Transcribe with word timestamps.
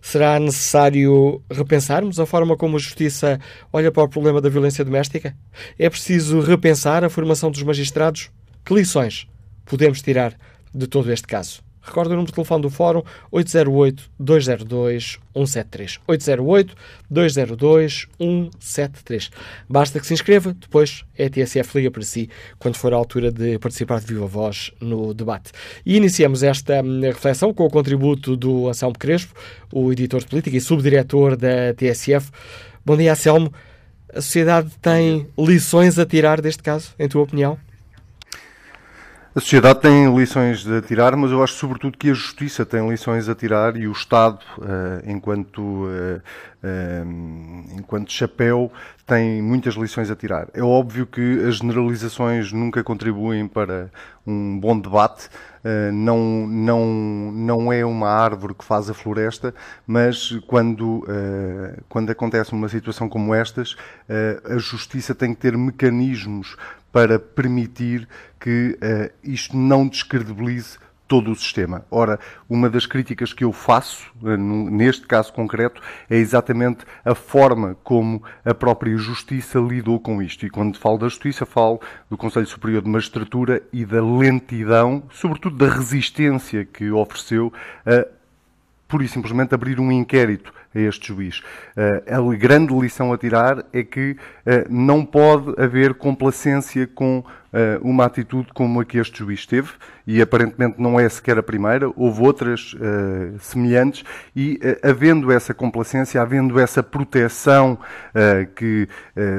Será 0.00 0.40
necessário 0.40 1.42
repensarmos 1.50 2.18
a 2.18 2.26
forma 2.26 2.56
como 2.56 2.76
a 2.76 2.80
Justiça 2.80 3.38
olha 3.70 3.92
para 3.92 4.04
o 4.04 4.08
problema 4.08 4.40
da 4.40 4.48
violência 4.48 4.84
doméstica? 4.84 5.36
É 5.78 5.88
preciso 5.88 6.40
repensar 6.40 7.04
a 7.04 7.10
formação 7.10 7.50
dos 7.50 7.62
magistrados? 7.62 8.30
Que 8.66 8.74
lições 8.74 9.26
podemos 9.64 10.02
tirar 10.02 10.36
de 10.74 10.86
todo 10.88 11.10
este 11.12 11.28
caso? 11.28 11.62
Recordo 11.80 12.08
o 12.08 12.14
número 12.14 12.26
de 12.26 12.32
telefone 12.32 12.62
do 12.62 12.68
Fórum 12.68 13.04
808-202-173. 13.32 16.00
808-202-173. 17.08 19.30
Basta 19.68 20.00
que 20.00 20.06
se 20.08 20.14
inscreva, 20.14 20.52
depois 20.52 21.04
a 21.16 21.22
ETSF 21.22 21.78
liga 21.78 21.92
para 21.92 22.02
si 22.02 22.28
quando 22.58 22.74
for 22.74 22.92
a 22.92 22.96
altura 22.96 23.30
de 23.30 23.56
participar 23.60 24.00
de 24.00 24.06
viva 24.06 24.26
voz 24.26 24.72
no 24.80 25.14
debate. 25.14 25.52
E 25.84 25.96
iniciamos 25.96 26.42
esta 26.42 26.82
hum, 26.82 27.02
reflexão 27.02 27.54
com 27.54 27.66
o 27.66 27.70
contributo 27.70 28.36
do 28.36 28.68
Anselmo 28.68 28.98
Crespo, 28.98 29.32
o 29.72 29.92
editor 29.92 30.22
de 30.22 30.26
política 30.26 30.56
e 30.56 30.60
subdiretor 30.60 31.36
da 31.36 31.72
TSF. 31.72 32.32
Bom 32.84 32.96
dia, 32.96 33.12
Anselmo. 33.12 33.52
A 34.12 34.20
sociedade 34.20 34.72
tem 34.82 35.28
lições 35.38 36.00
a 36.00 36.06
tirar 36.06 36.40
deste 36.40 36.64
caso, 36.64 36.92
em 36.98 37.06
tua 37.06 37.22
opinião? 37.22 37.56
A 39.36 39.40
sociedade 39.40 39.82
tem 39.82 40.16
lições 40.16 40.66
a 40.66 40.80
tirar, 40.80 41.14
mas 41.14 41.30
eu 41.30 41.44
acho 41.44 41.52
sobretudo 41.52 41.98
que 41.98 42.08
a 42.08 42.14
justiça 42.14 42.64
tem 42.64 42.88
lições 42.88 43.28
a 43.28 43.34
tirar 43.34 43.76
e 43.76 43.86
o 43.86 43.92
Estado, 43.92 44.38
uh, 44.56 45.02
enquanto, 45.06 45.60
uh, 45.60 46.22
uh, 46.64 47.78
enquanto 47.78 48.10
chapéu, 48.10 48.72
tem 49.06 49.42
muitas 49.42 49.74
lições 49.74 50.10
a 50.10 50.16
tirar. 50.16 50.48
É 50.54 50.62
óbvio 50.62 51.06
que 51.06 51.44
as 51.46 51.56
generalizações 51.56 52.50
nunca 52.50 52.82
contribuem 52.82 53.46
para 53.46 53.90
um 54.26 54.58
bom 54.58 54.80
debate. 54.80 55.28
não, 55.92 56.46
não, 56.46 56.86
não 57.32 57.72
é 57.72 57.84
uma 57.84 58.08
árvore 58.08 58.54
que 58.54 58.64
faz 58.64 58.88
a 58.88 58.94
floresta, 58.94 59.54
mas 59.86 60.32
quando, 60.46 61.04
quando 61.88 62.10
acontece 62.10 62.52
uma 62.52 62.68
situação 62.68 63.08
como 63.08 63.32
estas, 63.32 63.76
a 64.44 64.58
justiça 64.58 65.14
tem 65.14 65.34
que 65.34 65.40
ter 65.40 65.56
mecanismos 65.56 66.56
para 66.96 67.18
permitir 67.18 68.08
que 68.40 68.78
uh, 68.80 69.12
isto 69.22 69.54
não 69.54 69.86
descredibilize 69.86 70.78
todo 71.06 71.30
o 71.30 71.36
sistema. 71.36 71.84
Ora, 71.90 72.18
uma 72.48 72.70
das 72.70 72.86
críticas 72.86 73.34
que 73.34 73.44
eu 73.44 73.52
faço, 73.52 74.10
uh, 74.22 74.34
neste 74.34 75.06
caso 75.06 75.30
concreto, 75.30 75.82
é 76.08 76.16
exatamente 76.16 76.86
a 77.04 77.14
forma 77.14 77.76
como 77.84 78.22
a 78.42 78.54
própria 78.54 78.96
Justiça 78.96 79.58
lidou 79.58 80.00
com 80.00 80.22
isto. 80.22 80.46
E 80.46 80.48
quando 80.48 80.78
falo 80.78 80.96
da 80.96 81.06
Justiça, 81.06 81.44
falo 81.44 81.82
do 82.08 82.16
Conselho 82.16 82.46
Superior 82.46 82.80
de 82.80 82.88
Magistratura 82.88 83.62
e 83.70 83.84
da 83.84 84.02
lentidão, 84.02 85.02
sobretudo 85.12 85.54
da 85.54 85.70
resistência 85.70 86.64
que 86.64 86.90
ofereceu 86.90 87.52
a 87.84 88.06
pura 88.88 89.04
e 89.04 89.08
simplesmente 89.08 89.54
abrir 89.54 89.78
um 89.78 89.92
inquérito 89.92 90.50
a 90.76 90.80
este 90.80 91.08
juiz. 91.08 91.38
Uh, 91.76 92.32
a 92.32 92.36
grande 92.36 92.74
lição 92.74 93.12
a 93.12 93.18
tirar 93.18 93.64
é 93.72 93.82
que 93.82 94.12
uh, 94.12 94.16
não 94.68 95.04
pode 95.04 95.54
haver 95.60 95.94
complacência 95.94 96.86
com 96.86 97.18
uh, 97.18 97.24
uma 97.80 98.04
atitude 98.04 98.48
como 98.52 98.80
a 98.80 98.84
que 98.84 98.98
este 98.98 99.18
juiz 99.18 99.46
teve, 99.46 99.70
e 100.06 100.20
aparentemente 100.20 100.80
não 100.80 101.00
é 101.00 101.08
sequer 101.08 101.38
a 101.38 101.42
primeira, 101.42 101.90
houve 101.96 102.22
outras 102.22 102.76
semelhantes, 103.40 104.04
e 104.36 104.60
havendo 104.80 105.32
essa 105.32 105.52
complacência, 105.52 106.22
havendo 106.22 106.60
essa 106.60 106.80
proteção 106.80 107.76
que 108.54 108.88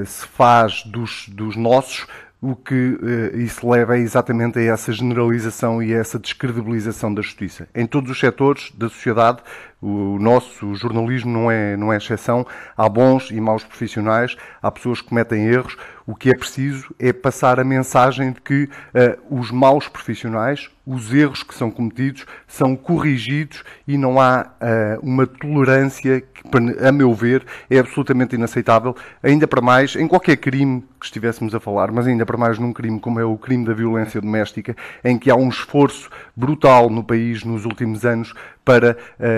se 0.05 0.27
faz 0.27 0.83
dos, 0.83 1.29
dos 1.29 1.55
nossos, 1.55 2.05
o 2.41 2.55
que 2.55 2.73
uh, 2.73 3.37
isso 3.37 3.67
leva 3.67 3.97
é 3.97 3.99
exatamente 3.99 4.59
a 4.59 4.61
essa 4.61 4.91
generalização 4.91 5.81
e 5.81 5.93
a 5.93 5.97
essa 5.97 6.19
descredibilização 6.19 7.13
da 7.13 7.21
justiça. 7.21 7.67
Em 7.73 7.87
todos 7.87 8.11
os 8.11 8.19
setores 8.19 8.71
da 8.77 8.89
sociedade, 8.89 9.41
o 9.81 10.19
nosso 10.19 10.75
jornalismo 10.75 11.31
não 11.31 11.51
é, 11.51 11.75
não 11.75 11.91
é 11.91 11.97
exceção. 11.97 12.45
Há 12.75 12.87
bons 12.87 13.31
e 13.31 13.41
maus 13.41 13.63
profissionais, 13.63 14.35
há 14.61 14.71
pessoas 14.71 15.01
que 15.01 15.09
cometem 15.09 15.47
erros. 15.47 15.75
O 16.05 16.15
que 16.15 16.29
é 16.29 16.37
preciso 16.37 16.93
é 16.99 17.11
passar 17.11 17.59
a 17.59 17.63
mensagem 17.63 18.31
de 18.31 18.41
que 18.41 18.63
uh, 18.63 19.39
os 19.39 19.49
maus 19.49 19.87
profissionais, 19.87 20.69
os 20.87 21.13
erros 21.13 21.43
que 21.43 21.53
são 21.53 21.69
cometidos, 21.69 22.25
são 22.47 22.73
corrigidos 22.73 23.61
e 23.85 23.97
não 23.97 24.21
há 24.21 24.47
uh, 24.61 25.05
uma 25.05 25.27
tolerância 25.27 26.21
que, 26.21 26.43
a 26.81 26.91
meu 26.93 27.13
ver, 27.13 27.45
é 27.69 27.77
absolutamente 27.77 28.35
inaceitável, 28.35 28.95
ainda 29.21 29.45
para 29.45 29.61
mais 29.61 29.97
em 29.97 30.07
qualquer 30.07 30.37
crime 30.37 30.81
que 30.97 31.05
estivéssemos 31.05 31.53
a 31.53 31.59
falar, 31.59 31.91
mas 31.91 32.07
ainda 32.07 32.25
para 32.25 32.37
mais 32.37 32.57
num 32.57 32.71
crime 32.71 33.01
como 33.01 33.19
é 33.19 33.25
o 33.25 33.37
crime 33.37 33.65
da 33.65 33.73
violência 33.73 34.21
doméstica, 34.21 34.77
em 35.03 35.17
que 35.19 35.29
há 35.29 35.35
um 35.35 35.49
esforço 35.49 36.09
brutal 36.33 36.89
no 36.89 37.03
país 37.03 37.43
nos 37.43 37.65
últimos 37.65 38.05
anos 38.05 38.33
para 38.67 38.97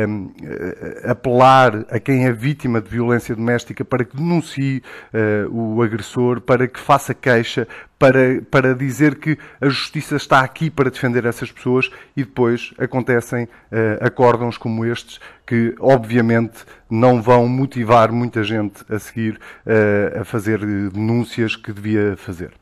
um, 0.10 0.32
apelar 1.04 1.86
a 1.92 2.00
quem 2.00 2.26
é 2.26 2.32
vítima 2.32 2.82
de 2.82 2.90
violência 2.90 3.36
doméstica 3.36 3.86
para 3.86 4.04
que 4.04 4.18
denuncie 4.18 4.82
uh, 5.14 5.56
o 5.56 5.84
agressor, 5.84 6.42
para 6.42 6.68
que 6.68 6.80
faça 6.80 7.14
queixa, 7.14 7.68
para, 8.00 8.42
para 8.50 8.74
dizer 8.74 9.20
que 9.20 9.38
a 9.62 9.70
justiça 9.70 10.16
está 10.16 10.40
aqui 10.40 10.72
para 10.72 10.90
defender 10.90 11.26
essas 11.26 11.52
pessoas 11.52 11.92
e 12.18 12.24
depois 12.24 12.74
acontecem 12.80 13.44
uh, 13.44 13.48
acórdãos 14.04 14.58
como 14.58 14.84
estes 14.84 15.20
que, 15.46 15.76
obviamente, 15.80 16.66
não 16.90 17.22
vão 17.22 17.48
motivar 17.48 18.12
muita 18.12 18.44
gente 18.44 18.84
a 18.90 18.98
seguir 18.98 19.36
uh, 19.36 20.22
a 20.22 20.24
fazer 20.24 20.58
denúncias 20.90 21.56
que 21.56 21.72
devia 21.72 22.18
fazer. 22.18 22.59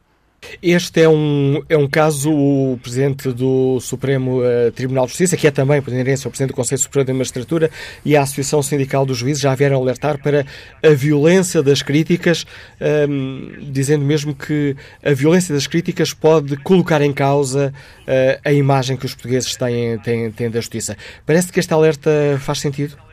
Este 0.61 1.01
é 1.01 1.09
um, 1.09 1.61
é 1.69 1.77
um 1.77 1.87
caso, 1.87 2.31
o 2.31 2.79
Presidente 2.81 3.31
do 3.31 3.79
Supremo 3.79 4.41
uh, 4.41 4.71
Tribunal 4.71 5.05
de 5.05 5.11
Justiça, 5.11 5.37
que 5.37 5.47
é 5.47 5.51
também, 5.51 5.81
inerência, 5.87 6.27
o 6.27 6.31
Presidente 6.31 6.53
do 6.53 6.55
Conselho 6.55 6.81
Superior 6.81 7.05
da 7.05 7.13
Magistratura 7.13 7.69
e 8.03 8.15
a 8.15 8.21
Associação 8.21 8.61
Sindical 8.61 9.05
dos 9.05 9.17
Juízes 9.17 9.41
já 9.41 9.53
vieram 9.55 9.77
alertar 9.81 10.21
para 10.21 10.45
a 10.83 10.89
violência 10.89 11.61
das 11.61 11.81
críticas, 11.81 12.45
um, 12.81 12.85
ehm, 12.85 13.71
dizendo 13.71 14.03
mesmo 14.03 14.33
que 14.33 14.75
a 15.03 15.13
violência 15.13 15.53
das 15.53 15.67
críticas 15.67 16.13
pode 16.13 16.57
colocar 16.57 17.01
em 17.01 17.13
causa 17.13 17.73
uh, 18.01 18.41
a 18.43 18.51
imagem 18.51 18.97
que 18.97 19.05
os 19.05 19.13
portugueses 19.13 19.55
têm, 19.55 19.97
têm, 19.99 20.31
têm 20.31 20.49
da 20.49 20.59
justiça. 20.59 20.97
Parece 21.25 21.51
que 21.51 21.59
este 21.59 21.73
alerta 21.73 22.09
faz 22.39 22.59
sentido? 22.59 23.06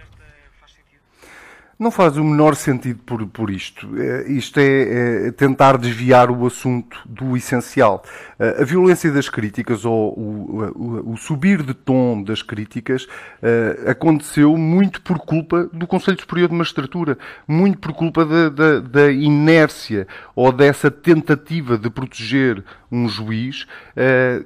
Não 1.79 1.91
faz 1.91 2.17
o 2.17 2.23
menor 2.23 2.55
sentido 2.55 3.01
por, 3.05 3.27
por 3.27 3.51
isto. 3.51 3.89
É, 4.01 4.31
isto 4.31 4.61
é, 4.61 5.27
é, 5.27 5.33
tentar 5.33 5.77
desviar 5.77 6.31
o 6.31 6.47
assunto 6.47 7.01
do 7.05 7.37
essencial. 7.37 8.05
Uh, 8.39 8.63
a 8.63 8.65
violência 8.65 9.11
das 9.11 9.29
críticas 9.29 9.85
ou 9.85 10.13
o, 10.17 10.73
o, 10.75 11.13
o 11.13 11.17
subir 11.17 11.63
de 11.63 11.75
tom 11.75 12.23
das 12.23 12.43
críticas 12.43 13.05
uh, 13.05 13.91
aconteceu 13.91 14.57
muito 14.57 15.01
por 15.03 15.19
culpa 15.19 15.69
do 15.73 15.87
Conselho 15.87 16.21
Superior 16.21 16.49
de 16.49 16.55
Magistratura, 16.55 17.19
muito 17.47 17.79
por 17.79 17.93
culpa 17.93 18.25
da, 18.25 18.49
da, 18.49 18.81
da 18.81 19.11
inércia 19.11 20.07
ou 20.35 20.53
dessa 20.53 20.91
tentativa 20.91 21.77
de 21.77 21.91
proteger 21.91 22.63
um 22.91 23.09
juiz, 23.09 23.67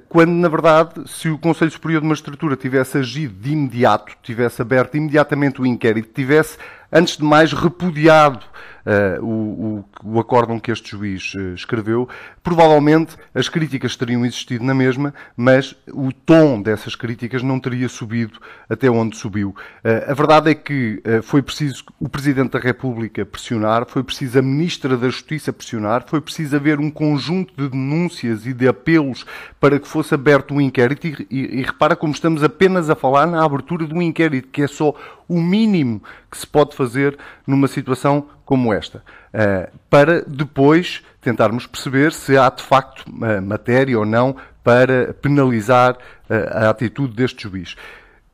quando 0.07 0.31
na 0.31 0.49
verdade, 0.49 1.07
se 1.07 1.29
o 1.29 1.37
Conselho 1.37 1.69
Superior 1.69 2.01
de 2.01 2.07
Magistratura 2.07 2.55
tivesse 2.55 2.97
agido 2.97 3.35
de 3.39 3.51
imediato, 3.51 4.13
tivesse 4.23 4.59
aberto 4.59 4.97
imediatamente 4.97 5.61
o 5.61 5.67
inquérito, 5.67 6.09
tivesse 6.11 6.57
antes 6.91 7.17
de 7.17 7.23
mais, 7.23 7.53
repudiado 7.53 8.45
uh, 8.89 9.23
o, 9.23 9.85
o, 10.03 10.15
o 10.15 10.19
acórdão 10.19 10.59
que 10.59 10.71
este 10.71 10.91
juiz 10.91 11.33
uh, 11.35 11.53
escreveu. 11.53 12.09
Provavelmente 12.41 13.15
as 13.33 13.47
críticas 13.47 13.95
teriam 13.95 14.25
existido 14.25 14.63
na 14.63 14.73
mesma, 14.73 15.13
mas 15.37 15.75
o 15.93 16.11
tom 16.11 16.61
dessas 16.61 16.95
críticas 16.95 17.43
não 17.43 17.59
teria 17.59 17.87
subido 17.87 18.39
até 18.67 18.89
onde 18.89 19.15
subiu. 19.15 19.49
Uh, 19.83 20.11
a 20.11 20.13
verdade 20.13 20.49
é 20.49 20.55
que 20.55 21.01
foi 21.23 21.41
preciso 21.41 21.83
o 21.99 22.09
Presidente 22.09 22.51
da 22.51 22.59
República 22.59 23.25
pressionar, 23.25 23.85
foi 23.85 24.03
preciso 24.03 24.39
a 24.39 24.41
Ministra 24.41 24.97
da 24.97 25.09
Justiça 25.09 25.53
pressionar, 25.53 26.05
foi 26.07 26.21
preciso 26.21 26.55
haver 26.55 26.79
um 26.79 26.89
conjunto 26.89 27.53
de 27.55 27.69
denúncias 27.69 28.45
e 28.45 28.53
de 28.53 28.67
apelos 28.67 29.25
para 29.59 29.79
que 29.79 29.87
fosse 29.87 30.13
aberto 30.13 30.53
um 30.53 30.61
inquérito. 30.61 31.07
E, 31.07 31.27
e, 31.29 31.59
e 31.59 31.61
repara 31.61 31.95
como 31.95 32.13
estamos 32.13 32.43
apenas 32.43 32.89
a 32.89 32.95
falar 32.95 33.27
na 33.27 33.43
abertura 33.43 33.85
de 33.85 33.93
um 33.93 34.01
inquérito, 34.01 34.49
que 34.49 34.61
é 34.61 34.67
só 34.67 34.95
o 35.29 35.39
mínimo 35.39 36.01
que 36.29 36.37
se 36.37 36.47
pode 36.47 36.75
fazer 36.75 37.17
numa 37.45 37.67
situação 37.67 38.27
como 38.49 38.73
esta, 38.73 39.03
uh, 39.31 39.71
para 39.91 40.23
depois 40.23 41.03
tentarmos 41.21 41.67
perceber 41.67 42.11
se 42.11 42.35
há 42.35 42.49
de 42.49 42.63
facto 42.63 43.07
uh, 43.07 43.39
matéria 43.43 43.99
ou 43.99 44.07
não 44.07 44.35
para 44.63 45.13
penalizar 45.13 45.93
uh, 45.93 46.65
a 46.65 46.69
atitude 46.71 47.15
deste 47.15 47.43
juiz. 47.43 47.75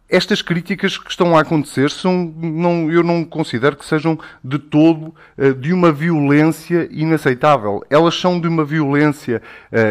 Estas 0.09 0.41
críticas 0.41 0.97
que 0.97 1.09
estão 1.09 1.35
a 1.35 1.41
acontecer 1.41 1.91
são, 1.91 2.33
não, 2.37 2.89
eu 2.89 3.03
não 3.03 3.25
considero 3.25 3.75
que 3.75 3.85
sejam 3.85 4.17
de 4.41 4.57
todo 4.57 5.13
de 5.59 5.73
uma 5.73 5.91
violência 5.91 6.87
inaceitável. 6.91 7.83
Elas 7.89 8.15
são 8.15 8.39
de 8.39 8.47
uma 8.47 8.63
violência 8.63 9.41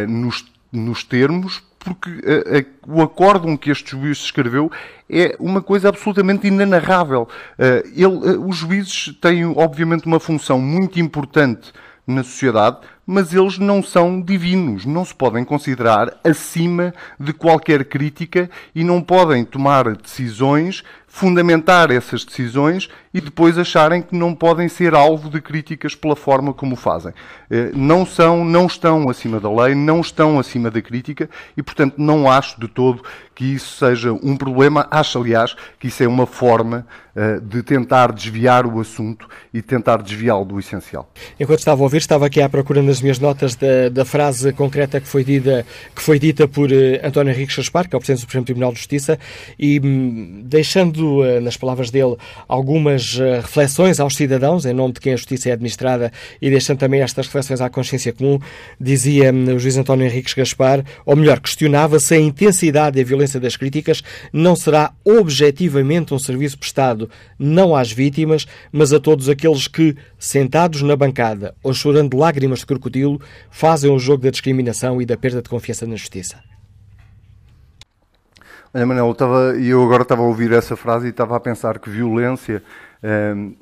nos, 0.08 0.44
nos 0.72 1.02
termos, 1.02 1.64
porque 1.84 2.10
uh, 2.10 2.14
uh, 2.16 2.98
o 2.98 3.02
acórdão 3.02 3.56
que 3.56 3.70
este 3.70 3.90
juiz 3.90 4.18
escreveu 4.18 4.70
é 5.08 5.36
uma 5.38 5.60
coisa 5.60 5.90
absolutamente 5.90 6.46
inenarrável. 6.46 7.28
Uh, 7.58 7.86
ele, 7.94 8.38
os 8.38 8.56
juízes 8.56 9.14
têm, 9.20 9.44
obviamente, 9.44 10.06
uma 10.06 10.18
função 10.18 10.58
muito 10.58 10.98
importante 10.98 11.72
na 12.06 12.22
sociedade, 12.22 12.78
mas 13.06 13.34
eles 13.34 13.58
não 13.58 13.82
são 13.82 14.20
divinos, 14.20 14.84
não 14.84 15.04
se 15.04 15.14
podem 15.14 15.44
considerar 15.44 16.18
acima 16.22 16.94
de 17.18 17.32
qualquer 17.32 17.84
crítica 17.84 18.50
e 18.74 18.82
não 18.82 19.00
podem 19.02 19.44
tomar 19.44 19.94
decisões 19.96 20.82
fundamentar 21.14 21.92
essas 21.92 22.24
decisões 22.24 22.88
e 23.14 23.20
depois 23.20 23.56
acharem 23.56 24.02
que 24.02 24.16
não 24.16 24.34
podem 24.34 24.68
ser 24.68 24.96
alvo 24.96 25.30
de 25.30 25.40
críticas 25.40 25.94
pela 25.94 26.16
forma 26.16 26.52
como 26.52 26.74
fazem. 26.74 27.12
Eh, 27.48 27.70
não 27.72 28.04
são, 28.04 28.44
não 28.44 28.66
estão 28.66 29.08
acima 29.08 29.38
da 29.38 29.48
lei, 29.48 29.76
não 29.76 30.00
estão 30.00 30.40
acima 30.40 30.72
da 30.72 30.82
crítica 30.82 31.30
e, 31.56 31.62
portanto, 31.62 31.94
não 31.98 32.28
acho 32.28 32.58
de 32.60 32.66
todo 32.66 33.04
que 33.32 33.44
isso 33.44 33.78
seja 33.78 34.12
um 34.12 34.36
problema. 34.36 34.88
Acho, 34.90 35.18
aliás, 35.18 35.54
que 35.78 35.88
isso 35.88 36.02
é 36.02 36.08
uma 36.08 36.26
forma 36.26 36.86
uh, 37.16 37.40
de 37.40 37.62
tentar 37.62 38.12
desviar 38.12 38.64
o 38.64 38.80
assunto 38.80 39.28
e 39.52 39.60
tentar 39.60 40.00
desviá-lo 40.02 40.44
do 40.44 40.58
essencial. 40.58 41.10
Enquanto 41.38 41.58
estava 41.58 41.80
a 41.80 41.84
ouvir, 41.84 41.96
estava 41.96 42.26
aqui 42.26 42.40
à 42.40 42.48
procura 42.48 42.80
nas 42.80 43.00
minhas 43.00 43.18
notas 43.18 43.56
da, 43.56 43.88
da 43.90 44.04
frase 44.04 44.52
concreta 44.52 45.00
que 45.00 45.08
foi 45.08 45.24
dita, 45.24 45.66
que 45.94 46.00
foi 46.00 46.18
dita 46.18 46.46
por 46.46 46.70
uh, 46.70 46.74
António 47.02 47.32
Henrique 47.32 47.52
Chaspar, 47.52 47.88
que 47.88 47.96
é 47.96 47.98
o 47.98 48.00
Presidente 48.00 48.18
do 48.18 48.22
Supremo 48.22 48.44
Tribunal 48.44 48.72
de 48.72 48.78
Justiça, 48.78 49.18
e 49.58 49.80
um, 49.80 50.42
deixando 50.44 51.03
uh, 51.04 51.40
nas 51.40 51.56
palavras 51.56 51.90
dele, 51.90 52.16
algumas 52.48 53.14
uh, 53.14 53.40
reflexões 53.42 54.00
aos 54.00 54.16
cidadãos, 54.16 54.64
em 54.64 54.72
nome 54.72 54.94
de 54.94 55.00
quem 55.00 55.12
a 55.12 55.16
justiça 55.16 55.48
é 55.48 55.52
administrada, 55.52 56.12
e 56.40 56.50
deixando 56.50 56.78
também 56.78 57.00
estas 57.00 57.26
reflexões 57.26 57.60
à 57.60 57.68
consciência 57.68 58.12
comum, 58.12 58.38
dizia 58.80 59.32
um, 59.32 59.54
o 59.54 59.58
juiz 59.58 59.76
António 59.76 60.06
Henriques 60.06 60.34
Gaspar, 60.34 60.84
ou 61.04 61.16
melhor, 61.16 61.40
questionava 61.40 61.98
se 62.00 62.14
a 62.14 62.18
intensidade 62.18 62.98
e 62.98 63.02
a 63.02 63.04
violência 63.04 63.38
das 63.40 63.56
críticas 63.56 64.02
não 64.32 64.56
será 64.56 64.92
objetivamente 65.04 66.14
um 66.14 66.18
serviço 66.18 66.58
prestado 66.58 67.10
não 67.38 67.74
às 67.74 67.92
vítimas, 67.92 68.46
mas 68.72 68.92
a 68.92 69.00
todos 69.00 69.28
aqueles 69.28 69.68
que, 69.68 69.96
sentados 70.18 70.82
na 70.82 70.96
bancada 70.96 71.54
ou 71.62 71.74
chorando 71.74 72.16
lágrimas 72.16 72.60
de 72.60 72.66
crocodilo, 72.66 73.20
fazem 73.50 73.90
o 73.90 73.98
jogo 73.98 74.22
da 74.22 74.30
discriminação 74.30 75.00
e 75.00 75.06
da 75.06 75.16
perda 75.16 75.42
de 75.42 75.48
confiança 75.48 75.86
na 75.86 75.96
justiça. 75.96 76.53
Olha, 78.76 78.86
Manel, 78.86 79.06
eu, 79.06 79.12
estava, 79.12 79.56
eu 79.56 79.80
agora 79.84 80.02
estava 80.02 80.22
a 80.22 80.24
ouvir 80.24 80.50
essa 80.50 80.74
frase 80.74 81.06
e 81.06 81.10
estava 81.10 81.36
a 81.36 81.40
pensar 81.40 81.78
que 81.78 81.88
violência, 81.88 82.60
hum, 83.36 83.54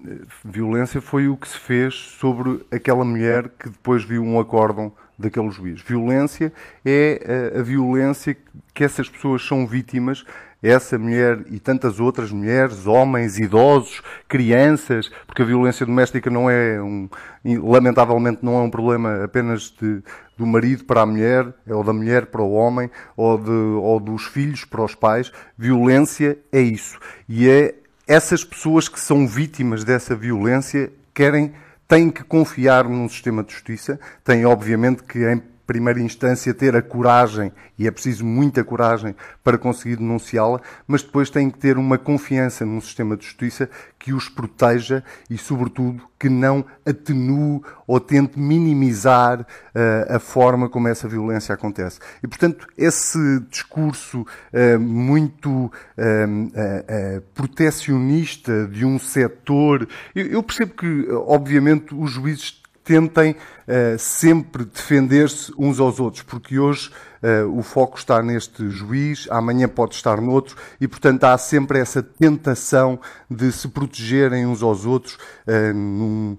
violência 0.42 1.02
foi 1.02 1.28
o 1.28 1.36
que 1.36 1.46
se 1.46 1.58
fez 1.58 1.92
sobre 1.92 2.64
aquela 2.72 3.04
mulher 3.04 3.50
que 3.58 3.68
depois 3.68 4.02
viu 4.02 4.22
um 4.24 4.40
acórdão 4.40 4.90
daquele 5.18 5.50
juiz. 5.50 5.82
Violência 5.82 6.50
é 6.82 7.52
a, 7.54 7.60
a 7.60 7.62
violência 7.62 8.34
que 8.72 8.82
essas 8.82 9.06
pessoas 9.06 9.46
são 9.46 9.66
vítimas 9.66 10.24
essa 10.62 10.96
mulher 10.96 11.44
e 11.50 11.58
tantas 11.58 11.98
outras 11.98 12.30
mulheres, 12.30 12.86
homens, 12.86 13.38
idosos, 13.38 14.00
crianças, 14.28 15.10
porque 15.26 15.42
a 15.42 15.44
violência 15.44 15.84
doméstica 15.84 16.30
não 16.30 16.48
é 16.48 16.80
um, 16.80 17.08
lamentavelmente 17.44 18.38
não 18.42 18.54
é 18.60 18.62
um 18.62 18.70
problema 18.70 19.24
apenas 19.24 19.74
de, 19.80 20.02
do 20.38 20.46
marido 20.46 20.84
para 20.84 21.02
a 21.02 21.06
mulher, 21.06 21.52
ou 21.68 21.82
da 21.82 21.92
mulher 21.92 22.26
para 22.26 22.42
o 22.42 22.52
homem, 22.52 22.88
ou, 23.16 23.36
de, 23.36 23.50
ou 23.50 23.98
dos 23.98 24.24
filhos 24.24 24.64
para 24.64 24.84
os 24.84 24.94
pais. 24.94 25.32
Violência 25.58 26.38
é 26.52 26.60
isso. 26.60 26.98
E 27.28 27.48
é 27.48 27.74
essas 28.06 28.44
pessoas 28.44 28.88
que 28.88 29.00
são 29.00 29.26
vítimas 29.26 29.84
dessa 29.84 30.14
violência 30.14 30.92
querem, 31.12 31.52
têm 31.88 32.10
que 32.10 32.22
confiar 32.22 32.84
num 32.84 33.08
sistema 33.08 33.42
de 33.42 33.52
justiça, 33.52 33.98
têm 34.24 34.46
obviamente 34.46 35.02
que 35.02 35.18
em 35.24 35.42
primeira 35.66 36.00
instância, 36.00 36.52
ter 36.52 36.76
a 36.76 36.82
coragem, 36.82 37.52
e 37.78 37.86
é 37.86 37.90
preciso 37.90 38.24
muita 38.24 38.62
coragem 38.64 39.14
para 39.42 39.58
conseguir 39.58 39.96
denunciá-la, 39.96 40.60
mas 40.86 41.02
depois 41.02 41.30
têm 41.30 41.50
que 41.50 41.58
ter 41.58 41.78
uma 41.78 41.98
confiança 41.98 42.64
num 42.64 42.80
sistema 42.80 43.16
de 43.16 43.24
justiça 43.24 43.68
que 43.98 44.12
os 44.12 44.28
proteja 44.28 45.04
e, 45.30 45.38
sobretudo, 45.38 46.02
que 46.18 46.28
não 46.28 46.64
atenue 46.84 47.60
ou 47.86 48.00
tente 48.00 48.38
minimizar 48.38 49.40
uh, 49.40 50.16
a 50.16 50.18
forma 50.18 50.68
como 50.68 50.88
essa 50.88 51.08
violência 51.08 51.54
acontece. 51.54 52.00
E, 52.22 52.26
portanto, 52.26 52.66
esse 52.76 53.40
discurso 53.50 54.22
uh, 54.22 54.80
muito 54.80 55.66
uh, 55.66 57.20
protecionista 57.34 58.66
de 58.66 58.84
um 58.84 58.98
setor, 58.98 59.88
eu, 60.14 60.26
eu 60.26 60.42
percebo 60.42 60.74
que, 60.74 61.08
obviamente, 61.10 61.94
os 61.94 62.10
juízes 62.10 62.61
tentem 62.84 63.32
uh, 63.32 63.98
sempre 63.98 64.64
defender-se 64.64 65.52
uns 65.58 65.78
aos 65.78 66.00
outros, 66.00 66.22
porque 66.22 66.58
hoje 66.58 66.90
uh, 67.22 67.58
o 67.58 67.62
foco 67.62 67.96
está 67.96 68.22
neste 68.22 68.68
juiz, 68.70 69.26
amanhã 69.30 69.68
pode 69.68 69.94
estar 69.94 70.20
noutro, 70.20 70.56
e 70.80 70.88
portanto 70.88 71.24
há 71.24 71.38
sempre 71.38 71.78
essa 71.78 72.02
tentação 72.02 72.98
de 73.30 73.50
se 73.52 73.68
protegerem 73.68 74.46
uns 74.46 74.62
aos 74.62 74.84
outros 74.84 75.14
uh, 75.46 75.74
num, 75.74 76.36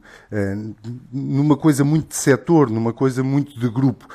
numa 1.12 1.58
coisa 1.58 1.84
muito 1.84 2.10
de 2.10 2.16
setor, 2.16 2.70
numa 2.70 2.94
coisa 2.94 3.24
muito 3.24 3.60
de 3.60 3.70
grupo. 3.70 4.08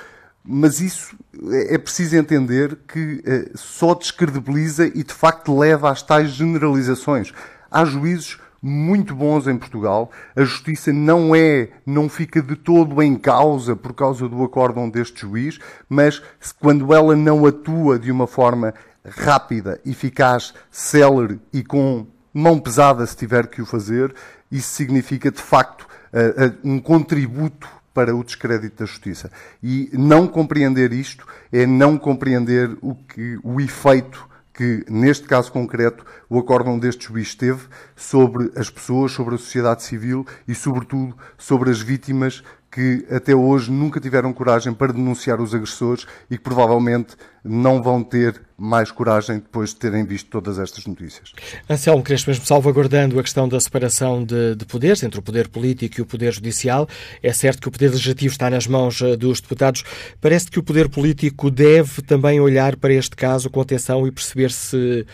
Mas 0.51 0.81
isso 0.81 1.17
é, 1.51 1.75
é 1.75 1.79
preciso 1.79 2.17
entender 2.17 2.79
que 2.89 3.23
só 3.55 3.95
descredibiliza 3.95 4.87
e 4.87 5.03
de 5.03 5.13
facto 5.13 5.59
leva 5.59 5.91
às 5.91 6.03
tais 6.03 6.31
generalizações. 6.31 7.33
Há 7.71 7.85
juízes 7.85 8.39
muito 8.63 9.15
bons 9.15 9.47
em 9.47 9.57
Portugal. 9.57 10.11
A 10.35 10.43
justiça 10.43 10.93
não 10.93 11.35
é, 11.35 11.69
não 11.87 12.09
fica 12.09 12.43
de 12.43 12.57
todo 12.57 13.03
em 13.03 13.17
causa 13.17 13.77
por 13.77 13.93
causa 13.93 14.29
do 14.29 14.43
acórdão 14.43 14.89
deste 14.89 15.21
juiz, 15.23 15.59
mas 15.89 16.23
quando 16.59 16.93
ela 16.93 17.15
não 17.15 17.47
atua 17.47 17.99
de 17.99 18.11
uma 18.11 18.27
forma 18.27 18.75
rápida, 19.05 19.81
eficaz, 19.87 20.53
célere 20.71 21.41
e 21.53 21.63
com 21.63 22.07
mão 22.33 22.59
pesada 22.59 23.07
se 23.07 23.17
tiver 23.17 23.47
que 23.47 23.63
o 23.63 23.67
fazer, 23.67 24.15
isso 24.51 24.75
significa 24.75 25.31
de 25.31 25.41
facto 25.41 25.87
eh, 26.13 26.35
eh, 26.37 26.53
um 26.65 26.79
contributo 26.79 27.69
para 27.93 28.15
o 28.15 28.23
descrédito 28.23 28.79
da 28.79 28.87
justiça. 28.87 29.31
E 29.63 29.91
não 29.93 30.27
compreender 30.29 30.93
isto 30.93 31.27
é 31.51 31.67
não 31.67 31.99
compreender 31.99 32.77
o 32.81 32.95
que 32.95 33.39
o 33.43 33.61
efeito 33.61 34.29
que, 34.59 34.85
neste 34.89 35.29
caso 35.29 35.53
concreto, 35.53 36.05
o 36.29 36.37
acórdão 36.37 36.81
deste 36.81 37.07
juiz 37.07 37.33
teve 37.33 37.69
sobre 37.95 38.51
as 38.57 38.69
pessoas, 38.69 39.13
sobre 39.13 39.37
a 39.37 39.39
sociedade 39.39 39.85
civil 39.85 40.27
e, 40.49 40.53
sobretudo, 40.53 41.17
sobre 41.37 41.71
as 41.71 41.81
vítimas 41.81 42.43
que 42.71 43.07
até 43.11 43.35
hoje 43.35 43.71
nunca 43.71 43.99
tiveram 43.99 44.33
coragem 44.33 44.75
para 44.75 44.93
denunciar 44.93 45.41
os 45.41 45.55
agressores 45.55 46.07
e 46.31 46.37
que 46.37 46.43
provavelmente 46.43 47.17
não 47.43 47.83
vão 47.83 48.03
ter 48.03 48.43
mais 48.59 48.91
coragem 48.91 49.37
depois 49.37 49.71
de 49.71 49.77
terem 49.77 50.05
visto 50.05 50.29
todas 50.29 50.59
estas 50.59 50.85
notícias. 50.87 51.33
Anselmo 51.69 52.03
Crespo, 52.03 52.31
mesmo 52.31 52.45
salvaguardando 52.45 53.19
a 53.19 53.23
questão 53.23 53.49
da 53.49 53.59
separação 53.59 54.23
de, 54.23 54.55
de, 54.55 54.67
poderes 54.67 55.03
entre 55.03 55.19
o 55.19 55.23
poder 55.23 55.49
político 55.49 56.01
e 56.01 56.03
o 56.03 56.07
poder 56.07 56.33
judicial, 56.33 56.87
é 57.23 57.33
certo 57.33 57.63
que 57.63 57.69
o 57.69 57.71
poder 57.71 57.91
legislativo 57.91 58.33
está 58.33 58.51
nas 58.51 58.67
mãos 58.67 59.01
eh, 59.01 59.17
dos 59.17 59.41
deputados. 59.41 59.83
Parece 60.21 60.51
que 60.51 60.59
o 60.59 60.63
poder 60.63 60.89
político 60.89 61.51
deve 61.51 62.03
também 62.03 62.41
olhar 62.41 62.77
para 62.77 62.93
este 62.93 63.17
caso 63.17 63.49
com 63.49 63.61
atenção 63.61 64.07
e 64.07 64.13
perceber 64.13 64.51
se, 64.51 65.07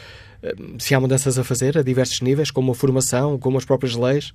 eh, 0.42 0.54
se 0.78 0.94
há 0.94 0.99
mudanças 0.99 1.38
a 1.38 1.44
fazer 1.44 1.78
a 1.78 1.82
diversos 1.82 2.20
níveis, 2.20 2.50
como 2.50 2.73
a 2.73 2.75
formação, 2.75 3.38
como 3.38 3.58
as 3.58 3.64
próprias 3.64 3.94
leis. 3.94 4.32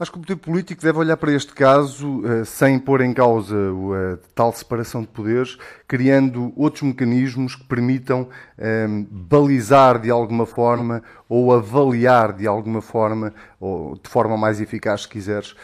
Acho 0.00 0.12
que 0.12 0.16
o 0.16 0.22
poder 0.22 0.36
político 0.36 0.80
deve 0.80 0.96
olhar 0.96 1.18
para 1.18 1.30
este 1.30 1.52
caso 1.52 2.20
uh, 2.20 2.42
sem 2.46 2.78
pôr 2.78 3.02
em 3.02 3.12
causa 3.12 3.54
a 3.54 4.16
tal 4.34 4.50
separação 4.50 5.02
de 5.02 5.08
poderes, 5.08 5.58
criando 5.86 6.54
outros 6.56 6.84
mecanismos 6.84 7.54
que 7.54 7.64
permitam 7.64 8.26
um, 8.58 9.06
balizar 9.10 10.00
de 10.00 10.10
alguma 10.10 10.46
forma 10.46 11.02
ou 11.28 11.52
avaliar 11.52 12.32
de 12.32 12.46
alguma 12.46 12.80
forma, 12.80 13.34
ou 13.60 13.94
de 14.02 14.08
forma 14.08 14.38
mais 14.38 14.58
eficaz, 14.58 15.02
se 15.02 15.08
quiseres, 15.08 15.54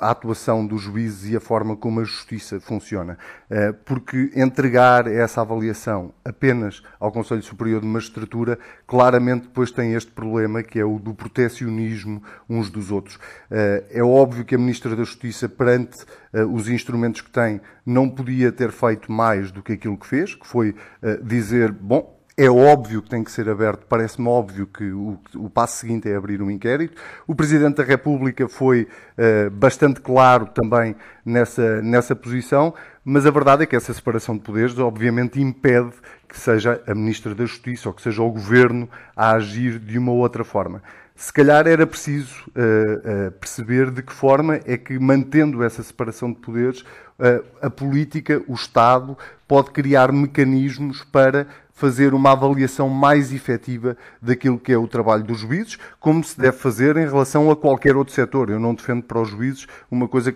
a 0.00 0.10
atuação 0.10 0.66
dos 0.66 0.82
juízes 0.82 1.30
e 1.30 1.36
a 1.36 1.40
forma 1.40 1.76
como 1.76 2.00
a 2.00 2.04
justiça 2.04 2.60
funciona. 2.60 3.18
Uh, 3.50 3.72
porque 3.84 4.30
entregar 4.34 5.06
essa 5.06 5.40
avaliação 5.40 6.12
apenas 6.24 6.82
ao 7.00 7.10
Conselho 7.10 7.42
Superior 7.42 7.80
de 7.80 7.86
Magistratura, 7.86 8.58
claramente 8.86 9.44
depois 9.44 9.70
tem 9.70 9.94
este 9.94 10.10
problema 10.10 10.62
que 10.62 10.78
é 10.78 10.84
o 10.84 10.98
do 10.98 11.14
protecionismo 11.14 12.22
uns 12.48 12.70
dos 12.70 12.90
outros. 12.90 13.16
Uh, 13.16 13.84
é 13.90 14.02
óbvio 14.02 14.44
que 14.44 14.54
a 14.54 14.58
Ministra 14.58 14.94
da 14.94 15.04
Justiça, 15.04 15.48
perante 15.48 16.04
os 16.52 16.68
instrumentos 16.68 17.20
que 17.20 17.30
tem, 17.30 17.60
não 17.86 18.10
podia 18.10 18.50
ter 18.50 18.72
feito 18.72 19.12
mais 19.12 19.52
do 19.52 19.62
que 19.62 19.74
aquilo 19.74 19.96
que 19.96 20.06
fez, 20.06 20.34
que 20.34 20.44
foi 20.44 20.74
dizer, 21.22 21.70
bom, 21.70 22.18
é 22.36 22.50
óbvio 22.50 23.00
que 23.00 23.08
tem 23.08 23.22
que 23.22 23.30
ser 23.30 23.48
aberto, 23.48 23.86
parece-me 23.88 24.26
óbvio 24.26 24.66
que 24.66 24.90
o, 24.90 25.18
o, 25.36 25.48
passo 25.48 25.76
seguinte 25.76 26.10
é 26.10 26.16
abrir 26.16 26.42
um 26.42 26.50
inquérito. 26.50 27.00
O 27.28 27.34
Presidente 27.34 27.76
da 27.76 27.84
República 27.84 28.48
foi 28.48 28.88
uh, 29.16 29.50
bastante 29.50 30.00
claro 30.00 30.46
também 30.46 30.96
nessa, 31.24 31.80
nessa 31.80 32.16
posição, 32.16 32.74
mas 33.04 33.24
a 33.24 33.30
verdade 33.30 33.62
é 33.62 33.66
que 33.66 33.76
essa 33.76 33.94
separação 33.94 34.36
de 34.36 34.42
poderes, 34.42 34.76
obviamente, 34.78 35.40
impede 35.40 35.92
que 36.28 36.38
seja 36.38 36.82
a 36.88 36.94
Ministra 36.94 37.36
da 37.36 37.46
Justiça 37.46 37.88
ou 37.88 37.94
que 37.94 38.02
seja 38.02 38.20
o 38.20 38.30
Governo 38.30 38.88
a 39.14 39.32
agir 39.32 39.78
de 39.78 39.96
uma 39.96 40.10
outra 40.10 40.42
forma. 40.42 40.82
Se 41.14 41.32
calhar 41.32 41.68
era 41.68 41.86
preciso 41.86 42.42
uh, 42.48 43.28
uh, 43.28 43.30
perceber 43.32 43.92
de 43.92 44.02
que 44.02 44.12
forma 44.12 44.58
é 44.64 44.76
que, 44.76 44.98
mantendo 44.98 45.62
essa 45.62 45.84
separação 45.84 46.32
de 46.32 46.40
poderes, 46.40 46.84
a 47.62 47.70
política, 47.70 48.42
o 48.48 48.54
Estado, 48.54 49.16
pode 49.46 49.70
criar 49.70 50.10
mecanismos 50.10 51.04
para 51.04 51.46
fazer 51.74 52.14
uma 52.14 52.30
avaliação 52.30 52.88
mais 52.88 53.32
efetiva 53.32 53.96
daquilo 54.22 54.58
que 54.58 54.72
é 54.72 54.78
o 54.78 54.86
trabalho 54.86 55.24
dos 55.24 55.40
juízes, 55.40 55.76
como 55.98 56.22
se 56.22 56.38
deve 56.38 56.56
fazer 56.56 56.96
em 56.96 57.04
relação 57.04 57.50
a 57.50 57.56
qualquer 57.56 57.96
outro 57.96 58.14
setor. 58.14 58.48
Eu 58.48 58.60
não 58.60 58.74
defendo 58.74 59.02
para 59.02 59.20
os 59.20 59.28
juízes 59.28 59.66
uma 59.90 60.06
coisa 60.06 60.34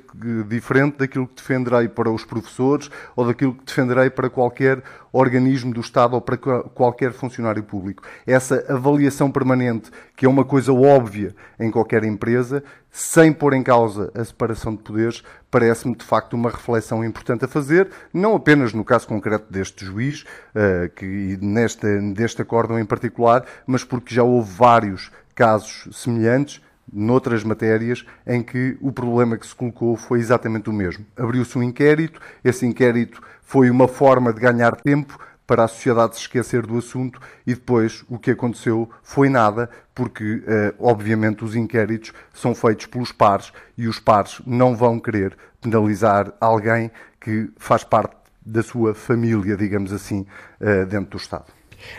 diferente 0.49 0.99
daquilo 0.99 1.29
que 1.29 1.37
defenderei 1.37 1.89
para 1.89 2.11
os 2.11 2.25
professores 2.25 2.91
ou 3.15 3.25
daquilo 3.25 3.55
que 3.55 3.65
defenderei 3.65 4.11
para 4.11 4.29
qualquer 4.29 4.83
organismo 5.13 5.73
do 5.73 5.81
Estado 5.81 6.15
ou 6.15 6.21
para 6.21 6.37
qualquer 6.37 7.13
funcionário 7.13 7.63
público. 7.63 8.03
Essa 8.27 8.65
avaliação 8.69 9.31
permanente, 9.31 9.91
que 10.17 10.27
é 10.27 10.29
uma 10.29 10.45
coisa 10.45 10.73
óbvia 10.73 11.35
em 11.59 11.71
qualquer 11.71 12.03
empresa, 12.03 12.65
sem 12.91 13.33
pôr 13.33 13.55
em 13.55 13.63
causa 13.63 14.11
a 14.15 14.25
separação 14.25 14.75
de 14.75 14.83
poderes, 14.83 15.23
parece-me 15.51 15.95
de 15.95 16.05
facto 16.05 16.35
uma 16.35 16.51
reflexão 16.51 17.05
importante 17.05 17.45
a 17.45 17.49
fazer, 17.49 17.89
não 18.13 18.35
apenas 18.35 18.73
no 18.73 18.85
caso 18.85 19.07
concreto 19.07 19.53
deste 19.53 19.85
juiz, 19.85 20.23
uh, 20.23 20.89
que 20.95 21.39
neste, 21.41 21.87
deste 22.13 22.43
acórdão 22.43 22.79
em 22.79 22.85
particular, 22.85 23.45
mas 23.67 23.85
porque 23.85 24.15
já 24.15 24.23
houve 24.23 24.51
vários 24.51 25.11
casos 25.35 25.89
semelhantes 25.93 26.61
noutras 26.93 27.45
matérias 27.45 28.05
em 28.27 28.43
que 28.43 28.77
o 28.81 28.91
problema 28.91 29.37
que 29.37 29.47
se 29.47 29.55
colocou 29.55 29.97
foi 29.97 30.19
exatamente 30.21 30.71
o 30.71 30.73
mesmo. 30.73 31.05
Abriu-se 31.17 31.57
um 31.59 31.63
inquérito, 31.63 32.21
esse 32.43 32.67
inquérito 32.67 33.21
foi 33.43 33.71
uma 33.71 33.87
forma 33.87 34.33
de 34.33 34.41
ganhar 34.41 34.75
tempo 34.77 35.19
para 35.49 35.65
a 35.65 35.69
sociedade 35.69 36.15
se 36.15 36.21
esquecer 36.21 36.67
do 36.67 36.77
assunto 36.77 37.19
e 37.47 37.55
depois 37.55 38.05
o 38.07 38.19
que 38.19 38.33
aconteceu 38.33 38.89
foi 39.03 39.31
nada, 39.31 39.71
porque 39.95 40.45
eh, 40.47 40.75
obviamente 40.79 41.43
os 41.43 41.57
inquéritos 41.57 42.13
são 42.35 42.55
feitos 42.55 42.85
pelos 42.85 43.13
pares 43.13 43.51
e 43.77 43.89
os 43.89 43.99
pares 43.99 44.43
não 44.47 44.77
vão 44.77 45.01
querer 45.01 45.35
penalizar 45.59 46.35
alguém 46.39 46.91
que 47.19 47.51
faz 47.57 47.83
parte 47.83 48.15
da 48.45 48.63
sua 48.63 48.95
família, 48.95 49.57
digamos 49.57 49.91
assim, 49.91 50.27
eh, 50.61 50.85
dentro 50.85 51.13
do 51.13 51.17
Estado. 51.17 51.47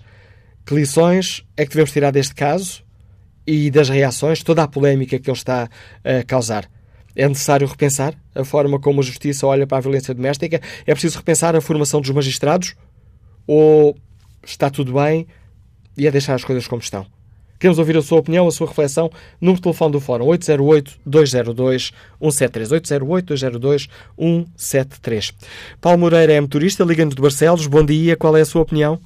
Que 0.64 0.74
lições 0.74 1.44
é 1.56 1.64
que 1.64 1.70
devemos 1.70 1.92
tirar 1.92 2.10
deste 2.10 2.34
caso 2.34 2.82
e 3.46 3.70
das 3.70 3.88
reações, 3.88 4.42
toda 4.42 4.62
a 4.62 4.68
polémica 4.68 5.18
que 5.18 5.28
ele 5.28 5.36
está 5.36 5.68
a 6.04 6.22
causar? 6.24 6.68
É 7.16 7.28
necessário 7.28 7.66
repensar 7.66 8.14
a 8.34 8.44
forma 8.44 8.80
como 8.80 9.00
a 9.00 9.04
justiça 9.04 9.46
olha 9.46 9.66
para 9.66 9.78
a 9.78 9.80
violência 9.80 10.12
doméstica? 10.12 10.60
É 10.86 10.92
preciso 10.92 11.18
repensar 11.18 11.54
a 11.54 11.60
formação 11.60 12.00
dos 12.00 12.10
magistrados? 12.10 12.74
Ou 13.46 13.96
está 14.50 14.70
tudo 14.70 14.92
bem 14.94 15.26
e 15.96 16.06
é 16.06 16.10
deixar 16.10 16.34
as 16.34 16.44
coisas 16.44 16.66
como 16.66 16.80
estão? 16.80 17.06
Queremos 17.58 17.78
ouvir 17.78 17.96
a 17.96 18.02
sua 18.02 18.18
opinião, 18.18 18.46
a 18.46 18.50
sua 18.50 18.66
reflexão. 18.66 19.08
Número 19.40 19.56
de 19.56 19.62
telefone 19.62 19.92
do 19.92 20.00
Fórum 20.00 20.26
808-202-173. 20.26 21.90
808-202-173. 24.18 25.34
Paulo 25.80 25.98
Moreira 25.98 26.34
é 26.34 26.40
motorista, 26.40 26.84
liga-nos 26.84 27.14
de 27.14 27.22
Barcelos. 27.22 27.66
Bom 27.66 27.84
dia, 27.84 28.16
qual 28.16 28.36
é 28.36 28.42
a 28.42 28.44
sua 28.44 28.62
opinião? 28.62 28.98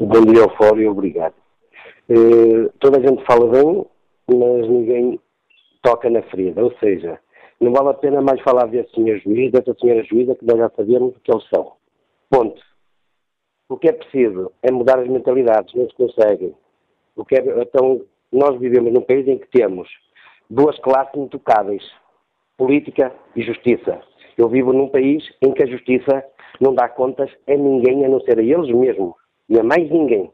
Bom 0.00 0.24
dia 0.24 0.42
ao 0.42 0.56
Fórum 0.56 0.80
e 0.80 0.88
obrigado. 0.88 1.34
Uh, 2.08 2.70
toda 2.80 2.98
a 2.98 3.00
gente 3.02 3.22
fala 3.26 3.46
bem, 3.50 3.84
mas 4.30 4.68
ninguém 4.68 5.20
toca 5.82 6.08
na 6.08 6.22
ferida. 6.22 6.64
Ou 6.64 6.72
seja, 6.78 7.18
não 7.60 7.72
vale 7.72 7.90
a 7.90 7.94
pena 7.94 8.22
mais 8.22 8.40
falar 8.42 8.66
desse 8.68 8.94
senhor 8.94 9.18
juiz, 9.18 9.52
dessa 9.52 9.74
senhora 9.78 10.02
juíza, 10.04 10.34
que 10.34 10.46
nós 10.46 10.58
já 10.58 10.70
sabemos 10.76 11.14
o 11.14 11.20
que 11.20 11.30
eles 11.30 11.44
são. 11.52 11.72
Ponto. 12.30 12.67
O 13.68 13.76
que 13.76 13.88
é 13.88 13.92
preciso 13.92 14.50
é 14.62 14.72
mudar 14.72 14.98
as 14.98 15.08
mentalidades, 15.08 15.74
não 15.74 15.88
se 15.88 15.94
consegue. 15.94 16.54
O 17.14 17.24
que 17.24 17.36
é, 17.36 17.62
então, 17.62 18.00
nós 18.32 18.58
vivemos 18.58 18.92
num 18.92 19.02
país 19.02 19.26
em 19.28 19.38
que 19.38 19.48
temos 19.48 19.88
duas 20.48 20.78
classes 20.78 21.14
intocáveis, 21.14 21.84
política 22.56 23.12
e 23.36 23.42
justiça. 23.42 24.00
Eu 24.36 24.48
vivo 24.48 24.72
num 24.72 24.88
país 24.88 25.22
em 25.42 25.52
que 25.52 25.62
a 25.62 25.66
justiça 25.66 26.24
não 26.60 26.74
dá 26.74 26.88
contas 26.88 27.30
a 27.46 27.54
ninguém 27.54 28.04
a 28.04 28.08
não 28.08 28.20
ser 28.20 28.38
a 28.38 28.42
eles 28.42 28.70
mesmos 28.74 29.14
e 29.48 29.58
a 29.58 29.62
mais 29.62 29.90
ninguém. 29.90 30.30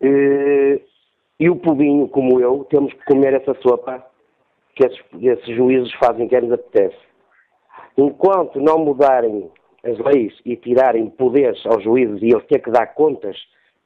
E, 0.00 0.80
e 1.38 1.50
o 1.50 1.56
povinho, 1.56 2.08
como 2.08 2.40
eu, 2.40 2.64
temos 2.70 2.92
que 2.92 3.04
comer 3.06 3.34
essa 3.34 3.54
sopa 3.60 4.04
que 4.74 4.86
esses, 4.86 5.00
esses 5.20 5.56
juízes 5.56 5.92
fazem 5.94 6.28
que 6.28 6.38
lhes 6.38 6.52
apetece. 6.52 6.96
Enquanto 7.96 8.60
não 8.60 8.78
mudarem 8.78 9.50
as 9.84 9.98
leis 9.98 10.32
e 10.44 10.56
tirarem 10.56 11.08
poderes 11.10 11.64
aos 11.66 11.82
juízes 11.82 12.20
e 12.22 12.26
eles 12.26 12.46
ter 12.46 12.60
que 12.60 12.70
dar 12.70 12.86
contas 12.94 13.36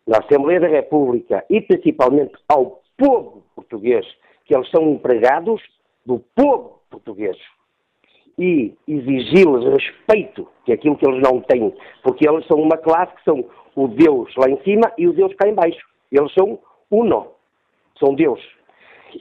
na 0.07 0.19
Assembleia 0.19 0.61
da 0.61 0.69
República 0.69 1.45
e 1.49 1.61
principalmente 1.61 2.35
ao 2.49 2.83
povo 2.97 3.43
português, 3.55 4.07
que 4.45 4.55
eles 4.55 4.71
são 4.71 4.91
empregados 4.91 5.63
do 6.05 6.19
povo 6.35 6.81
português, 6.91 7.37
e 8.39 8.75
exigi-los 8.87 9.65
respeito, 9.65 10.49
que 10.65 10.73
é 10.73 10.75
aquilo 10.75 10.97
que 10.97 11.07
eles 11.07 11.23
não 11.23 11.41
têm, 11.41 11.73
porque 12.03 12.29
eles 12.29 12.47
são 12.47 12.59
uma 12.59 12.77
classe 12.77 13.15
que 13.17 13.25
são 13.25 13.45
o 13.77 13.89
Deus 13.89 14.33
lá 14.37 14.49
em 14.49 14.61
cima 14.63 14.93
e 14.99 15.07
o 15.07 15.13
Deus 15.13 15.35
cá 15.35 15.49
em 15.49 15.55
baixo. 15.55 15.87
Eles 16.11 16.33
são 16.35 16.59
uno, 16.91 17.29
são 17.99 18.15
Deus. 18.15 18.41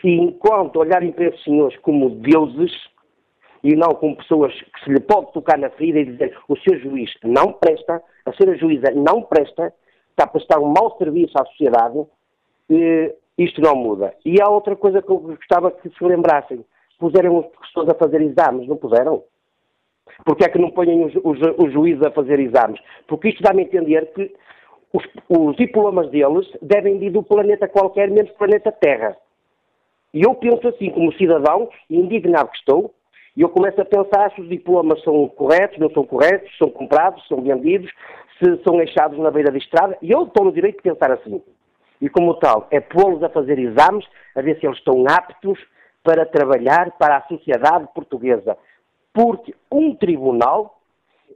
E 0.04 0.16
enquanto 0.16 0.78
olharem 0.78 1.12
para 1.12 1.26
esses 1.26 1.44
senhores 1.44 1.78
como 1.80 2.10
deuses 2.10 2.72
e 3.64 3.76
não 3.76 3.96
como 3.96 4.18
pessoas 4.18 4.54
que 4.54 4.84
se 4.84 4.90
lhe 4.90 5.00
pode 5.00 5.32
tocar 5.32 5.58
na 5.58 5.70
ferida 5.70 6.00
e 6.00 6.06
dizer 6.06 6.38
o 6.50 6.58
seu 6.58 6.78
juiz 6.80 7.12
não 7.24 7.54
presta, 7.54 8.02
a 8.26 8.34
senhora 8.34 8.58
juíza 8.58 8.92
não 8.92 9.22
presta, 9.22 9.74
está 10.10 10.26
a 10.26 10.28
prestar 10.28 10.60
um 10.60 10.68
mau 10.68 10.98
serviço 10.98 11.34
à 11.38 11.46
sociedade, 11.46 12.06
eh, 12.70 13.16
isto 13.38 13.62
não 13.62 13.76
muda. 13.76 14.14
E 14.26 14.42
há 14.42 14.50
outra 14.50 14.76
coisa 14.76 15.02
que 15.02 15.10
eu 15.10 15.18
gostava 15.18 15.72
que 15.72 15.90
se 15.90 16.04
lembrassem. 16.04 16.64
Puseram 17.00 17.40
os 17.40 17.48
professores 17.48 17.90
a 17.90 17.96
fazer 17.96 18.22
exames, 18.22 18.68
não 18.68 18.78
puseram? 18.78 19.24
Porque 20.26 20.44
é 20.46 20.50
que 20.50 20.60
não 20.60 20.70
ponham 20.70 21.06
os, 21.06 21.16
os, 21.16 21.40
os 21.58 21.74
juízes 21.74 22.04
a 22.04 22.12
fazer 22.12 22.40
exames? 22.40 22.80
Porque 23.08 23.30
isto 23.30 23.42
dá-me 23.42 23.64
a 23.64 23.66
entender 23.66 24.14
que 24.14 24.34
os, 24.94 25.04
os 25.28 25.56
diplomas 25.56 26.10
deles 26.12 26.48
devem 26.62 27.00
vir 27.00 27.12
do 27.12 27.24
planeta 27.24 27.68
qualquer, 27.68 28.12
menos 28.12 28.32
do 28.32 28.38
planeta 28.38 28.72
Terra. 28.72 29.18
E 30.14 30.22
eu 30.22 30.36
penso 30.36 30.68
assim, 30.68 30.92
como 30.92 31.12
cidadão, 31.14 31.70
indignado 31.90 32.52
que 32.52 32.58
estou, 32.58 32.94
e 33.36 33.42
eu 33.42 33.50
começo 33.50 33.82
a 33.82 33.86
pensar 33.86 34.32
se 34.32 34.42
os 34.42 34.50
diplomas 34.50 35.02
são 35.04 35.28
corretos, 35.28 35.80
não 35.80 35.90
são 35.90 36.06
corretos, 36.06 36.56
são 36.58 36.70
comprados, 36.70 37.26
são 37.28 37.42
vendidos, 37.42 37.92
se 38.38 38.64
são 38.64 38.78
deixados 38.78 39.18
na 39.18 39.32
beira 39.32 39.52
da 39.52 39.58
estrada, 39.58 39.98
e 40.02 40.12
eu 40.12 40.24
estou 40.24 40.46
no 40.46 40.52
direito 40.52 40.78
de 40.78 40.84
pensar 40.84 41.12
assim. 41.12 41.42
E 42.00 42.10
como 42.10 42.36
tal, 42.36 42.68
é 42.70 42.80
pô-los 42.80 43.24
a 43.24 43.30
fazer 43.30 43.58
exames, 43.58 44.06
a 44.36 44.42
ver 44.42 44.60
se 44.60 44.66
eles 44.66 44.78
estão 44.78 45.04
aptos 45.08 45.60
para 46.04 46.26
trabalhar 46.26 46.92
para 46.98 47.18
a 47.18 47.28
sociedade 47.28 47.88
portuguesa. 47.96 48.58
Porque 49.14 49.56
um 49.72 49.96
tribunal 49.96 50.80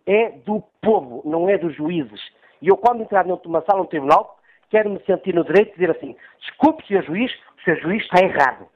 é 0.05 0.31
do 0.45 0.61
povo, 0.81 1.21
não 1.25 1.49
é 1.49 1.57
dos 1.57 1.75
juízes. 1.75 2.21
E 2.61 2.67
eu, 2.67 2.77
quando 2.77 3.01
entrar 3.01 3.25
numa 3.25 3.61
sala, 3.61 3.79
num 3.79 3.85
tribunal, 3.85 4.37
quero 4.69 4.89
me 4.89 4.99
sentir 5.05 5.33
no 5.33 5.43
direito 5.45 5.69
de 5.69 5.79
dizer 5.79 5.91
assim: 5.91 6.15
desculpe, 6.39 6.85
Sr. 6.85 7.03
Juiz, 7.03 7.31
o 7.31 7.61
Sr. 7.61 7.81
Juiz 7.81 8.03
está 8.03 8.23
errado. 8.23 8.67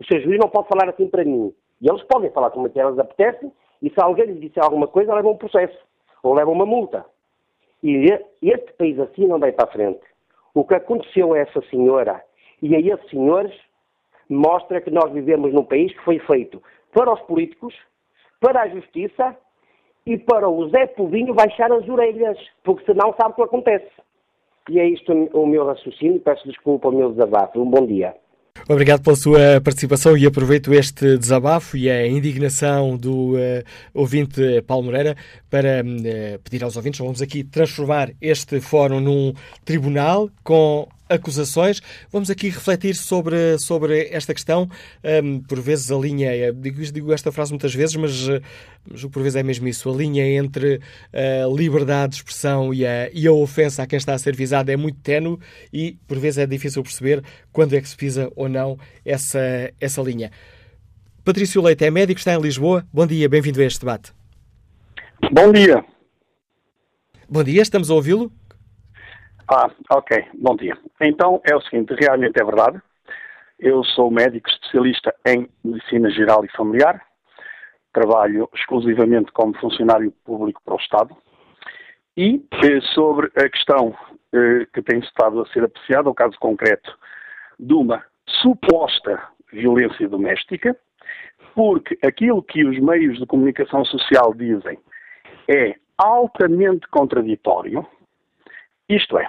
O 0.00 0.04
Sr. 0.04 0.22
Juiz 0.22 0.38
não 0.38 0.48
pode 0.48 0.68
falar 0.68 0.90
assim 0.90 1.08
para 1.08 1.24
mim. 1.24 1.52
E 1.80 1.88
eles 1.88 2.02
podem 2.04 2.30
falar 2.30 2.50
como 2.50 2.66
eles 2.66 2.98
apetecem, 2.98 3.52
e 3.82 3.90
se 3.90 4.00
alguém 4.00 4.26
lhes 4.26 4.40
disser 4.40 4.64
alguma 4.64 4.86
coisa, 4.86 5.14
levam 5.14 5.32
um 5.32 5.36
processo, 5.36 5.78
ou 6.22 6.34
levam 6.34 6.54
uma 6.54 6.66
multa. 6.66 7.04
E 7.82 8.10
este 8.42 8.72
país 8.72 8.98
assim 8.98 9.26
não 9.26 9.38
vai 9.38 9.52
para 9.52 9.68
a 9.68 9.72
frente. 9.72 10.00
O 10.54 10.64
que 10.64 10.74
aconteceu 10.74 11.34
a 11.34 11.38
essa 11.38 11.60
senhora 11.70 12.22
e 12.62 12.74
a 12.74 12.80
esses 12.80 13.10
senhores 13.10 13.54
mostra 14.28 14.80
que 14.80 14.90
nós 14.90 15.12
vivemos 15.12 15.52
num 15.52 15.64
país 15.64 15.92
que 15.92 16.04
foi 16.04 16.18
feito 16.20 16.62
para 16.92 17.12
os 17.12 17.20
políticos, 17.22 17.74
para 18.40 18.62
a 18.62 18.68
justiça 18.68 19.36
e 20.06 20.16
para 20.16 20.48
o 20.48 20.68
Zé 20.70 20.86
Povinho 20.86 21.34
baixar 21.34 21.70
as 21.70 21.86
orelhas, 21.88 22.38
porque 22.64 22.84
senão 22.86 23.14
sabe 23.20 23.32
o 23.32 23.34
que 23.34 23.42
acontece. 23.42 23.90
E 24.68 24.80
é 24.80 24.88
isto 24.88 25.12
o 25.12 25.46
meu 25.46 25.66
raciocínio. 25.66 26.20
Peço 26.20 26.48
desculpa 26.48 26.88
ao 26.88 26.92
meu 26.92 27.12
desabafo. 27.12 27.60
Um 27.60 27.70
bom 27.70 27.86
dia. 27.86 28.16
Obrigado 28.68 29.02
pela 29.02 29.16
sua 29.16 29.60
participação 29.62 30.16
e 30.16 30.26
aproveito 30.26 30.72
este 30.74 31.16
desabafo 31.16 31.76
e 31.76 31.90
a 31.90 32.06
indignação 32.06 32.96
do 32.96 33.34
uh, 33.34 33.62
ouvinte 33.94 34.62
Paulo 34.66 34.84
Moreira 34.84 35.16
para 35.48 35.82
uh, 35.82 36.38
pedir 36.42 36.64
aos 36.64 36.76
ouvintes, 36.76 36.98
vamos 36.98 37.22
aqui 37.22 37.44
transformar 37.44 38.10
este 38.20 38.60
fórum 38.60 39.00
num 39.00 39.32
tribunal 39.64 40.30
com 40.42 40.88
acusações. 41.08 41.80
Vamos 42.10 42.30
aqui 42.30 42.48
refletir 42.48 42.94
sobre, 42.94 43.58
sobre 43.58 44.08
esta 44.10 44.34
questão. 44.34 44.68
Um, 45.22 45.40
por 45.40 45.60
vezes 45.60 45.90
a 45.90 45.96
linha, 45.96 46.30
é, 46.30 46.52
digo, 46.52 46.82
digo, 46.92 47.12
esta 47.12 47.30
frase 47.32 47.52
muitas 47.52 47.74
vezes, 47.74 47.96
mas, 47.96 48.26
mas, 48.90 49.04
por 49.04 49.22
vezes 49.22 49.36
é 49.36 49.42
mesmo 49.42 49.68
isso, 49.68 49.90
a 49.90 49.94
linha 49.94 50.26
entre 50.36 50.80
a 51.12 51.46
liberdade 51.54 52.10
de 52.10 52.16
expressão 52.16 52.72
e 52.72 52.86
a, 52.86 53.10
e 53.12 53.26
a 53.26 53.32
ofensa 53.32 53.82
a 53.82 53.86
quem 53.86 53.96
está 53.96 54.14
a 54.14 54.18
ser 54.18 54.34
visado 54.34 54.70
é 54.70 54.76
muito 54.76 54.98
tenue 55.00 55.38
e 55.72 55.96
por 56.06 56.18
vezes 56.18 56.38
é 56.38 56.46
difícil 56.46 56.82
perceber 56.82 57.22
quando 57.52 57.74
é 57.74 57.80
que 57.80 57.88
se 57.88 57.96
pisa 57.96 58.30
ou 58.34 58.48
não 58.48 58.78
essa, 59.04 59.40
essa 59.80 60.02
linha. 60.02 60.30
Patrício 61.24 61.60
Leite 61.60 61.84
é 61.84 61.90
médico, 61.90 62.18
está 62.18 62.34
em 62.34 62.40
Lisboa. 62.40 62.86
Bom 62.92 63.06
dia, 63.06 63.28
bem-vindo 63.28 63.60
a 63.60 63.64
este 63.64 63.80
debate. 63.80 64.12
Bom 65.32 65.52
dia. 65.52 65.84
Bom 67.28 67.42
dia, 67.42 67.62
estamos 67.62 67.90
a 67.90 67.94
ouvi-lo. 67.94 68.30
Ah, 69.48 69.70
ok. 69.90 70.26
Bom 70.34 70.56
dia. 70.56 70.76
Então 71.00 71.40
é 71.48 71.54
o 71.54 71.60
seguinte, 71.60 71.94
realmente 71.94 72.40
é 72.40 72.44
verdade. 72.44 72.82
Eu 73.58 73.84
sou 73.84 74.10
médico 74.10 74.48
especialista 74.48 75.14
em 75.24 75.48
medicina 75.64 76.10
geral 76.10 76.44
e 76.44 76.48
familiar. 76.48 77.00
Trabalho 77.92 78.50
exclusivamente 78.52 79.30
como 79.30 79.56
funcionário 79.58 80.12
público 80.24 80.60
para 80.64 80.74
o 80.74 80.78
Estado. 80.78 81.16
E 82.16 82.44
eh, 82.54 82.80
sobre 82.92 83.30
a 83.36 83.48
questão 83.48 83.94
eh, 84.32 84.66
que 84.74 84.82
tem 84.82 84.98
estado 84.98 85.40
a 85.40 85.46
ser 85.46 85.62
apreciada, 85.62 86.10
o 86.10 86.14
caso 86.14 86.36
concreto 86.40 86.98
de 87.58 87.72
uma 87.72 88.04
suposta 88.42 89.22
violência 89.52 90.08
doméstica, 90.08 90.76
porque 91.54 91.96
aquilo 92.04 92.42
que 92.42 92.64
os 92.64 92.78
meios 92.80 93.18
de 93.18 93.26
comunicação 93.26 93.84
social 93.84 94.34
dizem 94.34 94.76
é 95.48 95.76
altamente 95.96 96.88
contraditório, 96.88 97.86
isto 98.88 99.18
é, 99.18 99.28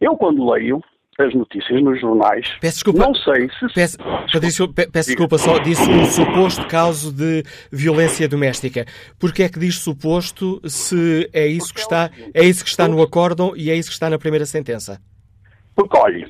eu 0.00 0.16
quando 0.16 0.50
leio 0.50 0.82
as 1.18 1.34
notícias 1.34 1.82
nos 1.82 2.00
jornais, 2.00 2.48
peço 2.60 2.76
desculpa, 2.76 3.00
não 3.00 3.14
sei 3.14 3.48
se... 3.50 3.74
Peço, 3.74 3.98
Patrício, 4.32 4.72
peço 4.72 5.08
desculpa, 5.10 5.36
só 5.36 5.58
disse 5.58 5.88
um 5.90 6.06
suposto 6.06 6.66
caso 6.66 7.12
de 7.12 7.42
violência 7.70 8.26
doméstica. 8.26 8.86
Porquê 9.18 9.42
é 9.42 9.48
que 9.50 9.58
diz 9.58 9.78
suposto 9.78 10.60
se 10.66 11.28
é 11.34 11.46
isso 11.46 11.74
que 11.74 11.80
está, 11.80 12.10
é 12.32 12.42
isso 12.42 12.64
que 12.64 12.70
está 12.70 12.88
no 12.88 13.02
acórdão 13.02 13.54
e 13.54 13.70
é 13.70 13.74
isso 13.74 13.90
que 13.90 13.94
está 13.94 14.08
na 14.08 14.18
primeira 14.18 14.46
sentença? 14.46 14.98
Porque, 15.76 15.96
olhe, 15.98 16.26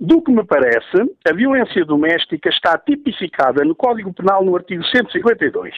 do 0.00 0.22
que 0.22 0.32
me 0.32 0.44
parece, 0.44 0.98
a 1.28 1.32
violência 1.32 1.84
doméstica 1.84 2.48
está 2.48 2.76
tipificada 2.78 3.64
no 3.64 3.74
Código 3.74 4.12
Penal 4.12 4.44
no 4.44 4.56
artigo 4.56 4.84
152. 4.84 5.72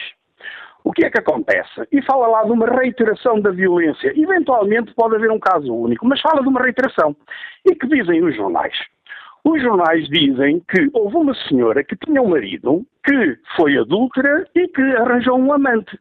O 0.83 0.91
que 0.91 1.05
é 1.05 1.09
que 1.09 1.19
acontece? 1.19 1.87
E 1.91 2.01
fala 2.03 2.27
lá 2.27 2.43
de 2.43 2.51
uma 2.51 2.65
reiteração 2.67 3.41
da 3.41 3.51
violência. 3.51 4.13
Eventualmente 4.15 4.93
pode 4.93 5.15
haver 5.15 5.31
um 5.31 5.39
caso 5.39 5.73
único, 5.73 6.05
mas 6.07 6.21
fala 6.21 6.41
de 6.41 6.47
uma 6.47 6.61
reiteração. 6.61 7.15
E 7.65 7.75
que 7.75 7.87
dizem 7.87 8.23
os 8.23 8.35
jornais? 8.35 8.73
Os 9.43 9.61
jornais 9.61 10.07
dizem 10.09 10.61
que 10.69 10.89
houve 10.93 11.15
uma 11.15 11.33
senhora 11.47 11.83
que 11.83 11.95
tinha 11.95 12.21
um 12.21 12.29
marido 12.29 12.85
que 13.03 13.37
foi 13.55 13.77
adúltera 13.77 14.45
e 14.53 14.67
que 14.67 14.81
arranjou 14.81 15.39
um 15.39 15.53
amante. 15.53 15.97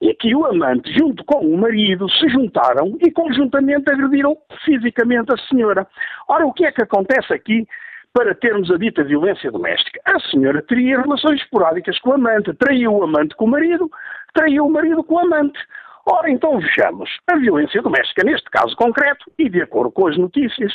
E 0.00 0.14
que 0.14 0.34
o 0.34 0.46
amante, 0.46 0.92
junto 0.92 1.24
com 1.24 1.40
o 1.40 1.58
marido, 1.58 2.08
se 2.10 2.28
juntaram 2.28 2.96
e 3.00 3.10
conjuntamente 3.10 3.90
agrediram 3.90 4.36
fisicamente 4.64 5.32
a 5.32 5.36
senhora. 5.48 5.86
Ora, 6.28 6.46
o 6.46 6.52
que 6.52 6.64
é 6.64 6.72
que 6.72 6.82
acontece 6.82 7.32
aqui? 7.32 7.66
Para 8.16 8.34
termos 8.34 8.70
a 8.70 8.78
dita 8.78 9.04
violência 9.04 9.50
doméstica. 9.50 10.00
A 10.06 10.18
senhora 10.30 10.62
teria 10.62 11.02
relações 11.02 11.38
esporádicas 11.42 11.98
com 11.98 12.10
o 12.10 12.14
amante, 12.14 12.50
traiu 12.54 12.94
o 12.94 13.04
amante 13.04 13.36
com 13.36 13.44
o 13.44 13.48
marido, 13.48 13.90
traiu 14.32 14.64
o 14.64 14.72
marido 14.72 15.04
com 15.04 15.16
o 15.16 15.18
amante. 15.18 15.58
Ora, 16.06 16.30
então 16.30 16.58
vejamos, 16.58 17.10
a 17.26 17.36
violência 17.36 17.82
doméstica, 17.82 18.24
neste 18.24 18.48
caso 18.48 18.74
concreto, 18.74 19.30
e 19.38 19.50
de 19.50 19.60
acordo 19.60 19.92
com 19.92 20.06
as 20.06 20.16
notícias, 20.16 20.72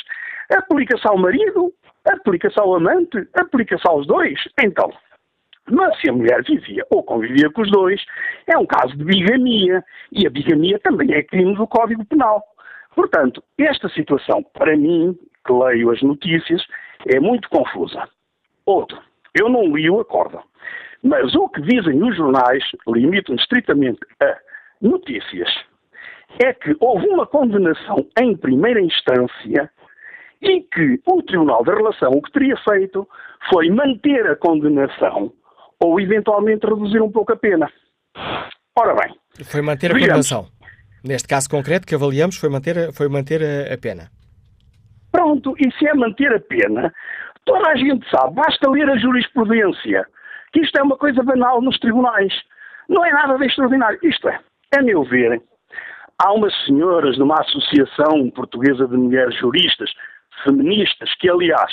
aplica-se 0.56 1.02
ao 1.08 1.18
marido, 1.18 1.72
aplica-se 2.04 2.60
ao 2.60 2.76
amante, 2.76 3.26
aplica-se 3.34 3.88
aos 3.88 4.06
dois. 4.06 4.38
Então, 4.62 4.92
mas 5.68 6.00
se 6.00 6.10
a 6.10 6.12
mulher 6.12 6.44
vivia 6.44 6.86
ou 6.90 7.02
convivia 7.02 7.50
com 7.50 7.62
os 7.62 7.70
dois, 7.72 8.00
é 8.46 8.56
um 8.56 8.66
caso 8.66 8.96
de 8.96 9.02
bigamia, 9.02 9.82
e 10.12 10.28
a 10.28 10.30
bigamia 10.30 10.78
também 10.78 11.12
é 11.12 11.24
crime 11.24 11.56
do 11.56 11.66
Código 11.66 12.04
Penal. 12.04 12.40
Portanto, 12.94 13.42
esta 13.58 13.88
situação, 13.88 14.44
para 14.54 14.76
mim, 14.76 15.18
que 15.44 15.52
leio 15.52 15.90
as 15.90 16.00
notícias, 16.02 16.64
é 17.06 17.20
muito 17.20 17.48
confusa. 17.48 18.08
Outro, 18.66 18.98
eu 19.34 19.48
não 19.48 19.74
li 19.76 19.88
o 19.90 20.00
acordo, 20.00 20.40
mas 21.02 21.34
o 21.34 21.48
que 21.48 21.60
dizem 21.62 22.02
os 22.02 22.16
jornais, 22.16 22.62
limitam 22.86 23.34
estritamente 23.34 24.00
a 24.20 24.38
notícias, 24.80 25.48
é 26.42 26.52
que 26.52 26.76
houve 26.80 27.06
uma 27.08 27.26
condenação 27.26 28.06
em 28.18 28.36
primeira 28.36 28.80
instância 28.80 29.70
e 30.40 30.60
que 30.60 31.00
o 31.06 31.22
Tribunal 31.22 31.64
da 31.64 31.74
Relação 31.74 32.10
o 32.10 32.22
que 32.22 32.32
teria 32.32 32.56
feito 32.56 33.08
foi 33.50 33.68
manter 33.70 34.26
a 34.26 34.36
condenação 34.36 35.32
ou 35.80 36.00
eventualmente 36.00 36.66
reduzir 36.66 37.00
um 37.00 37.10
pouco 37.10 37.32
a 37.32 37.36
pena. 37.36 37.70
Ora 38.78 38.94
bem. 38.94 39.14
Foi 39.44 39.60
manter 39.60 39.90
a 39.90 39.94
condenação. 39.94 40.46
Neste 41.04 41.26
caso 41.26 41.50
concreto 41.50 41.86
que 41.86 41.94
avaliamos, 41.94 42.36
foi 42.36 42.48
manter, 42.48 42.92
foi 42.92 43.08
manter 43.08 43.42
a, 43.42 43.74
a 43.74 43.78
pena. 43.78 44.10
Pronto, 45.12 45.54
e 45.58 45.70
se 45.72 45.86
é 45.86 45.94
manter 45.94 46.34
a 46.34 46.40
pena, 46.40 46.92
toda 47.44 47.68
a 47.68 47.76
gente 47.76 48.08
sabe, 48.08 48.34
basta 48.34 48.70
ler 48.70 48.88
a 48.88 48.96
jurisprudência, 48.96 50.06
que 50.52 50.60
isto 50.60 50.78
é 50.78 50.82
uma 50.82 50.96
coisa 50.96 51.22
banal 51.22 51.60
nos 51.60 51.78
tribunais. 51.78 52.32
Não 52.88 53.04
é 53.04 53.12
nada 53.12 53.36
de 53.36 53.46
extraordinário. 53.46 53.98
Isto 54.02 54.28
é, 54.28 54.40
a 54.74 54.82
meu 54.82 55.04
ver, 55.04 55.40
há 56.18 56.32
umas 56.32 56.54
senhoras 56.64 57.16
de 57.16 57.22
uma 57.22 57.38
associação 57.40 58.30
portuguesa 58.30 58.88
de 58.88 58.96
mulheres 58.96 59.36
juristas, 59.38 59.92
feministas, 60.44 61.14
que 61.16 61.28
aliás, 61.28 61.72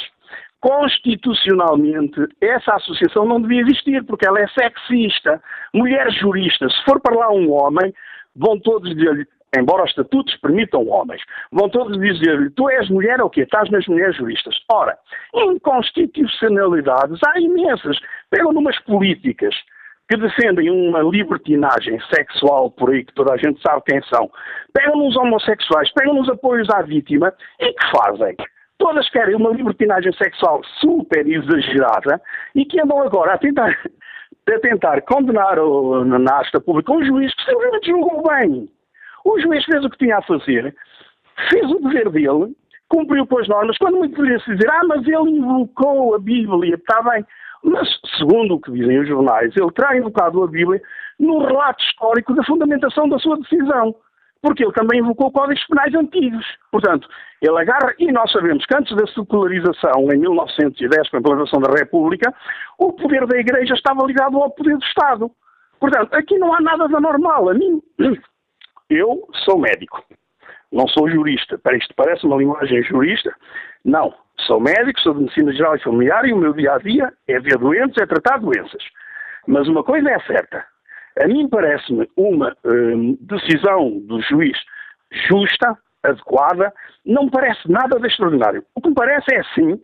constitucionalmente, 0.59 2.27
essa 2.41 2.75
associação 2.75 3.25
não 3.25 3.41
devia 3.41 3.61
existir, 3.61 4.03
porque 4.03 4.27
ela 4.27 4.39
é 4.39 4.47
sexista. 4.49 5.41
Mulheres 5.73 6.13
juristas, 6.15 6.73
se 6.75 6.83
for 6.83 6.99
para 6.99 7.17
lá 7.17 7.31
um 7.31 7.51
homem, 7.51 7.93
vão 8.35 8.59
todos 8.59 8.93
dizer-lhe 8.93 9.25
embora 9.57 9.83
os 9.83 9.89
estatutos 9.89 10.35
permitam 10.37 10.87
homens. 10.87 11.21
Vão 11.51 11.69
todos 11.69 11.99
dizer-lhe, 11.99 12.49
tu 12.51 12.69
és 12.69 12.89
mulher 12.89 13.21
ou 13.21 13.29
quê? 13.29 13.41
Estás 13.41 13.69
nas 13.69 13.85
mulheres 13.87 14.15
juristas. 14.15 14.55
Ora, 14.71 14.97
inconstitucionalidades 15.33 17.19
há 17.25 17.39
imensas. 17.39 17.97
Pegam 18.29 18.51
numas 18.51 18.77
políticas 18.79 19.55
que 20.09 20.17
defendem 20.17 20.69
uma 20.71 21.01
libertinagem 21.01 21.99
sexual 22.13 22.71
por 22.71 22.89
aí, 22.89 23.05
que 23.05 23.13
toda 23.13 23.33
a 23.33 23.37
gente 23.37 23.61
sabe 23.61 23.83
quem 23.85 24.01
são. 24.03 24.29
Pegam 24.73 24.97
nos 24.97 25.15
homossexuais, 25.15 25.91
pegam 25.93 26.15
nos 26.15 26.29
apoios 26.29 26.67
à 26.71 26.81
vítima 26.81 27.31
e 27.59 27.71
que 27.71 27.91
fazem? 27.91 28.35
Todas 28.79 29.09
querem 29.09 29.35
uma 29.35 29.51
libertinagem 29.51 30.11
sexual 30.13 30.61
super 30.79 31.27
exagerada 31.27 32.19
e 32.55 32.65
que 32.65 32.81
andam 32.81 33.01
agora 33.01 33.33
a 33.33 33.37
tentar, 33.37 33.77
a 34.49 34.59
tentar 34.59 35.01
condenar 35.01 35.59
o, 35.59 36.03
na 36.05 36.39
asta 36.39 36.59
pública 36.59 36.91
um 36.91 37.03
juiz 37.03 37.33
que 37.35 37.45
simplesmente 37.45 37.87
julgou 37.87 38.23
bem. 38.23 38.69
O 39.29 39.39
juiz 39.39 39.63
fez 39.63 39.85
o 39.85 39.89
que 39.91 39.97
tinha 39.99 40.17
a 40.17 40.23
fazer, 40.23 40.75
fez 41.51 41.69
o 41.69 41.79
dever 41.79 42.09
dele, 42.09 42.55
cumpriu 42.87 43.27
com 43.27 43.37
as 43.37 43.47
normas, 43.47 43.77
quando 43.77 43.97
muito 43.97 44.15
poderia-se 44.15 44.51
dizer, 44.55 44.67
ah, 44.71 44.81
mas 44.87 45.07
ele 45.07 45.37
invocou 45.37 46.15
a 46.15 46.19
Bíblia, 46.19 46.73
está 46.73 46.99
bem. 47.03 47.23
Mas, 47.63 47.87
segundo 48.17 48.55
o 48.55 48.59
que 48.59 48.71
dizem 48.71 48.99
os 48.99 49.07
jornais, 49.07 49.55
ele 49.55 49.71
terá 49.73 49.95
invocado 49.95 50.43
a 50.43 50.47
Bíblia 50.47 50.81
no 51.19 51.45
relato 51.45 51.83
histórico 51.83 52.33
da 52.33 52.43
fundamentação 52.43 53.07
da 53.07 53.19
sua 53.19 53.37
decisão. 53.37 53.93
Porque 54.41 54.63
ele 54.63 54.73
também 54.73 54.99
invocou 54.99 55.31
códigos 55.31 55.63
penais 55.67 55.93
antigos. 55.93 56.45
Portanto, 56.71 57.07
ele 57.39 57.59
agarra, 57.59 57.93
e 57.99 58.11
nós 58.11 58.31
sabemos 58.31 58.65
que 58.65 58.75
antes 58.75 58.95
da 58.95 59.05
secularização, 59.07 60.07
em 60.11 60.17
1910, 60.17 61.09
com 61.09 61.17
a 61.17 61.19
implantação 61.19 61.61
da 61.61 61.71
República, 61.77 62.33
o 62.79 62.93
poder 62.93 63.27
da 63.27 63.37
Igreja 63.37 63.75
estava 63.75 64.07
ligado 64.07 64.37
ao 64.37 64.49
poder 64.49 64.75
do 64.75 64.83
Estado. 64.85 65.29
Portanto, 65.79 66.15
aqui 66.15 66.37
não 66.39 66.53
há 66.53 66.61
nada 66.61 66.87
de 66.87 66.95
anormal. 66.95 67.49
A 67.49 67.53
mim, 67.53 67.81
eu 68.89 69.27
sou 69.45 69.59
médico, 69.59 70.03
não 70.71 70.87
sou 70.87 71.09
jurista. 71.09 71.57
Para 71.57 71.77
isto 71.77 71.93
parece 71.95 72.25
uma 72.25 72.37
linguagem 72.37 72.81
jurista. 72.83 73.33
Não. 73.85 74.13
Sou 74.45 74.59
médico, 74.59 74.99
sou 75.01 75.13
de 75.13 75.21
medicina 75.21 75.51
geral 75.53 75.75
e 75.75 75.83
familiar 75.83 76.25
e 76.25 76.33
o 76.33 76.37
meu 76.37 76.53
dia 76.53 76.73
a 76.73 76.77
dia 76.77 77.13
é 77.27 77.39
ver 77.39 77.57
doentes, 77.57 78.01
é 78.01 78.05
tratar 78.05 78.39
doenças. 78.39 78.83
Mas 79.47 79.67
uma 79.67 79.83
coisa 79.83 80.09
é 80.09 80.19
certa. 80.21 80.65
A 81.21 81.27
mim 81.27 81.49
parece-me 81.49 82.09
uma 82.15 82.55
hum, 82.65 83.17
decisão 83.21 83.99
do 84.01 84.21
juiz 84.21 84.57
justa, 85.27 85.77
adequada, 86.03 86.73
não 87.05 87.25
me 87.25 87.31
parece 87.31 87.69
nada 87.69 87.99
de 87.99 88.07
extraordinário. 88.07 88.63
O 88.73 88.81
que 88.81 88.89
me 88.89 88.95
parece 88.95 89.35
é, 89.35 89.43
sim, 89.55 89.81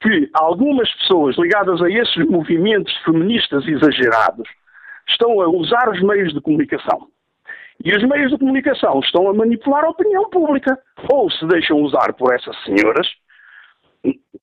que 0.00 0.30
algumas 0.34 0.88
pessoas 0.98 1.36
ligadas 1.36 1.82
a 1.82 1.90
esses 1.90 2.28
movimentos 2.28 2.94
feministas 2.98 3.66
exagerados 3.66 4.48
estão 5.08 5.40
a 5.40 5.48
usar 5.48 5.88
os 5.90 6.00
meios 6.02 6.32
de 6.32 6.40
comunicação 6.40 7.08
e 7.84 7.96
os 7.96 8.02
meios 8.08 8.30
de 8.30 8.38
comunicação 8.38 9.00
estão 9.00 9.28
a 9.28 9.34
manipular 9.34 9.84
a 9.84 9.90
opinião 9.90 10.28
pública. 10.30 10.78
Ou 11.10 11.30
se 11.30 11.46
deixam 11.46 11.80
usar 11.80 12.12
por 12.14 12.34
essas 12.34 12.56
senhoras, 12.64 13.06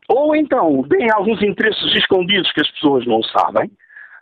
ou 0.10 0.36
então 0.36 0.84
têm 0.84 1.10
alguns 1.12 1.42
interesses 1.42 1.96
escondidos 1.96 2.52
que 2.52 2.62
as 2.62 2.72
pessoas 2.72 3.06
não 3.06 3.22
sabem. 3.24 3.70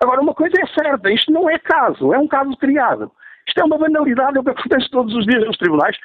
Agora, 0.01 0.21
uma 0.21 0.33
coisa 0.33 0.55
é 0.59 0.67
certa, 0.67 1.11
isto 1.11 1.31
não 1.31 1.49
é 1.49 1.57
caso, 1.59 2.13
é 2.13 2.19
um 2.19 2.27
caso 2.27 2.55
criado. 2.57 3.11
Isto 3.47 3.61
é 3.61 3.63
uma 3.63 3.77
banalidade, 3.77 4.37
é 4.37 4.39
o 4.39 4.43
que 4.43 4.49
acontece 4.49 4.89
todos 4.89 5.13
os 5.13 5.25
dias 5.25 5.45
nos 5.45 5.57
tribunais, 5.57 5.97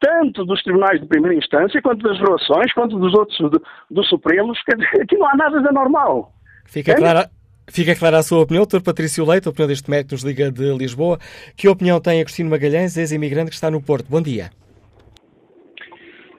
tanto 0.00 0.44
dos 0.44 0.62
tribunais 0.62 1.00
de 1.00 1.06
primeira 1.06 1.36
instância, 1.36 1.80
quanto 1.82 2.02
das 2.02 2.18
relações, 2.18 2.72
quanto 2.72 2.98
dos 2.98 3.14
outros 3.14 3.38
dos 3.38 3.60
do 3.90 4.04
Supremos, 4.04 4.60
que 4.62 5.00
aqui 5.00 5.16
não 5.16 5.28
há 5.28 5.36
nada 5.36 5.60
de 5.60 5.68
anormal. 5.68 6.32
Fica 6.64 6.94
clara, 6.94 7.28
Fica 7.68 7.96
clara 7.96 8.18
a 8.18 8.22
sua 8.22 8.42
opinião, 8.42 8.64
Dr. 8.64 8.80
Patrício 8.80 9.28
Leite, 9.28 9.48
a 9.48 9.50
opinião 9.50 9.68
deste 9.68 9.90
médico 9.90 10.12
nos 10.12 10.22
Liga 10.22 10.50
de 10.52 10.72
Lisboa. 10.72 11.18
Que 11.56 11.68
opinião 11.68 12.00
tem 12.00 12.20
Agostinho 12.20 12.48
Magalhães, 12.48 12.96
ex-imigrante 12.96 13.50
que 13.50 13.56
está 13.56 13.70
no 13.70 13.82
Porto? 13.82 14.06
Bom 14.08 14.22
dia. 14.22 14.50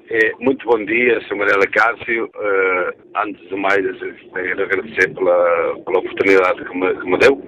É, 0.10 0.32
muito 0.40 0.66
bom 0.66 0.84
dia, 0.86 1.20
Sr. 1.28 1.36
Manela 1.36 1.68
Cássio. 1.68 2.26
Uh, 2.28 2.94
antes 3.18 3.46
de 3.50 3.56
mais, 3.58 3.86
quero 4.34 4.64
agradecer 4.64 5.14
pela, 5.14 5.76
pela 5.86 6.00
oportunidade 6.00 6.64
que 6.64 6.78
me, 6.78 6.96
que 6.96 7.06
me, 7.06 7.18
deu. 7.18 7.44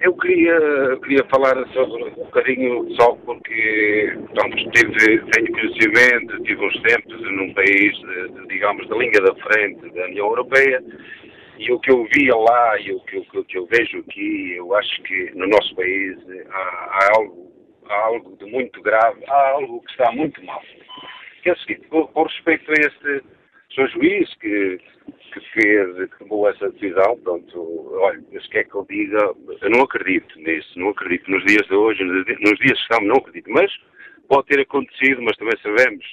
Eu 0.00 0.14
queria, 0.14 0.98
queria 1.02 1.24
falar 1.30 1.54
sobre 1.74 2.02
um 2.02 2.10
bocadinho 2.14 2.94
só 2.98 3.12
porque 3.26 4.18
pronto, 4.32 4.56
tive, 4.70 5.18
tenho 5.32 5.52
conhecimento, 5.52 6.42
tive 6.44 6.64
uns 6.64 6.80
tempos 6.80 7.20
num 7.20 7.52
país, 7.52 7.92
de, 7.92 8.48
digamos, 8.48 8.88
da 8.88 8.96
linha 8.96 9.20
da 9.20 9.34
frente 9.34 9.94
da 9.94 10.04
União 10.06 10.28
Europeia 10.28 10.82
e 11.58 11.72
o 11.72 11.80
que 11.80 11.90
eu 11.90 12.06
via 12.12 12.34
lá 12.34 12.80
e 12.80 12.92
o 12.92 13.00
que, 13.00 13.18
o 13.18 13.44
que 13.44 13.58
eu 13.58 13.66
vejo 13.66 13.98
aqui, 13.98 14.54
eu 14.56 14.74
acho 14.74 15.02
que 15.02 15.30
no 15.34 15.46
nosso 15.46 15.74
país 15.74 16.18
há, 16.50 16.58
há, 16.58 17.10
algo, 17.16 17.52
há 17.88 17.94
algo 17.94 18.36
de 18.36 18.44
muito 18.50 18.80
grave, 18.82 19.24
há 19.26 19.50
algo 19.50 19.82
que 19.82 19.90
está 19.90 20.12
muito 20.12 20.42
mal. 20.44 20.62
Que 21.42 21.50
é 21.50 21.52
o 21.52 21.58
seguinte, 21.58 21.86
com, 21.88 22.22
respeito 22.22 22.70
a 22.70 22.74
este 22.74 23.24
Sr. 23.74 23.88
Juiz 23.90 24.34
que, 24.34 24.80
que 25.32 25.40
fez, 25.52 26.10
que 26.10 26.18
tomou 26.18 26.48
essa 26.48 26.70
decisão, 26.70 27.18
pronto, 27.22 27.90
olha, 28.00 28.22
se 28.40 28.48
quer 28.50 28.64
que 28.64 28.74
eu 28.74 28.86
diga, 28.88 29.32
eu 29.62 29.70
não 29.70 29.82
acredito 29.82 30.38
nisso, 30.38 30.78
não 30.78 30.90
acredito 30.90 31.30
nos 31.30 31.44
dias 31.44 31.66
de 31.66 31.74
hoje, 31.74 32.02
nos 32.04 32.58
dias 32.58 32.72
que 32.72 32.82
estamos, 32.82 33.08
não 33.08 33.16
acredito, 33.16 33.50
mas 33.50 33.72
pode 34.28 34.48
ter 34.48 34.60
acontecido, 34.60 35.22
mas 35.22 35.36
também 35.36 35.56
sabemos 35.62 36.04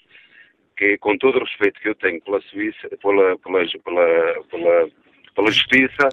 que, 0.77 0.97
com 0.99 1.17
todo 1.17 1.38
o 1.38 1.43
respeito 1.43 1.79
que 1.79 1.89
eu 1.89 1.95
tenho 1.95 2.21
pela 2.21 2.41
Suíça, 2.41 2.89
pela, 3.01 3.38
pela, 3.39 3.65
pela, 3.84 4.43
pela 4.49 4.89
pela 5.36 5.52
Justiça. 5.52 6.10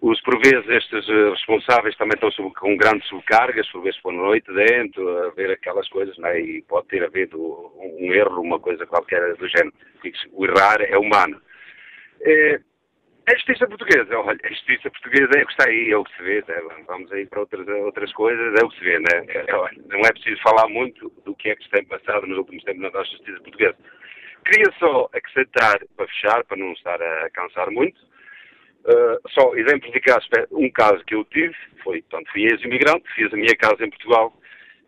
Os, 0.00 0.20
por 0.22 0.38
vezes, 0.38 0.68
estes 0.68 1.08
eh, 1.08 1.30
responsáveis 1.30 1.96
também 1.96 2.14
estão 2.14 2.30
sob, 2.30 2.54
com 2.54 2.76
grandes 2.76 3.08
subcargas, 3.08 3.68
por 3.68 3.82
vezes 3.82 4.00
por 4.00 4.12
noite 4.12 4.46
dentro, 4.52 5.26
a 5.26 5.30
ver 5.30 5.50
aquelas 5.50 5.88
coisas, 5.88 6.16
é? 6.20 6.40
e 6.40 6.62
pode 6.62 6.86
ter 6.86 7.02
havido 7.02 7.36
um, 7.36 8.06
um, 8.06 8.14
erro, 8.14 8.40
uma 8.40 8.60
coisa 8.60 8.86
qualquer 8.86 9.34
do 9.34 9.48
género. 9.48 9.72
O 10.32 10.46
errar 10.46 10.80
é 10.82 10.96
humano. 10.96 11.42
É, 12.20 12.60
a 13.28 13.34
justiça 13.34 13.66
portuguesa, 13.66 14.18
olha, 14.18 14.38
a 14.42 14.48
justiça 14.48 14.88
portuguesa 14.90 15.30
é 15.36 15.42
o 15.42 15.46
que 15.46 15.52
está 15.52 15.68
aí, 15.68 15.90
é 15.90 15.96
o 15.96 16.04
que 16.04 16.16
se 16.16 16.22
vê, 16.22 16.44
né? 16.48 16.62
vamos 16.86 17.12
aí 17.12 17.26
para 17.26 17.40
outras, 17.40 17.68
outras 17.68 18.12
coisas, 18.12 18.54
é 18.58 18.64
o 18.64 18.68
que 18.70 18.78
se 18.78 18.84
vê, 18.84 18.98
né? 19.00 19.24
É, 19.28 19.54
olha, 19.54 19.76
não 19.88 20.00
é 20.00 20.12
preciso 20.12 20.40
falar 20.42 20.66
muito 20.68 21.12
do 21.26 21.34
que 21.34 21.50
é 21.50 21.56
que 21.56 21.64
se 21.64 21.70
tem 21.70 21.84
passado 21.84 22.26
nos 22.26 22.38
últimos 22.38 22.64
tempos 22.64 22.82
na 22.82 22.90
nossa 22.90 23.10
justiça 23.10 23.40
portuguesa. 23.40 23.76
Queria 24.46 24.72
só 24.78 25.10
acrescentar, 25.12 25.78
para 25.94 26.06
fechar, 26.06 26.44
para 26.44 26.56
não 26.56 26.72
estar 26.72 27.02
a 27.02 27.28
cansar 27.30 27.70
muito, 27.70 28.00
Uh, 28.88 29.20
só 29.28 29.54
exemplificar 29.54 30.18
um 30.50 30.70
caso 30.70 31.04
que 31.04 31.14
eu 31.14 31.22
tive, 31.26 31.54
foi, 31.84 32.00
portanto, 32.00 32.32
fui 32.32 32.44
ex-imigrante, 32.44 33.04
fiz 33.14 33.30
a 33.30 33.36
minha 33.36 33.54
casa 33.58 33.84
em 33.84 33.90
Portugal. 33.90 34.32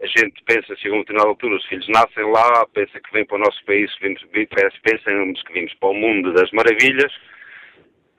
A 0.00 0.06
gente 0.06 0.42
pensa, 0.44 0.74
chega 0.76 0.94
a 0.94 0.96
uma 0.96 1.02
determinada 1.02 1.28
altura, 1.28 1.56
os 1.56 1.66
filhos 1.66 1.86
nascem 1.88 2.24
lá, 2.32 2.66
pensa 2.72 2.98
que 2.98 3.12
vêm 3.12 3.26
para 3.26 3.36
o 3.36 3.40
nosso 3.40 3.62
país, 3.66 3.94
vimos, 4.00 4.24
pensamos 4.82 5.42
que 5.42 5.52
vimos 5.52 5.74
para 5.74 5.90
o 5.90 5.94
mundo 5.94 6.32
das 6.32 6.50
maravilhas, 6.52 7.14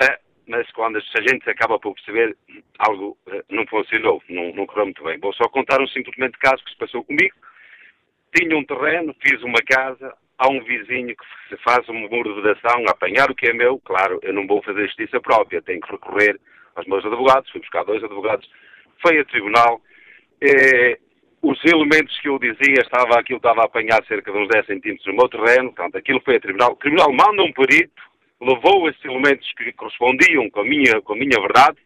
uh, 0.03 0.19
mas 0.45 0.69
quando 0.73 0.97
a 0.97 1.21
gente 1.27 1.49
acaba 1.49 1.79
por 1.79 1.95
perceber, 1.95 2.37
algo 2.77 3.17
uh, 3.25 3.43
não 3.49 3.65
funcionou, 3.65 4.21
não, 4.29 4.53
não 4.53 4.67
correu 4.67 4.85
muito 4.85 5.03
bem. 5.03 5.17
Vou 5.17 5.33
só 5.33 5.49
contar 5.49 5.81
um 5.81 5.87
simplesmente 5.87 6.37
caso 6.37 6.63
que 6.63 6.69
se 6.69 6.77
passou 6.77 7.03
comigo. 7.03 7.33
Tinha 8.35 8.55
um 8.55 8.63
terreno, 8.63 9.15
fiz 9.19 9.41
uma 9.41 9.59
casa, 9.65 10.13
há 10.41 10.49
um 10.49 10.59
vizinho 10.63 11.15
que 11.15 11.25
se 11.49 11.63
faz 11.63 11.87
uma 11.87 12.09
vedação 12.09 12.83
a 12.87 12.91
apanhar 12.91 13.29
o 13.29 13.35
que 13.35 13.47
é 13.47 13.53
meu, 13.53 13.79
claro, 13.85 14.19
eu 14.23 14.33
não 14.33 14.47
vou 14.47 14.61
fazer 14.63 14.87
justiça 14.87 15.21
própria, 15.21 15.61
tenho 15.61 15.79
que 15.79 15.91
recorrer 15.91 16.35
aos 16.75 16.87
meus 16.87 17.05
advogados, 17.05 17.49
fui 17.51 17.61
buscar 17.61 17.83
dois 17.83 18.03
advogados, 18.03 18.49
foi 18.99 19.19
a 19.19 19.25
tribunal, 19.25 19.79
eh, 20.41 20.97
os 21.43 21.63
elementos 21.63 22.19
que 22.19 22.27
eu 22.27 22.39
dizia, 22.39 22.81
estava, 22.81 23.19
aquilo 23.19 23.37
estava 23.37 23.61
a 23.61 23.65
apanhar 23.65 24.03
cerca 24.07 24.31
de 24.31 24.37
uns 24.39 24.47
10 24.47 24.65
centímetros 24.65 25.05
no 25.05 25.13
meu 25.13 25.29
terreno, 25.29 25.73
portanto, 25.73 25.97
aquilo 25.97 26.21
foi 26.25 26.37
a 26.37 26.39
tribunal, 26.39 26.71
o 26.71 26.77
tribunal 26.77 27.11
manda 27.13 27.43
um 27.43 27.53
perito, 27.53 28.01
levou 28.41 28.89
esses 28.89 29.05
elementos 29.05 29.47
que 29.55 29.71
correspondiam 29.73 30.49
com 30.49 30.61
a 30.61 30.65
minha, 30.65 31.01
com 31.01 31.13
a 31.13 31.17
minha 31.17 31.39
verdade, 31.39 31.77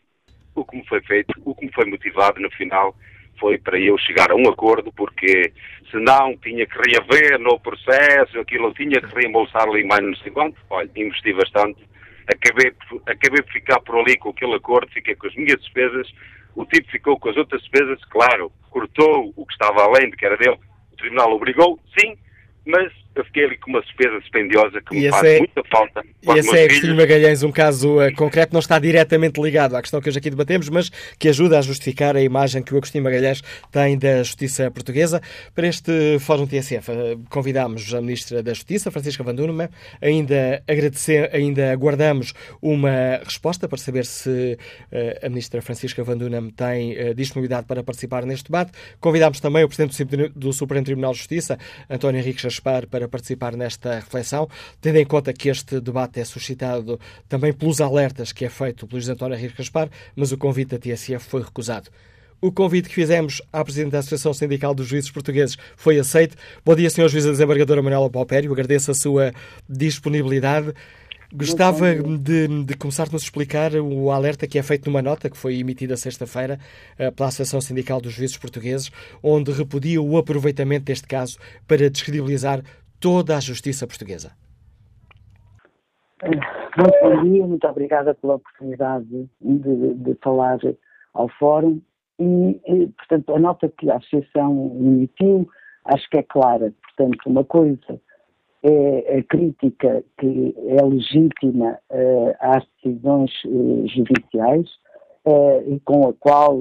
o 0.55 0.63
que 0.63 0.77
me 0.77 0.87
foi 0.87 1.01
feito, 1.01 1.33
o 1.43 1.53
que 1.53 1.65
me 1.65 1.73
foi 1.73 1.85
motivado 1.85 2.39
no 2.39 2.49
final 2.51 2.95
foi 3.39 3.57
para 3.57 3.79
eu 3.79 3.97
chegar 3.97 4.31
a 4.31 4.35
um 4.35 4.49
acordo, 4.49 4.91
porque 4.91 5.51
senão 5.91 6.35
tinha 6.37 6.65
que 6.65 6.77
reaver 6.77 7.39
no 7.39 7.59
processo, 7.59 8.39
aquilo 8.39 8.73
tinha 8.73 9.01
que 9.01 9.15
reembolsar 9.15 9.63
ali 9.63 9.83
mais 9.83 10.03
não 10.03 10.15
sei 10.15 10.31
quanto. 10.31 10.57
Olha, 10.69 10.89
investi 10.95 11.33
bastante, 11.33 11.79
acabei, 12.27 12.71
acabei 13.05 13.41
por 13.41 13.51
ficar 13.51 13.79
por 13.81 13.99
ali 13.99 14.17
com 14.17 14.29
aquele 14.29 14.55
acordo, 14.55 14.91
fiquei 14.91 15.15
com 15.15 15.27
as 15.27 15.35
minhas 15.35 15.59
despesas, 15.59 16.11
o 16.55 16.65
tipo 16.65 16.89
ficou 16.91 17.19
com 17.19 17.29
as 17.29 17.37
outras 17.37 17.61
despesas, 17.61 18.03
claro, 18.05 18.51
cortou 18.69 19.33
o 19.35 19.45
que 19.45 19.53
estava 19.53 19.83
além 19.83 20.09
do 20.09 20.17
que 20.17 20.25
era 20.25 20.37
dele, 20.37 20.57
o 20.91 20.95
tribunal 20.95 21.31
obrigou, 21.31 21.79
sim, 21.99 22.17
mas 22.65 22.91
eu 23.15 23.23
fiquei 23.25 23.45
ali 23.45 23.57
com 23.57 23.71
uma 23.71 23.81
despesa 23.81 24.19
dispendiosa 24.19 24.81
que 24.81 24.95
me 24.95 25.09
faz 25.09 25.23
é, 25.23 25.37
muita 25.37 25.63
falta. 25.71 26.03
E 26.21 26.39
esse 26.39 26.57
é, 26.57 26.65
Agostinho 26.65 26.95
Magalhães, 26.95 27.43
um 27.43 27.51
caso 27.51 27.99
uh, 27.99 28.13
concreto, 28.13 28.51
não 28.51 28.59
está 28.59 28.77
diretamente 28.77 29.41
ligado 29.41 29.75
à 29.75 29.81
questão 29.81 30.01
que 30.01 30.09
hoje 30.09 30.17
aqui 30.17 30.29
debatemos, 30.29 30.67
mas 30.67 30.89
que 31.17 31.29
ajuda 31.29 31.57
a 31.57 31.61
justificar 31.61 32.15
a 32.17 32.21
imagem 32.21 32.61
que 32.61 32.73
o 32.73 32.77
Agostinho 32.77 33.05
Magalhães 33.05 33.41
tem 33.71 33.97
da 33.97 34.21
Justiça 34.21 34.69
Portuguesa. 34.69 35.21
Para 35.53 35.67
este 35.67 36.19
Fórum 36.19 36.45
TSF, 36.45 36.91
uh, 36.91 37.23
convidámos 37.29 37.93
a 37.93 38.01
Ministra 38.01 38.43
da 38.43 38.53
Justiça, 38.53 38.91
Francisca 38.91 39.23
Van 39.23 39.33
Dunema, 39.33 39.69
ainda, 40.01 40.61
agradecer, 40.67 41.33
ainda 41.33 41.71
aguardamos 41.71 42.33
uma 42.61 43.21
resposta 43.23 43.69
para 43.69 43.77
saber 43.77 44.05
se 44.05 44.57
uh, 44.91 45.25
a 45.25 45.29
Ministra 45.29 45.61
Francisca 45.61 46.03
Van 46.03 46.17
Dunema 46.17 46.51
tem 46.55 47.15
disponibilidade 47.15 47.65
para 47.65 47.81
participar 47.81 48.25
neste 48.25 48.45
debate. 48.45 48.71
Convidámos 48.99 49.39
também 49.39 49.63
o 49.63 49.69
Presidente 49.69 50.29
do 50.35 50.51
Supremo 50.51 50.83
Tribunal 50.83 51.13
de 51.13 51.19
Justiça, 51.19 51.57
António 51.89 52.19
Henrique 52.19 52.41
Jaspar, 52.41 52.87
para 52.87 53.04
participar 53.07 53.55
nesta 53.55 53.95
reflexão, 53.95 54.47
tendo 54.81 54.97
em 54.97 55.05
conta 55.05 55.33
que 55.33 55.49
este 55.49 55.79
debate 55.79 56.19
é 56.19 56.25
suscitado 56.25 56.99
também 57.27 57.53
pelos 57.53 57.81
alertas 57.81 58.31
que 58.31 58.45
é 58.45 58.49
feito 58.49 58.87
pelo 58.87 58.99
José 58.99 59.13
António 59.13 59.37
Henrique 59.37 59.57
Jaspar, 59.57 59.89
mas 60.15 60.31
o 60.31 60.37
convite 60.37 60.69
da 60.69 60.79
TSF 60.79 61.19
foi 61.19 61.41
recusado. 61.41 61.89
O 62.41 62.51
convite 62.51 62.89
que 62.89 62.95
fizemos 62.95 63.41
à 63.51 63.63
Presidente 63.63 63.93
da 63.93 63.99
Associação 63.99 64.33
Sindical 64.33 64.75
dos 64.75 64.87
Juízes 64.87 65.09
Portugueses 65.09 65.57
foi 65.75 65.97
aceito. 65.97 66.35
Bom 66.63 66.75
dia, 66.75 66.89
Sr. 66.89 67.07
Juiz 67.07 67.23
da 67.25 67.31
Desembargadora 67.31 67.81
Manuela 67.81 68.09
Paupério. 68.09 68.51
Agradeço 68.51 68.91
a 68.91 68.93
sua 68.93 69.33
disponibilidade. 69.67 70.73
Gostava 71.33 71.95
de, 71.95 72.47
de 72.63 72.75
começar-nos 72.75 73.23
a 73.23 73.25
explicar 73.25 73.73
o 73.75 74.11
alerta 74.11 74.47
que 74.47 74.59
é 74.59 74.63
feito 74.63 74.85
numa 74.85 75.01
nota 75.01 75.29
que 75.29 75.35
foi 75.35 75.57
emitida 75.57 75.97
sexta-feira 75.97 76.59
eh, 76.97 77.09
pela 77.09 77.29
Associação 77.29 77.59
Sindical 77.59 77.99
dos 77.99 78.13
Juízes 78.13 78.37
Portugueses, 78.37 78.91
onde 79.23 79.51
repudia 79.51 80.01
o 80.01 80.17
aproveitamento 80.17 80.85
deste 80.85 81.07
caso 81.07 81.37
para 81.67 81.89
descredibilizar 81.89 82.61
toda 82.99 83.37
a 83.37 83.39
justiça 83.39 83.85
portuguesa. 83.87 84.31
Muito 86.77 86.99
bom 87.01 87.23
dia, 87.23 87.45
muito 87.45 87.67
obrigada 87.67 88.13
pela 88.15 88.35
oportunidade 88.35 89.29
de, 89.41 89.93
de 89.93 90.15
falar 90.23 90.59
ao 91.13 91.29
Fórum. 91.37 91.81
E, 92.19 92.87
portanto, 92.97 93.35
a 93.35 93.39
nota 93.39 93.69
que 93.77 93.89
a 93.89 93.97
Associação 93.97 94.71
emitiu 94.79 95.47
acho 95.85 96.09
que 96.09 96.17
é 96.17 96.23
clara. 96.23 96.73
Portanto, 96.83 97.19
uma 97.27 97.43
coisa 97.43 98.01
é 98.63 99.19
a 99.19 99.23
crítica 99.23 100.03
que 100.19 100.55
é 100.57 100.83
legítima 100.83 101.77
uh, 101.91 102.35
às 102.39 102.63
decisões 102.83 103.31
uh, 103.45 103.87
judiciais 103.87 104.67
uh, 105.25 105.73
e 105.73 105.79
com 105.81 106.07
a 106.07 106.13
qual, 106.13 106.59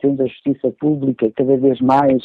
sendo 0.00 0.22
a 0.22 0.26
justiça 0.26 0.70
pública 0.80 1.30
cada 1.36 1.56
vez 1.56 1.80
mais 1.80 2.22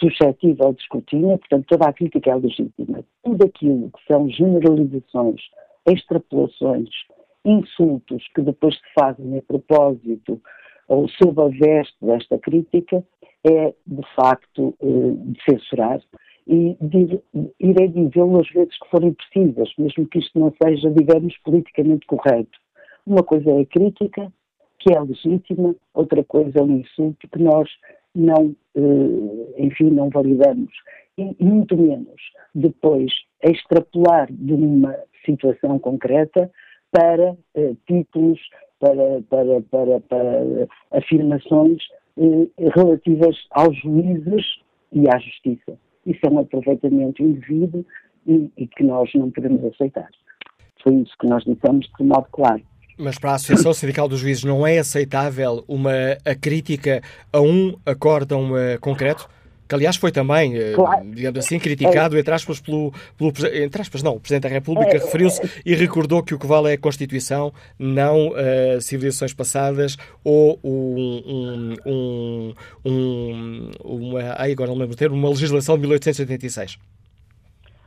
suscetível 0.00 0.72
de 0.72 0.82
escrutínio, 0.82 1.38
portanto 1.38 1.66
toda 1.68 1.88
a 1.88 1.92
crítica 1.92 2.30
é 2.30 2.34
legítima. 2.34 3.04
Tudo 3.22 3.44
aquilo 3.44 3.90
que 3.90 4.12
são 4.12 4.28
generalizações, 4.28 5.40
extrapolações, 5.86 6.88
insultos 7.44 8.26
que 8.34 8.42
depois 8.42 8.74
se 8.74 8.82
fazem 8.98 9.38
a 9.38 9.42
propósito 9.42 10.40
ou 10.88 11.08
sob 11.08 11.40
a 11.40 11.48
veste 11.48 11.96
desta 12.02 12.38
crítica, 12.38 13.04
é, 13.44 13.74
de 13.86 14.02
facto, 14.14 14.74
eh, 14.80 14.86
de 14.86 15.42
censurar 15.44 16.00
e 16.46 16.76
irei 17.58 17.88
dizê-lo 17.88 18.40
as 18.40 18.48
vezes 18.50 18.78
que 18.78 18.90
forem 18.90 19.14
precisas, 19.14 19.70
mesmo 19.78 20.06
que 20.06 20.18
isto 20.18 20.38
não 20.38 20.52
seja, 20.62 20.90
digamos, 20.90 21.36
politicamente 21.38 22.06
correto. 22.06 22.58
Uma 23.06 23.22
coisa 23.22 23.50
é 23.50 23.60
a 23.60 23.66
crítica, 23.66 24.32
que 24.78 24.92
é 24.92 25.00
legítima, 25.00 25.74
outra 25.94 26.22
coisa 26.24 26.58
é 26.58 26.62
o 26.62 26.70
insulto 26.70 27.28
que 27.28 27.38
nós 27.38 27.68
não, 28.14 28.54
eh, 28.74 29.54
enfim, 29.58 29.90
não 29.90 30.08
validamos. 30.10 30.72
E 31.18 31.36
muito 31.42 31.76
menos 31.76 32.20
depois 32.54 33.12
extrapolar 33.42 34.28
de 34.30 34.52
uma 34.52 34.96
situação 35.24 35.78
concreta 35.78 36.50
para 36.90 37.36
eh, 37.54 37.74
títulos, 37.86 38.40
para, 38.78 39.22
para, 39.28 39.60
para, 39.62 40.00
para 40.00 40.68
afirmações 40.92 41.82
eh, 42.16 42.70
relativas 42.74 43.36
aos 43.50 43.76
juízes 43.78 44.44
e 44.92 45.08
à 45.08 45.18
justiça. 45.18 45.78
Isso 46.06 46.20
é 46.24 46.30
um 46.30 46.38
aproveitamento 46.38 47.22
indevido 47.22 47.84
e, 48.26 48.50
e, 48.56 48.66
que 48.66 48.84
nós 48.84 49.10
não 49.14 49.30
podemos 49.30 49.64
aceitar. 49.64 50.08
Foi 50.82 50.94
isso 50.94 51.12
que 51.18 51.26
nós 51.26 51.42
dissemos 51.44 51.88
de 51.98 52.04
modo 52.04 52.26
claro. 52.30 52.62
Mas 52.96 53.18
para 53.18 53.32
a 53.32 53.34
Associação 53.34 53.74
Sindical 53.74 54.08
dos 54.08 54.20
Juízes 54.20 54.44
não 54.44 54.66
é 54.66 54.78
aceitável 54.78 55.64
uma 55.66 55.92
a 56.24 56.34
crítica 56.34 57.02
a 57.32 57.40
um 57.40 57.76
acórdão 57.84 58.52
uh, 58.52 58.78
concreto? 58.80 59.28
que 59.68 59.74
aliás 59.74 59.96
foi 59.96 60.12
também, 60.12 60.56
eh, 60.56 60.72
claro. 60.74 61.04
digamos 61.10 61.38
assim, 61.38 61.58
criticado, 61.58 62.16
é. 62.16 62.20
entre 62.20 62.34
aspas, 62.34 62.60
pelo, 62.60 62.92
pelo 63.16 63.32
entre 63.54 63.80
aspas, 63.80 64.02
não, 64.02 64.16
o 64.16 64.20
Presidente 64.20 64.42
da 64.42 64.48
República 64.50 64.96
é. 64.96 64.98
referiu-se 64.98 65.40
e 65.64 65.74
recordou 65.74 66.22
que 66.22 66.34
o 66.34 66.38
que 66.38 66.46
vale 66.46 66.70
é 66.70 66.74
a 66.74 66.78
Constituição, 66.78 67.52
não 67.78 68.28
uh, 68.28 68.80
civilizações 68.80 69.32
passadas 69.32 69.96
ou 70.22 70.58
um, 70.62 71.22
um, 71.26 71.74
um, 71.86 72.54
um 72.84 73.70
uma, 73.82 74.34
ai, 74.36 74.52
agora 74.52 74.70
não 74.70 74.76
lembro 74.76 74.94
o 74.94 74.96
termo, 74.96 75.16
uma 75.16 75.30
legislação 75.30 75.76
de 75.76 75.80
1886. 75.82 76.78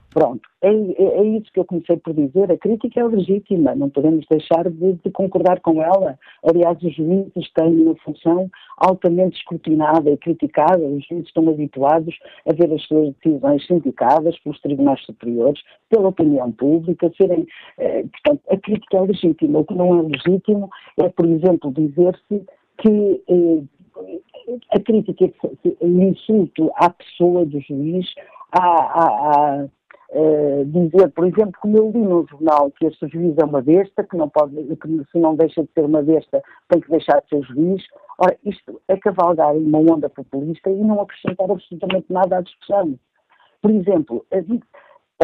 Pronto, 0.09 0.41
é, 0.61 0.69
é, 0.69 1.19
é, 1.19 1.23
isso 1.37 1.51
que 1.51 1.59
eu 1.59 1.65
comecei 1.65 1.97
por 1.97 2.13
dizer. 2.13 2.51
A 2.51 2.57
crítica 2.57 2.99
é 2.99 3.03
legítima, 3.03 3.75
não 3.75 3.89
podemos 3.89 4.25
deixar 4.29 4.69
de, 4.69 4.93
de, 4.93 5.11
concordar 5.11 5.59
com 5.59 5.81
ela. 5.83 6.17
Aliás, 6.43 6.81
os 6.81 6.95
juízes 6.95 7.51
têm 7.53 7.81
uma 7.81 7.95
função 7.97 8.49
altamente 8.77 9.37
escrutinada 9.37 10.09
e 10.09 10.17
criticada. 10.17 10.83
Os 10.83 11.05
juízes 11.05 11.27
estão 11.27 11.47
habituados 11.49 12.15
a 12.47 12.53
ver 12.53 12.73
as 12.73 12.81
suas 12.83 13.13
decisões 13.15 13.65
sindicadas 13.67 14.39
pelos 14.39 14.59
tribunais 14.61 15.03
superiores, 15.05 15.61
pela 15.89 16.07
opinião 16.07 16.51
pública, 16.53 17.11
serem. 17.17 17.45
Eh, 17.77 18.03
portanto, 18.03 18.41
a 18.49 18.57
crítica 18.57 18.97
é 18.97 19.01
legítima. 19.01 19.59
O 19.59 19.65
que 19.65 19.75
não 19.75 19.99
é 19.99 20.01
legítimo 20.03 20.69
é, 20.99 21.09
por 21.09 21.25
exemplo, 21.25 21.71
dizer-se 21.73 22.45
que. 22.77 23.23
Eh, 23.29 23.63
a 24.71 24.79
crítica, 24.79 25.29
o 25.81 25.87
insulto 25.87 26.71
à 26.75 26.89
pessoa 26.89 27.45
do 27.45 27.59
juiz, 27.59 28.07
à, 28.53 28.63
à, 28.63 29.61
à 29.61 29.67
Uh, 30.09 30.63
dizer, 30.65 31.11
por 31.11 31.27
exemplo, 31.27 31.51
como 31.59 31.77
eu 31.77 31.91
li 31.91 31.99
no 31.99 32.25
jornal 32.29 32.71
que 32.71 32.85
este 32.85 33.09
juiz 33.09 33.37
é 33.37 33.43
uma 33.43 33.61
besta, 33.61 34.05
que 34.05 34.15
não 34.15 34.29
pode, 34.29 34.55
que 34.55 34.87
se 35.11 35.19
não 35.19 35.35
deixa 35.35 35.61
de 35.63 35.69
ser 35.73 35.83
uma 35.83 36.01
besta, 36.01 36.41
tem 36.69 36.79
que 36.79 36.89
deixar 36.89 37.21
de 37.21 37.29
ser 37.29 37.41
juiz. 37.43 37.83
Ora, 38.17 38.37
isto 38.45 38.81
é 38.87 38.95
cavalgar 38.97 39.53
uma 39.53 39.79
onda 39.79 40.09
populista 40.09 40.69
e 40.69 40.79
não 40.81 41.01
acrescentar 41.01 41.51
absolutamente 41.51 42.05
nada 42.09 42.37
à 42.37 42.41
discussão. 42.41 42.97
Por 43.61 43.71
exemplo, 43.71 44.25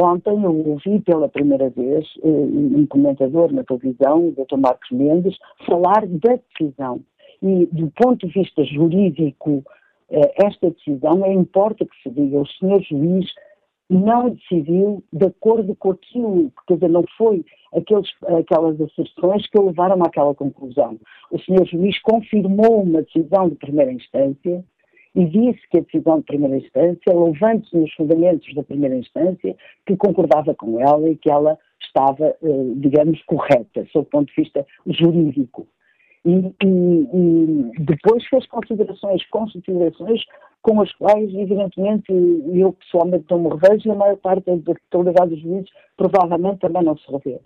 ontem 0.01 0.43
eu 0.43 0.67
ouvi 0.67 0.99
pela 0.99 1.29
primeira 1.29 1.69
vez 1.69 2.05
uh, 2.17 2.77
um 2.77 2.85
comentador 2.85 3.53
na 3.53 3.63
televisão, 3.63 4.27
o 4.27 4.31
Dr. 4.31 4.57
Marcos 4.57 4.91
Mendes, 4.91 5.37
falar 5.65 6.05
da 6.05 6.37
decisão. 6.59 6.99
E 7.41 7.67
do 7.71 7.89
ponto 7.91 8.27
de 8.27 8.33
vista 8.33 8.65
jurídico, 8.65 9.63
uh, 10.09 10.45
esta 10.45 10.71
decisão, 10.71 11.13
não 11.13 11.31
importa 11.31 11.85
que 11.85 12.03
se 12.03 12.09
diga, 12.09 12.41
o 12.41 12.47
senhor 12.47 12.81
juiz 12.81 13.31
não 13.93 14.29
decidiu 14.29 15.03
de 15.12 15.25
acordo 15.25 15.75
com 15.75 15.91
aquilo, 15.91 16.51
quer 16.67 16.75
dizer, 16.75 16.89
não 16.89 17.03
foi 17.17 17.45
aqueles, 17.75 18.10
aquelas 18.39 18.79
asserções 18.79 19.47
que 19.47 19.60
levaram 19.60 20.01
àquela 20.03 20.34
conclusão. 20.34 20.99
O 21.32 21.39
senhor 21.39 21.65
juiz 21.65 21.99
confirmou 22.01 22.84
uma 22.84 23.01
decisão 23.01 23.49
de 23.49 23.56
primeira 23.56 23.91
instância 23.91 24.63
e 25.15 25.25
disse 25.25 25.60
que 25.69 25.77
a 25.77 25.82
decisão 25.82 26.19
de 26.19 26.25
primeira 26.25 26.58
instância, 26.58 27.13
levando-se 27.13 27.77
nos 27.77 27.93
fundamentos 27.93 28.53
da 28.56 28.63
primeira 28.63 28.95
instância, 28.95 29.56
que 29.86 29.95
concordava 29.95 30.56
com 30.56 30.79
ela 30.79 31.08
e 31.10 31.15
que 31.15 31.29
ela 31.29 31.58
estava, 31.79 32.36
eh, 32.41 32.73
digamos, 32.77 33.21
correta, 33.23 33.86
sob 33.91 34.08
o 34.08 34.10
ponto 34.10 34.27
de 34.29 34.41
vista 34.41 34.65
jurídico. 34.88 35.67
E, 36.25 36.55
e, 36.63 36.67
e, 37.13 37.71
depois 37.79 38.25
fez 38.27 38.45
considerações, 38.47 39.25
considerações 39.27 40.21
com 40.62 40.81
as 40.81 40.91
quais, 40.93 41.33
evidentemente, 41.33 42.12
eu 42.53 42.71
pessoalmente 42.73 43.25
não 43.29 43.39
me 43.39 43.49
revejo 43.49 43.89
e 43.89 43.91
a 43.91 43.95
maior 43.95 44.17
parte 44.17 44.55
da 44.55 44.73
totalidade 44.89 45.31
dos 45.31 45.41
juízes 45.41 45.69
provavelmente 45.97 46.59
também 46.59 46.83
não 46.83 46.97
se 46.97 47.12
revê. 47.12 47.41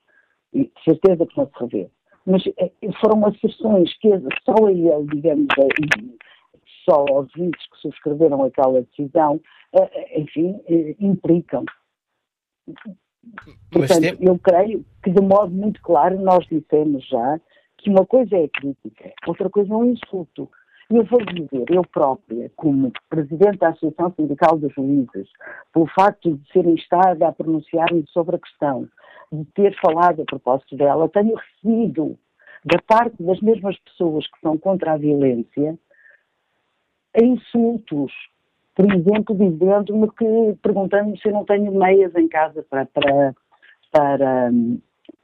E 0.53 0.65
de 0.65 0.83
certeza 0.85 1.25
que 1.25 1.37
não 1.37 1.47
se 1.47 1.59
revê. 1.59 1.89
Mas 2.27 2.43
eh, 2.57 2.71
foram 3.01 3.25
asserções 3.25 3.91
que 3.99 4.09
só 4.45 4.67
a 4.67 4.71
ele, 4.71 5.07
digamos, 5.11 5.47
eh, 5.57 6.27
só 6.85 7.05
aos 7.09 7.31
juízes 7.31 7.67
que 7.71 7.77
subscreveram 7.81 8.43
aquela 8.43 8.83
decisão, 8.83 9.41
eh, 9.73 10.21
enfim, 10.21 10.59
implicam. 10.99 11.65
Portanto, 13.71 14.17
eu 14.21 14.37
creio 14.37 14.85
que 15.03 15.09
de 15.09 15.21
modo 15.21 15.51
muito 15.51 15.81
claro 15.81 16.19
nós 16.19 16.45
dissemos 16.45 17.07
já 17.07 17.39
que 17.77 17.89
uma 17.89 18.05
coisa 18.05 18.35
é 18.35 18.45
a 18.45 18.49
crítica, 18.49 19.13
outra 19.25 19.49
coisa 19.49 19.73
é 19.73 19.77
um 19.77 19.85
insulto. 19.85 20.49
E 20.89 20.95
eu 20.95 21.03
vou 21.03 21.19
dizer, 21.25 21.65
eu 21.69 21.81
própria, 21.83 22.49
como 22.55 22.93
Presidente 23.09 23.57
da 23.57 23.69
Associação 23.69 24.13
Sindical 24.15 24.57
dos 24.57 24.73
Juízes, 24.73 25.29
pelo 25.73 25.87
facto 25.87 26.33
de 26.33 26.51
ser 26.51 26.65
instada 26.65 27.27
a 27.27 27.31
pronunciar-me 27.33 28.05
sobre 28.07 28.37
a 28.37 28.39
questão, 28.39 28.87
de 29.31 29.43
ter 29.53 29.77
falado 29.81 30.21
a 30.21 30.25
propósito 30.25 30.77
dela, 30.77 31.09
tenho 31.09 31.35
recebido 31.35 32.17
da 32.63 32.79
parte 32.87 33.21
das 33.21 33.39
mesmas 33.41 33.77
pessoas 33.79 34.25
que 34.27 34.39
são 34.39 34.57
contra 34.57 34.93
a 34.93 34.97
violência 34.97 35.77
insultos, 37.15 38.11
por 38.75 38.85
exemplo, 38.93 39.35
dizendo-me 39.35 40.07
que, 40.11 40.57
perguntando-me 40.61 41.19
se 41.19 41.27
eu 41.27 41.33
não 41.33 41.45
tenho 41.45 41.71
meias 41.71 42.15
em 42.15 42.27
casa 42.27 42.63
para, 42.69 42.85
para, 42.85 43.35
para, 43.91 44.51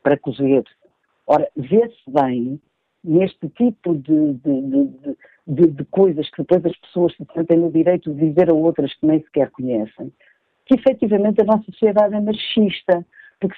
para 0.01 0.17
cozer. 0.17 0.63
Ora, 1.27 1.49
vê-se 1.55 2.09
bem 2.09 2.59
neste 3.03 3.49
tipo 3.49 3.95
de, 3.95 4.33
de, 4.33 5.15
de, 5.47 5.67
de, 5.67 5.85
coisas 5.85 6.29
que 6.29 6.41
depois 6.41 6.65
as 6.65 6.77
pessoas 6.77 7.13
se 7.15 7.25
sentem 7.33 7.57
no 7.57 7.71
direito 7.71 8.13
de 8.13 8.29
dizer 8.29 8.49
a 8.49 8.53
outras 8.53 8.93
que 8.93 9.05
nem 9.05 9.21
sequer 9.21 9.51
conhecem, 9.51 10.11
que 10.65 10.75
efetivamente 10.75 11.41
a 11.41 11.45
nossa 11.45 11.65
sociedade 11.65 12.15
é 12.15 12.19
machista, 12.21 13.05
porque 13.39 13.55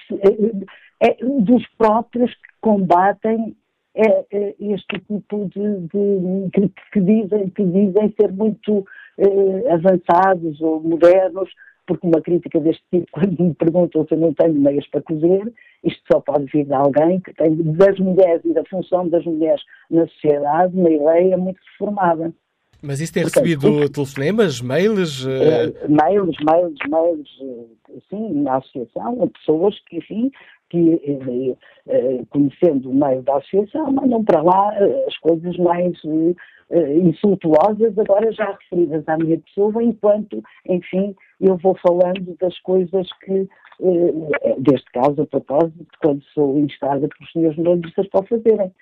é, 1.00 1.08
é 1.08 1.16
dos 1.40 1.64
próprios 1.78 2.32
que 2.34 2.48
combatem 2.60 3.56
é, 3.94 4.26
é 4.30 4.54
este 4.60 5.00
tipo 5.00 5.48
de, 5.48 5.80
de 5.86 6.50
que, 6.52 6.72
que, 6.92 7.00
dizem, 7.00 7.48
que 7.50 7.64
dizem 7.64 8.14
ser 8.20 8.30
muito 8.32 8.86
eh, 9.16 9.72
avançados 9.72 10.60
ou 10.60 10.82
modernos, 10.82 11.48
porque 11.86 12.06
uma 12.06 12.20
crítica 12.20 12.60
deste 12.60 12.82
tipo, 12.90 13.06
quando 13.12 13.42
me 13.42 13.54
perguntam 13.54 14.06
se 14.06 14.14
eu 14.14 14.18
não 14.18 14.34
tenho 14.34 14.54
meias 14.54 14.86
para 14.88 15.02
cozer, 15.02 15.52
isto 15.84 16.02
só 16.10 16.20
pode 16.20 16.46
vir 16.46 16.64
de 16.66 16.74
alguém 16.74 17.20
que 17.20 17.32
tem 17.34 17.54
das 17.54 17.98
mulheres 17.98 18.42
e 18.44 18.52
da 18.52 18.64
função 18.64 19.08
das 19.08 19.24
mulheres 19.24 19.62
na 19.90 20.06
sociedade 20.08 20.76
uma 20.76 20.90
ideia 20.90 21.36
muito 21.36 21.60
formada. 21.78 22.32
Mas 22.82 23.00
isso 23.00 23.12
tem 23.12 23.22
Portanto, 23.22 23.44
recebido 23.44 23.88
telefonemas, 23.88 24.60
mails? 24.60 25.24
Uh... 25.24 25.28
mails, 25.88 26.36
mails, 26.44 26.78
mails, 26.88 27.28
eh, 27.40 28.00
sim, 28.10 28.42
na 28.42 28.56
associação, 28.58 29.28
pessoas 29.28 29.80
que, 29.86 29.96
enfim, 29.96 30.30
que, 30.68 31.56
conhecendo 32.30 32.90
o 32.90 32.94
meio 32.94 33.22
da 33.22 33.36
associação, 33.36 33.92
mandam 33.92 34.24
para 34.24 34.42
lá 34.42 34.72
as 35.06 35.16
coisas 35.18 35.56
mais 35.58 35.92
insultuosas, 37.02 37.96
agora 37.98 38.32
já 38.32 38.50
referidas 38.50 39.08
à 39.08 39.16
minha 39.16 39.38
pessoa, 39.38 39.82
enquanto, 39.82 40.42
enfim, 40.68 41.14
eu 41.40 41.56
vou 41.58 41.76
falando 41.86 42.36
das 42.40 42.58
coisas 42.60 43.08
que, 43.24 43.48
deste 44.58 44.90
caso, 44.92 45.22
a 45.22 45.26
propósito, 45.26 45.86
quando 46.02 46.22
sou 46.34 46.58
instada 46.58 47.08
pelos 47.08 47.32
senhores 47.32 47.56
jornalistas 47.56 48.08
para 48.08 48.26
fazerem. 48.26 48.72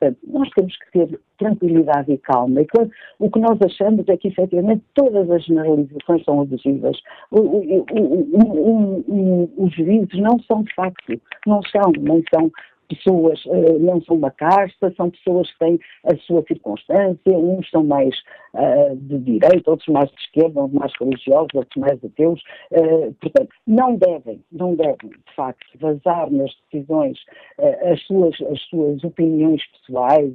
Portanto, 0.00 0.18
nós 0.26 0.48
temos 0.50 0.74
que 0.78 0.90
ter 0.92 1.20
tranquilidade 1.38 2.10
e 2.10 2.18
calma. 2.18 2.62
E 2.62 2.66
quando, 2.66 2.90
o 3.18 3.30
que 3.30 3.38
nós 3.38 3.58
achamos 3.62 4.08
é 4.08 4.16
que, 4.16 4.28
efetivamente, 4.28 4.82
todas 4.94 5.30
as 5.30 5.44
generalizações 5.44 6.24
são 6.24 6.40
abusivas. 6.40 6.96
os 9.58 9.74
juízes 9.74 10.18
não 10.18 10.38
são 10.40 10.62
de 10.62 10.74
facto, 10.74 11.20
não 11.46 11.60
são, 11.64 11.92
nem 12.00 12.24
são 12.34 12.50
pessoas, 12.90 13.42
uh, 13.46 13.78
não 13.78 14.02
são 14.02 14.16
uma 14.16 14.30
casta, 14.30 14.92
são 14.96 15.10
pessoas 15.10 15.50
que 15.52 15.58
têm 15.58 15.80
a 16.04 16.16
sua 16.18 16.42
circunstância, 16.42 17.32
uns 17.32 17.70
são 17.70 17.84
mais 17.84 18.14
uh, 18.54 18.96
de 18.96 19.18
direita, 19.18 19.70
outros 19.70 19.88
mais 19.88 20.10
de 20.10 20.20
esquerda, 20.20 20.60
outros 20.60 20.80
mais 20.80 20.92
religiosos, 21.00 21.48
outros 21.54 21.76
mais 21.76 22.04
ateus. 22.04 22.42
Uh, 22.72 23.14
portanto, 23.20 23.50
não 23.66 23.96
devem, 23.96 24.44
não 24.50 24.74
devem, 24.74 25.10
de 25.10 25.34
facto, 25.36 25.66
vazar 25.80 26.30
nas 26.30 26.50
decisões 26.70 27.18
as, 27.90 28.00
suas, 28.06 28.34
as 28.50 28.60
suas 28.62 29.04
opiniões 29.04 29.62
pessoais, 29.72 30.32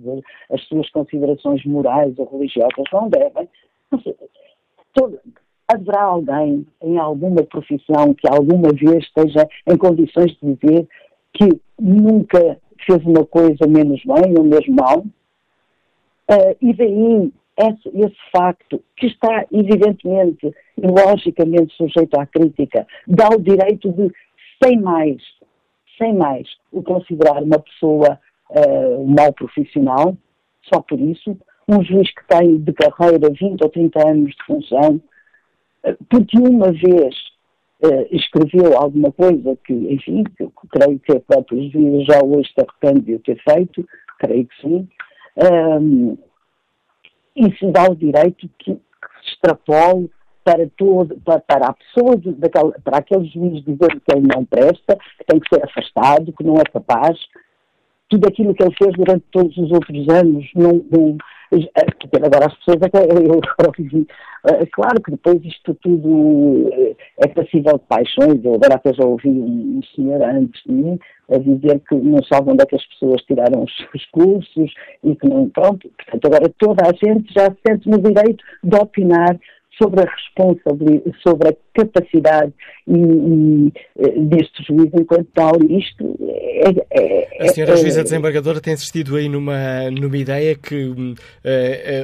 as 0.52 0.62
suas 0.68 0.90
considerações 0.92 1.64
morais 1.66 2.18
ou 2.18 2.30
religiosas, 2.32 2.86
não 2.94 3.10
devem. 3.10 3.50
Todo, 4.94 5.20
haverá 5.68 6.04
alguém 6.04 6.66
em 6.82 6.98
alguma 6.98 7.44
profissão 7.44 8.14
que 8.14 8.28
alguma 8.30 8.70
vez 8.72 9.04
esteja 9.04 9.48
em 9.68 9.78
condições 9.78 10.32
de 10.38 10.56
dizer 10.56 10.88
que 11.34 11.50
nunca 11.80 12.58
fez 12.86 13.04
uma 13.06 13.26
coisa 13.26 13.68
menos 13.68 14.02
bem 14.04 14.38
ou 14.38 14.44
mesmo 14.44 14.76
mal, 14.76 15.00
uh, 15.00 16.58
e 16.62 16.74
daí 16.74 17.32
esse, 17.58 17.90
esse, 17.98 18.32
facto, 18.32 18.82
que 18.98 19.08
está 19.08 19.46
evidentemente 19.52 20.54
e 20.78 20.88
logicamente 20.88 21.74
sujeito 21.76 22.20
à 22.20 22.26
crítica, 22.26 22.86
dá 23.08 23.30
o 23.30 23.42
direito 23.42 23.92
de, 23.92 24.12
sem 24.62 24.80
mais, 24.80 25.22
sem 25.98 26.14
mais, 26.14 26.48
o 26.72 26.84
considerar 26.84 27.42
uma 27.42 27.60
pessoa 27.60 28.20
uh, 28.50 29.02
um 29.02 29.08
mau 29.08 29.32
profissional, 29.34 30.18
só 30.64 30.82
por 30.82 31.00
isso, 31.00 31.38
um 31.68 31.82
juiz 31.84 32.14
que 32.14 32.28
tem 32.28 32.58
de 32.58 32.74
carreira 32.74 33.30
20 33.30 33.62
ou 33.62 33.70
30 33.70 34.08
anos 34.08 34.32
de 34.32 34.44
função, 34.46 35.02
uh, 35.86 36.06
porque 36.10 36.38
uma 36.38 36.72
vez 36.74 37.16
uh, 37.84 38.08
escreveu 38.12 38.78
alguma 38.78 39.12
coisa 39.12 39.58
que, 39.66 39.74
enfim, 39.74 40.24
que 40.24 40.48
creio 40.70 41.00
que 41.00 41.12
a 41.14 41.20
própria 41.22 41.70
juíza 41.70 42.14
já 42.14 42.24
hoje 42.24 42.52
se 42.54 42.62
arrepende 42.62 43.14
de 43.14 43.20
ter 43.20 43.42
feito, 43.44 43.88
creio 44.20 44.48
que 44.48 44.62
sim, 44.62 44.88
um, 45.82 46.18
isso 47.36 47.72
dá 47.72 47.84
o 47.90 47.96
direito 47.96 48.50
que, 48.60 48.74
se 48.74 49.32
extrapole 49.34 50.10
para, 50.44 50.70
todo, 50.78 51.20
para, 51.22 51.40
para 51.40 51.68
a 51.68 51.74
pessoa, 51.74 52.16
daquela, 52.38 52.72
para 52.84 52.98
aquele 53.00 53.26
juiz 53.26 53.64
dizer 53.64 54.00
que 54.00 54.16
ele 54.16 54.28
não 54.28 54.46
presta, 54.46 54.96
que 54.96 55.26
tem 55.26 55.40
que 55.40 55.50
ser 55.54 55.64
afastado, 55.64 56.32
que 56.34 56.44
não 56.44 56.56
é 56.58 56.64
capaz, 56.64 57.18
tudo 58.10 58.28
aquilo 58.28 58.54
que 58.54 58.64
ele 58.64 58.76
fez 58.76 58.92
durante 58.94 59.26
todos 59.32 59.58
os 59.58 59.72
outros 59.72 60.08
anos, 60.10 60.46
não, 60.56 60.86
não 60.92 61.18
agora 62.24 62.48
as 62.48 62.56
pessoas 62.56 62.82
até, 62.82 63.04
eu 63.04 63.40
é 64.60 64.66
claro 64.72 65.02
que 65.02 65.12
depois 65.12 65.44
isto 65.44 65.74
tudo 65.76 66.70
eh, 66.74 66.96
é 67.24 67.28
passível 67.28 67.78
de 67.78 67.86
paixões, 67.88 68.44
eu 68.44 68.56
agora 68.56 68.76
até 68.76 68.94
já 68.94 69.06
ouvi 69.06 69.30
um, 69.30 69.82
senhor 69.96 70.22
antes 70.22 70.62
de 70.66 70.72
mim 70.72 71.00
a 71.32 71.38
dizer 71.38 71.82
que 71.88 71.96
não 71.96 72.24
sabe 72.24 72.52
onde 72.52 72.64
é 72.64 72.66
que 72.66 72.76
as 72.76 72.86
pessoas 72.88 73.22
tiraram 73.24 73.64
os, 73.64 73.72
os 73.94 74.06
cursos 74.12 74.74
e 75.04 75.16
que 75.16 75.28
não, 75.28 75.50
pronto, 75.50 75.90
portanto 75.98 76.26
agora 76.26 76.54
toda 76.60 76.84
a 76.88 76.94
gente 76.94 77.34
já 77.34 77.46
se 77.46 77.58
sente 77.68 77.90
no 77.90 77.98
direito 78.00 78.44
de 78.64 78.76
opinar 78.76 79.40
sobre 79.78 80.02
a 80.02 80.06
responsabilidade, 80.06 81.18
sobre 81.22 81.50
a 81.50 81.56
capacidade 81.74 82.54
e, 82.88 82.98
e, 82.98 83.74
eh, 84.00 84.20
deste 84.22 84.64
juiz 84.64 84.90
enquanto 84.94 85.28
tal. 85.34 85.54
Isto 85.70 86.18
é, 86.56 87.38
é, 87.38 87.48
A 87.48 87.48
senhora 87.50 87.74
é, 87.74 87.78
juíza 87.78 88.04
desembargadora 88.04 88.62
tem 88.62 88.74
insistido 88.74 89.16
aí 89.16 89.28
numa, 89.28 89.92
numa 89.92 90.18
ideia 90.18 90.56
que 90.56 90.86
uh, 90.86 91.12
uh, 91.12 91.16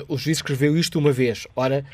o 0.07 0.17
juiz 0.17 0.37
escreveu 0.37 0.75
isto 0.75 0.99
uma 0.99 1.11
vez. 1.11 1.47
Ora, 1.55 1.85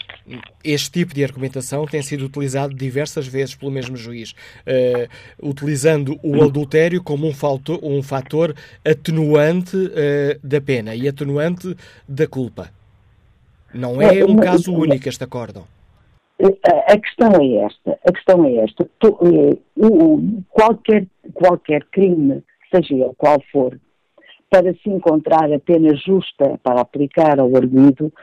este 0.63 0.91
tipo 0.91 1.13
de 1.13 1.23
argumentação 1.23 1.85
tem 1.85 2.01
sido 2.01 2.25
utilizado 2.25 2.73
diversas 2.73 3.27
vezes 3.27 3.55
pelo 3.55 3.71
mesmo 3.71 3.95
juiz, 3.95 4.31
uh, 4.31 5.47
utilizando 5.47 6.19
o 6.23 6.43
adultério 6.43 7.03
como 7.03 7.27
um, 7.27 7.33
fator, 7.33 7.79
um 7.83 8.01
fator 8.01 8.55
atenuante 8.83 9.77
da 10.43 10.59
pena 10.59 10.95
e 10.95 11.07
atenuante 11.07 11.75
da 12.07 12.27
culpa. 12.27 12.76
Não 13.73 14.01
é, 14.01 14.19
é 14.19 14.25
um 14.25 14.35
caso 14.35 14.73
único 14.73 15.07
este 15.07 15.23
acórdão. 15.23 15.65
A 16.87 16.97
questão 16.97 17.31
é 17.41 17.65
esta, 17.65 17.99
a 18.07 18.11
questão 18.11 18.45
é 18.45 18.55
esta. 18.57 18.87
Eh, 19.03 19.57
qualquer, 20.49 21.07
qualquer 21.33 21.83
crime, 21.91 22.43
seja 22.71 22.93
ele 22.93 23.11
qual 23.17 23.41
for, 23.51 23.79
para 24.49 24.73
se 24.75 24.89
encontrar 24.89 25.51
a 25.51 25.59
pena 25.59 25.95
justa 25.95 26.59
para 26.63 26.81
aplicar 26.81 27.39
ao 27.39 27.55
arguido, 27.55 28.13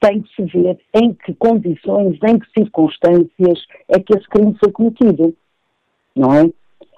tem 0.00 0.20
que 0.20 0.34
se 0.34 0.42
ver 0.44 0.78
em 0.94 1.14
que 1.14 1.34
condições, 1.34 2.18
em 2.22 2.38
que 2.38 2.46
circunstâncias 2.58 3.66
é 3.88 3.98
que 4.00 4.16
esse 4.16 4.28
crime 4.28 4.54
foi 4.62 4.70
cometido, 4.70 5.34
não 6.14 6.34
é? 6.34 6.50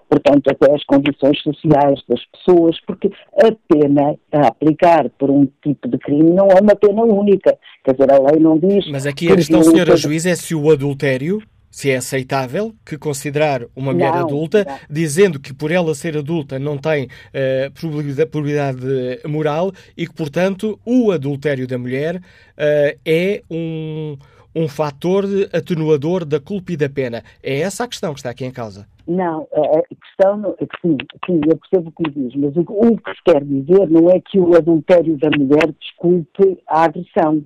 Portanto, 0.09 0.51
até 0.51 0.75
as 0.75 0.85
condições 0.85 1.41
sociais 1.43 2.01
das 2.09 2.21
pessoas, 2.27 2.77
porque 2.87 3.11
a 3.39 3.53
pena 3.69 4.17
a 4.33 4.49
aplicar 4.49 5.09
por 5.19 5.31
um 5.31 5.47
tipo 5.63 5.89
de 5.89 5.99
crime 5.99 6.31
não 6.31 6.49
é 6.49 6.61
uma 6.61 6.77
pena 6.77 7.03
única. 7.03 7.57
Quer 7.85 7.93
dizer, 7.93 8.13
a 8.13 8.19
lei 8.19 8.41
não 8.41 8.59
diz. 8.59 8.89
Mas 8.91 9.07
aqui 9.07 9.31
a 9.31 9.37
questão, 9.37 9.63
senhora 9.63 9.97
juiz, 9.97 10.27
é 10.27 10.35
se 10.35 10.55
o 10.55 10.71
adultério. 10.71 11.43
Se 11.71 11.91
é 11.91 11.97
aceitável 11.97 12.73
que 12.87 12.97
considerar 12.97 13.63
uma 13.75 13.93
mulher 13.93 14.13
não, 14.13 14.21
adulta, 14.21 14.65
não. 14.65 14.79
dizendo 14.89 15.41
que 15.41 15.53
por 15.53 15.73
ela 15.73 15.93
ser 15.93 16.17
adulta 16.17 16.57
não 16.57 16.79
tem 16.79 17.07
uh, 17.07 17.73
probabilidade, 17.73 18.31
probabilidade, 18.31 18.87
moral 19.27 19.73
e 19.97 20.07
que, 20.07 20.15
portanto, 20.15 20.79
o 20.87 21.11
adultério 21.11 21.67
da 21.67 21.77
mulher 21.77 22.19
uh, 22.19 22.99
é 23.05 23.43
um, 23.51 24.17
um 24.55 24.69
fator 24.69 25.25
atenuador 25.53 26.25
da 26.25 26.39
culpa 26.39 26.73
e 26.73 26.77
da 26.77 26.89
pena. 26.89 27.23
É 27.43 27.61
essa 27.61 27.85
a 27.85 27.89
questão 27.89 28.13
que 28.13 28.21
está 28.21 28.31
aqui 28.31 28.45
em 28.45 28.53
causa. 28.53 28.87
Não, 29.07 29.47
a 29.53 29.83
questão, 29.95 30.57
sim, 30.81 30.97
sim, 31.27 31.41
eu 31.47 31.59
percebo 31.59 31.91
o 31.91 31.93
que 31.93 32.11
diz, 32.11 32.35
mas 32.37 32.57
o, 32.57 32.61
o, 32.61 32.97
que 32.97 33.11
se 33.11 33.23
quer 33.25 33.45
dizer 33.45 33.91
não 33.91 34.09
é 34.11 34.21
que 34.21 34.39
o 34.39 34.57
adultério 34.57 35.19
da 35.19 35.29
mulher 35.37 35.75
desculpe 35.79 36.59
a 36.67 36.85
agressão. 36.85 37.45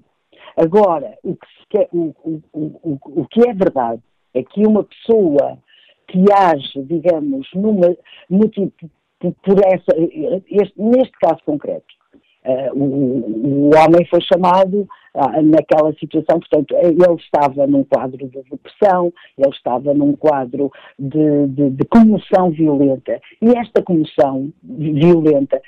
Agora, 0.57 1.17
o 1.25 1.35
que, 1.35 1.47
quer, 1.71 1.89
o, 1.93 2.15
o, 2.53 2.99
o, 3.05 3.27
que 3.29 3.49
é 3.49 3.53
verdade 3.53 4.03
é 4.35 4.43
que 4.43 4.65
uma 4.67 4.85
pessoa 4.85 5.59
que 6.07 6.25
age, 6.33 6.83
digamos, 6.85 7.49
numa, 7.55 7.97
no 8.31 8.49
tipo, 8.49 8.91
por 9.19 9.59
essa, 9.65 9.93
este, 10.49 10.81
neste 10.81 11.13
caso 11.21 11.41
concreto, 11.45 11.98
uh, 12.45 12.73
o, 12.75 13.69
o 13.69 13.71
homem 13.77 14.07
foi 14.07 14.21
chamado 14.23 14.89
ah, 15.15 15.43
naquela 15.43 15.93
situação. 15.95 16.39
Portanto, 16.39 16.77
ele 16.77 16.97
estava 17.17 17.67
num 17.67 17.83
quadro 17.83 18.19
de 18.19 18.43
depressão, 18.43 19.13
ele 19.37 19.51
estava 19.51 19.93
num 19.93 20.15
quadro 20.15 20.71
de, 20.99 21.47
de, 21.49 21.71
de 21.71 21.85
comoção 21.87 22.51
violenta. 22.51 23.21
E 23.43 23.49
esta 23.59 23.83
comoção 23.83 24.53
violenta, 24.63 25.61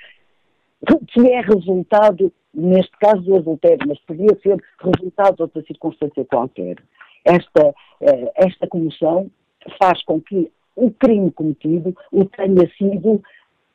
que 1.09 1.20
é 1.33 1.40
resultado, 1.40 2.33
neste 2.54 2.96
caso 2.98 3.22
do 3.22 3.37
adultério, 3.37 3.88
mas 3.88 3.98
podia 4.00 4.38
ser 4.42 4.56
resultado 4.78 5.37
de 5.37 5.42
outra 5.42 5.62
circunstância 5.62 6.24
qualquer, 6.24 6.76
esta, 7.24 7.74
eh, 8.00 8.33
esta 8.37 8.66
comoção 8.66 9.30
faz 9.78 10.02
com 10.04 10.20
que 10.20 10.50
o 10.76 10.90
crime 10.90 11.30
cometido 11.30 11.94
o 12.11 12.24
tenha 12.24 12.68
sido 12.78 13.22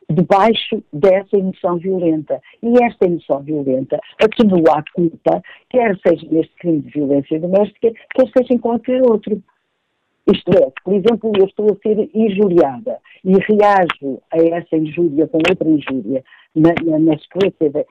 debaixo 0.10 0.84
dessa 0.92 1.38
emoção 1.38 1.78
violenta. 1.78 2.42
E 2.62 2.84
esta 2.84 3.06
emoção 3.06 3.42
violenta 3.42 4.00
atenua 4.22 4.80
a 4.80 4.84
culpa, 4.94 5.42
quer 5.70 5.98
seja 6.06 6.28
neste 6.32 6.56
crime 6.56 6.82
de 6.82 6.92
violência 6.92 7.40
doméstica, 7.40 7.92
quer 8.14 8.30
seja 8.38 8.54
em 8.54 8.58
qualquer 8.58 9.02
outro. 9.02 9.42
Isto 10.32 10.52
é, 10.58 10.72
por 10.84 10.94
exemplo, 10.94 11.32
eu 11.38 11.46
estou 11.46 11.72
a 11.72 11.76
ser 11.84 12.10
injuriada 12.14 12.98
e 13.24 13.34
reajo 13.34 14.22
a 14.32 14.38
essa 14.58 14.76
injúria 14.76 15.28
com 15.28 15.38
outra 15.38 15.70
injúria 15.70 16.24
na, 16.56 16.74
na, 16.84 17.00
na 17.00 17.20
sequência 17.20 17.86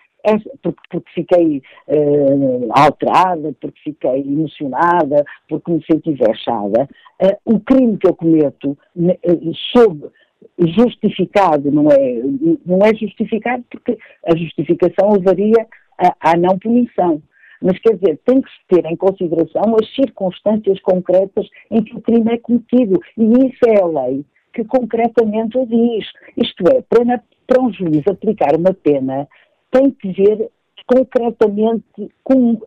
porque, 0.62 0.80
porque, 0.90 1.10
fiquei 1.14 1.62
uh, 1.88 2.68
alterada, 2.70 3.54
porque 3.60 3.78
fiquei 3.84 4.20
emocionada, 4.20 5.24
porque 5.48 5.70
me 5.70 5.84
senti 5.84 6.14
vexada. 6.14 6.88
Uh, 7.22 7.54
o 7.56 7.60
crime 7.60 7.98
que 7.98 8.08
eu 8.08 8.16
cometo 8.16 8.70
uh, 8.70 9.54
sob 9.72 10.10
justificado, 10.58 11.70
não 11.70 11.88
é, 11.90 12.20
não 12.64 12.78
é 12.84 12.94
justificado 12.94 13.64
porque 13.70 13.98
a 14.26 14.36
justificação 14.36 15.12
levaria 15.12 15.66
à 16.20 16.36
não 16.36 16.58
punição. 16.58 17.22
Mas 17.62 17.78
quer 17.78 17.94
dizer, 17.96 18.20
tem 18.26 18.42
que 18.42 18.50
se 18.50 18.58
ter 18.68 18.84
em 18.84 18.96
consideração 18.96 19.74
as 19.80 19.94
circunstâncias 19.94 20.78
concretas 20.80 21.48
em 21.70 21.82
que 21.82 21.96
o 21.96 22.00
crime 22.00 22.32
é 22.32 22.38
cometido. 22.38 23.00
E 23.16 23.24
isso 23.46 23.60
é 23.66 23.80
a 23.80 23.86
lei 23.86 24.24
que 24.52 24.64
concretamente 24.64 25.58
o 25.58 25.66
diz. 25.66 26.06
Isto 26.36 26.64
é, 26.68 26.82
para, 26.82 27.22
para 27.46 27.62
um 27.62 27.72
juiz 27.72 28.06
aplicar 28.06 28.56
uma 28.56 28.72
pena, 28.72 29.28
tem 29.70 29.90
que 29.90 30.12
ver 30.12 30.50
concretamente 30.86 32.10
com, 32.22 32.60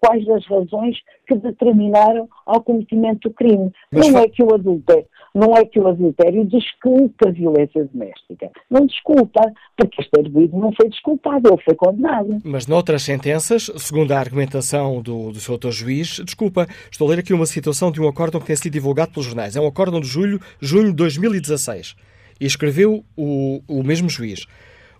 quais 0.00 0.28
as 0.28 0.46
razões 0.46 0.96
que 1.26 1.34
determinaram 1.34 2.28
ao 2.46 2.62
cometimento 2.62 3.28
do 3.28 3.34
crime. 3.34 3.70
Mas 3.92 4.08
não 4.08 4.20
é 4.20 4.28
que 4.28 4.42
o 4.42 4.54
adultério, 4.54 5.06
não 5.34 5.56
é 5.56 5.64
que 5.64 5.78
o 5.78 5.86
adultério 5.86 6.44
desculpa 6.46 7.28
a 7.28 7.32
violência 7.32 7.84
doméstica. 7.84 8.50
Não 8.70 8.86
desculpa, 8.86 9.40
porque 9.76 10.00
este 10.00 10.18
arguido 10.18 10.56
não 10.56 10.72
foi 10.72 10.88
desculpado, 10.88 11.48
ele 11.48 11.62
foi 11.62 11.74
condenado. 11.74 12.38
Mas 12.44 12.66
noutras 12.66 13.02
sentenças, 13.02 13.70
segundo 13.76 14.12
a 14.12 14.18
argumentação 14.18 15.02
do, 15.02 15.32
do 15.32 15.40
seu 15.40 15.54
autor 15.54 15.72
juiz, 15.72 16.20
desculpa, 16.24 16.66
estou 16.90 17.06
a 17.06 17.10
ler 17.10 17.20
aqui 17.20 17.32
uma 17.32 17.46
situação 17.46 17.90
de 17.90 18.00
um 18.00 18.08
acórdão 18.08 18.40
que 18.40 18.46
tem 18.46 18.56
sido 18.56 18.72
divulgado 18.72 19.12
pelos 19.12 19.26
jornais. 19.26 19.56
É 19.56 19.60
um 19.60 19.66
acórdão 19.66 20.00
de 20.00 20.06
julho, 20.06 20.40
junho 20.60 20.88
de 20.88 20.96
2016. 20.96 21.94
E 22.40 22.46
escreveu 22.46 23.04
o, 23.16 23.60
o 23.68 23.82
mesmo 23.82 24.08
juiz. 24.08 24.46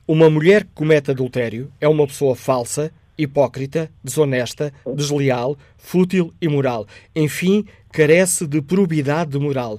Uma 0.07 0.31
mulher 0.31 0.65
que 0.65 0.71
comete 0.75 1.11
adultério 1.11 1.71
é 1.81 1.87
uma 1.87 2.07
pessoa 2.07 2.35
falsa, 2.35 2.91
hipócrita, 3.19 3.91
desonesta, 4.03 4.73
desleal, 4.95 5.57
fútil 5.77 6.33
e 6.41 6.49
moral. 6.49 6.87
Enfim, 7.15 7.65
carece 7.93 8.47
de 8.47 8.63
probidade 8.63 9.39
moral. 9.39 9.79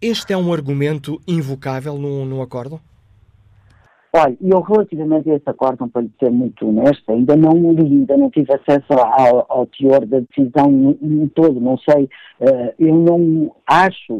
Este 0.00 0.32
é 0.32 0.36
um 0.36 0.52
argumento 0.52 1.20
invocável 1.26 1.96
num, 1.96 2.24
num 2.26 2.42
acórdão? 2.42 2.80
Olha, 4.16 4.36
eu 4.40 4.60
relativamente 4.60 5.28
a 5.28 5.34
esse 5.34 5.50
acórdão, 5.50 5.88
para 5.88 6.02
lhe 6.02 6.10
ser 6.20 6.30
muito 6.30 6.68
honesta, 6.68 7.12
ainda 7.12 7.34
não 7.34 7.72
li, 7.72 7.82
ainda 7.82 8.16
não 8.16 8.30
tive 8.30 8.54
acesso 8.54 8.92
ao, 8.92 9.44
ao 9.48 9.66
teor 9.66 10.06
da 10.06 10.20
decisão 10.20 10.96
em 11.02 11.26
todo, 11.34 11.58
não 11.58 11.76
sei, 11.78 12.04
uh, 12.40 12.72
eu 12.78 12.94
não 12.94 13.56
acho, 13.66 14.14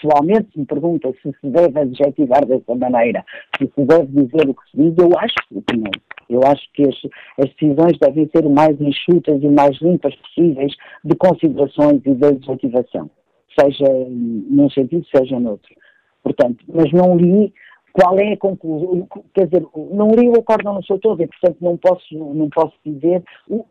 pessoalmente 0.00 0.50
se 0.52 0.60
me 0.60 0.66
pergunta 0.66 1.12
se 1.22 1.30
se 1.30 1.50
deve 1.50 1.78
adjetivar 1.78 2.44
dessa 2.46 2.74
maneira, 2.74 3.24
se 3.58 3.66
se 3.66 3.84
deve 3.84 4.06
dizer 4.06 4.48
o 4.48 4.54
que 4.54 4.70
se 4.70 4.76
diz, 4.76 4.94
eu 4.98 5.10
acho 5.18 5.34
que 5.50 5.76
não. 5.76 5.90
Eu 6.28 6.40
acho 6.44 6.62
que 6.74 6.82
as, 6.84 6.96
as 7.38 7.52
decisões 7.54 7.98
devem 7.98 8.28
ser 8.34 8.46
o 8.46 8.50
mais 8.50 8.80
enxutas 8.80 9.42
e 9.42 9.46
o 9.46 9.52
mais 9.52 9.76
limpas 9.80 10.14
possíveis 10.16 10.72
de 11.04 11.16
considerações 11.16 12.00
e 12.04 12.14
de 12.14 12.24
adjetivação, 12.24 13.10
seja 13.58 13.84
num 14.08 14.70
sentido, 14.70 15.04
seja 15.14 15.38
noutro. 15.40 15.74
Portanto, 16.22 16.64
mas 16.68 16.92
não 16.92 17.16
li 17.16 17.52
qual 17.92 18.16
é 18.18 18.32
a 18.32 18.36
conclusão, 18.36 19.08
quer 19.34 19.46
dizer, 19.46 19.66
não 19.90 20.10
li 20.12 20.28
o 20.28 20.38
acórdão 20.38 20.74
no 20.74 20.84
seu 20.84 20.98
todo 21.00 21.22
e, 21.22 21.26
portanto, 21.26 21.56
não 21.60 21.76
posso, 21.76 22.14
não 22.14 22.48
posso 22.48 22.74
dizer 22.84 23.22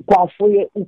qual 0.05 0.29
foi 0.37 0.67
o, 0.75 0.85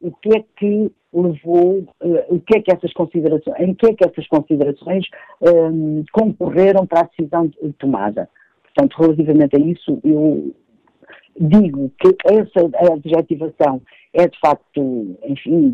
o 0.00 0.12
que 0.12 0.36
é 0.36 0.44
que 0.56 0.90
levou, 1.12 1.86
uh, 2.02 2.24
o 2.28 2.40
que 2.40 2.58
é 2.58 2.62
que 2.62 2.72
essas 2.72 2.92
considerações, 2.92 3.56
em 3.60 3.74
que 3.74 3.86
é 3.86 3.94
que 3.94 4.04
essas 4.04 4.26
considerações 4.28 5.04
um, 5.40 6.04
concorreram 6.12 6.86
para 6.86 7.00
a 7.00 7.04
decisão 7.04 7.50
tomada. 7.78 8.28
Portanto, 8.62 8.96
relativamente 9.00 9.56
a 9.56 9.60
isso, 9.60 10.00
eu 10.04 10.54
digo 11.40 11.90
que 12.00 12.16
essa 12.26 12.92
adjetivação 12.92 13.80
é 14.14 14.26
de 14.26 14.38
facto, 14.40 15.18
enfim, 15.24 15.72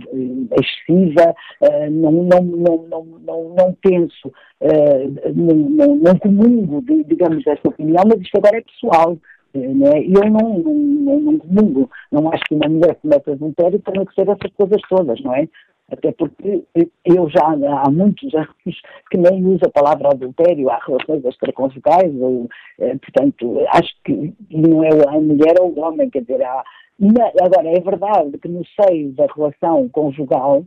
excessiva, 0.58 1.34
eh, 1.62 1.90
não, 1.90 2.12
não, 2.12 2.42
não, 2.42 3.04
não, 3.24 3.54
não, 3.54 3.76
penso, 3.80 4.32
eh, 4.60 5.08
não, 5.34 5.54
não, 5.54 5.96
não 5.96 6.18
comungo, 6.18 6.82
digamos, 7.06 7.46
esta 7.46 7.68
opinião, 7.68 8.02
mas 8.06 8.20
isto 8.20 8.36
agora 8.36 8.58
é 8.58 8.62
pessoal. 8.62 9.18
Né? 9.54 10.02
E 10.02 10.12
eu 10.12 10.30
não, 10.30 10.58
não, 10.58 11.20
não 11.20 11.38
comungo, 11.38 11.90
não 12.10 12.28
acho 12.32 12.42
que 12.44 12.54
uma 12.54 12.68
mulher 12.68 12.96
que 12.96 13.02
cometa 13.02 13.32
adultério 13.32 13.78
tenha 13.80 14.04
que 14.04 14.14
ser 14.14 14.28
essas 14.28 14.52
coisas 14.56 14.82
todas, 14.88 15.20
não 15.22 15.34
é? 15.34 15.48
Até 15.92 16.12
porque 16.12 16.64
eu 17.04 17.28
já 17.28 17.42
há 17.44 17.90
muitos 17.90 18.32
anos 18.34 18.80
que 19.10 19.16
nem 19.18 19.44
uso 19.46 19.64
a 19.66 19.70
palavra 19.70 20.08
adultério, 20.08 20.70
há 20.70 20.78
relações 20.84 21.24
extraconjugais, 21.24 22.12
ou, 22.20 22.48
eh, 22.80 22.96
portanto, 22.96 23.60
acho 23.68 23.94
que 24.04 24.34
não 24.50 24.82
é 24.82 24.88
a 25.08 25.20
mulher 25.20 25.54
ou 25.60 25.72
o 25.72 25.80
homem, 25.80 26.10
quer 26.10 26.22
dizer, 26.22 26.42
há, 26.42 26.64
agora 27.42 27.68
é 27.68 27.80
verdade 27.80 28.38
que 28.38 28.48
no 28.48 28.62
seio 28.80 29.12
da 29.12 29.26
relação 29.26 29.88
conjugal, 29.90 30.64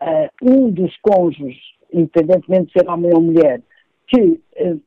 uh, 0.00 0.28
um 0.42 0.70
dos 0.70 0.96
cônjuges, 0.98 1.60
independentemente 1.92 2.66
de 2.66 2.72
ser 2.72 2.88
homem 2.88 3.12
ou 3.12 3.20
mulher, 3.20 3.60
que 4.06 4.20
uh, 4.20 4.80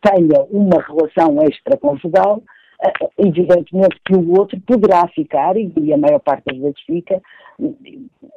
tenha 0.00 0.42
uma 0.50 0.80
relação 0.80 1.42
extraconjugal, 1.42 2.42
evidentemente 3.18 3.96
que 4.04 4.14
o 4.14 4.38
outro 4.38 4.60
poderá 4.60 5.06
ficar, 5.08 5.56
e 5.56 5.92
a 5.92 5.96
maior 5.96 6.20
parte 6.20 6.44
das 6.46 6.58
vezes 6.58 6.80
fica, 6.86 7.20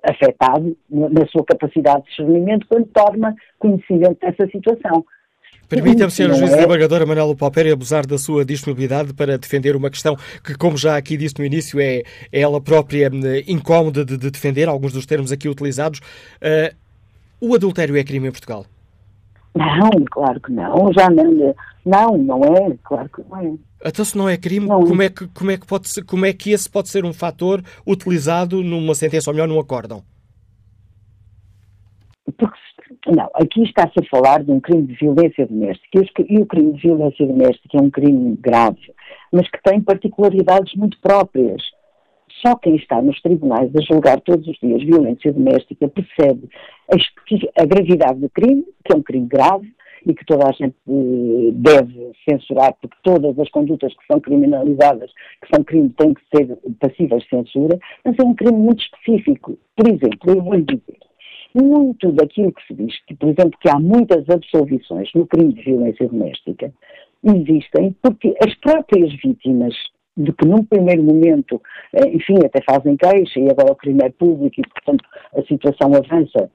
afetado 0.04 0.78
na 0.90 1.26
sua 1.28 1.44
capacidade 1.46 2.04
de 2.04 2.10
discernimento 2.10 2.68
quando 2.68 2.86
torna 2.88 3.36
conhecimento 3.60 4.20
dessa 4.20 4.48
situação. 4.48 5.06
Permita-me, 5.68 6.12
Sr. 6.12 6.34
Juiz 6.34 6.52
é... 6.52 6.56
Desembargadora 6.58 7.06
Manuela 7.06 7.36
Palperi, 7.36 7.72
abusar 7.72 8.06
da 8.06 8.18
sua 8.18 8.46
disponibilidade 8.46 9.14
para 9.14 9.38
defender 9.38 9.76
uma 9.76 9.90
questão 9.90 10.16
que, 10.44 10.56
como 10.56 10.78
já 10.78 10.96
aqui 10.96 11.18
disse 11.18 11.40
no 11.40 11.46
início, 11.46 11.80
é, 11.80 12.04
é 12.32 12.42
ela 12.42 12.62
própria 12.62 13.08
eh, 13.08 13.44
incómoda 13.48 14.06
de, 14.06 14.18
de, 14.18 14.30
defender, 14.30 14.70
alguns 14.70 14.94
dos 14.94 15.06
termos 15.06 15.32
aqui 15.32 15.50
utilizados. 15.50 16.00
Uh, 16.38 16.76
o 17.42 17.56
adultério 17.56 17.98
é 17.98 18.04
crime 18.04 18.28
em 18.28 18.32
Portugal? 18.32 18.66
Não, 19.56 19.90
claro 20.12 20.42
que 20.42 20.52
não. 20.52 20.92
Já 20.92 21.10
não, 21.10 21.56
não, 21.86 22.18
não 22.18 22.44
é, 22.44 22.78
claro 22.84 23.10
que 23.10 23.24
não 23.30 23.40
é. 23.40 23.54
Então, 23.86 24.04
se 24.04 24.18
não 24.18 24.28
é 24.28 24.36
crime, 24.36 24.68
não. 24.68 24.84
Como, 24.84 25.02
é 25.02 25.10
que, 25.10 25.28
como, 25.30 25.52
é 25.52 25.58
que 25.58 25.66
pode 25.66 25.88
ser, 25.88 26.04
como 26.04 26.26
é 26.26 26.34
que 26.34 26.52
esse 26.52 26.70
pode 26.70 26.90
ser 26.90 27.06
um 27.06 27.14
fator 27.14 27.64
utilizado 27.88 28.62
numa 28.62 28.94
sentença, 28.94 29.30
ou 29.30 29.34
melhor, 29.34 29.48
num 29.48 29.60
acórdão? 29.60 30.04
Porque, 32.38 32.58
não, 33.16 33.30
aqui 33.34 33.64
está-se 33.64 33.94
a 33.98 34.10
falar 34.10 34.44
de 34.44 34.52
um 34.52 34.60
crime 34.60 34.88
de 34.88 34.96
violência 34.96 35.48
doméstica. 35.48 36.04
E 36.28 36.38
o 36.38 36.46
crime 36.46 36.74
de 36.74 36.82
violência 36.82 37.26
doméstica 37.26 37.78
é 37.78 37.82
um 37.82 37.90
crime 37.90 38.36
grave, 38.42 38.94
mas 39.32 39.50
que 39.50 39.62
tem 39.64 39.80
particularidades 39.80 40.74
muito 40.76 41.00
próprias. 41.00 41.62
Só 42.42 42.56
quem 42.56 42.76
está 42.76 43.02
nos 43.02 43.22
tribunais 43.22 43.72
a 43.76 43.82
julgar 43.82 44.20
todos 44.22 44.48
os 44.48 44.58
dias 44.60 44.84
violência 44.84 45.32
doméstica 45.32 45.88
percebe 45.88 46.50
a, 46.92 47.62
a 47.62 47.66
gravidade 47.66 48.20
do 48.20 48.30
crime, 48.30 48.64
que 48.84 48.94
é 48.94 48.96
um 48.96 49.02
crime 49.02 49.28
grave, 49.28 49.74
e 50.06 50.14
que 50.14 50.26
toda 50.26 50.48
a 50.48 50.52
gente 50.52 50.76
eh, 50.88 51.52
deve 51.54 52.12
censurar, 52.30 52.76
porque 52.80 52.96
todas 53.04 53.38
as 53.40 53.50
condutas 53.50 53.94
que 53.94 54.06
são 54.06 54.20
criminalizadas, 54.20 55.12
que 55.42 55.56
são 55.56 55.64
crimes, 55.64 55.94
têm 55.98 56.14
que 56.14 56.22
ser 56.36 56.58
passíveis 56.80 57.24
de 57.24 57.30
censura, 57.30 57.80
mas 58.04 58.16
é 58.20 58.24
um 58.24 58.36
crime 58.36 58.58
muito 58.58 58.84
específico. 58.84 59.58
Por 59.76 59.88
exemplo, 59.88 60.32
eu 60.32 60.44
vou 60.44 60.54
lhe 60.54 60.64
dizer, 60.64 61.00
muito 61.56 62.12
daquilo 62.12 62.54
que 62.54 62.68
se 62.68 62.74
diz, 62.74 62.94
que, 63.06 63.16
por 63.16 63.30
exemplo, 63.30 63.58
que 63.60 63.70
há 63.70 63.80
muitas 63.80 64.30
absolvições 64.30 65.10
no 65.16 65.26
crime 65.26 65.54
de 65.54 65.64
violência 65.64 66.08
doméstica, 66.08 66.72
existem 67.24 67.96
porque 68.04 68.36
as 68.46 68.54
próprias 68.56 69.12
vítimas 69.24 69.74
de 70.18 70.32
que 70.32 70.46
num 70.46 70.64
primeiro 70.64 71.04
momento, 71.04 71.62
eh, 71.94 72.08
enfim, 72.10 72.38
até 72.46 72.62
fazem 72.62 72.96
queixa 72.96 73.40
e 73.40 73.50
agora 73.50 73.74
o 73.74 73.76
crime 73.76 74.04
é 74.04 74.10
público 74.10 74.56
e, 74.60 74.68
portanto, 74.68 75.04
a 75.36 75.42
situação 75.44 75.94
avança, 75.94 76.50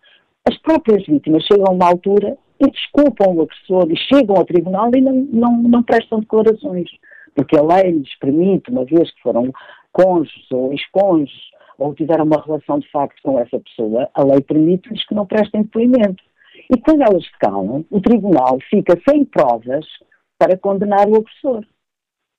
as 0.48 0.56
próprias 0.58 1.04
vítimas 1.06 1.44
chegam 1.44 1.66
a 1.68 1.72
uma 1.72 1.88
altura 1.88 2.36
e 2.58 2.70
desculpam 2.70 3.34
o 3.34 3.42
agressor 3.42 3.90
e 3.90 3.96
chegam 3.96 4.36
ao 4.36 4.44
tribunal 4.44 4.90
e 4.94 5.00
não, 5.00 5.12
não, 5.12 5.62
não 5.62 5.82
prestam 5.82 6.20
declarações, 6.20 6.88
porque 7.34 7.56
a 7.58 7.62
lei 7.62 7.92
lhes 7.92 8.18
permite, 8.18 8.70
uma 8.70 8.84
vez 8.84 9.10
que 9.12 9.22
foram 9.22 9.52
cônjuges 9.92 10.50
ou 10.50 10.72
ex-cônjuges 10.72 11.50
ou 11.78 11.94
tiveram 11.94 12.24
uma 12.24 12.42
relação 12.42 12.78
de 12.78 12.90
facto 12.90 13.20
com 13.22 13.38
essa 13.38 13.58
pessoa, 13.58 14.08
a 14.14 14.22
lei 14.22 14.40
permite-lhes 14.42 15.04
que 15.06 15.14
não 15.14 15.26
prestem 15.26 15.62
depoimento. 15.62 16.22
E 16.70 16.78
quando 16.78 17.02
elas 17.02 17.26
calam, 17.40 17.84
o 17.90 18.00
tribunal 18.00 18.58
fica 18.68 19.00
sem 19.08 19.24
provas 19.24 19.86
para 20.38 20.58
condenar 20.58 21.08
o 21.08 21.16
agressor. 21.16 21.64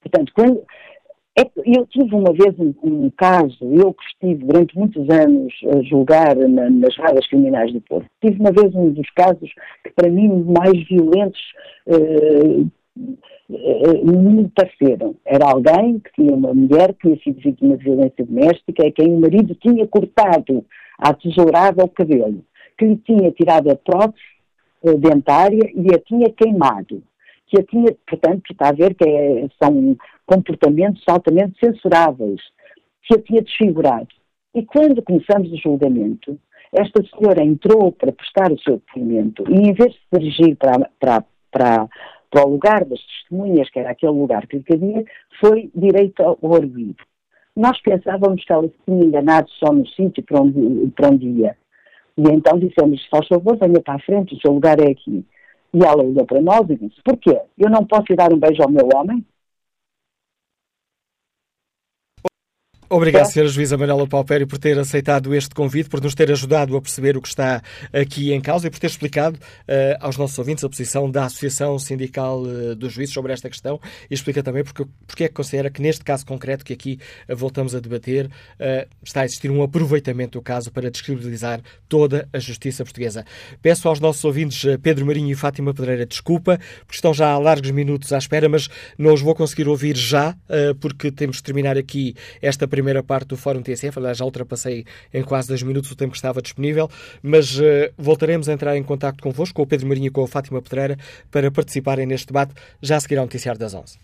Portanto, 0.01 0.31
quando, 0.35 0.63
eu 1.35 1.85
tive 1.87 2.13
uma 2.13 2.33
vez 2.33 2.53
um, 2.59 2.73
um, 2.83 3.09
caso, 3.11 3.57
eu 3.61 3.93
que 3.93 4.03
estive 4.05 4.45
durante 4.45 4.77
muitos 4.77 5.09
anos 5.09 5.53
a 5.73 5.81
julgar 5.83 6.35
na, 6.35 6.69
nas 6.69 6.95
vagas 6.97 7.25
criminais 7.27 7.71
do 7.71 7.79
Porto, 7.81 8.07
tive 8.21 8.39
uma 8.39 8.51
vez 8.51 8.73
um 8.75 8.91
dos 8.91 9.09
casos 9.11 9.49
que 9.83 9.91
para 9.95 10.09
mim 10.09 10.43
mais 10.43 10.87
violentos 10.87 11.41
eh, 11.87 12.65
me 13.49 14.49
pareceram. 14.49 15.15
Era 15.25 15.49
alguém 15.49 15.99
que 15.99 16.11
tinha 16.13 16.35
uma 16.35 16.53
mulher 16.53 16.93
que 16.93 17.01
tinha 17.07 17.17
sido 17.23 17.41
vítima 17.41 17.77
de 17.77 17.83
violência 17.85 18.25
doméstica 18.25 18.85
e 18.85 18.91
quem 18.91 19.13
o 19.13 19.19
marido 19.19 19.55
tinha 19.55 19.87
cortado 19.87 20.65
à 20.97 21.13
tesourada 21.13 21.83
o 21.83 21.89
cabelo, 21.89 22.43
que 22.77 22.85
lhe 22.85 22.97
tinha 22.97 23.31
tirado 23.31 23.71
a 23.71 23.75
prótese 23.75 24.19
dentária 24.99 25.71
e 25.75 25.93
a 25.93 25.99
tinha 25.99 26.29
queimado 26.29 27.03
que 27.51 27.59
a 27.59 27.63
tinha, 27.63 27.93
portanto, 28.07 28.43
está 28.49 28.69
a 28.69 28.71
ver 28.71 28.95
que 28.95 29.03
é, 29.03 29.47
são 29.61 29.97
comportamentos 30.25 31.03
altamente 31.05 31.59
censuráveis, 31.59 32.39
que 33.03 33.15
a 33.15 33.21
tinha 33.21 33.41
desfigurado. 33.41 34.07
E 34.55 34.65
quando 34.65 35.01
começamos 35.01 35.51
o 35.51 35.57
julgamento, 35.57 36.39
esta 36.71 37.03
senhora 37.03 37.43
entrou 37.43 37.91
para 37.91 38.13
prestar 38.13 38.51
o 38.51 38.59
seu 38.59 38.77
depoimento 38.77 39.43
e, 39.49 39.69
em 39.69 39.73
vez 39.73 39.91
de 39.91 39.99
se 39.99 40.19
dirigir 40.19 40.55
para, 40.55 40.89
para, 40.97 41.25
para, 41.51 41.89
para 42.29 42.45
o 42.45 42.51
lugar 42.51 42.85
das 42.85 43.01
testemunhas, 43.01 43.69
que 43.69 43.79
era 43.79 43.91
aquele 43.91 44.13
lugar 44.13 44.47
que 44.47 44.57
lhe 44.57 44.63
cabia, 44.63 45.03
foi 45.41 45.69
direito 45.75 46.23
ao 46.23 46.55
arguido. 46.55 47.03
Nós 47.53 47.81
pensávamos 47.81 48.45
que 48.45 48.53
ela 48.53 48.63
se 48.63 48.75
tinha 48.85 49.03
enganado 49.03 49.49
só 49.51 49.73
no 49.73 49.85
sítio 49.89 50.23
para 50.23 50.41
onde, 50.41 50.89
para 50.95 51.09
onde 51.09 51.27
ia. 51.27 51.57
E 52.17 52.23
então 52.29 52.57
dissemos, 52.57 53.05
faz 53.07 53.27
favor, 53.27 53.57
venha 53.57 53.81
para 53.81 53.95
a 53.95 53.99
frente, 53.99 54.35
o 54.35 54.39
seu 54.39 54.53
lugar 54.53 54.79
é 54.79 54.91
aqui. 54.91 55.25
E 55.73 55.83
ela 55.83 56.03
olhou 56.03 56.25
para 56.25 56.41
nós 56.41 56.69
e 56.69 56.75
disse: 56.75 57.01
Porquê? 57.03 57.39
Eu 57.57 57.69
não 57.69 57.85
posso 57.85 58.11
ir 58.11 58.15
dar 58.15 58.33
um 58.33 58.37
beijo 58.37 58.61
ao 58.61 58.69
meu 58.69 58.89
homem? 58.93 59.25
Obrigado, 62.93 63.27
Sra. 63.27 63.47
Juíza 63.47 63.77
Manuela 63.77 64.05
Paupério, 64.05 64.45
por 64.45 64.57
ter 64.57 64.77
aceitado 64.77 65.33
este 65.33 65.55
convite, 65.55 65.87
por 65.87 66.01
nos 66.01 66.13
ter 66.13 66.29
ajudado 66.29 66.75
a 66.75 66.81
perceber 66.81 67.15
o 67.15 67.21
que 67.21 67.29
está 67.29 67.63
aqui 67.93 68.33
em 68.33 68.41
causa 68.41 68.67
e 68.67 68.69
por 68.69 68.79
ter 68.79 68.87
explicado 68.87 69.37
uh, 69.37 69.95
aos 70.01 70.17
nossos 70.17 70.37
ouvintes 70.37 70.61
a 70.65 70.67
posição 70.67 71.09
da 71.09 71.23
Associação 71.23 71.79
Sindical 71.79 72.41
uh, 72.41 72.75
dos 72.75 72.91
Juízes 72.91 73.13
sobre 73.13 73.31
esta 73.31 73.49
questão 73.49 73.79
e 74.09 74.13
explica 74.13 74.43
também 74.43 74.61
porque, 74.61 74.83
porque 75.07 75.23
é 75.23 75.29
que 75.29 75.33
considera 75.33 75.69
que 75.69 75.81
neste 75.81 76.03
caso 76.03 76.25
concreto 76.25 76.65
que 76.65 76.73
aqui 76.73 76.99
uh, 77.29 77.35
voltamos 77.35 77.73
a 77.73 77.79
debater 77.79 78.29
está 79.01 79.21
a 79.21 79.25
existir 79.25 79.49
um 79.49 79.63
aproveitamento 79.63 80.37
do 80.37 80.41
caso 80.41 80.69
para 80.69 80.91
descredibilizar 80.91 81.61
toda 81.87 82.27
a 82.33 82.39
justiça 82.39 82.83
portuguesa. 82.83 83.25
Peço 83.61 83.87
aos 83.87 84.01
nossos 84.01 84.23
ouvintes 84.25 84.63
Pedro 84.83 85.05
Marinho 85.05 85.31
e 85.31 85.35
Fátima 85.35 85.73
Pedreira 85.73 86.05
desculpa, 86.05 86.59
porque 86.79 86.95
estão 86.95 87.13
já 87.13 87.29
há 87.31 87.37
largos 87.37 87.71
minutos 87.71 88.11
à 88.11 88.17
espera, 88.17 88.49
mas 88.49 88.69
não 88.97 89.13
os 89.13 89.21
vou 89.21 89.33
conseguir 89.33 89.67
ouvir 89.67 89.95
já, 89.95 90.35
porque 90.79 91.11
temos 91.11 91.37
de 91.37 91.43
terminar 91.43 91.77
aqui 91.77 92.15
esta 92.41 92.67
primeira 92.67 92.80
primeira 92.81 93.03
parte 93.03 93.27
do 93.27 93.37
Fórum 93.37 93.61
TSF. 93.61 93.97
Aliás, 93.99 94.17
já 94.17 94.25
ultrapassei 94.25 94.85
em 95.13 95.23
quase 95.23 95.47
dois 95.47 95.61
minutos 95.61 95.91
o 95.91 95.95
tempo 95.95 96.11
que 96.11 96.17
estava 96.17 96.41
disponível, 96.41 96.89
mas 97.21 97.57
uh, 97.59 97.63
voltaremos 97.97 98.49
a 98.49 98.53
entrar 98.53 98.75
em 98.75 98.83
contato 98.83 99.21
convosco, 99.21 99.55
com 99.55 99.61
o 99.61 99.67
Pedro 99.67 99.87
Marinho 99.87 100.07
e 100.07 100.09
com 100.09 100.23
a 100.23 100.27
Fátima 100.27 100.61
Pedreira, 100.61 100.97
para 101.29 101.51
participarem 101.51 102.05
neste 102.05 102.27
debate 102.27 102.53
já 102.81 102.97
a 102.97 102.99
seguir 102.99 103.17
ao 103.17 103.25
Noticiário 103.25 103.59
das 103.59 103.73
11. 103.73 103.99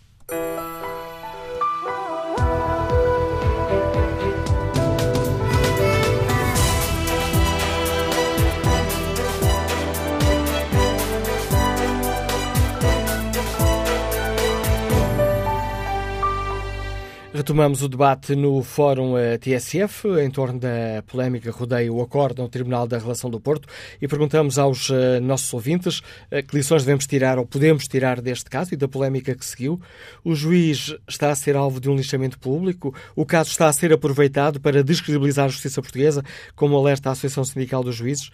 Retomamos 17.38 17.82
o 17.82 17.88
debate 17.88 18.34
no 18.34 18.64
Fórum 18.64 19.16
eh, 19.16 19.38
TSF 19.38 20.08
em 20.20 20.28
torno 20.28 20.58
da 20.58 21.04
polémica 21.06 21.52
que 21.52 21.56
rodeia 21.56 21.92
o 21.92 22.02
acordo 22.02 22.42
no 22.42 22.48
Tribunal 22.48 22.84
da 22.88 22.98
Relação 22.98 23.30
do 23.30 23.38
Porto 23.38 23.68
e 24.02 24.08
perguntamos 24.08 24.58
aos 24.58 24.90
uh, 24.90 25.20
nossos 25.22 25.54
ouvintes 25.54 26.00
uh, 26.00 26.44
que 26.44 26.56
lições 26.56 26.82
devemos 26.82 27.06
tirar 27.06 27.38
ou 27.38 27.46
podemos 27.46 27.86
tirar 27.86 28.20
deste 28.20 28.50
caso 28.50 28.74
e 28.74 28.76
da 28.76 28.88
polémica 28.88 29.36
que 29.36 29.46
seguiu. 29.46 29.80
O 30.24 30.34
juiz 30.34 30.96
está 31.06 31.30
a 31.30 31.34
ser 31.36 31.54
alvo 31.54 31.80
de 31.80 31.88
um 31.88 31.94
lixamento 31.94 32.40
público, 32.40 32.92
o 33.14 33.24
caso 33.24 33.50
está 33.50 33.68
a 33.68 33.72
ser 33.72 33.92
aproveitado 33.92 34.60
para 34.60 34.82
descredibilizar 34.82 35.44
a 35.44 35.48
justiça 35.48 35.80
portuguesa, 35.80 36.24
como 36.56 36.76
alerta 36.76 37.08
a 37.08 37.12
Associação 37.12 37.44
Sindical 37.44 37.84
dos 37.84 37.94
Juízes. 37.94 38.32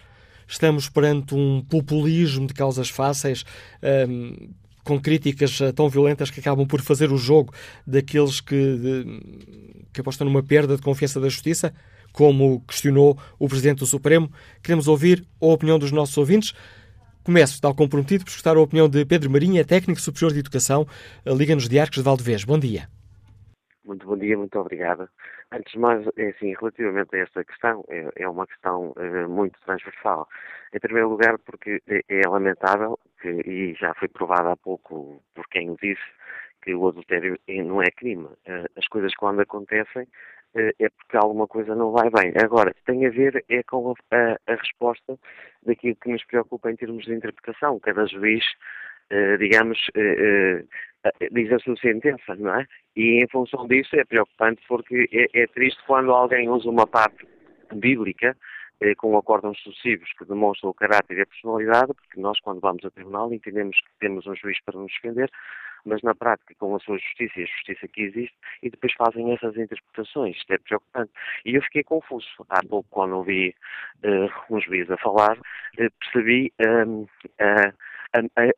Estamos 0.48 0.88
perante 0.88 1.34
um 1.34 1.60
populismo 1.60 2.46
de 2.46 2.54
causas 2.54 2.88
fáceis. 2.88 3.44
Um, 4.08 4.48
com 4.84 5.00
críticas 5.00 5.60
eh, 5.60 5.72
tão 5.72 5.88
violentas 5.88 6.30
que 6.30 6.40
acabam 6.40 6.66
por 6.66 6.80
fazer 6.80 7.10
o 7.10 7.16
jogo 7.16 7.52
daqueles 7.86 8.40
que, 8.40 9.20
que 9.92 10.00
apostam 10.00 10.26
numa 10.26 10.42
perda 10.42 10.76
de 10.76 10.82
confiança 10.82 11.20
da 11.20 11.28
justiça, 11.28 11.74
como 12.12 12.60
questionou 12.66 13.18
o 13.38 13.48
Presidente 13.48 13.78
do 13.78 13.86
Supremo. 13.86 14.30
Queremos 14.62 14.86
ouvir 14.86 15.26
a 15.40 15.46
opinião 15.46 15.78
dos 15.78 15.90
nossos 15.90 16.16
ouvintes. 16.16 16.54
Começo, 17.24 17.60
tal 17.60 17.74
como 17.74 17.88
prometido, 17.88 18.24
por 18.24 18.30
escutar 18.30 18.56
a 18.56 18.60
opinião 18.60 18.88
de 18.88 19.04
Pedro 19.06 19.30
Marinha, 19.30 19.64
técnico 19.64 20.00
superior 20.00 20.32
de 20.32 20.40
Educação, 20.40 20.86
Liga-nos 21.26 21.68
de 21.68 21.78
Arcos 21.78 21.96
de 21.96 22.04
Valdevez. 22.04 22.44
Bom 22.44 22.58
dia. 22.58 22.86
Muito 23.84 24.06
bom 24.06 24.16
dia, 24.16 24.36
muito 24.36 24.58
obrigada. 24.58 25.10
Antes 25.52 25.72
de 25.72 25.78
mais, 25.78 26.06
é 26.16 26.28
assim, 26.30 26.54
relativamente 26.58 27.14
a 27.14 27.18
esta 27.18 27.44
questão, 27.44 27.84
é, 27.88 28.08
é 28.16 28.28
uma 28.28 28.46
questão 28.46 28.94
é, 28.96 29.26
muito 29.26 29.58
transversal. 29.64 30.26
Em 30.74 30.80
primeiro 30.80 31.08
lugar, 31.10 31.38
porque 31.38 31.82
é, 31.86 32.02
é 32.08 32.28
lamentável, 32.28 32.98
que, 33.24 33.50
e 33.50 33.74
já 33.74 33.94
foi 33.94 34.08
provado 34.08 34.48
há 34.48 34.56
pouco 34.56 35.22
por 35.34 35.48
quem 35.48 35.70
o 35.70 35.76
disse, 35.80 36.02
que 36.62 36.74
o 36.74 36.88
adultério 36.88 37.38
não 37.48 37.82
é 37.82 37.90
crime. 37.90 38.28
Eh, 38.44 38.66
as 38.76 38.86
coisas 38.88 39.14
quando 39.14 39.40
acontecem 39.40 40.06
eh, 40.54 40.74
é 40.78 40.88
porque 40.90 41.16
alguma 41.16 41.46
coisa 41.46 41.74
não 41.74 41.90
vai 41.92 42.10
bem. 42.10 42.32
Agora, 42.42 42.74
tem 42.84 43.06
a 43.06 43.10
ver 43.10 43.42
é 43.48 43.62
com 43.62 43.94
a, 44.10 44.36
a 44.46 44.54
resposta 44.54 45.18
daquilo 45.62 45.96
que 45.96 46.10
nos 46.10 46.24
preocupa 46.24 46.70
em 46.70 46.76
termos 46.76 47.04
de 47.04 47.14
interpretação. 47.14 47.80
Cada 47.80 48.06
juiz 48.06 48.44
digamos, 49.38 49.78
diz 51.30 51.52
a 51.52 51.58
sua 51.58 51.76
sentença, 51.76 52.34
não 52.36 52.54
é? 52.54 52.66
E 52.96 53.22
em 53.22 53.28
função 53.28 53.68
disso 53.68 53.94
é 53.94 54.04
preocupante 54.04 54.62
porque 54.66 55.06
é, 55.12 55.42
é 55.42 55.46
triste 55.46 55.78
quando 55.86 56.10
alguém 56.10 56.48
usa 56.48 56.70
uma 56.70 56.86
parte 56.86 57.26
bíblica 57.74 58.34
com 58.98 59.16
acórdãos 59.16 59.58
sucessivos 59.62 60.12
que 60.18 60.24
demonstram 60.24 60.70
o 60.70 60.74
caráter 60.74 61.18
e 61.18 61.22
a 61.22 61.26
personalidade, 61.26 61.92
porque 61.94 62.20
nós, 62.20 62.38
quando 62.40 62.60
vamos 62.60 62.84
a 62.84 62.90
tribunal, 62.90 63.32
entendemos 63.32 63.76
que 63.76 63.98
temos 64.00 64.26
um 64.26 64.34
juiz 64.34 64.60
para 64.64 64.78
nos 64.78 64.92
defender, 64.92 65.30
mas 65.84 66.02
na 66.02 66.14
prática, 66.14 66.54
com 66.58 66.74
a 66.74 66.80
sua 66.80 66.98
justiça 66.98 67.40
e 67.40 67.42
a 67.42 67.46
justiça 67.46 67.88
que 67.88 68.02
existe, 68.02 68.36
e 68.62 68.70
depois 68.70 68.92
fazem 68.94 69.32
essas 69.32 69.56
interpretações. 69.56 70.36
Isto 70.36 70.52
é 70.54 70.58
preocupante. 70.58 71.12
E 71.44 71.54
eu 71.54 71.62
fiquei 71.62 71.82
confuso. 71.82 72.26
Há 72.48 72.62
pouco, 72.66 72.88
quando 72.90 73.16
ouvi 73.16 73.54
uh, 74.04 74.54
um 74.54 74.60
juiz 74.60 74.90
a 74.90 74.96
falar, 74.96 75.36
uh, 75.38 75.90
percebi 76.00 76.52
uh, 76.60 77.08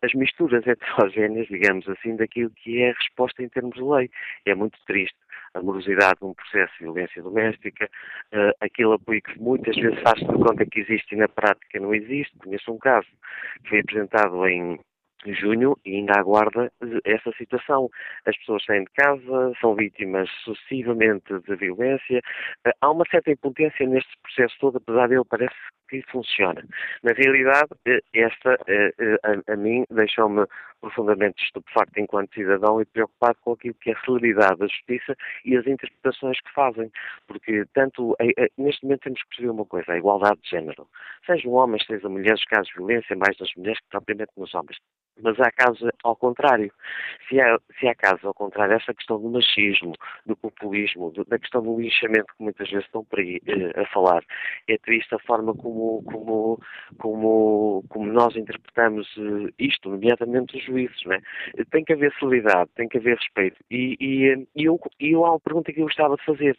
as 0.02 0.14
misturas 0.14 0.64
heterogéneas, 0.66 1.48
digamos 1.48 1.88
assim, 1.88 2.16
daquilo 2.16 2.50
que 2.50 2.82
é 2.82 2.90
a 2.90 2.94
resposta 2.94 3.42
em 3.42 3.48
termos 3.48 3.74
de 3.74 3.82
lei. 3.82 4.10
É 4.44 4.54
muito 4.54 4.78
triste 4.86 5.16
a 5.56 5.62
morosidade 5.62 6.20
de 6.20 6.34
processo 6.34 6.72
de 6.78 6.84
violência 6.84 7.22
doméstica, 7.22 7.88
uh, 8.32 8.52
aquele 8.60 8.94
apoio 8.94 9.22
que 9.22 9.38
muitas 9.40 9.74
vezes 9.76 9.98
faz-se 10.02 10.24
de 10.26 10.34
conta 10.34 10.66
que 10.66 10.80
existe 10.80 11.14
e 11.14 11.18
na 11.18 11.28
prática 11.28 11.80
não 11.80 11.94
existe. 11.94 12.36
Conheço 12.38 12.72
um 12.72 12.78
caso 12.78 13.08
que 13.62 13.70
foi 13.70 13.80
apresentado 13.80 14.46
em 14.46 14.78
junho 15.34 15.76
e 15.84 15.96
ainda 15.96 16.18
aguarda 16.18 16.70
essa 17.04 17.32
situação. 17.32 17.88
As 18.24 18.36
pessoas 18.38 18.64
saem 18.64 18.84
de 18.84 18.90
casa, 18.92 19.52
são 19.60 19.74
vítimas 19.74 20.28
sucessivamente 20.44 21.38
de 21.40 21.56
violência. 21.56 22.20
Eh, 22.66 22.72
há 22.80 22.90
uma 22.90 23.04
certa 23.10 23.30
impotência 23.30 23.86
neste 23.86 24.10
processo 24.22 24.56
todo, 24.60 24.76
apesar 24.76 25.08
dele 25.08 25.24
parece 25.28 25.54
que 25.88 26.02
funciona. 26.10 26.64
Na 27.02 27.12
realidade, 27.12 27.68
eh, 27.86 28.00
esta, 28.14 28.58
eh, 28.66 28.92
a, 29.22 29.52
a 29.52 29.56
mim, 29.56 29.84
deixou-me 29.90 30.46
profundamente 30.80 31.42
estupefacto 31.44 31.98
enquanto 31.98 32.34
cidadão 32.34 32.80
e 32.80 32.84
preocupado 32.84 33.38
com 33.42 33.52
aquilo 33.52 33.74
que 33.74 33.90
é 33.90 33.94
a 33.94 34.00
celeridade 34.00 34.58
da 34.58 34.66
justiça 34.66 35.16
e 35.44 35.56
as 35.56 35.66
interpretações 35.66 36.40
que 36.40 36.52
fazem. 36.52 36.90
Porque, 37.26 37.64
tanto, 37.74 38.16
neste 38.58 38.84
momento 38.84 39.02
temos 39.02 39.22
que 39.22 39.28
perceber 39.28 39.50
uma 39.50 39.64
coisa, 39.64 39.92
a 39.92 39.98
igualdade 39.98 40.40
de 40.42 40.50
género. 40.50 40.88
Seja 41.24 41.48
um 41.48 41.52
homem, 41.52 41.80
seja 41.84 42.08
mulher, 42.08 42.34
os 42.34 42.44
casos 42.44 42.68
de 42.68 42.74
violência, 42.74 43.16
mais 43.16 43.38
nas 43.38 43.52
mulheres 43.56 43.80
que 43.80 43.88
propriamente 43.88 44.32
nos 44.36 44.54
homens. 44.54 44.78
Mas 45.22 45.38
há 45.40 45.50
casos 45.50 45.88
ao 46.04 46.14
contrário. 46.14 46.70
Se 47.28 47.40
há, 47.40 47.58
se 47.78 47.88
há 47.88 47.94
casos 47.94 48.24
ao 48.24 48.34
contrário, 48.34 48.74
essa 48.74 48.92
questão 48.92 49.20
do 49.20 49.30
machismo, 49.30 49.94
do 50.26 50.36
populismo, 50.36 51.10
do, 51.10 51.24
da 51.24 51.38
questão 51.38 51.62
do 51.62 51.80
linchamento 51.80 52.26
que 52.36 52.42
muitas 52.42 52.68
vezes 52.68 52.84
estão 52.84 53.04
por 53.04 53.18
aí 53.18 53.40
eh, 53.46 53.80
a 53.80 53.86
falar, 53.86 54.22
é 54.68 54.76
triste 54.78 55.14
a 55.14 55.18
forma 55.20 55.54
como 55.54 55.75
como, 55.76 56.02
como, 56.02 56.60
como, 56.98 57.84
como 57.88 58.12
nós 58.12 58.34
interpretamos 58.34 59.06
eh, 59.18 59.52
isto, 59.58 59.90
nomeadamente 59.90 60.56
os 60.56 60.64
juízes. 60.64 60.96
É? 61.06 61.64
Tem 61.70 61.84
que 61.84 61.92
haver 61.92 62.12
celeridade, 62.18 62.70
tem 62.74 62.88
que 62.88 62.98
haver 62.98 63.16
respeito. 63.16 63.56
E, 63.70 63.96
e, 64.00 64.46
e 64.56 64.64
eu, 64.64 64.80
eu 64.98 65.24
há 65.24 65.30
uma 65.30 65.40
pergunta 65.40 65.72
que 65.72 65.80
eu 65.80 65.84
gostava 65.84 66.16
de 66.16 66.24
fazer. 66.24 66.56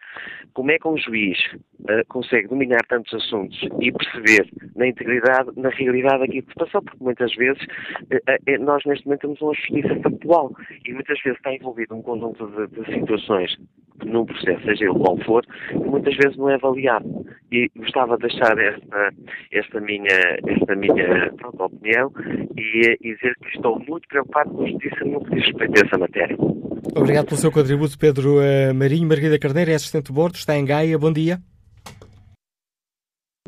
Como 0.53 0.71
é 0.71 0.77
que 0.77 0.87
um 0.87 0.97
juiz 0.97 1.37
uh, 1.53 2.05
consegue 2.07 2.47
dominar 2.47 2.81
tantos 2.87 3.13
assuntos 3.13 3.59
e 3.81 3.91
perceber 3.91 4.49
na 4.75 4.87
integridade, 4.87 5.49
na 5.57 5.69
realidade 5.69 6.23
aquilo 6.23 6.43
que 6.43 6.53
se 6.53 6.59
passou? 6.59 6.81
Porque 6.81 7.03
muitas 7.03 7.33
vezes 7.35 7.61
uh, 7.63 8.51
uh, 8.51 8.63
nós 8.63 8.83
neste 8.85 9.05
momento 9.05 9.21
temos 9.21 9.41
uma 9.41 9.53
justiça 9.53 9.99
factual 10.01 10.51
e 10.85 10.93
muitas 10.93 11.19
vezes 11.21 11.37
está 11.37 11.53
envolvido 11.53 11.95
um 11.95 12.01
conjunto 12.01 12.47
de, 12.47 12.67
de 12.67 12.93
situações 12.93 13.57
num 14.05 14.25
processo, 14.25 14.63
seja 14.63 14.85
ele 14.85 14.99
qual 14.99 15.17
for, 15.25 15.45
muitas 15.73 16.15
vezes 16.15 16.37
não 16.37 16.49
é 16.49 16.55
avaliado. 16.55 17.25
E 17.51 17.69
gostava 17.75 18.17
de 18.17 18.27
deixar 18.27 18.57
esta, 18.57 19.09
esta 19.51 19.79
minha, 19.79 20.37
esta 20.47 20.75
minha 20.75 21.31
pronto, 21.37 21.63
opinião 21.63 22.11
e, 22.57 22.97
e, 23.01 23.15
dizer 23.15 23.33
que 23.41 23.55
estou 23.55 23.79
muito 23.87 24.07
preocupado 24.07 24.51
com 24.51 24.63
a 24.63 24.67
justiça 24.67 25.05
no 25.05 25.23
que 25.23 25.35
diz 25.35 25.45
respeito 25.45 25.81
a 25.81 25.85
essa 25.85 25.97
matéria. 25.97 26.37
Obrigado 26.95 27.25
pelo 27.25 27.37
seu 27.37 27.51
contributo, 27.51 27.97
Pedro 27.97 28.37
uh, 28.37 28.73
Marinho. 28.73 29.07
Margarida 29.07 29.39
Carneiro 29.39 29.71
é 29.71 29.75
assistente 29.75 30.07
de 30.07 30.13
bordo, 30.13 30.35
está 30.35 30.55
em 30.55 30.65
Gaia. 30.65 30.97
Bom 30.97 31.11
dia. 31.11 31.39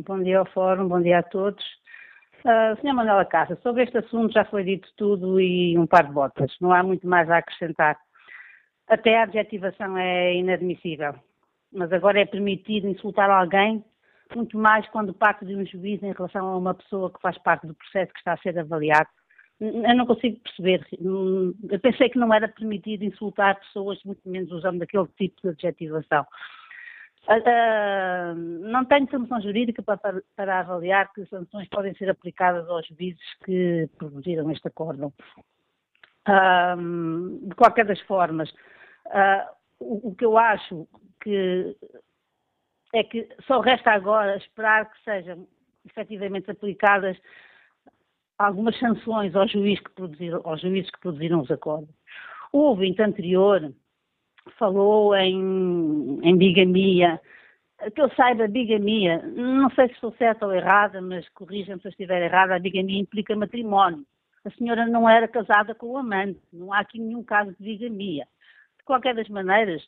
Bom 0.06 0.24
dia 0.24 0.39
ao 0.39 0.45
Fórum, 0.45 0.88
bom 0.88 1.02
dia 1.02 1.20
a 1.20 1.24
todos. 1.24 1.64
Uh, 2.39 2.72
Sra. 2.80 2.93
Manuela 2.93 3.26
Caixa, 3.26 3.58
sobre 3.62 3.84
este 3.84 3.97
assunto 3.97 4.34
já 4.34 4.45
foi 4.45 4.64
dito 4.64 4.88
tudo 4.95 5.41
e 5.41 5.78
um 5.78 5.86
par 5.86 6.08
de 6.08 6.14
botas. 6.14 6.52
Não 6.62 6.72
há 6.72 6.82
muito 6.82 7.06
mais 7.08 7.30
a 7.30 7.38
acrescentar. 7.38 7.97
Até 8.90 9.20
a 9.20 9.24
adjetivação 9.24 9.98
é 9.98 10.34
inadmissível. 10.34 11.14
Mas 11.72 11.94
agora 11.94 12.20
é 12.20 12.26
permitido 12.26 12.88
insultar 12.88 13.30
alguém, 13.30 13.84
muito 14.36 14.58
mais 14.58 14.88
quando 14.90 15.14
parte 15.14 15.46
de 15.46 15.56
um 15.56 15.66
juiz 15.66 16.02
em 16.02 16.12
relação 16.12 16.48
a 16.48 16.58
uma 16.58 16.74
pessoa 16.74 17.12
que 17.12 17.22
faz 17.22 17.38
parte 17.38 17.68
do 17.68 17.76
processo 17.76 18.12
que 18.12 18.20
está 18.20 18.34
a 18.34 18.38
ser 18.38 18.58
avaliado. 18.58 19.10
Eu 19.60 19.96
não 19.96 20.06
consigo 20.06 20.40
perceber. 20.40 20.88
Eu 20.92 21.80
pensei 21.82 22.10
que 22.10 22.18
não 22.18 22.34
era 22.34 22.48
permitido 22.48 23.04
insultar 23.04 23.60
pessoas, 23.60 24.02
muito 24.04 24.28
menos 24.28 24.52
usando 24.52 24.82
aquele 24.82 25.08
tipo 25.18 25.42
de 25.42 25.50
adjetivação. 25.50 26.26
Uh, 27.28 28.34
não 28.36 28.86
tenho 28.86 29.06
formação 29.08 29.42
jurídica 29.42 29.84
para, 29.84 30.60
avaliar 30.60 31.12
que 31.14 31.26
sanções 31.26 31.68
podem 31.68 31.94
ser 31.96 32.10
aplicadas 32.10 32.68
aos 32.70 32.88
juízes 32.88 33.22
que 33.46 33.88
produziram 33.98 34.50
este 34.50 34.68
acórdão. 34.68 35.14
Uh, 36.28 37.48
de 37.48 37.56
qualquer 37.56 37.86
das 37.86 38.00
formas, 38.02 38.52
Uh, 39.10 39.60
o, 39.80 40.10
o, 40.10 40.16
que 40.16 40.26
eu 40.26 40.38
acho 40.38 40.88
que 41.22 41.76
é 42.93 43.03
que 43.03 43.28
só 43.45 43.60
resta 43.60 43.91
agora 43.91 44.38
esperar 44.38 44.91
que 44.91 45.03
sejam 45.03 45.47
efetivamente 45.86 46.49
aplicadas 46.49 47.18
algumas 48.38 48.78
sanções 48.80 49.36
aos 49.36 49.51
juízes 49.51 49.84
que 49.84 49.91
produziram, 49.91 50.41
aos 50.43 50.62
juízes 50.62 50.89
que 50.91 50.99
produziram 50.99 51.41
os 51.41 51.51
acordos. 51.51 51.93
O 52.51 52.60
ouvinte 52.60 53.01
anterior 53.01 53.74
falou 54.57 55.16
em, 55.16 56.20
em 56.24 56.38
bigamia. 56.38 57.20
Que 57.95 58.01
eu 58.01 58.10
saiba, 58.12 58.47
bigamia, 58.47 59.22
não 59.24 59.70
sei 59.72 59.88
se 59.88 59.93
estou 59.93 60.12
certa 60.14 60.45
ou 60.45 60.53
errada, 60.53 61.01
mas 61.01 61.28
corrijam-me 61.30 61.82
se 61.82 61.88
eu 61.88 61.91
estiver 61.91 62.22
errada, 62.22 62.55
a 62.55 62.60
bigamia 62.60 62.99
implica 62.99 63.36
matrimónio. 63.36 64.05
A 64.43 64.49
senhora 64.51 64.86
não 64.86 65.07
era 65.07 65.28
casada 65.28 65.74
com 65.74 65.88
o 65.88 65.97
amante, 65.97 66.39
não 66.51 66.74
há 66.74 66.80
aqui 66.80 66.99
nenhum 66.99 67.24
caso 67.24 67.51
de 67.51 67.64
bigamia 67.64 68.28
qualquer 68.90 69.14
das 69.14 69.30
maneiras, 69.30 69.84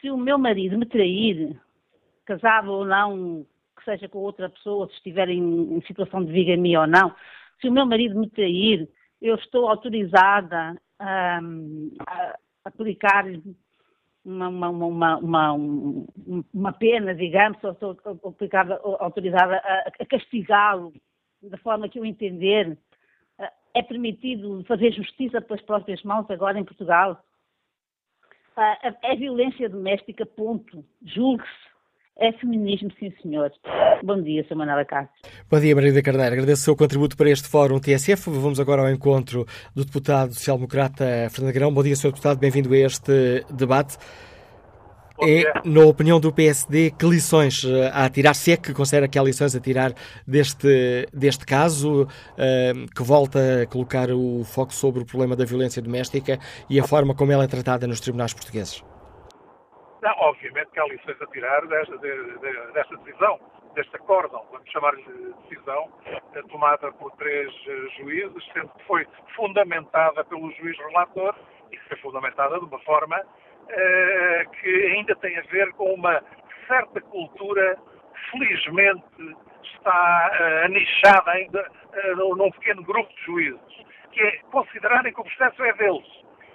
se 0.00 0.10
o 0.10 0.16
meu 0.16 0.36
marido 0.36 0.76
me 0.76 0.84
trair, 0.84 1.56
casado 2.24 2.72
ou 2.72 2.84
não, 2.84 3.46
que 3.76 3.84
seja 3.84 4.08
com 4.08 4.18
outra 4.18 4.50
pessoa, 4.50 4.88
se 4.88 4.94
estiver 4.94 5.28
em, 5.28 5.76
em 5.76 5.80
situação 5.82 6.24
de 6.24 6.32
bigamia 6.32 6.80
ou 6.80 6.86
não, 6.88 7.14
se 7.60 7.68
o 7.68 7.72
meu 7.72 7.86
marido 7.86 8.18
me 8.18 8.28
trair, 8.28 8.88
eu 9.20 9.36
estou 9.36 9.68
autorizada 9.68 10.76
a, 10.98 11.38
a 12.08 12.34
aplicar 12.64 13.26
uma, 14.24 14.48
uma, 14.48 14.68
uma, 15.18 15.52
uma, 16.52 16.72
pena, 16.72 17.14
digamos, 17.14 17.62
ou 17.62 17.70
estou 17.70 17.96
autorizada 18.98 19.54
a, 19.54 19.92
a 20.00 20.06
castigá-lo 20.06 20.92
da 21.40 21.58
forma 21.58 21.88
que 21.88 22.00
eu 22.00 22.04
entender. 22.04 22.76
É 23.74 23.82
permitido 23.82 24.64
fazer 24.64 24.92
justiça 24.92 25.40
pelas 25.40 25.62
próprias 25.62 26.02
mãos 26.02 26.28
agora 26.28 26.58
em 26.58 26.64
Portugal? 26.64 27.22
É 29.02 29.16
violência 29.16 29.68
doméstica, 29.68 30.26
ponto. 30.26 30.84
Julgue-se. 31.04 31.72
É 32.18 32.30
feminismo, 32.32 32.90
sim, 32.98 33.10
senhor. 33.22 33.50
Bom 34.04 34.20
dia, 34.20 34.44
Sr. 34.46 34.54
Manuela 34.54 34.84
Castro. 34.84 35.14
Bom 35.50 35.58
dia, 35.58 35.74
Maria 35.74 35.94
da 35.94 36.02
Carneiro. 36.02 36.34
Agradeço 36.34 36.60
o 36.60 36.64
seu 36.66 36.76
contributo 36.76 37.16
para 37.16 37.30
este 37.30 37.48
Fórum 37.48 37.80
TSF. 37.80 38.28
Vamos 38.28 38.60
agora 38.60 38.82
ao 38.82 38.90
encontro 38.90 39.46
do 39.74 39.84
deputado 39.84 40.34
social-democrata 40.34 41.04
Fernando 41.30 41.54
Grão. 41.54 41.72
Bom 41.72 41.82
dia, 41.82 41.96
Sr. 41.96 42.10
Deputado. 42.10 42.38
Bem-vindo 42.38 42.72
a 42.72 42.76
este 42.76 43.44
debate. 43.50 43.96
É, 45.22 45.52
na 45.64 45.82
opinião 45.82 46.18
do 46.18 46.32
PSD, 46.32 46.90
que 46.90 47.06
lições 47.06 47.64
eh, 47.64 47.90
a 47.94 48.10
tirar, 48.10 48.34
se 48.34 48.52
é 48.52 48.56
que 48.56 48.74
considera 48.74 49.06
que 49.06 49.16
há 49.16 49.22
lições 49.22 49.54
a 49.54 49.60
tirar 49.60 49.92
deste, 50.26 51.06
deste 51.12 51.46
caso, 51.46 52.02
uh, 52.02 52.94
que 52.94 53.02
volta 53.02 53.62
a 53.62 53.66
colocar 53.66 54.10
o 54.10 54.42
foco 54.44 54.72
sobre 54.72 55.02
o 55.02 55.06
problema 55.06 55.36
da 55.36 55.44
violência 55.44 55.80
doméstica 55.80 56.38
e 56.68 56.80
a 56.80 56.84
forma 56.84 57.14
como 57.14 57.30
ela 57.30 57.44
é 57.44 57.46
tratada 57.46 57.86
nos 57.86 58.00
tribunais 58.00 58.34
portugueses? 58.34 58.84
Não, 60.02 60.12
obviamente 60.18 60.70
que 60.72 60.80
há 60.80 60.86
lições 60.86 61.22
a 61.22 61.26
tirar 61.26 61.64
desta, 61.68 61.96
de, 61.98 62.38
de, 62.38 62.72
desta 62.72 62.96
decisão, 62.96 63.38
deste 63.74 63.94
acórdão, 63.94 64.44
vamos 64.50 64.68
chamar-lhe 64.70 65.04
decisão, 65.48 65.88
eh, 66.34 66.42
tomada 66.50 66.90
por 66.92 67.12
três 67.12 67.48
juízes, 67.96 68.44
sendo 68.52 68.68
que 68.70 68.84
foi 68.86 69.06
fundamentada 69.36 70.24
pelo 70.24 70.50
juiz 70.52 70.76
relator 70.78 71.34
e 71.70 71.78
foi 71.88 71.96
fundamentada 71.98 72.58
de 72.58 72.64
uma 72.64 72.80
forma 72.80 73.22
uh, 73.64 74.50
que 74.50 74.86
ainda 74.86 75.14
tem 75.16 75.38
a 75.38 75.42
ver 75.42 75.72
com 75.72 75.94
uma 75.94 76.22
certa 76.66 77.00
cultura, 77.00 77.78
felizmente 78.30 79.04
está 79.62 80.30
uh, 80.68 81.30
ainda 81.30 81.70
uh, 82.16 82.36
num 82.36 82.50
pequeno 82.52 82.82
grupo 82.84 83.12
de 83.14 83.22
juízes, 83.22 83.86
que 84.12 84.20
é 84.20 84.38
considerarem 84.50 85.12
que 85.12 85.20
o 85.20 85.24
processo 85.24 85.62
é 85.64 85.72
deles. 85.74 86.06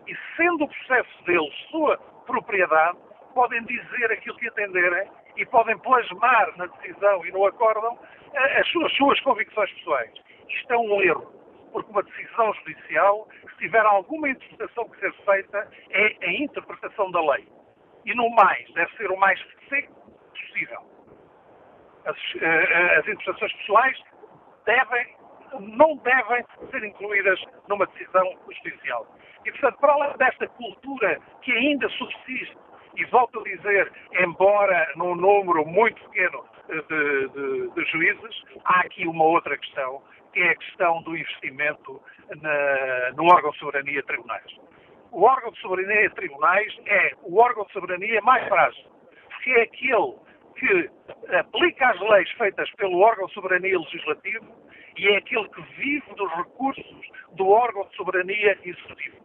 E 0.08 0.16
sendo 0.36 0.64
o 0.64 0.68
processo 0.68 1.24
deles 1.26 1.54
sua 1.70 1.98
propriedade, 2.26 2.98
podem 3.34 3.64
dizer 3.66 4.12
aquilo 4.12 4.38
que 4.38 4.48
entenderem 4.48 5.10
e 5.36 5.46
podem 5.46 5.78
plasmar 5.80 6.58
na 6.58 6.66
decisão 6.68 7.26
e 7.26 7.32
no 7.32 7.46
acórdão 7.46 8.00
as 8.34 8.68
suas, 8.70 8.92
as 8.92 8.98
suas 8.98 9.20
convicções 9.22 9.72
pessoais. 9.74 10.12
Isto 10.50 10.74
é 10.74 10.78
um 10.78 11.02
erro 11.02 11.38
porque 11.72 11.92
uma 11.92 12.04
decisão 12.04 12.54
judicial, 12.54 13.28
se 13.50 13.58
tiver 13.58 13.86
alguma 13.86 14.30
interpretação 14.30 14.90
que 14.90 15.00
ser 15.00 15.14
feita, 15.26 15.70
é 15.90 16.26
a 16.26 16.34
interpretação 16.34 17.12
da 17.12 17.22
lei. 17.32 17.48
E 18.06 18.14
no 18.16 18.30
mais, 18.32 18.72
deve 18.74 18.96
ser 18.98 19.12
o 19.12 19.18
mais 19.18 19.40
seco 19.70 19.94
possível. 20.32 20.82
As, 22.06 22.16
uh, 22.16 23.00
as 23.00 23.08
interpretações 23.08 23.54
pessoais 23.54 24.04
devem, 24.66 25.16
não 25.60 25.98
devem 25.98 26.46
ser 26.72 26.84
incluídas 26.84 27.40
numa 27.68 27.86
decisão 27.88 28.38
judicial. 28.64 29.08
E, 29.46 29.52
portanto, 29.52 29.80
para 29.80 29.94
além 29.94 30.18
desta 30.18 30.48
cultura 30.48 31.20
que 31.42 31.52
ainda 31.52 31.90
subsiste, 31.90 32.58
e 32.98 33.06
volto 33.06 33.40
a 33.40 33.44
dizer, 33.44 33.92
embora 34.20 34.92
num 34.96 35.16
número 35.16 35.66
muito 35.66 36.02
pequeno 36.10 36.44
eh, 36.70 36.82
de, 36.90 37.30
de, 37.30 37.70
de 37.70 37.92
juízes, 37.92 38.44
há 38.66 38.82
aqui 38.82 39.08
uma 39.08 39.24
outra 39.24 39.56
questão 39.58 40.02
que 40.38 40.44
é 40.44 40.50
a 40.52 40.56
questão 40.56 41.02
do 41.02 41.18
investimento 41.18 42.00
na, 42.42 43.12
no 43.16 43.26
órgão 43.26 43.50
de 43.50 43.58
soberania 43.58 44.04
tribunais. 44.04 44.56
O 45.12 45.24
órgão 45.24 45.52
de 45.52 45.60
soberania 45.60 46.12
tribunais 46.12 46.78
é 46.86 47.14
o 47.24 47.40
órgão 47.40 47.66
de 47.66 47.74
soberania 47.74 48.22
mais 48.22 48.48
frágil, 48.48 48.86
porque 49.30 49.50
é 49.50 49.62
aquele 49.64 50.14
que 50.56 50.92
aplica 51.38 51.90
as 51.90 52.00
leis 52.02 52.30
feitas 52.34 52.70
pelo 52.76 53.00
órgão 53.00 53.26
de 53.26 53.34
soberania 53.34 53.80
legislativo 53.80 54.46
e 54.96 55.08
é 55.08 55.18
aquele 55.18 55.50
que 55.50 55.62
vive 55.76 56.14
dos 56.16 56.32
recursos 56.34 57.10
do 57.32 57.50
órgão 57.50 57.88
de 57.88 57.96
soberania 57.96 58.60
executivo. 58.64 59.18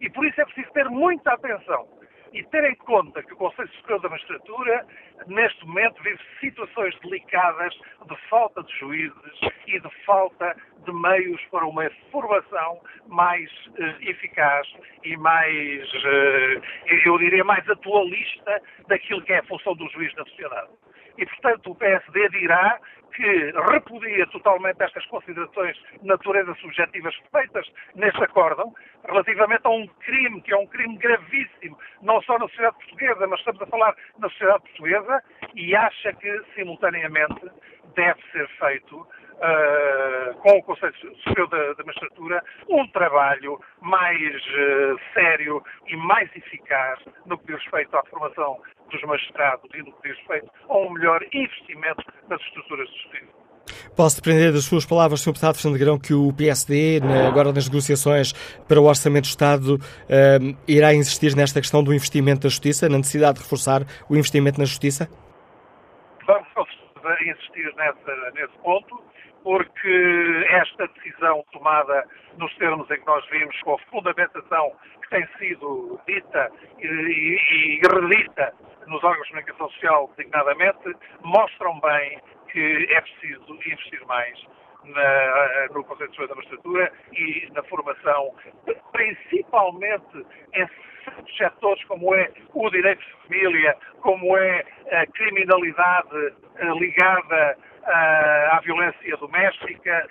E 0.00 0.08
por 0.10 0.24
isso 0.24 0.40
é 0.40 0.44
preciso 0.44 0.72
ter 0.72 0.88
muita 0.88 1.32
atenção 1.32 1.88
e 2.32 2.42
ter 2.44 2.64
em 2.64 2.74
conta 2.76 3.22
que 3.22 3.32
o 3.32 3.36
Conselho 3.36 3.68
Superior 3.74 4.00
da 4.00 4.08
Magistratura, 4.08 4.86
neste 5.26 5.66
momento, 5.66 6.02
vive 6.02 6.20
situações 6.40 6.98
delicadas 7.00 7.74
de 8.06 8.16
falta 8.28 8.62
de 8.62 8.78
juízes 8.78 9.40
e 9.66 9.80
de 9.80 9.90
falta 10.04 10.56
de 10.84 10.92
meios 10.92 11.40
para 11.50 11.66
uma 11.66 11.90
formação 12.10 12.80
mais 13.06 13.50
eh, 13.76 13.96
eficaz 14.00 14.66
e 15.04 15.16
mais, 15.16 15.88
eh, 16.04 16.60
eu 17.04 17.18
diria, 17.18 17.44
mais 17.44 17.68
atualista 17.68 18.62
daquilo 18.88 19.22
que 19.22 19.32
é 19.32 19.38
a 19.38 19.44
função 19.44 19.74
do 19.74 19.88
juiz 19.90 20.14
na 20.14 20.24
sociedade. 20.24 20.70
E, 21.20 21.26
portanto, 21.26 21.70
o 21.70 21.74
PSD 21.74 22.30
dirá 22.30 22.80
que 23.14 23.52
repudia 23.70 24.26
totalmente 24.28 24.82
estas 24.82 25.04
considerações 25.06 25.76
de 26.00 26.06
natureza 26.06 26.54
subjetivas 26.54 27.14
feitas 27.30 27.70
neste 27.94 28.24
acórdão, 28.24 28.72
relativamente 29.06 29.66
a 29.66 29.70
um 29.70 29.86
crime 29.86 30.40
que 30.40 30.52
é 30.52 30.56
um 30.56 30.66
crime 30.66 30.96
gravíssimo, 30.96 31.78
não 32.00 32.22
só 32.22 32.38
na 32.38 32.48
sociedade 32.48 32.76
portuguesa, 32.76 33.26
mas 33.26 33.38
estamos 33.40 33.60
a 33.60 33.66
falar 33.66 33.94
na 34.18 34.30
sociedade 34.30 34.62
portuguesa, 34.62 35.22
e 35.54 35.76
acha 35.76 36.12
que, 36.14 36.42
simultaneamente, 36.54 37.50
deve 37.94 38.22
ser 38.32 38.48
feito 38.58 39.06
Uh, 39.40 40.34
com 40.42 40.58
o 40.58 40.62
Conselho 40.64 40.94
Superior 41.24 41.48
da, 41.48 41.72
da 41.72 41.84
Magistratura, 41.84 42.44
um 42.68 42.86
trabalho 42.88 43.58
mais 43.80 44.36
uh, 44.36 45.00
sério 45.14 45.62
e 45.86 45.96
mais 45.96 46.28
eficaz 46.36 46.98
no 47.24 47.38
que 47.38 47.46
diz 47.46 47.56
respeito 47.62 47.96
à 47.96 48.04
formação 48.04 48.60
dos 48.90 49.02
magistrados 49.02 49.70
e 49.74 49.78
no 49.78 49.92
que 49.92 50.08
diz 50.08 50.18
respeito 50.18 50.50
a 50.68 50.76
um 50.76 50.90
melhor 50.90 51.22
investimento 51.32 52.04
nas 52.28 52.38
estruturas 52.42 52.86
de 52.90 53.02
justiça. 53.02 53.40
Posso 53.96 54.16
depender 54.16 54.52
das 54.52 54.64
suas 54.64 54.84
palavras, 54.84 55.20
Sr. 55.20 55.32
Deputado 55.32 55.56
Fernando 55.56 55.80
Grão, 55.80 55.98
que 55.98 56.14
o 56.14 56.32
PSD, 56.32 57.00
agora 57.26 57.52
nas 57.52 57.68
negociações 57.68 58.32
para 58.68 58.80
o 58.80 58.84
Orçamento 58.84 59.24
do 59.24 59.28
Estado, 59.28 59.74
uh, 59.76 60.56
irá 60.68 60.94
insistir 60.94 61.34
nesta 61.34 61.60
questão 61.60 61.82
do 61.82 61.94
investimento 61.94 62.42
da 62.42 62.48
Justiça, 62.48 62.88
na 62.88 62.98
necessidade 62.98 63.38
de 63.38 63.44
reforçar 63.44 63.82
o 64.08 64.16
investimento 64.16 64.58
na 64.58 64.64
Justiça? 64.64 65.08
Vamos 66.26 66.48
insistir 67.22 67.74
nessa, 67.76 68.30
nesse 68.34 68.58
ponto 68.62 69.02
porque 69.42 70.46
esta 70.48 70.86
decisão 70.88 71.44
tomada 71.52 72.04
nos 72.38 72.54
termos 72.56 72.90
em 72.90 72.98
que 72.98 73.06
nós 73.06 73.26
vimos, 73.30 73.58
com 73.62 73.74
a 73.74 73.78
fundamentação 73.90 74.72
que 75.02 75.10
tem 75.10 75.26
sido 75.38 76.00
dita 76.06 76.50
e, 76.78 76.86
e, 76.86 77.76
e 77.76 77.80
redita 77.80 78.52
nos 78.86 79.02
órgãos 79.04 79.26
de 79.26 79.30
comunicação 79.30 79.70
social, 79.70 80.10
designadamente, 80.16 80.96
mostram 81.22 81.78
bem 81.80 82.20
que 82.50 82.86
é 82.90 83.00
preciso 83.00 83.54
investir 83.54 84.04
mais 84.06 84.38
na, 84.84 85.68
no 85.72 85.84
Conselho 85.84 86.10
de 86.10 86.34
Magistratura 86.34 86.92
e 87.12 87.48
na 87.52 87.62
formação, 87.64 88.34
principalmente 88.92 90.26
em 90.54 90.68
setores 91.36 91.82
como 91.84 92.14
é 92.14 92.30
o 92.54 92.70
direito 92.70 93.00
de 93.00 93.12
família, 93.26 93.76
como 94.00 94.36
é 94.36 94.64
a 94.90 95.06
criminalidade 95.06 96.34
eh, 96.56 96.64
ligada 96.78 97.58
à 97.84 98.60
violência 98.64 99.16
doméstica, 99.16 100.06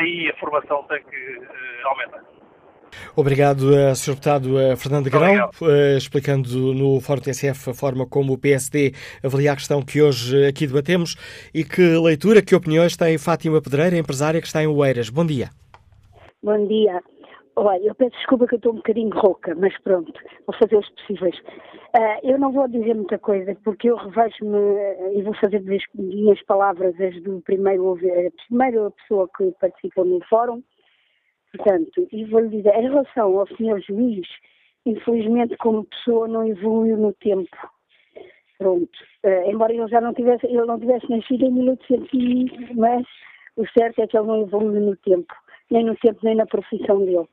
aí 0.00 0.30
a 0.30 0.38
formação 0.38 0.82
tem 0.84 1.02
que 1.02 1.40
aumentar. 1.84 2.22
Obrigado, 3.14 3.70
Sr. 3.94 4.12
Deputado 4.12 4.76
Fernando 4.76 5.10
Grão, 5.10 5.50
explicando 5.96 6.72
no 6.72 7.00
Fórum 7.00 7.20
TSF 7.20 7.70
a 7.70 7.74
forma 7.74 8.06
como 8.06 8.32
o 8.32 8.38
PSD 8.38 8.94
avalia 9.22 9.52
a 9.52 9.56
questão 9.56 9.82
que 9.82 10.00
hoje 10.00 10.46
aqui 10.46 10.66
debatemos 10.66 11.16
e 11.52 11.64
que 11.64 11.82
leitura, 11.98 12.40
que 12.40 12.54
opiniões 12.54 12.96
tem 12.96 13.18
Fátima 13.18 13.60
Pedreira, 13.60 13.96
empresária 13.96 14.40
que 14.40 14.46
está 14.46 14.62
em 14.62 14.66
Oeiras. 14.66 15.10
Bom 15.10 15.26
dia. 15.26 15.50
Bom 16.42 16.66
dia. 16.66 17.00
Olha, 17.60 17.86
eu 17.86 17.94
peço 17.96 18.16
desculpa 18.16 18.46
que 18.46 18.54
eu 18.54 18.58
estou 18.58 18.72
um 18.72 18.76
bocadinho 18.76 19.10
rouca, 19.10 19.52
mas 19.56 19.76
pronto, 19.78 20.12
vou 20.46 20.54
fazer 20.56 20.76
os 20.76 20.88
possíveis. 20.90 21.36
Uh, 21.38 22.20
eu 22.22 22.38
não 22.38 22.52
vou 22.52 22.68
dizer 22.68 22.94
muita 22.94 23.18
coisa, 23.18 23.52
porque 23.64 23.90
eu 23.90 23.96
revejo-me 23.96 24.56
e 25.16 25.22
vou 25.22 25.34
fazer 25.34 25.58
das 25.64 25.82
minhas 25.92 26.40
palavras 26.44 26.94
as 27.00 27.20
do 27.20 27.40
primeiro, 27.40 27.94
a 27.94 28.46
primeira 28.46 28.90
pessoa 28.92 29.28
que 29.36 29.50
participou 29.60 30.04
no 30.04 30.24
fórum. 30.26 30.62
Portanto, 31.52 32.06
e 32.12 32.24
vou-lhe 32.26 32.48
dizer, 32.48 32.76
em 32.76 32.82
relação 32.82 33.36
ao 33.40 33.48
senhor 33.48 33.80
juiz, 33.80 34.28
infelizmente 34.86 35.56
como 35.56 35.84
pessoa 35.84 36.28
não 36.28 36.46
evoluiu 36.46 36.96
no 36.96 37.12
tempo. 37.14 37.56
Pronto. 38.56 38.98
Uh, 39.26 39.50
embora 39.50 39.74
ele 39.74 39.88
já 39.88 40.00
não 40.00 40.14
tivesse, 40.14 40.46
ele 40.46 40.64
não 40.64 40.78
tivesse 40.78 41.10
nascido 41.10 41.44
em 41.44 41.50
1800, 41.50 42.76
mas 42.76 43.04
o 43.56 43.66
certo 43.76 44.00
é 44.00 44.06
que 44.06 44.16
ele 44.16 44.28
não 44.28 44.42
evoluiu 44.42 44.80
no 44.80 44.96
tempo, 44.98 45.34
nem 45.72 45.84
no 45.84 45.96
tempo 45.96 46.20
nem 46.22 46.36
na 46.36 46.46
profissão 46.46 47.04
dele 47.04 47.26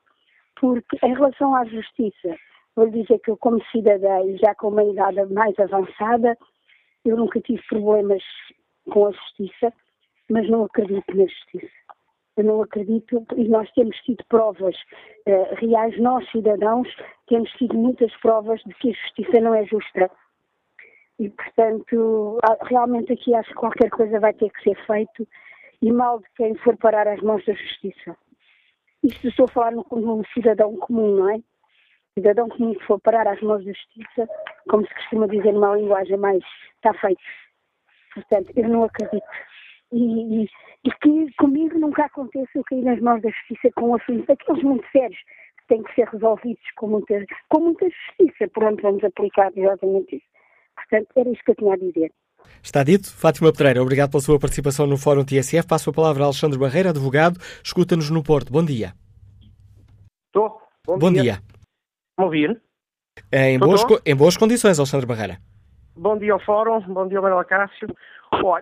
porque 0.59 0.97
em 1.03 1.13
relação 1.13 1.55
à 1.55 1.65
justiça, 1.65 2.35
vou 2.75 2.89
dizer 2.89 3.19
que 3.19 3.31
eu 3.31 3.37
como 3.37 3.63
cidadã 3.71 4.21
e 4.25 4.37
já 4.37 4.53
com 4.55 4.69
uma 4.69 4.83
idade 4.83 5.33
mais 5.33 5.57
avançada, 5.59 6.37
eu 7.03 7.15
nunca 7.17 7.39
tive 7.41 7.61
problemas 7.69 8.23
com 8.91 9.07
a 9.07 9.11
justiça, 9.11 9.73
mas 10.29 10.49
não 10.49 10.65
acredito 10.65 11.15
na 11.15 11.25
justiça. 11.25 11.73
Eu 12.37 12.43
não 12.43 12.61
acredito, 12.61 13.25
e 13.37 13.47
nós 13.47 13.71
temos 13.71 13.95
tido 13.97 14.23
provas 14.27 14.75
uh, 15.27 15.55
reais, 15.55 15.97
nós 15.99 16.29
cidadãos, 16.31 16.87
temos 17.27 17.49
tido 17.51 17.75
muitas 17.75 18.13
provas 18.17 18.61
de 18.65 18.73
que 18.73 18.89
a 18.89 18.93
justiça 18.93 19.39
não 19.39 19.53
é 19.53 19.65
justa. 19.65 20.11
E, 21.17 21.29
portanto, 21.29 22.37
realmente 22.63 23.13
aqui 23.13 23.33
acho 23.33 23.49
que 23.49 23.55
qualquer 23.55 23.89
coisa 23.89 24.19
vai 24.19 24.33
ter 24.33 24.51
que 24.51 24.63
ser 24.63 24.75
feito 24.85 25.25
e 25.81 25.91
mal 25.91 26.19
de 26.19 26.25
quem 26.35 26.55
for 26.55 26.75
parar 26.75 27.07
as 27.07 27.21
mãos 27.21 27.45
da 27.45 27.53
justiça. 27.53 28.17
Isto 29.05 29.27
estou 29.27 29.45
a 29.45 29.51
falar 29.51 29.71
num 29.71 30.23
cidadão 30.33 30.75
comum, 30.77 31.17
não 31.17 31.29
é? 31.29 31.39
Cidadão 32.17 32.49
comum 32.49 32.73
que 32.73 32.85
for 32.85 32.99
parar 32.99 33.27
às 33.27 33.39
mãos 33.41 33.63
da 33.63 33.71
justiça, 33.71 34.27
como 34.67 34.83
se 34.87 34.93
costuma 34.95 35.27
dizer 35.27 35.53
numa 35.53 35.75
linguagem 35.75 36.17
mais, 36.17 36.43
está 36.75 36.91
feito. 36.95 37.21
Portanto, 38.15 38.51
eu 38.55 38.67
não 38.67 38.85
acredito. 38.85 39.27
E, 39.91 40.43
e, 40.43 40.49
e, 40.85 40.91
que 40.91 41.31
comigo 41.37 41.77
nunca 41.77 42.05
aconteça 42.05 42.49
eu 42.55 42.63
cair 42.63 42.81
nas 42.81 42.99
mãos 42.99 43.21
da 43.21 43.29
justiça 43.29 43.69
com 43.75 43.93
assuntos 43.93 44.25
daqueles 44.25 44.63
muito 44.63 44.87
sérios 44.91 45.19
que 45.59 45.67
têm 45.67 45.83
que 45.83 45.93
ser 45.93 46.07
resolvidos 46.07 46.71
com 46.75 46.87
muita, 46.87 47.23
com 47.49 47.59
muita 47.59 47.87
justiça, 47.87 48.47
por 48.53 48.63
onde 48.63 48.81
vamos 48.81 49.03
aplicar 49.03 49.51
exatamente 49.55 50.15
isso. 50.15 50.25
Portanto, 50.75 51.07
era 51.15 51.29
isso 51.29 51.43
que 51.43 51.51
eu 51.51 51.55
tinha 51.55 51.73
a 51.73 51.77
dizer. 51.77 52.11
Está 52.61 52.83
dito. 52.83 53.11
Fátima 53.11 53.51
Pedreira, 53.51 53.81
obrigado 53.81 54.11
pela 54.11 54.21
sua 54.21 54.39
participação 54.39 54.87
no 54.87 54.97
Fórum 54.97 55.23
TSF. 55.23 55.67
Passo 55.67 55.89
a 55.89 55.93
palavra 55.93 56.23
a 56.23 56.25
Alexandre 56.27 56.57
Barreira, 56.57 56.89
advogado. 56.89 57.39
Escuta-nos 57.63 58.09
no 58.09 58.23
Porto. 58.23 58.51
Bom 58.51 58.63
dia. 58.63 58.93
Estou. 60.27 60.61
Bom, 60.85 60.97
Bom 60.97 61.11
dia. 61.11 61.21
dia. 61.21 61.39
ouvir? 62.17 62.61
É, 63.31 63.51
em, 63.51 63.59
boas, 63.59 63.83
em 64.05 64.15
boas 64.15 64.37
condições, 64.37 64.77
Alexandre 64.77 65.05
Barreira. 65.05 65.37
Bom 65.95 66.17
dia 66.17 66.33
ao 66.33 66.39
Fórum. 66.39 66.81
Bom 66.81 67.07
dia 67.07 67.17
ao 67.17 67.23
Manuel 67.23 67.45
Cássio. 67.45 67.87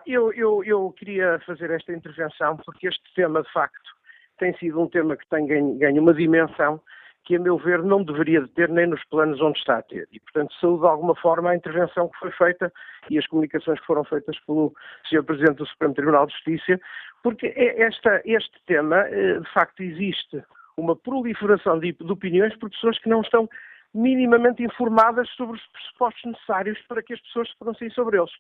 Eu, 0.06 0.32
eu, 0.34 0.64
eu 0.64 0.92
queria 0.98 1.40
fazer 1.46 1.72
esta 1.72 1.92
intervenção 1.92 2.58
porque 2.58 2.88
este 2.88 3.02
tema, 3.16 3.42
de 3.42 3.52
facto, 3.52 3.90
tem 4.38 4.56
sido 4.58 4.80
um 4.80 4.88
tema 4.88 5.18
que 5.18 5.28
tem 5.30 5.48
ganho, 5.48 5.78
ganho 5.78 6.02
uma 6.02 6.14
dimensão 6.14 6.80
que, 7.24 7.36
a 7.36 7.40
meu 7.40 7.58
ver, 7.58 7.82
não 7.82 8.04
deveria 8.04 8.42
de 8.42 8.48
ter 8.50 8.70
nem 8.70 8.88
nos 8.88 9.04
planos 9.06 9.42
onde 9.42 9.58
está 9.60 9.78
a 9.78 9.82
ter. 9.82 10.08
E, 10.12 10.20
portanto, 10.20 10.54
saúde 10.60 10.82
de 10.82 10.88
alguma 10.88 11.16
forma 11.16 11.50
a 11.50 11.56
intervenção 11.56 12.10
que 12.10 12.20
foi 12.20 12.32
feita 12.32 12.72
e 13.10 13.18
as 13.18 13.26
comunicações 13.28 13.80
que 13.80 13.86
foram 13.86 14.04
feitas 14.04 14.38
pelo 14.42 14.74
Sr. 15.10 15.24
Presidente 15.24 15.58
do 15.58 15.66
Supremo 15.66 15.94
Tribunal 15.94 16.28
de 16.28 16.34
Justiça, 16.34 16.80
porque 17.24 17.48
é 17.48 17.82
esta, 17.84 18.22
este 18.26 18.62
tema, 18.66 18.98
eh, 19.08 19.40
de 19.40 19.54
facto, 19.54 19.82
existe 19.82 20.44
uma 20.76 20.96
proliferação 20.96 21.80
de, 21.80 21.94
de 21.94 22.12
opiniões 22.12 22.56
por 22.58 22.70
pessoas 22.70 23.00
que 23.00 23.10
não 23.10 23.22
estão 23.22 23.50
minimamente 23.94 24.64
informadas 24.64 25.30
sobre 25.30 25.56
os 25.56 25.66
pressupostos 25.68 26.24
necessários 26.26 26.80
para 26.88 27.02
que 27.04 27.14
as 27.14 27.22
pessoas 27.22 27.50
se 27.50 27.58
pronunciem 27.58 27.90
sobre 27.92 28.18
eles. 28.18 28.32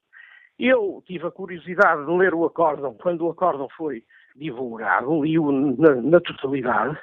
Eu 0.59 1.03
tive 1.05 1.27
a 1.27 1.31
curiosidade 1.31 2.05
de 2.05 2.11
ler 2.11 2.34
o 2.34 2.45
acórdão 2.45 2.95
quando 2.95 3.25
o 3.25 3.31
acórdão 3.31 3.67
foi 3.77 4.03
divulgado, 4.36 5.23
li-o 5.23 5.51
na, 5.51 5.95
na 5.95 6.19
totalidade, 6.19 6.97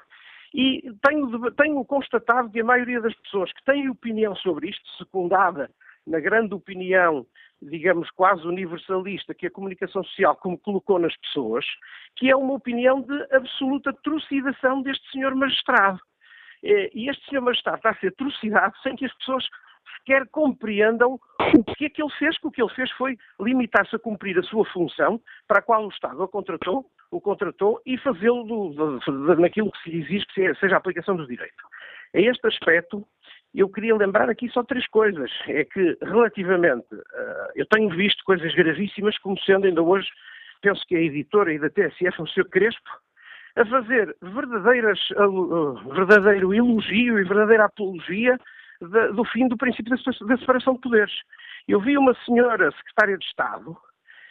e 0.52 0.92
tenho, 1.02 1.50
tenho 1.52 1.84
constatado 1.84 2.50
que 2.50 2.60
a 2.60 2.64
maioria 2.64 3.00
das 3.00 3.14
pessoas 3.14 3.52
que 3.52 3.64
têm 3.64 3.88
opinião 3.88 4.34
sobre 4.36 4.70
isto, 4.70 4.88
secundada 4.98 5.70
na 6.06 6.18
grande 6.18 6.54
opinião, 6.54 7.26
digamos, 7.62 8.10
quase 8.10 8.46
universalista 8.46 9.34
que 9.34 9.46
a 9.46 9.50
comunicação 9.50 10.02
social 10.02 10.34
como 10.36 10.58
colocou 10.58 10.98
nas 10.98 11.16
pessoas, 11.18 11.64
que 12.16 12.30
é 12.30 12.36
uma 12.36 12.54
opinião 12.54 13.02
de 13.02 13.34
absoluta 13.34 13.92
trucidação 14.02 14.82
deste 14.82 15.08
senhor 15.10 15.34
magistrado. 15.34 16.00
E 16.62 17.08
este 17.08 17.24
senhor 17.28 17.42
magistrado 17.42 17.78
está 17.78 17.90
a 17.90 17.96
ser 17.96 18.14
trucidado 18.16 18.74
sem 18.82 18.96
que 18.96 19.04
as 19.04 19.14
pessoas 19.18 19.44
sequer 19.98 20.26
compreendam 20.28 21.18
o 21.38 21.64
que 21.74 21.86
é 21.86 21.90
que 21.90 22.02
ele 22.02 22.12
fez, 22.18 22.38
que 22.38 22.46
o 22.46 22.50
que 22.50 22.62
ele 22.62 22.74
fez 22.74 22.90
foi 22.92 23.18
limitar-se 23.40 23.94
a 23.96 23.98
cumprir 23.98 24.38
a 24.38 24.42
sua 24.42 24.64
função 24.66 25.20
para 25.46 25.58
a 25.58 25.62
qual 25.62 25.84
o 25.84 25.88
Estado 25.88 26.22
o 26.22 26.28
contratou, 26.28 26.86
o 27.10 27.20
contratou 27.20 27.80
e 27.84 27.98
fazê-lo 27.98 28.98
naquilo 29.38 29.72
que 29.72 29.82
se 29.82 29.96
exige 29.96 30.26
que 30.26 30.54
seja 30.54 30.74
a 30.74 30.78
aplicação 30.78 31.16
dos 31.16 31.28
direitos. 31.28 31.62
A 32.14 32.20
este 32.20 32.46
aspecto, 32.46 33.06
eu 33.54 33.68
queria 33.68 33.96
lembrar 33.96 34.28
aqui 34.28 34.48
só 34.48 34.62
três 34.62 34.86
coisas. 34.88 35.30
É 35.48 35.64
que, 35.64 35.96
relativamente, 36.02 36.92
uh, 36.94 37.50
eu 37.54 37.66
tenho 37.66 37.88
visto 37.90 38.24
coisas 38.24 38.54
gravíssimas, 38.54 39.16
como 39.18 39.38
sendo 39.40 39.66
ainda 39.66 39.82
hoje, 39.82 40.08
penso 40.60 40.84
que 40.86 40.96
a 40.96 41.00
editora 41.00 41.52
e 41.52 41.58
da 41.58 41.70
TSF, 41.70 42.22
o 42.22 42.26
Sr. 42.26 42.48
Crespo, 42.48 42.90
a 43.56 43.64
fazer 43.66 44.16
verdadeiras, 44.22 44.98
uh, 45.10 45.74
verdadeiro 45.94 46.54
elogio 46.54 47.18
e 47.18 47.24
verdadeira 47.24 47.64
apologia 47.64 48.38
de, 48.80 49.12
do 49.12 49.24
fim 49.24 49.48
do 49.48 49.56
princípio 49.56 49.94
da 50.26 50.36
separação 50.36 50.74
de 50.74 50.80
poderes. 50.80 51.14
Eu 51.68 51.80
vi 51.80 51.96
uma 51.96 52.14
senhora 52.24 52.70
secretária 52.72 53.18
de 53.18 53.24
Estado 53.24 53.76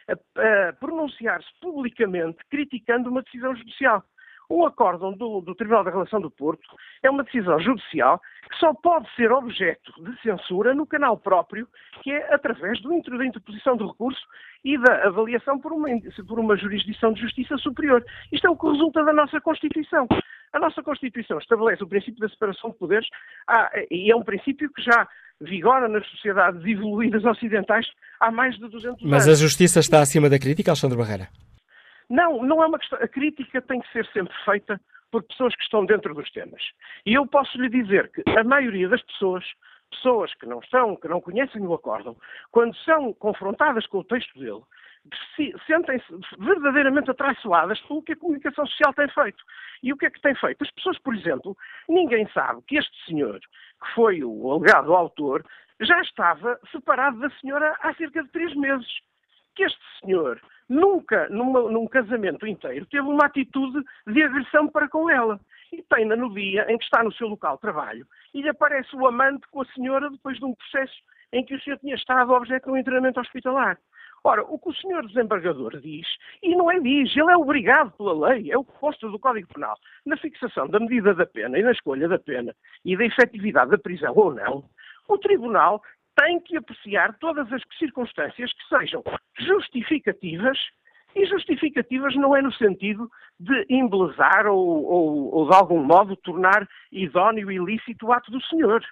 a, 0.08 0.70
a 0.70 0.74
pronunciar-se 0.74 1.48
publicamente 1.62 2.40
criticando 2.50 3.10
uma 3.10 3.22
decisão 3.22 3.56
judicial. 3.56 4.04
O 4.52 4.66
acórdão 4.66 5.14
do, 5.14 5.42
do, 5.42 5.54
Tribunal 5.54 5.84
da 5.84 5.92
Relação 5.92 6.20
do 6.20 6.32
Porto 6.32 6.68
é 7.04 7.10
uma 7.10 7.24
decisão 7.24 7.60
judicial 7.60 8.20
que 8.50 8.58
só 8.58 8.74
pode 8.74 9.08
ser 9.14 9.32
objeto 9.32 9.94
de 10.04 10.20
censura 10.24 10.74
no 10.74 10.88
canal 10.88 11.16
próprio, 11.16 11.68
que 12.02 12.12
é 12.12 12.34
através 12.34 12.82
do, 12.82 12.90
da 12.90 13.26
interposição 13.28 13.78
do 13.78 13.90
recurso 13.90 14.20
e 14.66 14.76
da 14.80 15.08
avaliação 15.08 15.60
por 15.60 15.72
uma, 15.72 15.88
por 16.28 16.40
uma 16.40 16.58
jurisdição 16.58 17.14
de 17.14 17.22
justiça 17.22 17.58
superior. 17.58 18.04
Isto 18.32 18.48
é 18.48 18.50
o 18.50 18.58
que 18.58 18.68
resulta 18.68 19.04
da 19.04 19.14
nossa 19.14 19.40
Constituição. 19.40 20.08
A 20.54 20.60
nossa 20.60 20.82
Constituição 20.82 21.38
estabelece 21.38 21.84
o 21.84 21.88
princípio 21.88 22.20
da 22.20 22.30
separação 22.30 22.72
de 22.72 22.78
poderes 22.78 23.08
há, 23.48 23.70
e 23.92 24.12
é 24.12 24.16
um 24.16 24.24
princípio 24.24 24.72
que 24.74 24.82
já 24.82 25.08
vigora 25.42 25.88
nas 25.88 26.06
sociedades 26.08 26.64
evoluídas 26.66 27.24
ocidentais 27.24 27.88
há 28.20 28.32
mais 28.32 28.56
de 28.56 28.62
200 28.62 28.86
anos. 28.88 29.02
Mas 29.04 29.28
a 29.28 29.36
justiça 29.36 29.80
está 29.80 30.02
acima 30.02 30.30
da 30.30 30.40
crítica, 30.40 30.72
Alexandre 30.72 30.98
Barreira? 30.98 31.30
Não, 32.10 32.44
não 32.44 32.64
é 32.64 32.66
uma 32.66 32.80
questão. 32.80 33.00
A 33.02 33.08
crítica 33.08 33.62
tem 33.62 33.80
que 33.80 33.92
ser 33.92 34.06
sempre 34.08 34.34
feita 34.44 34.82
por 35.12 35.24
pessoas 35.24 35.56
que 35.56 35.64
estão 35.64 35.86
dentro 35.86 36.14
dos 36.14 36.30
temas. 36.32 36.62
E 37.06 37.14
eu 37.14 37.26
posso 37.26 37.60
lhe 37.60 37.70
dizer 37.70 38.12
que 38.12 38.24
a 38.38 38.44
maioria 38.44 38.90
das 38.90 39.02
pessoas, 39.04 39.44
pessoas 39.92 40.34
que 40.36 40.46
não 40.46 40.60
estão, 40.60 40.96
que 40.96 41.08
não 41.08 41.22
conhecem 41.22 41.62
o 41.66 41.74
acórdão, 41.74 42.16
quando 42.52 42.76
são 42.78 43.14
confrontadas 43.14 43.86
com 43.88 44.00
o 44.00 44.04
texto 44.04 44.38
dele, 44.40 44.62
sentem-se 45.66 46.06
verdadeiramente 46.38 47.12
atraiçoadas 47.12 47.80
pelo 47.82 48.04
que 48.04 48.14
a 48.14 48.18
comunicação 48.18 48.66
social 48.68 48.94
tem 48.94 49.08
feito. 49.10 49.44
E 49.82 49.94
o 49.94 49.98
que 49.98 50.06
é 50.06 50.10
que 50.10 50.22
tem 50.22 50.36
feito? 50.36 50.64
As 50.64 50.72
pessoas, 50.72 51.00
por 51.00 51.16
exemplo, 51.16 51.58
ninguém 51.88 52.28
sabe 52.30 52.62
que 52.68 52.78
este 52.78 53.06
senhor, 53.06 53.40
que 53.40 53.94
foi 53.96 54.24
o 54.24 54.52
alegado 54.52 54.94
autor, 54.94 55.44
já 55.80 56.00
estava 56.02 56.60
separado 56.72 57.20
da 57.20 57.30
senhora 57.40 57.76
há 57.82 57.94
cerca 57.96 58.24
de 58.24 58.30
três 58.30 58.54
meses. 58.56 58.88
Que 59.56 59.64
este 59.64 59.80
senhor 60.02 60.40
nunca, 60.68 61.28
numa, 61.30 61.62
num 61.72 61.88
casamento 61.88 62.46
inteiro, 62.46 62.86
teve 62.86 63.08
uma 63.08 63.26
atitude 63.26 63.84
de 64.08 64.24
agressão 64.24 64.68
para 64.68 64.88
com 64.88 65.10
ela. 65.10 65.40
E 65.72 65.82
tem-na 65.84 66.16
no 66.16 66.34
dia 66.34 66.66
em 66.70 66.78
que 66.78 66.84
está 66.84 67.04
no 67.04 67.14
seu 67.14 67.28
local 67.28 67.56
de 67.56 67.62
trabalho 67.62 68.08
e 68.34 68.42
lhe 68.42 68.50
aparece 68.50 68.96
o 68.96 69.06
amante 69.08 69.48
com 69.50 69.62
a 69.62 69.66
senhora 69.66 70.10
depois 70.10 70.38
de 70.38 70.46
um 70.46 70.56
processo 70.56 70.96
em 71.32 71.46
que 71.46 71.56
o 71.56 71.62
senhor 71.62 71.78
tinha 71.78 71.96
estado 71.96 72.32
objeto 72.32 72.66
de 72.66 72.72
um 72.72 72.78
internamento 72.78 73.20
hospitalar. 73.20 73.78
Ora, 74.24 74.44
o 74.44 74.60
que 74.60 74.70
o 74.70 74.76
senhor 74.76 75.06
desembargador 75.08 75.80
diz, 75.80 76.08
e 76.44 76.56
não 76.56 76.70
é 76.70 76.80
diz, 76.80 77.16
ele 77.16 77.32
é 77.32 77.38
obrigado 77.38 77.92
pela 77.92 78.30
lei, 78.30 78.52
é 78.52 78.58
o 78.58 78.64
consta 78.64 79.08
do 79.08 79.20
Código 79.20 79.48
Penal, 79.54 79.78
na 80.06 80.18
fixação 80.18 80.68
da 80.68 80.80
medida 80.80 81.14
da 81.14 81.26
pena 81.26 81.58
e 81.58 81.64
na 81.64 81.72
escolha 81.72 82.08
da 82.08 82.20
pena 82.20 82.54
e 82.84 82.98
da 82.98 83.06
efetividade 83.06 83.72
da 83.72 83.78
prisão 83.78 84.14
ou 84.16 84.34
não, 84.34 84.66
o 85.08 85.18
Tribunal 85.18 85.82
tem 86.16 86.40
que 86.42 86.58
apreciar 86.58 87.18
todas 87.20 87.52
as 87.52 87.62
circunstâncias 87.78 88.52
que 88.54 88.78
sejam 88.78 89.04
justificativas 89.40 90.58
e 91.16 91.26
justificativas 91.26 92.16
não 92.16 92.36
é 92.36 92.42
no 92.42 92.52
sentido 92.54 93.10
de 93.40 93.66
embelezar 93.70 94.48
ou, 94.48 94.84
ou, 94.86 95.36
ou 95.36 95.50
de 95.50 95.56
algum 95.56 95.84
modo 95.84 96.16
tornar 96.18 96.68
idóneo 96.92 97.50
e 97.52 97.56
ilícito 97.56 98.08
o 98.08 98.12
ato 98.12 98.30
do 98.32 98.42
senhor 98.44 98.84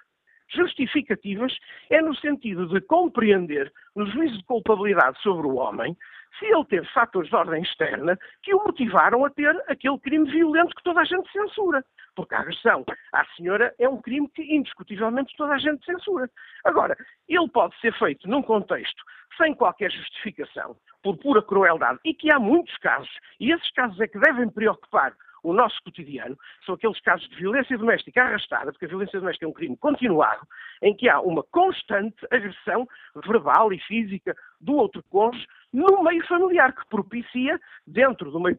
justificativas 0.48 1.56
é 1.90 2.00
no 2.00 2.14
sentido 2.16 2.66
de 2.68 2.80
compreender, 2.80 3.72
no 3.94 4.06
juízo 4.06 4.38
de 4.38 4.44
culpabilidade 4.44 5.20
sobre 5.22 5.46
o 5.46 5.56
homem, 5.56 5.96
se 6.38 6.46
ele 6.46 6.64
teve 6.66 6.86
fatores 6.88 7.28
de 7.28 7.36
ordem 7.36 7.62
externa 7.62 8.18
que 8.42 8.54
o 8.54 8.62
motivaram 8.64 9.24
a 9.24 9.30
ter 9.30 9.56
aquele 9.68 9.98
crime 9.98 10.30
violento 10.30 10.74
que 10.74 10.82
toda 10.82 11.00
a 11.00 11.04
gente 11.04 11.30
censura. 11.32 11.84
Porque 12.14 12.34
a 12.34 12.40
agressão 12.40 12.84
à 13.12 13.24
senhora 13.36 13.74
é 13.78 13.88
um 13.88 14.00
crime 14.00 14.28
que 14.34 14.42
indiscutivelmente 14.42 15.34
toda 15.36 15.54
a 15.54 15.58
gente 15.58 15.84
censura. 15.84 16.28
Agora, 16.64 16.96
ele 17.28 17.48
pode 17.48 17.78
ser 17.80 17.92
feito 17.98 18.28
num 18.28 18.42
contexto 18.42 19.02
sem 19.36 19.54
qualquer 19.54 19.90
justificação, 19.90 20.76
por 21.02 21.16
pura 21.16 21.40
crueldade, 21.40 22.00
e 22.04 22.12
que 22.12 22.32
há 22.32 22.40
muitos 22.40 22.76
casos, 22.78 23.10
e 23.38 23.52
esses 23.52 23.70
casos 23.70 24.00
é 24.00 24.08
que 24.08 24.18
devem 24.18 24.50
preocupar 24.50 25.14
o 25.42 25.52
nosso 25.52 25.82
cotidiano, 25.82 26.36
são 26.64 26.74
aqueles 26.74 27.00
casos 27.00 27.28
de 27.28 27.36
violência 27.36 27.76
doméstica 27.76 28.22
arrastada, 28.22 28.72
porque 28.72 28.84
a 28.84 28.88
violência 28.88 29.20
doméstica 29.20 29.46
é 29.46 29.48
um 29.48 29.52
crime 29.52 29.76
continuado, 29.76 30.46
em 30.82 30.94
que 30.94 31.08
há 31.08 31.20
uma 31.20 31.42
constante 31.42 32.16
agressão 32.30 32.86
verbal 33.26 33.72
e 33.72 33.78
física 33.80 34.36
do 34.60 34.74
outro 34.74 35.02
cônjuge 35.10 35.46
no 35.72 36.02
meio 36.02 36.26
familiar, 36.26 36.72
que 36.72 36.86
propicia, 36.88 37.60
dentro 37.86 38.30
do 38.30 38.40
meio 38.40 38.56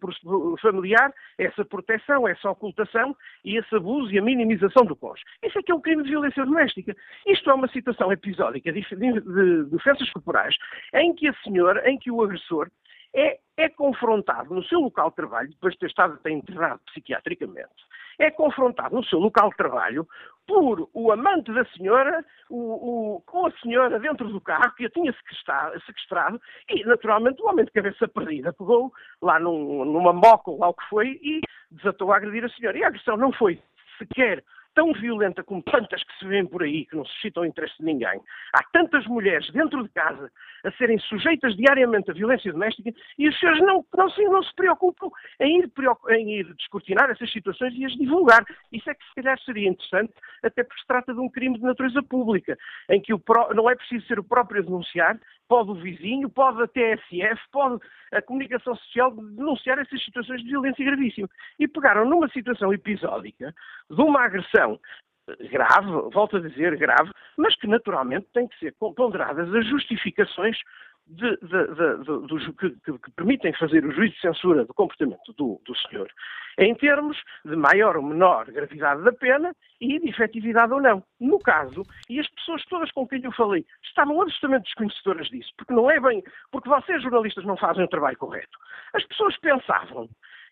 familiar, 0.62 1.12
essa 1.38 1.66
proteção, 1.66 2.28
essa 2.28 2.50
ocultação 2.52 3.16
e 3.44 3.58
esse 3.58 3.76
abuso 3.76 4.14
e 4.14 4.20
a 4.20 4.22
minimização 4.22 4.86
do 4.86 4.96
cônjuge. 4.96 5.24
Isso 5.44 5.58
é 5.58 5.64
que 5.64 5.72
é 5.72 5.76
um 5.76 5.82
crime 5.82 6.04
de 6.04 6.10
violência 6.10 6.46
doméstica. 6.46 6.96
Isto 7.26 7.50
é 7.50 7.54
uma 7.54 7.68
situação 7.70 8.12
episódica 8.12 8.72
de, 8.72 8.82
de, 8.82 8.96
de, 8.96 9.66
de 9.70 10.12
corporais 10.14 10.56
em 10.94 11.14
que 11.14 11.28
a 11.28 11.34
senhora, 11.44 11.90
em 11.90 11.98
que 11.98 12.12
o 12.12 12.22
agressor 12.22 12.70
é, 13.14 13.40
é 13.58 13.70
confrontado 13.70 14.54
no 14.54 14.64
seu 14.64 14.80
local 14.80 15.10
de 15.10 15.16
trabalho, 15.16 15.50
depois 15.50 15.74
de 15.74 15.80
ter 15.80 15.88
estado 15.88 16.14
até 16.14 16.32
internado 16.32 16.80
psiquiatricamente, 16.88 17.70
é 18.20 18.30
confrontado 18.30 18.96
no 18.96 19.04
seu 19.06 19.20
local 19.20 19.50
de 19.50 19.58
trabalho 19.58 20.08
por 20.46 20.90
o 20.94 21.12
amante 21.12 21.54
da 21.54 21.64
senhora, 21.66 22.24
o, 22.50 23.16
o, 23.16 23.22
com 23.22 23.46
a 23.48 23.52
senhora 23.62 24.00
dentro 24.00 24.28
do 24.30 24.42
carro, 24.42 24.74
que 24.76 24.86
a 24.86 24.90
tinha 24.90 25.14
sequestrado, 25.86 26.42
e 26.70 26.84
naturalmente 26.86 27.42
o 27.42 27.48
homem 27.48 27.66
de 27.66 27.72
cabeça 27.72 28.08
perdida 28.08 28.54
pegou 28.54 28.92
lá 29.22 29.40
num, 29.40 29.86
numa 29.86 30.12
moca 30.12 30.52
ou 30.52 30.60
lá 30.60 30.70
o 30.70 30.74
que 30.74 30.86
foi 30.90 31.20
e 31.22 31.42
desatou 31.72 32.12
a 32.12 32.18
agredir 32.18 32.44
a 32.44 32.50
senhora. 32.50 32.78
E 32.78 32.84
a 32.84 32.88
agressão 32.88 33.16
não 33.16 33.32
foi 33.32 33.62
sequer 33.98 34.44
tão 34.74 34.94
violenta 34.94 35.44
como 35.44 35.62
tantas 35.64 36.04
que 36.04 36.18
se 36.18 36.26
vêem 36.26 36.46
por 36.46 36.64
aí, 36.64 36.86
que 36.86 36.96
não 36.96 37.06
suscitam 37.06 37.46
interesse 37.46 37.76
de 37.80 37.86
ninguém. 37.86 38.20
Há 38.54 38.64
tantas 38.72 39.06
mulheres 39.08 39.50
dentro 39.52 39.84
de 39.84 39.90
casa 39.90 40.32
a 40.64 40.72
serem 40.74 41.00
sujeitas 41.00 41.56
diariamente 41.56 42.12
à 42.12 42.14
violência 42.14 42.52
doméstica 42.52 42.92
e 43.18 43.28
os 43.28 43.40
senhores 43.40 43.62
não, 43.62 43.86
não, 43.96 44.10
se, 44.10 44.24
não 44.24 44.44
se 44.44 44.54
preocupam 44.56 45.10
em 45.40 45.60
ir, 45.60 45.72
em 46.10 46.40
ir 46.40 46.54
descortinar 46.56 47.10
essas 47.10 47.32
situações 47.32 47.74
e 47.76 47.86
as 47.86 47.94
divulgar. 47.94 48.46
Isso 48.72 48.90
é 48.90 48.94
que 48.94 49.06
se 49.06 49.16
calhar 49.16 49.40
seria 49.42 49.70
interessante, 49.70 50.14
até 50.44 50.64
porque 50.64 50.82
se 50.82 50.88
trata 50.88 51.14
de 51.14 51.20
um 51.20 51.30
crime 51.30 51.58
de 51.58 51.64
natureza 51.64 52.02
pública, 52.04 52.58
em 52.90 53.02
que 53.02 53.14
o, 53.14 53.22
não 53.56 53.70
é 53.70 53.76
preciso 53.76 54.06
ser 54.08 54.20
o 54.20 54.24
próprio 54.24 54.62
a 54.62 54.66
denunciar, 54.66 55.20
pode 55.48 55.72
o 55.72 55.76
vizinho, 55.76 56.30
pode 56.30 56.62
a 56.62 56.68
TSF, 56.68 57.42
pode 57.52 57.84
a 58.14 58.22
comunicação 58.22 58.76
social 58.76 59.12
denunciar 59.12 59.80
essas 59.80 60.04
situações 60.04 60.42
de 60.42 60.50
violência 60.50 60.86
gravíssima. 60.86 61.30
E 61.58 61.68
pegaram 61.68 62.06
numa 62.06 62.30
situação 62.30 62.74
episódica 62.74 63.54
de 63.90 64.02
uma 64.02 64.26
agressão 64.26 64.59
grave, 65.52 65.92
volto 66.12 66.38
a 66.38 66.42
dizer 66.42 66.76
grave, 66.78 67.12
mas 67.38 67.56
que 67.56 67.68
naturalmente 67.68 68.28
tem 68.34 68.48
que 68.48 68.58
ser 68.60 68.74
ponderadas 68.80 69.54
as 69.54 69.66
justificações 69.68 70.58
de, 71.10 71.38
de, 71.38 72.28
de, 72.28 72.54
que, 72.54 72.70
que, 73.00 73.12
permitem 73.16 73.52
fazer 73.54 73.84
o 73.84 73.92
juízo 73.92 74.14
de 74.14 74.22
censura 74.22 74.64
do 74.64 74.74
comportamento 74.76 75.34
do, 75.34 75.60
do 75.66 75.76
senhor, 75.78 76.08
em 76.60 76.76
termos 76.76 77.18
de 77.44 77.56
maior 77.56 77.98
ou 77.98 78.04
menor 78.04 78.46
gravidade 78.52 79.04
da 79.04 79.12
pena 79.12 79.52
e 79.82 80.00
de 80.00 80.10
efetividade 80.10 80.72
ou 80.72 80.80
não. 80.80 81.04
No 81.20 81.40
caso, 81.40 81.84
e 82.08 82.20
as 82.20 82.30
pessoas 82.30 82.64
todas 82.66 82.92
com 82.92 83.08
quem 83.08 83.24
eu 83.24 83.32
falei 83.32 83.66
estavam 83.84 84.22
absolutamente 84.22 84.66
desconhecedoras 84.66 85.28
disso, 85.30 85.52
porque 85.58 85.74
não 85.74 85.90
é 85.90 86.00
bem, 86.00 86.24
porque 86.52 86.70
vocês 86.70 87.02
jornalistas 87.02 87.44
não 87.44 87.58
fazem 87.58 87.84
o 87.84 87.90
trabalho 87.90 88.18
correto. 88.18 88.58
As 88.94 89.04
pessoas 89.06 89.36
pensavam 89.38 90.08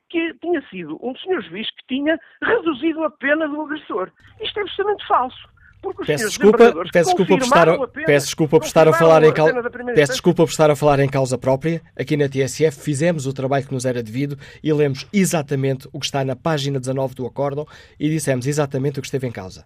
que 0.10 0.34
tinha 0.36 0.62
sido 0.70 0.97
um 1.01 1.16
senhor 1.18 1.41
juiz 1.43 1.70
que 1.72 1.95
tinha 1.95 2.20
reduzido 2.41 3.03
a 3.03 3.12
pena 3.12 3.47
do 3.47 3.62
agressor. 3.62 4.12
Isto 4.41 4.60
é 4.60 4.62
absolutamente 4.64 5.08
falso. 5.08 5.58
Peço 6.05 6.28
desculpa, 6.28 6.74
peço 6.91 7.16
desculpa 7.16 7.38
por 7.38 7.43
estar, 7.43 7.70
a, 7.70 7.88
peço 7.88 8.26
desculpa 8.26 8.60
por 8.60 8.66
estar 8.66 8.88
a 8.88 8.93
falar 8.93 9.24
em 9.24 9.34
causa, 9.34 9.70
peço 9.95 10.12
desculpa 10.14 10.43
por 10.43 10.49
estar 10.49 10.72
a 10.72 10.76
falar 10.76 10.99
em 10.99 11.08
causa 11.08 11.38
própria. 11.38 11.82
Aqui 11.97 12.18
na 12.18 12.28
TSF 12.28 12.84
fizemos 12.84 13.28
o 13.28 13.34
trabalho 13.34 13.66
que 13.66 13.74
nos 13.74 13.86
era 13.86 14.01
devido 14.01 14.36
e 14.64 14.74
lemos 14.74 15.08
exatamente 15.14 15.88
o 15.93 15.99
que 15.99 16.05
está 16.05 16.26
na 16.26 16.36
página 16.36 16.80
19 16.80 17.14
do 17.16 17.28
acórdão 17.28 17.66
e 17.99 18.10
dissemos 18.10 18.47
exatamente 18.47 18.99
o 18.99 19.01
que 19.01 19.08
esteve 19.08 19.28
em 19.28 19.32
causa. 19.32 19.66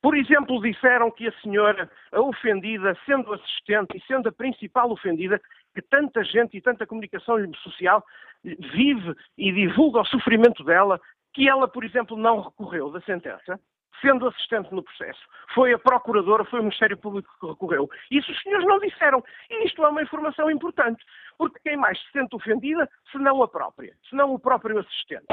Por 0.00 0.16
exemplo, 0.16 0.60
disseram 0.60 1.10
que 1.12 1.28
a 1.28 1.32
senhora, 1.40 1.88
a 2.10 2.20
ofendida, 2.20 2.96
sendo 3.06 3.32
assistente 3.32 3.96
e 3.96 4.02
sendo 4.06 4.28
a 4.28 4.32
principal 4.32 4.90
ofendida, 4.90 5.40
que 5.74 5.80
tanta 5.82 6.24
gente 6.24 6.56
e 6.56 6.60
tanta 6.60 6.86
comunicação 6.86 7.36
social 7.62 8.04
vive 8.44 9.14
e 9.36 9.52
divulga 9.52 10.00
o 10.00 10.06
sofrimento 10.06 10.64
dela, 10.64 11.00
que 11.32 11.48
ela, 11.48 11.68
por 11.68 11.84
exemplo, 11.84 12.16
não 12.16 12.40
recorreu 12.40 12.90
da 12.90 13.00
sentença 13.02 13.58
sendo 14.02 14.26
assistente 14.26 14.74
no 14.74 14.82
processo. 14.82 15.20
Foi 15.54 15.72
a 15.72 15.78
Procuradora, 15.78 16.44
foi 16.44 16.58
o 16.58 16.62
Ministério 16.64 16.96
Público 16.98 17.30
que 17.40 17.46
recorreu. 17.46 17.88
Isso 18.10 18.30
os 18.32 18.42
senhores 18.42 18.66
não 18.66 18.80
disseram. 18.80 19.24
E 19.48 19.64
isto 19.64 19.82
é 19.82 19.88
uma 19.88 20.02
informação 20.02 20.50
importante, 20.50 21.02
porque 21.38 21.60
quem 21.60 21.76
mais 21.76 21.98
se 22.00 22.10
sente 22.10 22.34
ofendida, 22.34 22.90
senão 23.12 23.42
a 23.42 23.48
própria, 23.48 23.96
senão 24.10 24.34
o 24.34 24.38
próprio 24.38 24.78
assistente. 24.80 25.26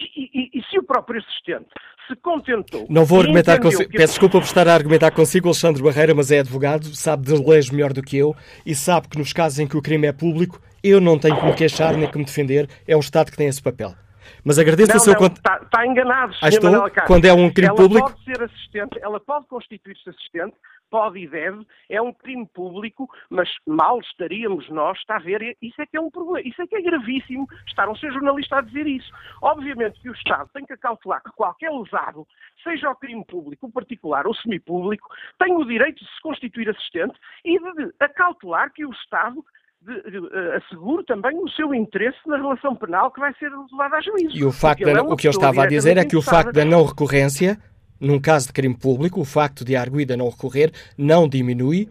E, 0.00 0.30
e, 0.32 0.58
e, 0.58 0.62
se 0.64 0.78
o 0.78 0.82
próprio 0.82 1.20
assistente 1.20 1.68
se 2.08 2.16
contentou. 2.16 2.86
Não 2.88 3.04
vou 3.04 3.20
argumentar 3.20 3.60
consigo. 3.60 3.90
Que... 3.90 3.98
Peço 3.98 4.14
desculpa 4.14 4.38
por 4.38 4.46
estar 4.46 4.66
a 4.66 4.74
argumentar 4.74 5.10
consigo, 5.10 5.48
Alexandre 5.48 5.82
Barreira, 5.82 6.14
mas 6.14 6.30
é 6.30 6.40
advogado, 6.40 6.86
sabe 6.94 7.26
de 7.26 7.34
leis 7.34 7.70
melhor 7.70 7.92
do 7.92 8.02
que 8.02 8.16
eu 8.16 8.34
e 8.64 8.74
sabe 8.74 9.08
que 9.08 9.18
nos 9.18 9.32
casos 9.32 9.58
em 9.58 9.66
que 9.66 9.76
o 9.76 9.82
crime 9.82 10.06
é 10.06 10.12
público, 10.12 10.60
eu 10.82 11.00
não 11.00 11.18
tenho 11.18 11.38
que 11.38 11.44
me 11.44 11.54
queixar 11.54 11.96
nem 11.96 12.10
que 12.10 12.16
me 12.16 12.24
defender, 12.24 12.68
é 12.88 12.96
o 12.96 13.00
Estado 13.00 13.30
que 13.30 13.36
tem 13.36 13.46
esse 13.46 13.62
papel. 13.62 13.94
Mas 14.44 14.58
agradeço 14.58 14.90
não, 14.90 14.96
a 14.96 15.00
sua 15.00 15.14
conta. 15.14 15.38
Está, 15.38 15.60
está 15.62 15.86
enganado, 15.86 16.34
ah, 16.40 16.48
estou? 16.48 16.90
Quando 17.06 17.24
é 17.26 17.32
um 17.32 17.50
crime 17.50 17.68
ela 17.68 17.76
público. 17.76 18.08
Ela 18.08 18.16
pode 18.16 18.24
ser 18.24 18.42
assistente, 18.42 18.98
ela 19.02 19.20
pode 19.20 19.46
constituir-se 19.46 20.08
assistente, 20.08 20.54
pode 20.90 21.18
e 21.18 21.28
deve, 21.28 21.66
é 21.88 22.02
um 22.02 22.12
crime 22.12 22.46
público, 22.46 23.08
mas 23.30 23.48
mal 23.66 24.00
estaríamos 24.00 24.68
nós, 24.68 24.98
está 24.98 25.16
a 25.16 25.20
ver, 25.20 25.56
isso 25.62 25.80
é 25.80 25.86
que 25.86 25.96
é 25.96 26.00
um 26.00 26.10
problema, 26.10 26.46
isso 26.46 26.60
é 26.60 26.66
que 26.66 26.76
é 26.76 26.82
gravíssimo 26.82 27.48
estar 27.66 27.88
um 27.88 27.96
ser 27.96 28.12
jornalista 28.12 28.58
a 28.58 28.60
dizer 28.60 28.86
isso. 28.86 29.10
Obviamente 29.40 30.00
que 30.00 30.10
o 30.10 30.14
Estado 30.14 30.50
tem 30.52 30.66
que 30.66 30.72
acautelar 30.72 31.22
que 31.22 31.30
qualquer 31.30 31.70
usado, 31.70 32.26
seja 32.62 32.90
o 32.90 32.96
crime 32.96 33.24
público, 33.24 33.66
o 33.66 33.72
particular 33.72 34.26
ou 34.26 34.34
semipúblico, 34.34 35.08
tem 35.38 35.54
o 35.54 35.64
direito 35.64 36.04
de 36.04 36.10
se 36.10 36.20
constituir 36.20 36.68
assistente 36.68 37.14
e 37.44 37.58
de 37.58 37.92
acautelar 38.00 38.72
que 38.72 38.84
o 38.84 38.90
Estado 38.90 39.44
de, 39.82 40.10
de, 40.10 40.18
uh, 40.18 40.56
assegure 40.56 41.04
também 41.04 41.36
o 41.38 41.48
seu 41.50 41.74
interesse 41.74 42.18
na 42.26 42.36
relação 42.36 42.76
penal 42.76 43.10
que 43.10 43.20
vai 43.20 43.32
ser 43.34 43.50
levada 43.70 43.96
a 43.96 44.00
juízo. 44.00 44.36
E 44.36 44.44
o, 44.44 44.52
facto 44.52 44.84
da, 44.84 44.90
é 44.90 45.00
o 45.00 45.16
que 45.16 45.26
eu 45.26 45.30
estava 45.30 45.62
a 45.62 45.66
dizer 45.66 45.96
é 45.96 46.04
que 46.04 46.16
o 46.16 46.22
facto 46.22 46.52
da 46.52 46.64
não 46.64 46.84
recorrência, 46.84 47.56
num 48.00 48.20
caso 48.20 48.46
de 48.46 48.52
crime 48.52 48.76
público, 48.76 49.20
o 49.20 49.24
facto 49.24 49.64
de 49.64 49.76
a 49.76 49.80
arguida 49.80 50.16
não 50.16 50.28
recorrer 50.28 50.72
não 50.96 51.28
diminui 51.28 51.88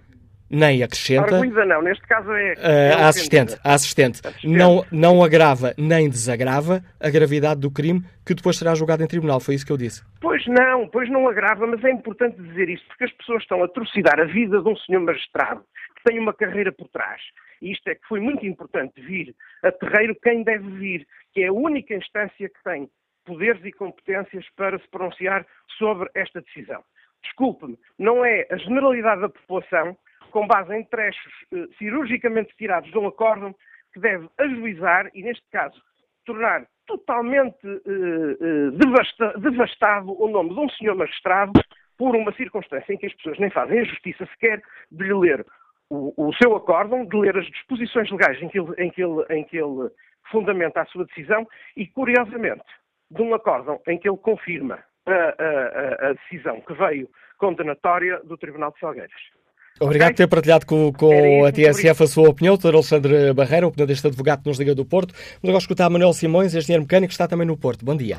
nem 0.50 0.82
acrescenta. 0.82 1.36
Arguida 1.36 1.64
não, 1.66 1.82
neste 1.82 2.06
caso 2.08 2.32
é. 2.32 2.54
é 2.58 2.94
a 2.94 3.08
assistente, 3.08 3.56
a 3.64 3.74
assistente, 3.74 4.22
assistente. 4.26 4.48
Não, 4.48 4.84
não 4.92 5.24
agrava 5.24 5.74
nem 5.78 6.10
desagrava 6.10 6.82
a 7.00 7.10
gravidade 7.10 7.62
do 7.62 7.70
crime 7.70 8.02
que 8.26 8.34
depois 8.34 8.58
será 8.58 8.74
julgado 8.74 9.04
em 9.04 9.08
tribunal. 9.08 9.40
Foi 9.40 9.56
isso 9.56 9.66
que 9.66 9.72
eu 9.72 9.78
disse. 9.78 10.04
Pois 10.20 10.46
não, 10.48 10.88
pois 10.88 11.10
não 11.10 11.28
agrava, 11.28 11.68
mas 11.68 11.84
é 11.84 11.92
importante 11.92 12.42
dizer 12.42 12.70
isto, 12.70 12.88
porque 12.88 13.04
as 13.04 13.12
pessoas 13.14 13.44
estão 13.44 13.62
a 13.62 13.66
atrocidar 13.66 14.20
a 14.20 14.26
vida 14.26 14.62
de 14.62 14.68
um 14.68 14.76
senhor 14.78 15.02
magistrado 15.02 15.62
que 15.96 16.04
tem 16.10 16.20
uma 16.20 16.34
carreira 16.34 16.72
por 16.72 16.88
trás. 16.90 17.22
E 17.62 17.72
isto 17.72 17.88
é 17.90 17.96
que 17.96 18.08
foi 18.08 18.20
muito 18.20 18.46
importante 18.46 19.00
vir 19.02 19.36
a 19.64 19.72
terreiro 19.72 20.16
quem 20.24 20.44
deve 20.44 20.70
vir, 20.78 21.06
que 21.34 21.44
é 21.44 21.48
a 21.48 21.54
única 21.54 21.94
instância 21.94 22.50
que 22.50 22.64
tem 22.64 22.90
poderes 23.30 23.64
e 23.64 23.72
competências 23.72 24.46
para 24.56 24.80
se 24.80 24.88
pronunciar 24.90 25.46
sobre 25.78 26.10
esta 26.16 26.42
decisão. 26.42 26.84
Desculpe-me, 27.24 27.78
não 27.98 28.26
é 28.26 28.48
a 28.50 28.58
generalidade 28.58 29.22
da 29.22 29.30
população, 29.30 29.96
com 30.32 30.48
base 30.48 30.76
em 30.76 30.84
trechos 30.86 31.34
eh, 31.54 31.68
cirurgicamente 31.78 32.56
tirados 32.58 32.90
de 32.92 32.98
um 32.98 33.08
acórdão, 33.08 33.54
que 33.94 34.00
deve 34.00 34.28
ajuizar 34.38 35.10
e, 35.14 35.22
neste 35.24 35.48
caso, 35.52 35.80
tornar 36.26 36.66
totalmente 36.88 37.68
eh, 37.68 38.38
eh, 38.42 38.72
devasta 38.74 39.34
devastado 39.38 40.22
o 40.22 40.28
nome 40.28 40.54
de 40.54 40.60
um 40.60 40.70
senhor 40.70 40.96
magistrado 40.96 41.54
por 41.98 42.16
uma 42.16 42.32
circunstância 42.34 42.94
em 42.94 42.98
que 42.98 43.08
as 43.08 43.14
pessoas 43.14 43.38
nem 43.38 43.50
fazem 43.50 43.80
a 43.80 43.84
justiça 43.84 44.26
sequer 44.28 44.62
de 44.92 45.04
lhe 45.04 45.14
ler 45.14 45.46
o, 45.90 46.14
o 46.18 46.34
seu 46.36 46.56
acórdão, 46.56 47.06
de 47.06 47.18
ler 47.18 47.38
as 47.38 47.46
disposições 47.48 48.10
legais 48.10 48.42
em 48.42 48.48
que, 48.48 48.60
ele, 48.60 48.74
em, 48.78 48.90
que 48.90 49.04
ele, 49.04 49.26
em 49.30 49.44
que 49.44 49.58
ele 49.58 49.90
fundamenta 50.32 50.82
a 50.82 50.86
sua 50.86 51.06
decisão 51.06 51.48
e, 51.76 51.88
curiosamente, 51.88 52.64
de 53.12 53.22
um 53.22 53.34
acórdão 53.34 53.80
em 53.88 53.98
que 53.98 54.08
ele 54.08 54.18
confirma 54.18 54.80
a, 55.06 55.12
a, 55.12 56.10
a 56.10 56.14
decisão 56.14 56.62
que 56.62 56.74
veio 56.74 57.10
condenatória 57.38 58.20
do 58.24 58.38
Tribunal 58.38 58.72
de 58.72 58.80
Salgueiras. 58.80 59.40
Obrigado 59.82 60.12
okay? 60.12 60.28
por 60.28 60.30
ter 60.30 60.36
partilhado 60.36 60.66
com, 60.66 60.92
com 60.92 61.46
a 61.46 61.52
TSF 61.52 62.04
a 62.04 62.08
sua 62.08 62.30
opinião, 62.30 62.58
Dr. 62.58 62.74
Alexandre 62.74 63.34
Barreira, 63.34 63.66
opinião 63.66 63.88
deste 63.88 64.06
advogado 64.08 64.44
que 64.44 64.50
nos 64.50 64.60
liga 64.60 64.76
do 64.76 64.86
Porto. 64.86 65.14
Vamos 65.14 65.50
agora 65.50 65.58
escutar 65.60 65.90
Manuel 65.90 66.12
Simões, 66.12 66.54
engenheiro 66.54 66.84
mecânico, 66.84 67.08
que 67.08 67.14
está 67.14 67.28
também 67.28 67.48
no 67.48 67.58
Porto. 67.58 67.86
Bom 67.86 67.96
dia. 67.96 68.18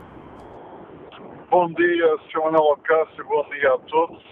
Bom 1.50 1.70
dia, 1.74 2.16
Sr. 2.30 2.44
Manuel 2.44 2.72
Acácio, 2.72 3.24
bom 3.26 3.44
dia 3.50 3.74
a 3.74 3.78
todos. 3.78 4.22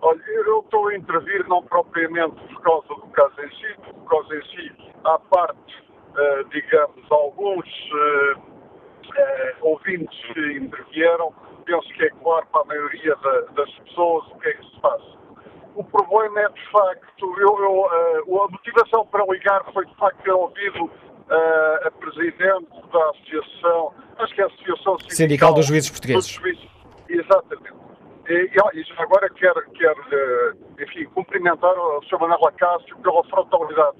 Olha, 0.00 0.20
eu 0.46 0.60
estou 0.60 0.88
a 0.88 0.96
intervir 0.96 1.46
não 1.46 1.62
propriamente 1.62 2.36
por 2.48 2.62
causa 2.62 2.88
do 2.88 3.06
caso 3.08 3.34
em 3.42 3.48
si, 3.50 3.80
por 3.92 4.08
causa 4.08 4.34
em 4.34 4.42
si, 4.42 4.72
à 5.04 5.18
parte, 5.18 5.74
uh, 6.14 6.48
digamos, 6.50 7.04
alguns 7.10 7.66
uh, 9.18 9.66
ouvintes 9.66 10.18
que 10.32 10.58
intervieram, 10.58 11.32
penso 11.64 11.88
que 11.94 12.04
é 12.04 12.10
claro 12.22 12.46
para 12.46 12.62
a 12.62 12.64
maioria 12.64 13.16
da, 13.16 13.40
das 13.52 13.70
pessoas 13.80 14.26
o 14.28 14.38
que 14.38 14.48
é 14.48 14.52
que 14.54 14.64
se 14.64 14.80
passa. 14.80 15.22
O 15.74 15.84
problema 15.84 16.40
é, 16.40 16.48
de 16.48 16.70
facto, 16.70 17.34
eu, 17.40 17.88
eu, 18.26 18.42
a 18.42 18.48
motivação 18.48 19.06
para 19.06 19.24
ligar 19.24 19.64
foi, 19.72 19.86
de 19.86 19.94
facto, 19.96 20.22
ter 20.22 20.30
ouvido 20.30 20.90
a 21.86 21.90
Presidente 21.92 22.68
da 22.92 23.10
Associação, 23.10 23.94
acho 24.18 24.34
que 24.34 24.40
é 24.42 24.44
a 24.44 24.46
Associação 24.48 24.98
Sindical, 24.98 25.16
Sindical 25.16 25.54
dos 25.54 25.66
Juízes 25.66 25.90
Portugueses. 25.90 26.26
Dos 26.26 26.34
juízes, 26.34 26.68
exatamente 27.08 27.82
e, 28.28 28.50
e 28.54 28.92
agora 28.98 29.28
quero, 29.30 29.62
quero 29.72 30.56
enfim, 30.80 31.04
cumprimentar 31.14 31.72
o 31.76 32.02
Sr. 32.04 32.20
Manuel 32.20 32.46
Acácio 32.46 32.96
pela 32.98 33.22
frontalidade 33.24 33.98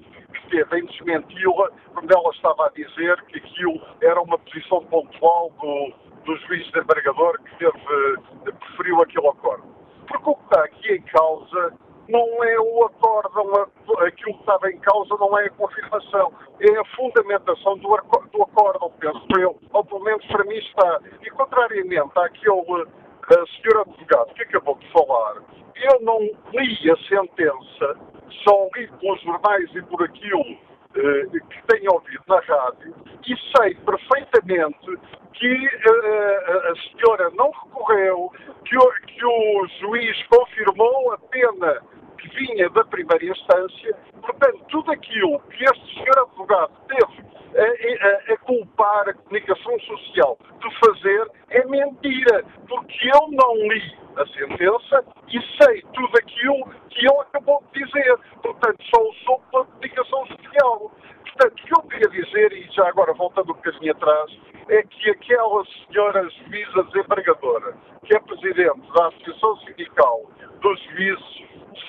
teve 0.53 0.79
em 0.79 0.85
desmenti-la, 0.85 1.71
quando 1.93 2.11
ela 2.11 2.29
estava 2.29 2.67
a 2.67 2.69
dizer 2.69 3.19
que 3.23 3.39
aquilo 3.39 3.81
era 4.01 4.21
uma 4.21 4.37
posição 4.37 4.85
pontual 4.85 5.51
do, 5.59 5.93
do 6.25 6.37
juiz 6.45 6.71
desembargador 6.71 7.39
que 7.41 7.57
teve, 7.57 8.51
preferiu 8.59 9.01
aquele 9.01 9.27
acordo. 9.27 9.63
Porque 10.07 10.29
o 10.29 10.35
que 10.35 10.43
está 10.43 10.63
aqui 10.63 10.93
em 10.93 11.01
causa 11.01 11.73
não 12.07 12.43
é 12.43 12.59
o 12.59 12.85
acordo, 12.85 13.71
aquilo 14.05 14.33
que 14.33 14.39
estava 14.41 14.69
em 14.69 14.77
causa 14.79 15.15
não 15.19 15.39
é 15.39 15.45
a 15.45 15.49
confirmação, 15.51 16.33
é 16.59 16.77
a 16.77 16.85
fundamentação 16.95 17.77
do, 17.77 17.97
do 18.31 18.43
acordo, 18.43 18.91
penso 18.99 19.25
eu, 19.39 19.57
ou 19.71 19.83
pelo 19.85 20.03
menos 20.03 20.23
para 20.27 20.43
mim 20.43 20.57
está. 20.57 20.99
E 21.25 21.31
contrariamente 21.31 22.11
àquele 22.15 22.87
a 23.23 23.45
senhora 23.47 23.89
advogado 23.89 24.33
que 24.35 24.43
acabou 24.43 24.75
de 24.75 24.91
falar, 24.91 25.41
eu 25.75 26.01
não 26.01 26.19
li 26.19 26.91
a 26.91 26.97
sentença, 27.07 27.97
só 28.43 28.67
li 28.75 28.87
pelos 28.99 29.21
jornais 29.21 29.75
e 29.75 29.81
por 29.83 30.03
aquilo 30.03 30.57
eh, 30.95 31.39
que 31.49 31.63
tenho 31.67 31.93
ouvido 31.93 32.23
na 32.27 32.39
rádio 32.39 32.95
e 33.25 33.35
sei 33.57 33.75
perfeitamente 33.75 34.97
que 35.33 35.65
eh, 35.65 36.71
a 36.71 36.73
senhora 36.75 37.29
não 37.31 37.51
recorreu, 37.51 38.31
que 38.65 38.77
o, 38.77 38.91
que 39.07 39.25
o 39.25 39.67
juiz 39.79 40.23
confirmou 40.27 41.13
a 41.13 41.17
pena 41.17 41.81
que 42.23 42.29
vinha 42.35 42.69
da 42.69 42.83
primeira 42.85 43.25
instância. 43.25 43.95
Portanto, 44.21 44.65
tudo 44.69 44.91
aquilo 44.91 45.39
que 45.41 45.63
este 45.63 45.93
senhor 45.93 46.19
advogado 46.19 46.71
teve 46.87 47.33
a, 47.55 48.31
a, 48.31 48.33
a, 48.33 48.37
culpar 48.37 49.09
a 49.09 49.13
comunicação 49.13 49.79
social 49.81 50.37
de 50.59 50.79
fazer 50.79 51.27
é 51.49 51.65
mentira, 51.65 52.43
porque 52.67 53.09
eu 53.09 53.27
não 53.31 53.55
li 53.67 53.97
a 54.15 54.25
sentença 54.27 55.05
e 55.27 55.39
sei 55.61 55.81
tudo 55.93 56.17
aquilo 56.17 56.65
que 56.89 56.99
ele 56.99 57.19
acabou 57.21 57.63
de 57.73 57.83
dizer. 57.83 58.17
Portanto, 58.41 58.83
só 58.89 59.01
usou 59.01 59.39
pela 59.51 59.65
comunicação 59.65 60.27
social. 60.27 60.91
Portanto, 61.23 61.51
o 61.51 61.65
que 61.65 61.73
eu 61.75 61.83
queria 61.89 62.23
dizer, 62.23 62.53
e 62.53 62.71
já 62.71 62.87
agora 62.87 63.13
voltando 63.13 63.51
um 63.51 63.55
bocadinho 63.55 63.91
atrás, 63.91 64.31
é 64.69 64.83
que 64.83 65.09
aquela 65.09 65.63
senhora 65.65 66.29
juíza 66.29 66.83
desembargadora, 66.83 67.75
que 68.05 68.15
é 68.15 68.19
presidente 68.19 68.91
da 68.93 69.07
Associação 69.07 69.57
Sindical 69.57 70.21
dos 70.61 70.81
Juízes, 70.83 71.43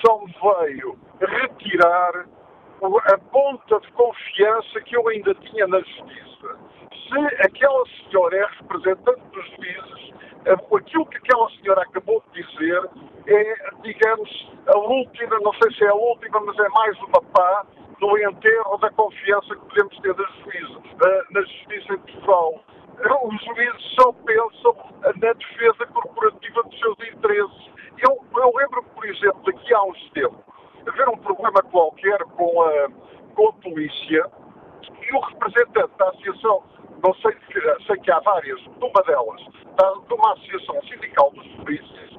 só 0.05 0.19
me 0.19 0.35
veio 0.41 0.97
retirar 1.19 2.25
a 2.81 3.17
ponta 3.31 3.79
de 3.79 3.91
confiança 3.93 4.81
que 4.81 4.95
eu 4.95 5.07
ainda 5.07 5.33
tinha 5.35 5.67
na 5.67 5.79
justiça. 5.79 6.57
Se 6.91 7.45
aquela 7.45 7.83
senhora 7.87 8.37
é 8.37 8.45
representante 8.59 9.21
dos 9.31 9.45
juízes, 9.55 10.13
aquilo 10.45 11.05
que 11.07 11.17
aquela 11.17 11.49
senhora 11.51 11.81
acabou 11.81 12.23
de 12.33 12.43
dizer 12.43 12.89
é, 13.27 13.55
digamos, 13.81 14.51
a 14.67 14.77
última, 14.77 15.39
não 15.39 15.53
sei 15.53 15.73
se 15.73 15.83
é 15.83 15.89
a 15.89 15.95
última, 15.95 16.39
mas 16.41 16.57
é 16.59 16.69
mais 16.69 16.97
uma 16.99 17.21
pá 17.33 17.65
no 17.99 18.17
enterro 18.17 18.77
da 18.77 18.89
confiança 18.91 19.55
que 19.55 19.65
podemos 19.65 19.99
ter 19.99 20.13
das 20.13 20.31
juízes, 20.35 20.77
na 21.31 21.41
justiça 21.41 21.93
em 21.93 21.97
Portugal. 21.97 22.63
Os 23.23 23.43
juízes 23.43 23.95
só 23.99 24.11
pensam 24.13 24.75
na 25.03 25.33
defesa 25.33 25.85
corporativa 25.87 26.63
dos 26.63 26.79
seus 26.79 26.97
interesses. 27.11 27.74
Eu, 27.99 28.19
eu 28.35 28.53
lembro, 28.55 28.83
por 28.83 29.05
exemplo, 29.05 29.41
daqui 29.45 29.73
há 29.73 29.83
uns 29.83 30.09
tempos, 30.11 30.39
haver 30.87 31.09
um 31.09 31.17
problema 31.17 31.61
qualquer 31.63 32.19
com 32.35 32.61
a, 32.61 32.89
com 33.35 33.49
a 33.49 33.53
polícia 33.53 34.29
e 35.01 35.15
o 35.15 35.19
representante 35.19 35.97
da 35.97 36.09
associação, 36.09 36.63
não 37.03 37.13
sei, 37.15 37.35
sei 37.85 37.97
que 37.97 38.11
há 38.11 38.19
várias, 38.19 38.59
uma 38.65 39.03
delas, 39.03 39.41
da, 39.77 39.91
de 40.07 40.13
uma 40.13 40.33
associação 40.33 40.81
sindical 40.83 41.31
dos 41.31 41.47
polícias, 41.47 42.11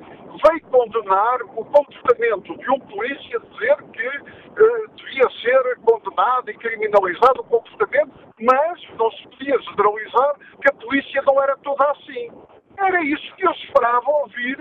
veio 0.45 0.61
condenar 0.71 1.43
o 1.43 1.65
comportamento 1.65 2.57
de 2.57 2.71
um 2.71 2.81
polícia, 2.81 3.41
dizer 3.41 3.77
que 3.93 4.07
eh, 4.07 4.87
devia 4.97 5.31
ser 5.41 5.77
condenado 5.81 6.51
e 6.51 6.55
criminalizado 6.55 7.41
o 7.41 7.45
comportamento, 7.45 8.13
mas 8.41 8.89
não 8.99 9.11
se 9.13 9.23
podia 9.29 9.59
generalizar 9.61 10.37
que 10.61 10.71
a 10.71 10.75
polícia 10.75 11.23
não 11.23 11.43
era 11.43 11.57
toda 11.59 11.91
assim. 11.91 12.31
Era 12.79 13.03
isso 13.03 13.35
que 13.37 13.47
eu 13.47 13.53
esperava 13.53 14.11
ouvir 14.11 14.57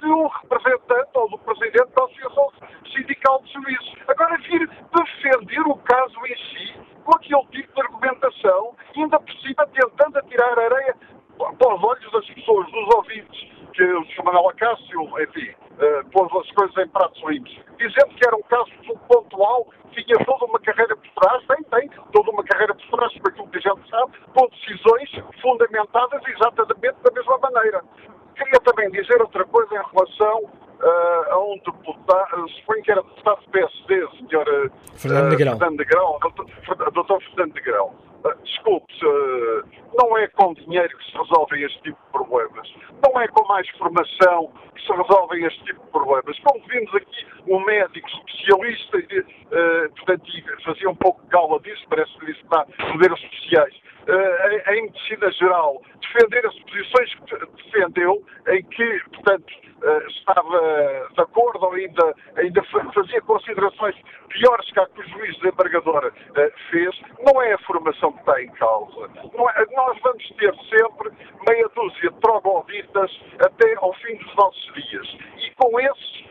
de 0.00 0.06
um 0.06 0.26
representante 0.26 1.10
ou 1.14 1.28
do 1.30 1.38
presidente 1.38 1.92
da 1.94 2.04
Associação 2.04 2.52
Sindical 2.92 3.42
de 3.42 3.52
Serviços. 3.52 3.94
Agora, 4.08 4.38
vir 4.38 4.68
defender 4.68 5.60
o 5.60 5.76
caso 5.76 6.26
em 6.26 6.36
si, 6.36 6.74
com 7.04 7.16
aquele 7.16 7.46
tipo 7.50 7.74
de 7.74 7.80
argumentação, 7.80 8.76
ainda 8.96 9.20
por 9.20 9.34
cima 9.40 9.66
tentando 9.66 10.18
atirar 10.18 10.58
areia 10.58 10.96
para 11.36 11.74
os 11.74 11.84
olhos 11.84 12.12
das 12.12 12.26
pessoas, 12.30 12.70
dos 12.70 12.94
ouvintes, 12.94 13.50
que 13.72 13.82
o 13.84 14.04
Sr. 14.06 14.24
Manuel 14.24 14.48
Acácio, 14.50 15.22
enfim, 15.22 15.54
uh, 15.78 16.10
pôs 16.10 16.30
as 16.44 16.50
coisas 16.52 16.76
em 16.76 16.88
pratos 16.88 17.22
limpos, 17.24 17.56
dizendo 17.78 18.14
que 18.14 18.26
era 18.26 18.36
um 18.36 18.42
caso 18.42 18.70
pontual, 19.08 19.66
tinha 19.92 20.24
toda 20.24 20.44
uma 20.44 20.58
carreira 20.60 20.96
por 20.96 21.10
trás, 21.22 21.44
tem, 21.46 21.62
tem, 21.64 21.90
toda 22.12 22.30
uma 22.30 22.44
carreira 22.44 22.74
por 22.74 22.98
trás, 22.98 23.12
por 23.18 23.30
aquilo 23.30 23.48
que 23.48 23.58
a 23.58 23.60
gente 23.60 23.90
sabe, 23.90 24.12
com 24.34 24.48
decisões 24.48 25.10
fundamentadas 25.40 26.22
exatamente 26.26 26.96
da 27.02 27.10
mesma 27.12 27.38
maneira. 27.38 27.82
Queria 28.34 28.60
também 28.60 28.90
dizer 28.90 29.20
outra 29.20 29.44
coisa 29.46 29.74
em 29.74 29.82
relação 29.92 30.44
uh, 30.44 31.32
a 31.32 31.38
um 31.38 31.58
deputado, 31.58 32.48
suponho 32.50 32.82
que 32.82 32.90
era 32.90 33.02
deputado 33.02 33.40
do 33.40 33.50
PSD, 33.50 34.08
Sr. 34.18 34.70
Fernando 34.94 35.30
Negrão. 35.30 35.58
Fernando 35.58 35.78
Negrão, 35.78 36.18
doutor 36.92 37.22
Fernando 37.22 37.54
Negrão. 37.54 37.94
Uh, 38.24 38.42
desculpe, 38.44 38.92
uh, 39.04 39.64
não 39.96 40.16
é 40.18 40.28
com 40.28 40.54
dinheiro 40.54 40.96
que 40.96 41.04
se 41.10 41.18
resolvem 41.18 41.62
este 41.64 41.82
tipo 41.82 41.98
de 42.04 42.12
problemas. 42.12 42.47
Não 43.02 43.20
é 43.20 43.28
com 43.28 43.46
mais 43.46 43.68
formação 43.70 44.52
que 44.74 44.82
se 44.82 44.92
resolvem 44.92 45.44
este 45.44 45.64
tipo 45.64 45.84
de 45.84 45.90
problemas. 45.90 46.38
Como 46.40 46.64
vimos 46.66 46.94
aqui 46.94 47.26
um 47.46 47.64
médico 47.64 48.08
especialista, 48.08 48.98
uh, 48.98 49.90
portanto, 49.96 50.24
fazia 50.64 50.90
um 50.90 50.94
pouco 50.96 51.22
de 51.22 51.28
gala 51.28 51.60
disso, 51.60 51.84
parece 51.88 52.18
que 52.18 52.26
disse 52.26 52.42
que 52.42 52.92
poderes 52.92 53.22
especiais 53.22 53.87
uh, 54.08 54.72
em 54.72 54.82
medicina 54.82 55.30
geral, 55.32 55.82
defender 56.00 56.46
as 56.46 56.54
posições 56.60 57.14
que 57.14 57.46
defendeu, 57.64 58.24
em 58.48 58.62
que, 58.64 59.00
portanto, 59.10 59.52
uh, 59.82 60.08
estava 60.08 61.08
de 61.14 61.20
acordo 61.20 61.66
ou 61.66 61.72
ainda, 61.72 62.14
ainda 62.36 62.62
fazia 62.94 63.20
considerações 63.22 63.94
piores 64.28 64.70
que 64.72 64.80
a 64.80 64.86
que 64.86 65.00
o 65.00 65.08
juiz 65.08 65.36
desembargador 65.38 66.06
uh, 66.06 66.70
fez, 66.70 67.00
não 67.20 67.42
é 67.42 67.52
a 67.52 67.58
formação 67.58 68.12
que 68.12 68.20
está 68.20 68.42
em 68.42 68.50
causa. 68.52 69.10
É, 69.56 69.76
nós 69.76 69.98
vamos 70.02 70.28
ter 70.38 70.54
sempre 70.68 71.12
meia 71.46 71.68
dúzia 71.74 72.10
de 72.10 72.20
trogloditas 72.20 73.20
até 73.40 73.74
ao 73.76 73.92
fim 73.94 74.16
dos 74.16 74.34
nossos 74.36 74.74
dias. 74.74 75.16
E 75.38 75.50
com 75.56 75.78
esses 75.80 76.28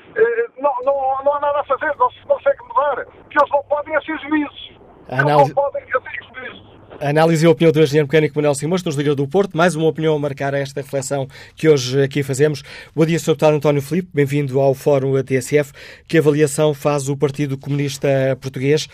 não, 0.58 0.74
não, 0.84 1.24
não 1.24 1.34
há 1.36 1.40
nada 1.40 1.60
a 1.60 1.64
fazer, 1.66 1.96
não 1.98 2.10
se 2.10 2.20
consegue 2.22 2.58
mudar, 2.64 3.06
que 3.06 3.40
eles 3.40 3.52
não 3.52 3.64
podem 3.64 4.02
ser 4.02 4.18
juízes. 4.20 4.78
Análise... 5.10 5.54
Não 5.54 5.64
podem 5.64 5.86
ser 5.86 6.02
juízes. 6.34 6.67
Análise 7.00 7.46
e 7.46 7.48
opinião 7.48 7.72
do 7.72 7.80
engenheiro 7.80 8.08
mecânico 8.08 8.36
Manuel 8.36 8.56
Simões, 8.56 8.84
nos 8.84 8.96
Liga 8.96 9.14
do 9.14 9.28
Porto. 9.28 9.56
Mais 9.56 9.76
uma 9.76 9.88
opinião 9.88 10.16
a 10.16 10.20
marcar 10.20 10.56
esta 10.56 10.82
reflexão 10.82 11.28
que 11.56 11.70
hoje 11.70 12.02
aqui 12.02 12.24
fazemos. 12.24 12.64
Bom 12.96 13.06
dia, 13.06 13.20
Sr. 13.20 13.34
Deputado 13.34 13.56
António 13.56 13.84
Filipe. 13.84 14.10
Bem-vindo 14.12 14.60
ao 14.60 14.74
Fórum 14.74 15.16
ATSF. 15.16 15.74
Que 16.10 16.18
avaliação 16.18 16.74
faz 16.74 17.08
o 17.08 17.16
Partido 17.16 17.56
Comunista 17.56 18.08
Português? 18.42 18.88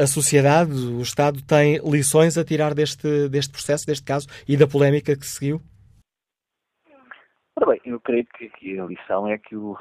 A 0.00 0.06
sociedade, 0.06 0.70
o 0.70 1.02
Estado, 1.02 1.42
tem 1.42 1.78
lições 1.78 2.38
a 2.38 2.44
tirar 2.44 2.74
deste, 2.74 3.28
deste 3.28 3.50
processo, 3.50 3.84
deste 3.84 4.04
caso 4.04 4.28
e 4.46 4.56
da 4.56 4.68
polémica 4.68 5.16
que 5.16 5.26
seguiu? 5.26 5.60
Ora 7.56 7.66
bem, 7.72 7.80
eu 7.84 7.98
creio 7.98 8.24
que, 8.38 8.48
que 8.50 8.78
a 8.78 8.84
lição 8.84 9.26
é 9.26 9.36
que 9.36 9.56
o, 9.56 9.76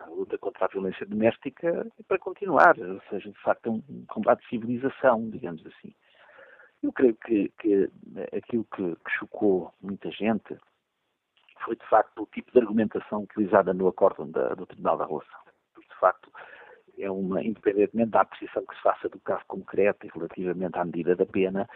a 0.00 0.10
luta 0.10 0.38
contra 0.38 0.66
a 0.66 0.68
violência 0.68 1.04
doméstica 1.06 1.90
é 1.98 2.02
para 2.06 2.20
continuar, 2.20 2.78
ou 2.78 3.00
seja, 3.10 3.28
de 3.28 3.42
facto 3.42 3.66
é 3.66 3.70
um 3.70 4.04
combate 4.06 4.42
de 4.42 4.48
civilização, 4.48 5.28
digamos 5.28 5.66
assim. 5.66 5.92
Eu 6.82 6.92
creio 6.92 7.14
que, 7.14 7.48
que 7.60 7.90
aquilo 8.36 8.64
que, 8.74 8.96
que, 8.96 9.10
chocou 9.18 9.72
muita 9.80 10.10
gente 10.10 10.56
foi, 11.64 11.76
de 11.76 11.88
facto, 11.88 12.22
o 12.22 12.26
tipo 12.26 12.50
de 12.50 12.58
argumentação 12.58 13.22
utilizada 13.22 13.72
no 13.72 13.86
acórdão 13.86 14.28
da, 14.28 14.54
do 14.54 14.66
Tribunal 14.66 14.98
da 14.98 15.06
Relação. 15.06 15.38
Porque, 15.72 15.88
de 15.88 16.00
facto, 16.00 16.32
é 16.98 17.08
uma, 17.08 17.40
independentemente 17.42 18.10
da 18.10 18.22
apreciação 18.22 18.64
que 18.66 18.74
se 18.74 18.82
faça 18.82 19.08
do 19.08 19.20
caso 19.20 19.44
concreto 19.46 20.06
e 20.06 20.10
relativamente 20.12 20.76
à 20.76 20.84
medida 20.84 21.14
da 21.14 21.24
pena, 21.24 21.68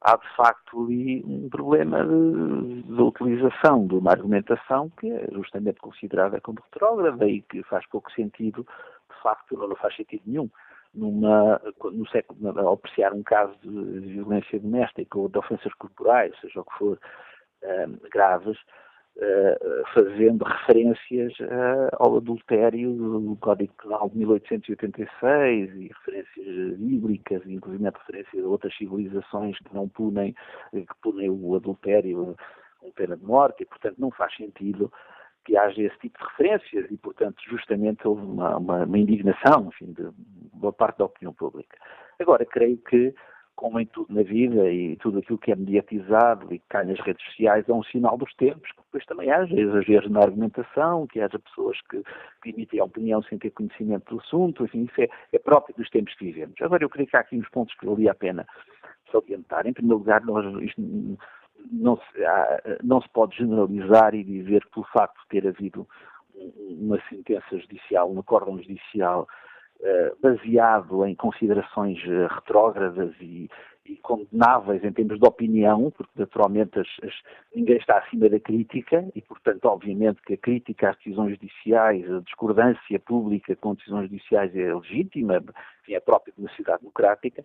há, 0.00 0.16
de 0.16 0.36
facto, 0.36 0.84
ali 0.84 1.24
um 1.24 1.48
problema 1.48 2.04
da 2.04 3.02
utilização 3.02 3.86
de 3.88 3.94
uma 3.94 4.12
argumentação 4.12 4.90
que 4.90 5.10
é 5.10 5.26
justamente 5.32 5.80
considerada 5.80 6.40
como 6.40 6.60
retrógrada 6.62 7.26
e 7.26 7.42
que 7.42 7.64
faz 7.64 7.84
pouco 7.88 8.12
sentido, 8.12 8.64
de 9.10 9.22
facto, 9.22 9.56
não 9.56 9.74
faz 9.74 9.96
sentido 9.96 10.22
nenhum 10.24 10.48
numa, 10.96 11.60
no 11.84 12.08
século, 12.08 12.58
ao 12.58 12.74
apreciar 12.74 13.12
um 13.12 13.22
caso 13.22 13.54
de 13.62 13.68
violência 14.14 14.58
doméstica 14.58 15.18
ou 15.18 15.28
de 15.28 15.38
ofensas 15.38 15.72
corporais, 15.74 16.34
seja 16.40 16.60
o 16.60 16.64
que 16.64 16.78
for, 16.78 16.98
uh, 17.62 18.08
graves, 18.10 18.56
uh, 19.16 19.86
fazendo 19.92 20.44
referências 20.44 21.38
uh, 21.40 21.88
ao 21.98 22.16
adultério 22.16 22.92
do 22.94 23.36
Código 23.40 23.72
Penal 23.82 24.08
de 24.08 24.18
1886 24.18 25.74
e 25.74 25.88
referências 25.88 26.78
bíblicas, 26.78 27.42
inclusive 27.46 27.84
referências 27.84 28.44
a 28.44 28.48
outras 28.48 28.74
civilizações 28.76 29.58
que 29.58 29.74
não 29.74 29.88
punem, 29.88 30.34
que 30.72 30.86
punem 31.02 31.30
o 31.30 31.54
adultério 31.54 32.34
com 32.80 32.90
pena 32.92 33.16
de 33.16 33.24
morte 33.24 33.62
e, 33.62 33.66
portanto, 33.66 33.96
não 33.98 34.10
faz 34.10 34.34
sentido 34.36 34.90
que 35.46 35.56
haja 35.56 35.80
esse 35.80 35.98
tipo 35.98 36.18
de 36.18 36.24
referências 36.24 36.90
e, 36.90 36.96
portanto, 36.96 37.36
justamente 37.48 38.06
houve 38.06 38.22
uma, 38.22 38.56
uma, 38.56 38.84
uma 38.84 38.98
indignação, 38.98 39.68
enfim, 39.68 39.92
de 39.92 40.08
boa 40.52 40.72
parte 40.72 40.98
da 40.98 41.04
opinião 41.04 41.32
pública. 41.32 41.78
Agora, 42.18 42.44
creio 42.44 42.76
que, 42.78 43.14
como 43.54 43.78
em 43.78 43.86
tudo 43.86 44.12
na 44.12 44.22
vida 44.22 44.68
e 44.68 44.96
tudo 44.96 45.20
aquilo 45.20 45.38
que 45.38 45.52
é 45.52 45.56
mediatizado 45.56 46.52
e 46.52 46.58
que 46.58 46.64
cai 46.68 46.84
nas 46.84 46.98
redes 46.98 47.24
sociais, 47.26 47.68
é 47.68 47.72
um 47.72 47.84
sinal 47.84 48.18
dos 48.18 48.34
tempos, 48.34 48.68
que 48.72 48.82
depois 48.82 49.06
também 49.06 49.30
haja 49.30 49.54
exageros 49.54 50.10
na 50.10 50.20
argumentação, 50.20 51.06
que 51.06 51.20
haja 51.20 51.38
pessoas 51.38 51.78
que, 51.88 52.02
que 52.42 52.50
emitem 52.50 52.80
a 52.80 52.84
opinião 52.84 53.22
sem 53.22 53.38
ter 53.38 53.50
conhecimento 53.50 54.16
do 54.16 54.20
assunto, 54.20 54.64
enfim, 54.64 54.82
isso 54.82 55.00
é, 55.00 55.08
é 55.32 55.38
próprio 55.38 55.76
dos 55.76 55.88
tempos 55.90 56.12
que 56.16 56.24
vivemos. 56.24 56.60
Agora, 56.60 56.82
eu 56.82 56.90
creio 56.90 57.08
que 57.08 57.16
há 57.16 57.20
aqui 57.20 57.38
uns 57.38 57.48
pontos 57.50 57.74
que 57.76 57.86
valia 57.86 58.10
a 58.10 58.14
pena 58.14 58.44
salientar. 59.12 59.64
Em 59.64 59.72
primeiro 59.72 59.98
lugar, 59.98 60.24
nós, 60.24 60.44
isto, 60.64 60.82
não 61.72 61.96
se, 61.96 62.82
não 62.82 63.00
se 63.00 63.08
pode 63.10 63.36
generalizar 63.36 64.14
e 64.14 64.24
dizer 64.24 64.64
que 64.64 64.70
pelo 64.70 64.86
facto 64.86 65.20
de 65.22 65.28
ter 65.28 65.46
havido 65.48 65.86
uma 66.68 67.00
sentença 67.08 67.58
judicial, 67.58 68.10
um 68.10 68.20
acórdão 68.20 68.58
judicial 68.58 69.26
uh, 69.80 70.16
baseado 70.20 71.04
em 71.06 71.14
considerações 71.14 71.98
uh, 72.04 72.26
retrógradas 72.34 73.14
e, 73.20 73.48
e, 73.86 73.96
condenáveis 73.96 74.84
em 74.84 74.92
termos 74.92 75.18
de 75.18 75.26
opinião, 75.26 75.90
porque 75.96 76.12
naturalmente 76.16 76.78
as, 76.78 76.88
as, 77.02 77.14
ninguém 77.54 77.76
está 77.76 77.98
acima 77.98 78.28
da 78.28 78.38
crítica 78.38 79.08
e, 79.14 79.22
portanto, 79.22 79.64
obviamente 79.66 80.20
que 80.22 80.34
a 80.34 80.38
crítica 80.38 80.90
às 80.90 80.96
decisões 80.98 81.30
judiciais, 81.32 82.10
a 82.10 82.20
discordância 82.20 83.00
pública 83.00 83.56
com 83.56 83.74
decisões 83.74 84.10
judiciais 84.10 84.54
é 84.54 84.74
legítima, 84.74 85.42
enfim, 85.82 85.94
é 85.94 86.00
própria 86.00 86.32
de 86.34 86.40
uma 86.40 86.48
sociedade 86.50 86.80
democrática, 86.80 87.42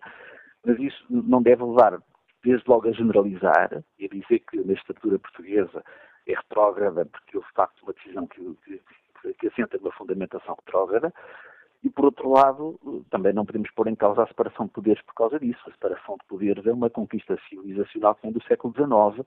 mas 0.64 0.78
isso 0.78 1.04
não 1.08 1.42
deve 1.42 1.64
levar 1.64 2.00
desde 2.44 2.68
logo 2.68 2.88
a 2.88 2.92
generalizar 2.92 3.82
e 3.98 4.04
a 4.04 4.08
dizer 4.08 4.40
que 4.40 4.58
a 4.58 4.62
legislatura 4.62 5.18
portuguesa 5.18 5.84
é 6.26 6.34
retrógrada 6.34 7.06
porque 7.06 7.36
houve 7.36 7.48
de 7.48 7.54
facto 7.54 7.82
uma 7.82 7.92
decisão 7.92 8.26
que, 8.26 8.56
que, 8.64 9.34
que 9.34 9.48
assenta 9.48 9.78
numa 9.78 9.92
fundamentação 9.92 10.54
retrógrada, 10.54 11.12
e 11.82 11.90
por 11.90 12.04
outro 12.04 12.30
lado, 12.30 12.78
também 13.10 13.32
não 13.32 13.44
podemos 13.44 13.70
pôr 13.72 13.88
em 13.88 13.96
causa 13.96 14.22
a 14.22 14.26
separação 14.26 14.66
de 14.66 14.72
poderes 14.72 15.02
por 15.02 15.14
causa 15.14 15.38
disso. 15.40 15.60
A 15.66 15.72
separação 15.72 16.16
de 16.16 16.24
poderes 16.26 16.64
é 16.64 16.72
uma 16.72 16.88
conquista 16.88 17.36
civilizacional 17.48 18.14
que 18.14 18.22
vem 18.22 18.32
do 18.32 18.42
século 18.44 18.72
XIX 18.72 19.26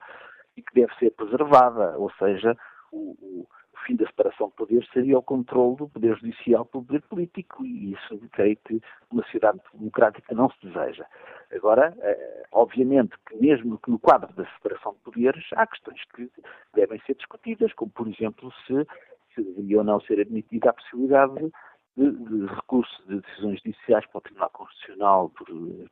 e 0.56 0.62
que 0.62 0.74
deve 0.74 0.94
ser 0.94 1.10
preservada, 1.10 1.98
ou 1.98 2.10
seja, 2.12 2.56
o, 2.90 3.14
o, 3.20 3.46
o 3.76 3.86
fim 3.86 3.96
da 3.96 4.06
separação 4.06 4.48
de 4.48 4.54
poderes 4.54 4.88
seria 4.90 5.18
o 5.18 5.22
controle 5.22 5.76
do 5.76 5.88
poder 5.88 6.16
judicial 6.16 6.64
pelo 6.64 6.84
poder 6.84 7.02
político 7.02 7.64
e 7.64 7.92
isso 7.92 8.18
creio 8.32 8.56
que 8.64 8.80
uma 9.10 9.22
sociedade 9.24 9.60
democrática 9.72 10.34
não 10.34 10.50
se 10.50 10.66
deseja. 10.66 11.06
Agora, 11.52 11.94
eh, 12.00 12.42
obviamente 12.52 13.14
que 13.28 13.36
mesmo 13.36 13.78
que 13.78 13.90
no 13.90 13.98
quadro 13.98 14.32
da 14.34 14.46
separação 14.54 14.92
de 14.94 14.98
poderes 15.00 15.44
há 15.52 15.66
questões 15.66 16.02
que 16.14 16.30
devem 16.74 17.00
ser 17.06 17.14
discutidas, 17.14 17.72
como 17.74 17.90
por 17.90 18.08
exemplo 18.08 18.50
se, 18.66 18.86
se 19.34 19.42
deveria 19.42 19.78
ou 19.78 19.84
não 19.84 20.00
ser 20.00 20.20
admitida 20.20 20.70
a 20.70 20.74
possibilidade 20.74 21.52
de, 21.96 22.10
de 22.10 22.46
recurso 22.46 23.02
de 23.08 23.20
decisões 23.20 23.60
judiciais 23.62 24.06
para 24.06 24.18
o 24.18 24.20
Tribunal 24.20 24.50
Constitucional 24.50 25.30
por, 25.30 25.46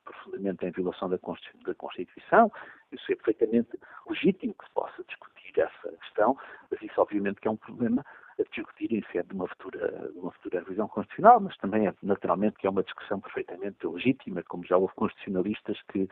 profundamente 0.05 0.67
em 0.67 0.71
violação 0.71 1.09
da 1.09 1.19
Constituição. 1.19 2.53
Isso 2.93 3.13
é 3.13 3.17
perfeitamente 3.17 3.79
legítimo 4.09 4.55
que 4.55 4.67
se 4.67 4.75
possa 4.75 5.03
discutir 5.05 5.61
essa 5.61 5.97
questão, 5.97 6.37
mas 6.71 6.83
isso 6.83 7.01
obviamente 7.01 7.41
que 7.41 7.49
é 7.49 7.51
um 7.51 7.57
problema 7.57 8.05
a 8.39 8.43
discutir 8.43 8.93
em 8.93 9.03
sede 9.13 9.29
de 9.29 9.35
uma 9.35 9.47
futura, 9.47 10.11
uma 10.17 10.33
futura 10.33 10.59
revisão 10.61 10.89
constitucional, 10.89 11.41
mas 11.41 11.57
também 11.59 11.87
é 11.87 11.95
naturalmente 12.03 12.57
que 12.57 12.67
é 12.67 12.71
uma 12.71 12.83
discussão 12.83 13.21
perfeitamente 13.21 13.87
legítima, 13.87 14.43
como 14.49 14.67
já 14.67 14.77
houve 14.77 14.93
constitucionalistas 14.95 15.81
que, 15.93 16.09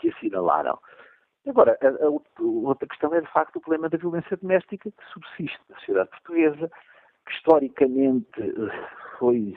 que 0.00 0.10
assinalaram. 0.10 0.78
Agora, 1.46 1.76
a, 1.80 2.04
a 2.04 2.08
outra 2.40 2.86
questão 2.88 3.14
é 3.14 3.20
de 3.20 3.30
facto 3.32 3.56
o 3.56 3.60
problema 3.60 3.88
da 3.88 3.98
violência 3.98 4.36
doméstica 4.36 4.90
que 4.90 5.12
subsiste 5.12 5.60
na 5.68 5.76
sociedade 5.76 6.10
portuguesa, 6.10 6.70
que 7.26 7.32
historicamente 7.32 8.40
eh, 8.40 8.88
foi 9.18 9.56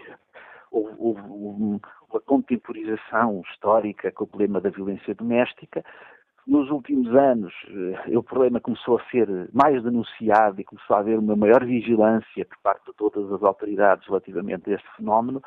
houve, 0.71 0.95
houve 0.97 1.21
uma 1.21 1.79
contemporização 2.25 3.41
histórica 3.51 4.11
com 4.11 4.25
o 4.25 4.27
problema 4.27 4.61
da 4.61 4.69
violência 4.69 5.15
doméstica. 5.15 5.83
Nos 6.47 6.69
últimos 6.69 7.13
anos, 7.15 7.53
eh, 8.07 8.17
o 8.17 8.21
problema 8.21 8.59
começou 8.59 8.97
a 8.97 9.09
ser 9.09 9.27
mais 9.51 9.81
denunciado 9.83 10.61
e 10.61 10.63
começou 10.63 10.95
a 10.95 10.99
haver 10.99 11.17
uma 11.17 11.35
maior 11.35 11.65
vigilância 11.65 12.45
por 12.45 12.57
parte 12.59 12.85
de 12.85 12.93
todas 12.93 13.31
as 13.31 13.41
autoridades 13.41 14.05
relativamente 14.07 14.69
a 14.69 14.75
este 14.75 14.87
fenómeno. 14.95 15.41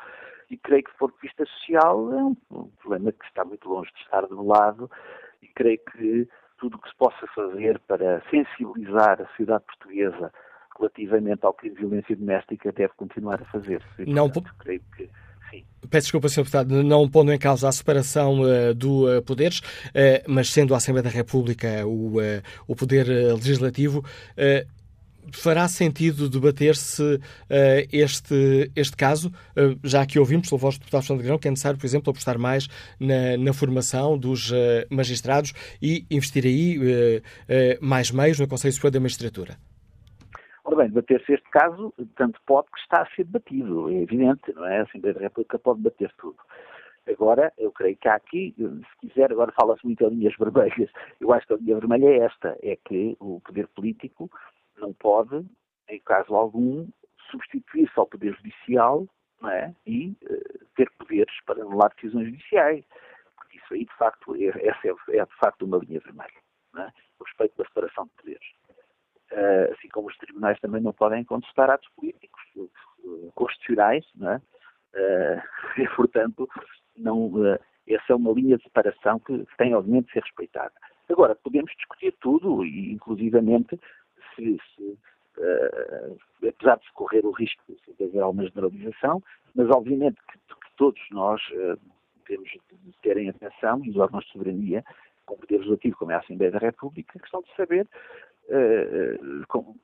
E 0.49 0.57
creio 0.57 0.83
que, 0.83 0.91
do 0.91 0.97
ponto 0.97 1.15
de 1.15 1.21
vista 1.21 1.45
social, 1.45 2.13
é 2.13 2.23
um, 2.23 2.35
problema 2.81 3.11
que 3.11 3.25
está 3.25 3.45
muito 3.45 3.69
longe 3.69 3.91
de 3.93 4.01
estar 4.01 4.21
debelado. 4.27 4.91
E 5.41 5.47
creio 5.47 5.79
que 5.91 6.27
tudo 6.57 6.75
o 6.75 6.81
que 6.81 6.89
se 6.89 6.95
possa 6.97 7.27
fazer 7.33 7.79
para 7.87 8.21
sensibilizar 8.29 9.21
a 9.21 9.27
sociedade 9.27 9.63
portuguesa 9.65 10.33
relativamente 10.79 11.45
ao 11.45 11.53
crime 11.53 11.75
de 11.75 11.81
violência 11.81 12.15
doméstica 12.15 12.71
deve 12.71 12.93
continuar 12.95 13.41
a 13.41 13.45
fazer. 13.45 13.81
E, 13.99 14.05
não, 14.05 14.29
portanto, 14.29 14.55
creio 14.59 14.81
que 14.95 15.09
Sim. 15.49 15.63
Peço 15.89 16.05
desculpa, 16.05 16.29
Sr. 16.29 16.41
Deputado, 16.41 16.83
não 16.83 17.09
pondo 17.09 17.33
em 17.33 17.39
causa 17.39 17.67
a 17.67 17.71
separação 17.71 18.41
uh, 18.41 18.73
do 18.73 19.17
uh, 19.17 19.21
poderes, 19.23 19.59
uh, 19.59 20.23
mas 20.27 20.51
sendo 20.51 20.73
a 20.73 20.77
Assembleia 20.77 21.03
da 21.03 21.09
República 21.09 21.85
o, 21.85 22.17
o 22.67 22.75
poder 22.75 23.07
legislativo, 23.07 24.03
fará 25.31 25.67
sentido 25.67 26.29
debater-se 26.29 27.19
este, 27.91 28.71
este 28.75 28.95
caso, 28.95 29.31
já 29.83 30.05
que 30.05 30.17
ouvimos 30.17 30.49
pelo 30.49 30.59
vosso 30.59 30.79
deputado 30.79 31.01
Alexandre 31.01 31.23
Grão, 31.23 31.37
que 31.37 31.47
é 31.47 31.51
necessário, 31.51 31.77
por 31.77 31.85
exemplo, 31.85 32.09
apostar 32.09 32.37
mais 32.39 32.67
na, 32.99 33.37
na 33.37 33.53
formação 33.53 34.17
dos 34.17 34.51
magistrados 34.89 35.53
e 35.81 36.05
investir 36.09 36.45
aí 36.45 37.21
mais 37.79 38.11
meios 38.11 38.39
no 38.39 38.47
Conselho 38.47 38.73
Superior 38.73 38.91
da 38.91 38.99
Magistratura? 38.99 39.68
Bem, 40.79 40.87
debater-se 40.87 41.33
este 41.33 41.49
caso, 41.49 41.93
tanto 42.15 42.39
pode 42.45 42.71
que 42.71 42.79
está 42.79 43.01
a 43.01 43.05
ser 43.07 43.25
debatido, 43.25 43.89
é 43.89 43.95
evidente, 43.95 44.53
não 44.53 44.65
é? 44.65 44.79
A 44.79 44.83
Assembleia 44.83 45.13
da 45.13 45.19
República 45.19 45.59
pode 45.59 45.81
debater 45.81 46.09
tudo. 46.17 46.37
Agora, 47.05 47.51
eu 47.57 47.69
creio 47.73 47.97
que 47.97 48.07
há 48.07 48.15
aqui, 48.15 48.55
se 48.57 48.97
quiser, 49.01 49.29
agora 49.29 49.51
fala-se 49.51 49.85
muito 49.85 50.01
em 50.05 50.09
linhas 50.09 50.37
vermelhas, 50.37 50.89
eu 51.19 51.33
acho 51.33 51.45
que 51.45 51.51
a 51.51 51.57
linha 51.57 51.79
vermelha 51.79 52.07
é 52.07 52.17
esta, 52.19 52.57
é 52.63 52.77
que 52.77 53.17
o 53.19 53.41
poder 53.41 53.67
político 53.67 54.31
não 54.77 54.93
pode, 54.93 55.45
em 55.89 55.99
caso 55.99 56.33
algum, 56.33 56.87
substituir-se 57.29 57.99
ao 57.99 58.07
poder 58.07 58.33
judicial 58.35 59.05
é? 59.51 59.73
e 59.85 60.15
uh, 60.31 60.65
ter 60.77 60.89
poderes 60.91 61.35
para 61.45 61.61
anular 61.61 61.93
decisões 61.95 62.27
judiciais. 62.27 62.85
Porque 63.35 63.57
isso 63.57 63.73
aí, 63.73 63.83
de 63.83 63.97
facto, 63.97 64.33
é, 64.33 64.45
essa 64.65 64.87
é, 64.87 65.17
é 65.17 65.25
de 65.25 65.35
facto 65.43 65.65
uma 65.65 65.79
linha 65.79 65.99
vermelha. 65.99 66.39
É? 66.77 66.87
O 67.19 67.25
respeito 67.25 67.57
da 67.57 67.65
separação 67.65 68.05
de 68.05 68.11
poderes. 68.11 68.58
Uh, 69.31 69.71
assim 69.73 69.87
como 69.89 70.07
os 70.07 70.17
tribunais 70.17 70.59
também 70.59 70.81
não 70.81 70.91
podem 70.91 71.23
contestar 71.23 71.69
atos 71.69 71.87
políticos 71.95 72.41
uh, 72.55 73.31
constitucionais, 73.35 74.05
não 74.15 74.31
é? 74.31 74.41
e, 75.77 75.87
portanto, 75.95 76.49
não, 76.97 77.31
essa 77.87 78.13
é 78.13 78.15
uma 78.15 78.31
linha 78.31 78.57
de 78.57 78.63
separação 78.63 79.19
que 79.19 79.45
tem, 79.55 79.75
obviamente, 79.75 80.07
de 80.07 80.13
ser 80.13 80.23
respeitada. 80.23 80.73
Agora, 81.09 81.35
podemos 81.35 81.71
discutir 81.75 82.15
tudo, 82.19 82.65
e 82.65 82.91
inclusivamente 82.93 83.79
se, 84.35 84.57
se 84.75 84.97
uh, 85.37 86.17
apesar 86.47 86.77
de 86.77 86.91
correr 86.93 87.25
o 87.25 87.31
risco 87.31 87.61
de 87.67 88.03
haver 88.03 88.21
alguma 88.21 88.47
generalização, 88.47 89.21
mas 89.55 89.69
obviamente 89.69 90.17
que, 90.31 90.37
que 90.37 90.75
todos 90.77 91.01
nós 91.11 91.41
uh, 91.51 91.79
temos 92.25 92.49
de 92.49 92.97
ter 93.01 93.17
em 93.17 93.29
atenção, 93.29 93.83
e 93.83 93.89
os 93.89 93.97
órgãos 93.97 94.25
de 94.25 94.31
soberania, 94.31 94.83
com 95.25 95.35
poder 95.35 95.57
legislativo, 95.57 95.97
como 95.97 96.11
é 96.11 96.15
a 96.15 96.19
Assembleia 96.19 96.51
da 96.51 96.59
República, 96.59 97.17
a 97.17 97.21
questão 97.21 97.41
de 97.41 97.55
saber, 97.55 97.87
uh, 98.49 99.47
com, 99.47 99.75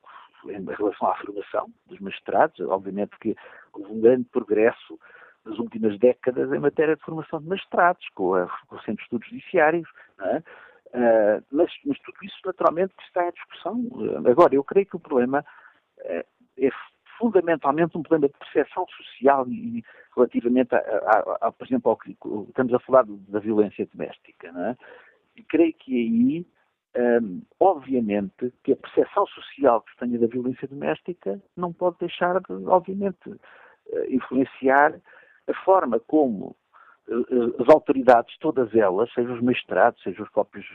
em 0.46 0.64
relação 0.64 1.08
à 1.08 1.16
formação 1.16 1.72
dos 1.86 1.98
magistrados, 2.00 2.60
obviamente 2.60 3.18
que 3.20 3.34
houve 3.72 3.92
um 3.92 4.00
grande 4.00 4.24
progresso 4.24 4.98
nas 5.44 5.58
últimas 5.58 5.98
décadas 5.98 6.52
em 6.52 6.58
matéria 6.58 6.96
de 6.96 7.02
formação 7.02 7.40
de 7.40 7.48
magistrados, 7.48 8.06
com, 8.14 8.34
a, 8.34 8.46
com 8.66 8.76
o 8.76 8.80
Centro 8.80 8.96
de 8.96 9.02
Estudos 9.02 9.28
Judiciários, 9.28 9.88
é? 10.20 10.42
Uh, 10.88 11.44
mas, 11.50 11.70
mas, 11.84 11.98
tudo 11.98 12.16
isso 12.22 12.38
naturalmente 12.44 12.94
está 13.06 13.26
em 13.26 13.32
discussão. 13.32 13.80
Uh, 13.92 14.28
agora, 14.28 14.54
eu 14.54 14.64
creio 14.64 14.86
que 14.86 14.96
o 14.96 15.00
problema 15.00 15.44
é 16.04 16.70
fundamentalmente 17.18 17.96
um 17.96 18.02
problema 18.02 18.32
de 18.32 18.38
percepção 18.38 18.86
social 18.88 19.46
e 19.48 19.84
relativamente, 20.14 20.74
a, 20.74 20.78
a, 20.78 21.38
a, 21.48 21.52
por 21.52 21.66
exemplo, 21.66 21.90
ao 21.90 21.96
que 21.96 22.16
estamos 22.48 22.72
a 22.72 22.78
falar 22.80 23.04
da 23.06 23.38
violência 23.38 23.86
doméstica. 23.92 24.48
É? 24.48 24.76
E 25.36 25.42
creio 25.42 25.74
que 25.74 25.94
aí, 25.94 26.46
um, 26.96 27.42
obviamente, 27.60 28.52
que 28.64 28.72
a 28.72 28.76
percepção 28.76 29.26
social 29.26 29.82
que 29.82 29.92
se 29.92 29.98
tenha 29.98 30.18
da 30.18 30.26
violência 30.26 30.66
doméstica 30.66 31.40
não 31.56 31.72
pode 31.72 31.98
deixar 31.98 32.40
de, 32.40 32.52
obviamente, 32.66 33.34
influenciar 34.08 34.94
a 35.46 35.54
forma 35.64 36.00
como 36.00 36.56
eh, 37.08 37.62
as 37.62 37.68
autoridades, 37.68 38.36
todas 38.38 38.74
elas, 38.74 39.12
seja 39.12 39.32
os 39.32 39.40
magistrados, 39.40 40.02
seja 40.02 40.22
os 40.22 40.30
próprios, 40.30 40.66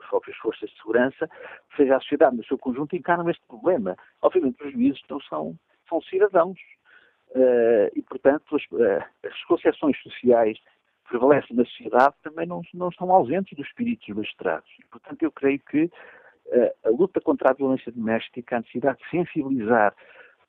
as 0.00 0.08
próprias 0.08 0.36
forças 0.38 0.68
de 0.70 0.76
segurança, 0.76 1.30
seja 1.76 1.96
a 1.96 2.00
sociedade 2.00 2.36
no 2.36 2.44
seu 2.44 2.58
conjunto, 2.58 2.96
encaram 2.96 3.28
este 3.30 3.44
problema. 3.46 3.96
Obviamente, 4.22 4.62
os 4.64 4.72
juízes 4.72 5.02
não 5.08 5.20
são, 5.20 5.56
são 5.88 6.00
cidadãos. 6.02 6.58
Uh, 7.30 7.92
e, 7.94 8.00
portanto, 8.00 8.56
as, 8.56 8.62
uh, 8.72 9.04
as 9.22 9.44
concepções 9.44 10.00
sociais 10.02 10.58
que 11.08 11.18
prevalecem 11.18 11.56
na 11.56 11.64
sociedade 11.64 12.14
também 12.22 12.46
não, 12.46 12.62
não 12.74 12.88
estão 12.88 13.10
ausentes 13.10 13.56
dos 13.56 13.66
espíritos 13.66 14.06
dos 14.06 14.16
magistrados. 14.16 14.70
Portanto, 14.90 15.22
eu 15.22 15.32
creio 15.32 15.58
que 15.60 15.84
uh, 15.84 15.90
a 16.84 16.90
luta 16.90 17.20
contra 17.20 17.50
a 17.50 17.54
violência 17.54 17.90
doméstica, 17.92 18.56
a 18.56 18.60
necessidade 18.60 18.98
de 18.98 19.10
sensibilizar 19.10 19.94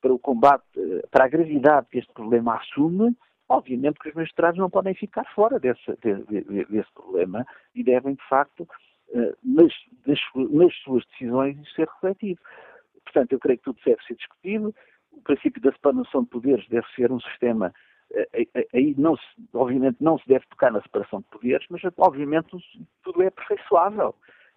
para 0.00 0.12
o 0.12 0.18
combate, 0.18 0.64
para 1.10 1.24
a 1.24 1.28
gravidade 1.28 1.86
que 1.90 1.98
este 1.98 2.12
problema 2.12 2.56
assume, 2.56 3.14
Obviamente 3.50 3.98
que 3.98 4.08
os 4.10 4.14
magistrados 4.14 4.60
não 4.60 4.70
podem 4.70 4.94
ficar 4.94 5.24
fora 5.34 5.58
desse, 5.58 5.84
desse, 6.00 6.92
problema 6.94 7.44
e 7.74 7.82
devem, 7.82 8.14
de 8.14 8.28
facto, 8.28 8.64
eh, 9.12 9.34
nas, 9.42 9.72
nas, 10.06 10.72
suas 10.84 11.04
decisões, 11.06 11.56
ser 11.74 11.88
refletido. 11.88 12.40
Portanto, 13.02 13.32
eu 13.32 13.40
creio 13.40 13.58
que 13.58 13.64
tudo 13.64 13.80
deve 13.84 14.00
ser 14.04 14.14
discutido. 14.14 14.72
O 15.10 15.20
princípio 15.22 15.60
da 15.60 15.72
separação 15.72 16.22
de 16.22 16.30
poderes 16.30 16.68
deve 16.68 16.86
ser 16.94 17.10
um 17.10 17.18
sistema. 17.18 17.74
Aí, 18.74 18.94
não 18.98 19.16
se, 19.16 19.24
obviamente, 19.54 19.98
não 20.00 20.18
se 20.18 20.26
deve 20.26 20.44
tocar 20.46 20.72
na 20.72 20.82
separação 20.82 21.20
de 21.20 21.26
poderes, 21.26 21.66
mas, 21.70 21.80
obviamente, 21.96 22.56
tudo 23.02 23.22
é 23.22 23.28
aperfeiçoável. 23.28 24.14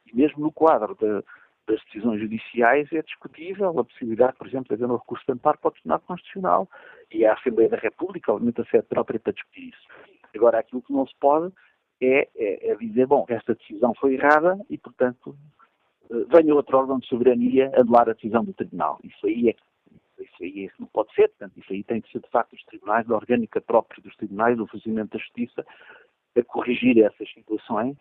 E 0.07 0.15
mesmo 0.15 0.43
no 0.43 0.51
quadro 0.51 0.95
da, 0.95 1.23
das 1.67 1.83
decisões 1.85 2.19
judiciais 2.19 2.91
é 2.91 3.01
discutível 3.01 3.79
a 3.79 3.85
possibilidade, 3.85 4.37
por 4.37 4.47
exemplo, 4.47 4.67
de 4.69 4.73
haver 4.73 4.91
um 4.91 4.97
recurso 4.97 5.23
de 5.25 5.33
amparo 5.33 5.57
para 5.59 5.69
o 5.69 5.71
Tribunal 5.71 5.99
Constitucional 6.01 6.69
e 7.11 7.25
a 7.25 7.33
Assembleia 7.33 7.69
da 7.69 7.77
República, 7.77 8.33
obviamente, 8.33 8.61
a 8.61 8.65
sede 8.65 8.87
própria 8.87 9.19
para 9.19 9.33
discutir 9.33 9.69
isso. 9.69 9.87
Agora, 10.35 10.59
aquilo 10.59 10.81
que 10.81 10.91
não 10.91 11.05
se 11.05 11.13
pode 11.19 11.53
é, 12.01 12.27
é, 12.35 12.71
é 12.71 12.75
dizer, 12.75 13.07
bom, 13.07 13.25
esta 13.29 13.55
decisão 13.55 13.93
foi 13.95 14.15
errada 14.15 14.59
e, 14.69 14.77
portanto, 14.77 15.35
eh, 16.11 16.25
venha 16.27 16.55
outro 16.55 16.77
órgão 16.77 16.99
de 16.99 17.07
soberania 17.07 17.71
anular 17.75 18.09
a 18.09 18.13
decisão 18.13 18.43
do 18.43 18.53
Tribunal. 18.53 18.99
Isso 19.03 19.25
aí 19.25 19.49
é 19.49 19.55
isso 20.23 20.43
aí 20.43 20.69
não 20.79 20.87
pode 20.87 21.13
ser, 21.13 21.29
portanto, 21.29 21.59
isso 21.59 21.73
aí 21.73 21.83
tem 21.83 22.01
de 22.01 22.11
ser, 22.11 22.19
de 22.19 22.29
facto, 22.29 22.53
os 22.53 22.63
tribunais, 22.65 23.09
a 23.09 23.15
orgânica 23.15 23.61
própria 23.61 24.01
dos 24.01 24.15
tribunais, 24.15 24.59
o 24.59 24.67
funcionamento 24.67 25.17
da 25.17 25.23
justiça, 25.23 25.65
a 26.35 26.43
corrigir 26.43 27.03
essas 27.03 27.31
situações 27.31 27.97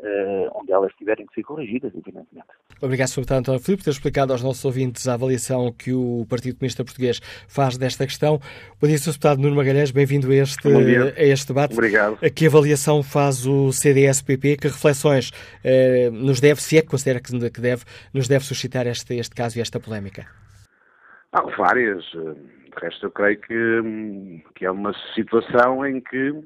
uh, 0.00 0.50
onde 0.54 0.72
elas 0.72 0.92
tiverem 0.94 1.26
que 1.26 1.34
ser 1.34 1.42
corrigidas, 1.42 1.92
evidentemente. 1.94 2.48
Obrigado, 2.80 3.08
Sr. 3.08 3.32
António 3.32 3.60
Filipe, 3.60 3.82
por 3.82 3.84
ter 3.84 3.90
explicado 3.90 4.32
aos 4.32 4.42
nossos 4.42 4.64
ouvintes 4.64 5.06
a 5.06 5.14
avaliação 5.14 5.72
que 5.72 5.92
o 5.92 6.26
Partido 6.28 6.56
Comunista 6.56 6.84
Português 6.84 7.20
faz 7.48 7.76
desta 7.76 8.06
questão. 8.06 8.40
Bom 8.80 8.88
dia, 8.88 8.98
Sr. 8.98 9.12
Deputado 9.12 9.40
Nuno 9.40 9.56
Magalhães, 9.56 9.90
bem-vindo 9.90 10.30
a 10.30 10.34
este, 10.34 10.68
a 10.68 11.22
este 11.22 11.48
debate. 11.48 11.74
Obrigado. 11.74 12.18
Que 12.34 12.46
avaliação 12.46 13.02
faz 13.02 13.46
o 13.46 13.72
CDS-PP? 13.72 14.56
Que 14.56 14.68
reflexões 14.68 15.30
uh, 15.30 16.10
nos 16.10 16.40
deve, 16.40 16.62
se 16.62 16.78
é 16.78 16.82
que 16.82 16.88
considera 16.88 17.20
que 17.20 17.60
deve, 17.60 17.84
nos 18.12 18.26
deve 18.28 18.44
suscitar 18.44 18.86
este, 18.86 19.14
este 19.16 19.34
caso 19.34 19.58
e 19.58 19.60
esta 19.60 19.78
polémica? 19.78 20.26
Há 21.32 21.42
várias. 21.56 22.04
De 22.04 22.80
resto, 22.80 23.06
eu 23.06 23.10
creio 23.10 23.40
que, 23.40 23.80
hum, 23.80 24.42
que 24.54 24.64
é 24.64 24.70
uma 24.70 24.92
situação 25.14 25.84
em 25.86 26.00
que 26.00 26.44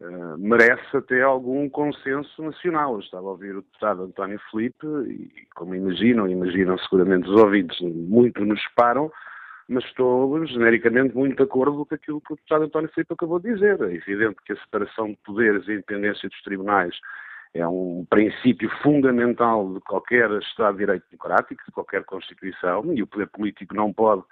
Uh, 0.00 0.36
merece 0.38 0.96
até 0.96 1.22
algum 1.22 1.68
consenso 1.68 2.42
nacional. 2.42 2.94
Eu 2.94 3.00
estava 3.00 3.28
a 3.28 3.30
ouvir 3.30 3.52
o 3.52 3.62
deputado 3.62 4.02
António 4.02 4.40
Felipe 4.50 4.84
e, 5.06 5.46
como 5.54 5.72
imaginam, 5.72 6.28
imaginam 6.28 6.76
seguramente 6.78 7.28
os 7.28 7.40
ouvidos, 7.40 7.80
muito 7.80 8.44
nos 8.44 8.60
param, 8.74 9.10
mas 9.68 9.84
estou 9.84 10.44
genericamente 10.46 11.14
muito 11.14 11.36
de 11.36 11.42
acordo 11.44 11.86
com 11.86 11.94
aquilo 11.94 12.20
que 12.20 12.32
o 12.32 12.36
deputado 12.36 12.64
António 12.64 12.90
Felipe 12.92 13.14
acabou 13.14 13.38
de 13.38 13.54
dizer. 13.54 13.80
É 13.82 13.94
evidente 13.94 14.36
que 14.44 14.52
a 14.52 14.56
separação 14.56 15.10
de 15.10 15.18
poderes 15.24 15.66
e 15.68 15.70
a 15.70 15.74
independência 15.74 16.28
dos 16.28 16.42
tribunais 16.42 16.94
é 17.54 17.66
um 17.66 18.04
princípio 18.10 18.68
fundamental 18.82 19.74
de 19.74 19.80
qualquer 19.80 20.28
Estado 20.32 20.72
de 20.72 20.80
Direito 20.80 21.04
Democrático, 21.08 21.62
de 21.64 21.70
qualquer 21.70 22.04
Constituição, 22.04 22.92
e 22.92 23.00
o 23.00 23.06
poder 23.06 23.28
político 23.28 23.74
não 23.74 23.92
pode, 23.92 24.24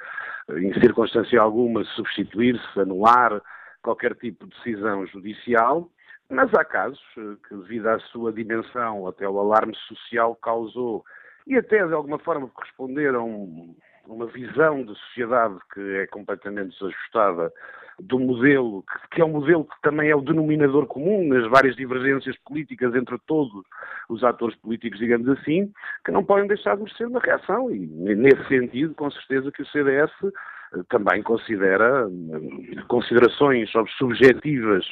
em 0.50 0.74
circunstância 0.74 1.40
alguma, 1.40 1.84
substituir-se, 1.84 2.80
anular, 2.80 3.40
qualquer 3.80 4.16
tipo 4.16 4.44
de 4.46 4.54
decisão 4.56 5.06
judicial, 5.06 5.88
mas 6.28 6.52
há 6.54 6.64
casos 6.64 7.00
eh, 7.16 7.36
que, 7.46 7.54
devido 7.54 7.86
à 7.88 7.98
sua 8.00 8.32
dimensão, 8.32 9.06
até 9.06 9.28
o 9.28 9.38
alarme 9.38 9.74
social 9.86 10.34
causou, 10.36 11.04
e 11.46 11.56
até 11.56 11.86
de 11.86 11.94
alguma 11.94 12.18
forma 12.18 12.48
corresponderam 12.48 13.74
uma 14.06 14.26
visão 14.26 14.84
de 14.84 14.94
sociedade 14.94 15.56
que 15.72 15.80
é 15.80 16.06
completamente 16.06 16.78
desajustada 16.78 17.52
do 18.00 18.18
modelo, 18.18 18.84
que, 19.10 19.20
é 19.20 19.24
um 19.24 19.28
modelo 19.28 19.64
que 19.64 19.80
também 19.82 20.10
é 20.10 20.16
o 20.16 20.22
denominador 20.22 20.86
comum 20.86 21.28
nas 21.28 21.48
várias 21.48 21.76
divergências 21.76 22.36
políticas 22.38 22.94
entre 22.94 23.18
todos 23.26 23.52
os 24.08 24.24
atores 24.24 24.56
políticos, 24.56 24.98
digamos 24.98 25.28
assim, 25.28 25.72
que 26.04 26.10
não 26.10 26.24
podem 26.24 26.48
deixar 26.48 26.76
de 26.76 26.82
merecer 26.82 27.06
uma 27.06 27.20
reação. 27.20 27.70
E, 27.70 27.86
nesse 27.86 28.44
sentido, 28.48 28.94
com 28.94 29.10
certeza 29.10 29.52
que 29.52 29.62
o 29.62 29.66
CDS 29.66 30.10
também 30.88 31.22
considera 31.22 32.06
hum, 32.08 32.74
considerações 32.88 33.70
subjetivas 33.98 34.84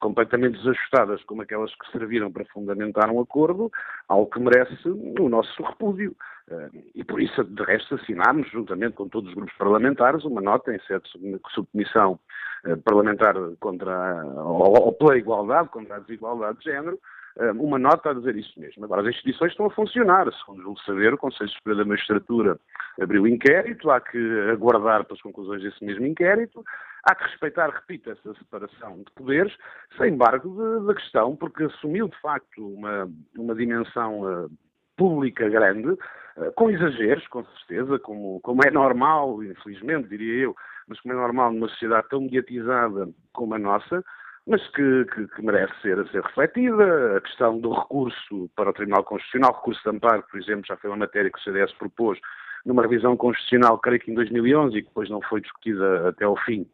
completamente 0.00 0.58
desajustadas 0.58 1.22
como 1.24 1.42
aquelas 1.42 1.72
que 1.74 1.92
serviram 1.92 2.32
para 2.32 2.44
fundamentar 2.46 3.10
um 3.10 3.20
acordo, 3.20 3.70
algo 4.08 4.30
que 4.30 4.40
merece 4.40 4.88
o 4.88 5.28
nosso 5.28 5.62
repúdio. 5.62 6.16
Hum, 6.50 6.82
e 6.94 7.04
por 7.04 7.20
isso, 7.20 7.44
de 7.44 7.62
resto, 7.62 7.94
assinámos, 7.94 8.50
juntamente 8.50 8.94
com 8.94 9.08
todos 9.08 9.28
os 9.28 9.36
grupos 9.36 9.54
parlamentares, 9.56 10.24
uma 10.24 10.40
nota 10.40 10.74
em 10.74 10.80
sede 10.80 11.04
de 11.04 11.40
subcomissão 11.54 12.18
hum, 12.66 12.80
parlamentar 12.84 13.34
contra, 13.60 14.24
ou 14.42 14.92
pela 14.94 15.16
igualdade, 15.16 15.68
contra 15.68 15.96
a 15.96 16.00
desigualdade 16.00 16.58
de 16.58 16.64
género, 16.64 16.98
uma 17.54 17.78
nota 17.78 18.10
a 18.10 18.14
dizer 18.14 18.36
isso 18.36 18.58
mesmo. 18.58 18.84
Agora, 18.84 19.02
as 19.02 19.08
instituições 19.08 19.52
estão 19.52 19.66
a 19.66 19.70
funcionar. 19.70 20.26
Segundo 20.32 20.62
julgo 20.62 20.80
saber, 20.80 21.14
o 21.14 21.18
Conselho 21.18 21.48
Superior 21.50 21.84
da 21.84 21.88
Magistratura 21.88 22.58
abriu 23.00 23.26
inquérito, 23.26 23.88
há 23.90 24.00
que 24.00 24.18
aguardar 24.50 25.04
pelas 25.04 25.22
conclusões 25.22 25.62
desse 25.62 25.82
mesmo 25.84 26.04
inquérito, 26.06 26.64
há 27.04 27.14
que 27.14 27.24
respeitar, 27.24 27.70
repito, 27.70 28.10
essa 28.10 28.34
separação 28.34 28.98
de 28.98 29.10
poderes, 29.14 29.54
sem 29.96 30.14
embargo 30.14 30.80
da 30.86 30.94
questão, 30.94 31.36
porque 31.36 31.64
assumiu 31.64 32.08
de 32.08 32.20
facto 32.20 32.66
uma, 32.74 33.10
uma 33.36 33.54
dimensão 33.54 34.20
uh, 34.22 34.50
pública 34.96 35.48
grande, 35.48 35.90
uh, 35.90 36.52
com 36.56 36.70
exageros, 36.70 37.26
com 37.28 37.44
certeza, 37.44 37.98
como, 37.98 38.40
como 38.40 38.60
é 38.66 38.70
normal, 38.70 39.42
infelizmente, 39.42 40.08
diria 40.08 40.44
eu, 40.44 40.56
mas 40.86 41.00
como 41.00 41.14
é 41.14 41.16
normal 41.16 41.52
numa 41.52 41.68
sociedade 41.68 42.08
tão 42.08 42.20
mediatizada 42.20 43.08
como 43.32 43.54
a 43.54 43.58
nossa, 43.58 44.04
mas 44.46 44.66
que, 44.68 45.04
que, 45.14 45.28
que, 45.28 45.42
merece 45.42 45.72
ser, 45.80 46.04
ser 46.08 46.22
refletida. 46.22 47.16
A 47.16 47.20
questão 47.20 47.58
do 47.60 47.72
recurso 47.72 48.50
para 48.56 48.70
o 48.70 48.72
Tribunal 48.72 49.04
Constitucional, 49.04 49.52
recurso 49.52 49.82
de 49.82 49.96
amparo, 49.96 50.24
por 50.28 50.40
exemplo, 50.40 50.64
já 50.66 50.76
foi 50.76 50.90
uma 50.90 50.96
matéria 50.96 51.30
que 51.30 51.38
o 51.38 51.42
CDS 51.42 51.72
propôs 51.74 52.18
numa 52.64 52.82
revisão 52.82 53.16
constitucional, 53.16 53.78
creio 53.78 54.00
que 54.00 54.10
em 54.10 54.14
2011, 54.14 54.76
e 54.76 54.82
que 54.82 54.88
depois 54.88 55.08
não 55.08 55.22
foi 55.22 55.40
discutida 55.40 56.08
até 56.08 56.24
ao 56.24 56.36
fim, 56.36 56.66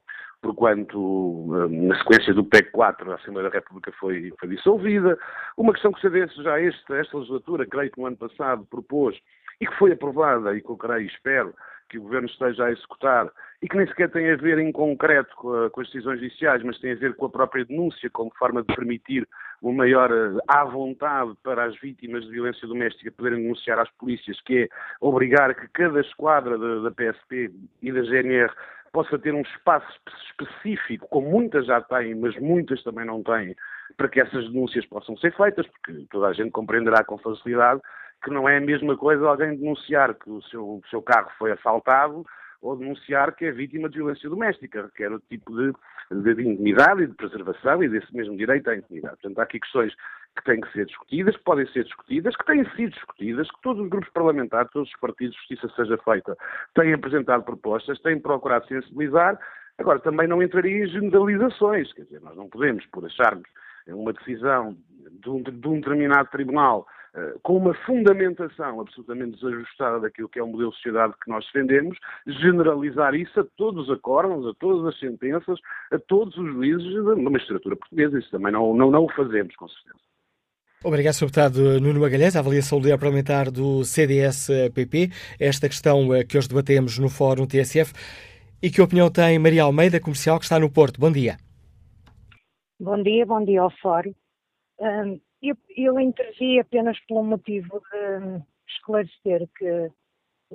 porquanto, 0.43 1.47
eh, 1.55 1.69
na 1.69 1.99
sequência 1.99 2.35
do 2.35 2.45
PEC 2.45 2.71
4, 2.71 3.11
a 3.11 3.15
Assembleia 3.17 3.49
da 3.49 3.55
República 3.55 3.93
foi, 3.99 4.33
foi 4.39 4.49
dissolvida. 4.49 5.19
Uma 5.57 5.73
questão 5.73 5.93
que 5.93 5.99
o 5.99 6.01
CDS 6.01 6.35
já 6.37 6.61
esta, 6.61 6.97
esta 6.97 7.17
legislatura, 7.17 7.67
creio 7.67 7.91
que 7.91 8.01
no 8.01 8.07
ano 8.07 8.17
passado, 8.17 8.67
propôs 8.71 9.17
e 9.61 9.67
que 9.67 9.75
foi 9.77 9.93
aprovada, 9.93 10.55
e 10.55 10.61
que 10.61 10.71
eu 10.71 10.77
creio 10.77 11.03
e 11.03 11.07
espero 11.07 11.55
que 11.89 11.99
o 11.99 12.03
Governo 12.03 12.29
esteja 12.29 12.65
a 12.65 12.73
executar, 12.73 13.31
e 13.63 13.69
que 13.69 13.77
nem 13.77 13.87
sequer 13.87 14.11
tem 14.11 14.31
a 14.31 14.37
ver 14.37 14.59
em 14.59 14.73
concreto 14.73 15.35
com, 15.37 15.55
a, 15.55 15.71
com, 15.71 15.81
as 15.81 15.87
decisões 15.87 16.21
judiciais, 16.21 16.63
mas 16.65 16.79
tem 16.81 16.93
a 16.93 16.97
ver 16.97 17.15
com 17.15 17.27
a 17.27 17.31
própria 17.31 17.65
denúncia, 17.65 18.11
como 18.11 18.33
forma 18.37 18.63
de 18.63 18.75
permitir 18.75 19.27
uma 19.63 19.73
maior 19.73 20.11
eh, 20.11 20.39
à 20.49 20.65
vontade 20.65 21.33
para 21.43 21.65
as 21.65 21.79
vítimas 21.81 22.25
de 22.25 22.31
violência 22.31 22.67
doméstica 22.67 23.13
poderem 23.13 23.43
denunciar 23.43 23.79
às 23.79 23.91
polícias, 23.93 24.41
que 24.43 24.65
é 24.65 24.69
obrigar 25.01 25.55
que 25.55 25.69
cada 25.69 26.01
esquadra 26.01 26.59
da, 26.59 26.81
da 26.81 26.91
PSP 26.91 27.53
e 27.81 27.93
da 27.93 28.03
GNR 28.03 28.53
possa 28.97 29.19
ter 29.19 29.35
um 29.35 29.43
espaço 29.43 29.87
específico, 30.31 31.07
como 31.11 31.29
muitas 31.29 31.67
já 31.67 31.83
têm, 31.83 32.15
mas 32.15 32.35
muitas 32.41 32.83
também 32.83 33.05
não 33.05 33.23
têm, 33.23 33.55
para 33.95 34.09
que 34.09 34.19
essas 34.19 34.47
denúncias 34.51 34.87
possam 34.87 35.15
ser 35.19 35.37
feitas, 35.37 35.67
porque 35.67 36.07
toda 36.11 36.29
a 36.29 36.33
gente 36.33 36.51
compreenderá 36.51 37.05
com 37.05 37.19
facilidade 37.19 37.83
que 38.25 38.31
não 38.31 38.49
é 38.49 38.57
a 38.57 38.61
mesma 38.61 38.97
coisa 38.97 39.29
alguém 39.29 39.55
denunciar 39.55 40.15
que 40.15 40.31
o 40.31 40.41
seu, 40.45 40.81
seu 40.89 41.03
carro 41.03 41.31
foi 41.39 41.53
assaltado 41.53 42.25
ou 42.63 42.75
denunciar 42.75 43.35
que 43.35 43.45
é 43.45 43.53
vítima 43.53 43.91
de 43.91 43.99
violência 43.99 44.31
doméstica. 44.31 44.85
Requer 44.85 45.13
outro 45.13 45.29
tipo 45.29 45.55
de, 45.55 45.75
de, 46.11 46.35
de 46.35 46.49
intimidade 46.49 47.03
e 47.03 47.07
de 47.07 47.15
preservação 47.15 47.83
e 47.83 47.91
desse 47.91 48.17
mesmo 48.17 48.35
direito 48.35 48.71
à 48.71 48.77
intimidade. 48.77 49.17
Portanto, 49.21 49.39
há 49.41 49.43
aqui 49.43 49.61
questões 49.61 49.93
que 50.37 50.45
têm 50.45 50.61
que 50.61 50.73
ser 50.73 50.87
discutidas, 50.87 51.37
que 51.37 51.45
podem 51.45 51.67
ser 51.69 51.85
discutidas, 51.85 52.37
que 52.37 52.47
têm 52.47 52.65
sido 52.77 52.91
discutidas, 52.91 53.51
que 53.51 53.63
todos 53.63 53.83
os 53.83 53.89
grupos 53.89 54.11
parlamentares, 54.11 54.71
todos 54.73 54.89
os 54.89 55.01
partidos 55.01 55.37
justiça 55.37 55.69
seja 55.75 55.99
feita, 55.99 56.37
têm 56.75 56.93
apresentado 56.93 57.45
propostas, 57.45 58.01
têm 58.01 58.21
procurado 58.21 58.67
sensibilizar. 58.69 59.39
Agora, 59.79 59.99
também 59.99 60.29
não 60.29 60.43
entraria 60.43 60.85
em 60.85 60.87
generalizações, 60.87 61.93
quer 61.93 62.03
dizer, 62.03 62.21
nós 62.21 62.37
não 62.37 62.49
podemos, 62.49 62.85
por 62.87 63.05
acharmos 63.05 63.49
uma 63.89 64.13
decisão 64.13 64.77
de 65.11 65.31
um, 65.31 65.43
de 65.43 65.69
um 65.69 65.81
determinado 65.81 66.29
tribunal 66.31 66.87
eh, 67.17 67.35
com 67.43 67.57
uma 67.57 67.73
fundamentação 67.87 68.79
absolutamente 68.81 69.41
desajustada 69.41 70.01
daquilo 70.01 70.29
que 70.29 70.39
é 70.39 70.43
o 70.43 70.47
modelo 70.47 70.71
de 70.71 70.77
sociedade 70.77 71.15
que 71.23 71.31
nós 71.31 71.47
defendemos, 71.47 71.99
generalizar 72.27 73.15
isso 73.15 73.41
a 73.41 73.45
todos 73.57 73.89
os 73.89 73.97
acordos, 73.97 74.47
a 74.47 74.55
todas 74.59 74.87
as 74.87 75.01
sentenças, 75.01 75.59
a 75.91 75.99
todos 75.99 76.37
os 76.37 76.53
juízes 76.53 77.05
da 77.05 77.17
magistratura 77.17 77.75
portuguesa. 77.75 78.19
Isso 78.19 78.31
também 78.31 78.53
não, 78.53 78.75
não, 78.75 78.91
não 78.91 79.05
o 79.05 79.13
fazemos, 79.13 79.57
com 79.57 79.67
certeza. 79.67 79.99
Obrigado, 80.87 81.15
Sr. 81.15 81.27
Deputado 81.27 81.81
Nuno 81.81 81.99
Magalhães. 81.99 82.37
A 82.37 82.39
avaliação 82.39 82.79
do 82.79 82.85
líder 82.85 82.97
parlamentar 82.97 83.51
do 83.51 83.83
CDS-PP, 83.83 85.11
esta 85.41 85.69
questão 85.69 86.15
eh, 86.15 86.23
que 86.23 86.39
hoje 86.39 86.49
debatemos 86.49 86.97
no 86.97 87.09
Fórum 87.09 87.45
TSF. 87.45 87.93
E 88.63 88.71
que 88.71 88.81
opinião 88.81 89.11
tem 89.11 89.37
Maria 89.37 89.65
Almeida, 89.65 89.99
comercial, 89.99 90.39
que 90.39 90.45
está 90.45 90.61
no 90.61 90.71
Porto? 90.71 91.01
Bom 91.01 91.11
dia. 91.11 91.39
Bom 92.79 93.03
dia, 93.03 93.27
bom 93.27 93.45
dia 93.45 93.63
ao 93.63 93.71
Fórum. 93.83 94.15
Eu, 95.43 95.57
eu 95.77 95.99
intervi 95.99 96.61
apenas 96.61 96.97
pelo 97.09 97.25
motivo 97.25 97.83
de 97.91 98.41
esclarecer 98.69 99.49
que 99.59 99.91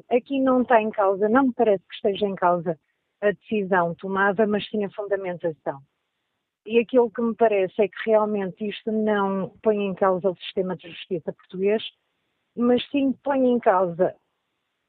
aqui 0.09 0.39
não 0.39 0.61
está 0.61 0.81
em 0.81 0.91
causa, 0.91 1.27
não 1.27 1.47
me 1.47 1.53
parece 1.53 1.83
que 1.89 1.95
esteja 1.95 2.25
em 2.25 2.35
causa 2.35 2.79
a 3.19 3.31
decisão 3.31 3.93
tomada, 3.95 4.47
mas 4.47 4.65
sim 4.69 4.85
a 4.85 4.89
fundamentação. 4.91 5.81
E 6.65 6.79
aquilo 6.79 7.09
que 7.09 7.21
me 7.21 7.35
parece 7.35 7.81
é 7.81 7.87
que 7.87 7.97
realmente 8.05 8.67
isto 8.67 8.91
não 8.91 9.49
põe 9.63 9.77
em 9.83 9.95
causa 9.95 10.29
o 10.29 10.35
sistema 10.35 10.75
de 10.75 10.89
justiça 10.89 11.33
português, 11.33 11.83
mas 12.55 12.87
sim 12.89 13.13
põe 13.23 13.47
em 13.47 13.59
causa 13.59 14.15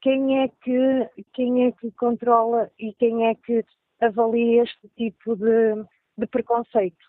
quem 0.01 0.43
é 0.43 0.49
que, 0.49 1.09
quem 1.33 1.65
é 1.65 1.71
que 1.71 1.89
controla 1.93 2.69
e 2.77 2.93
quem 2.93 3.27
é 3.27 3.35
que 3.35 3.65
avalia 4.01 4.63
este 4.63 4.89
tipo 4.97 5.35
de, 5.35 5.83
de 6.17 6.27
preconceito. 6.27 7.05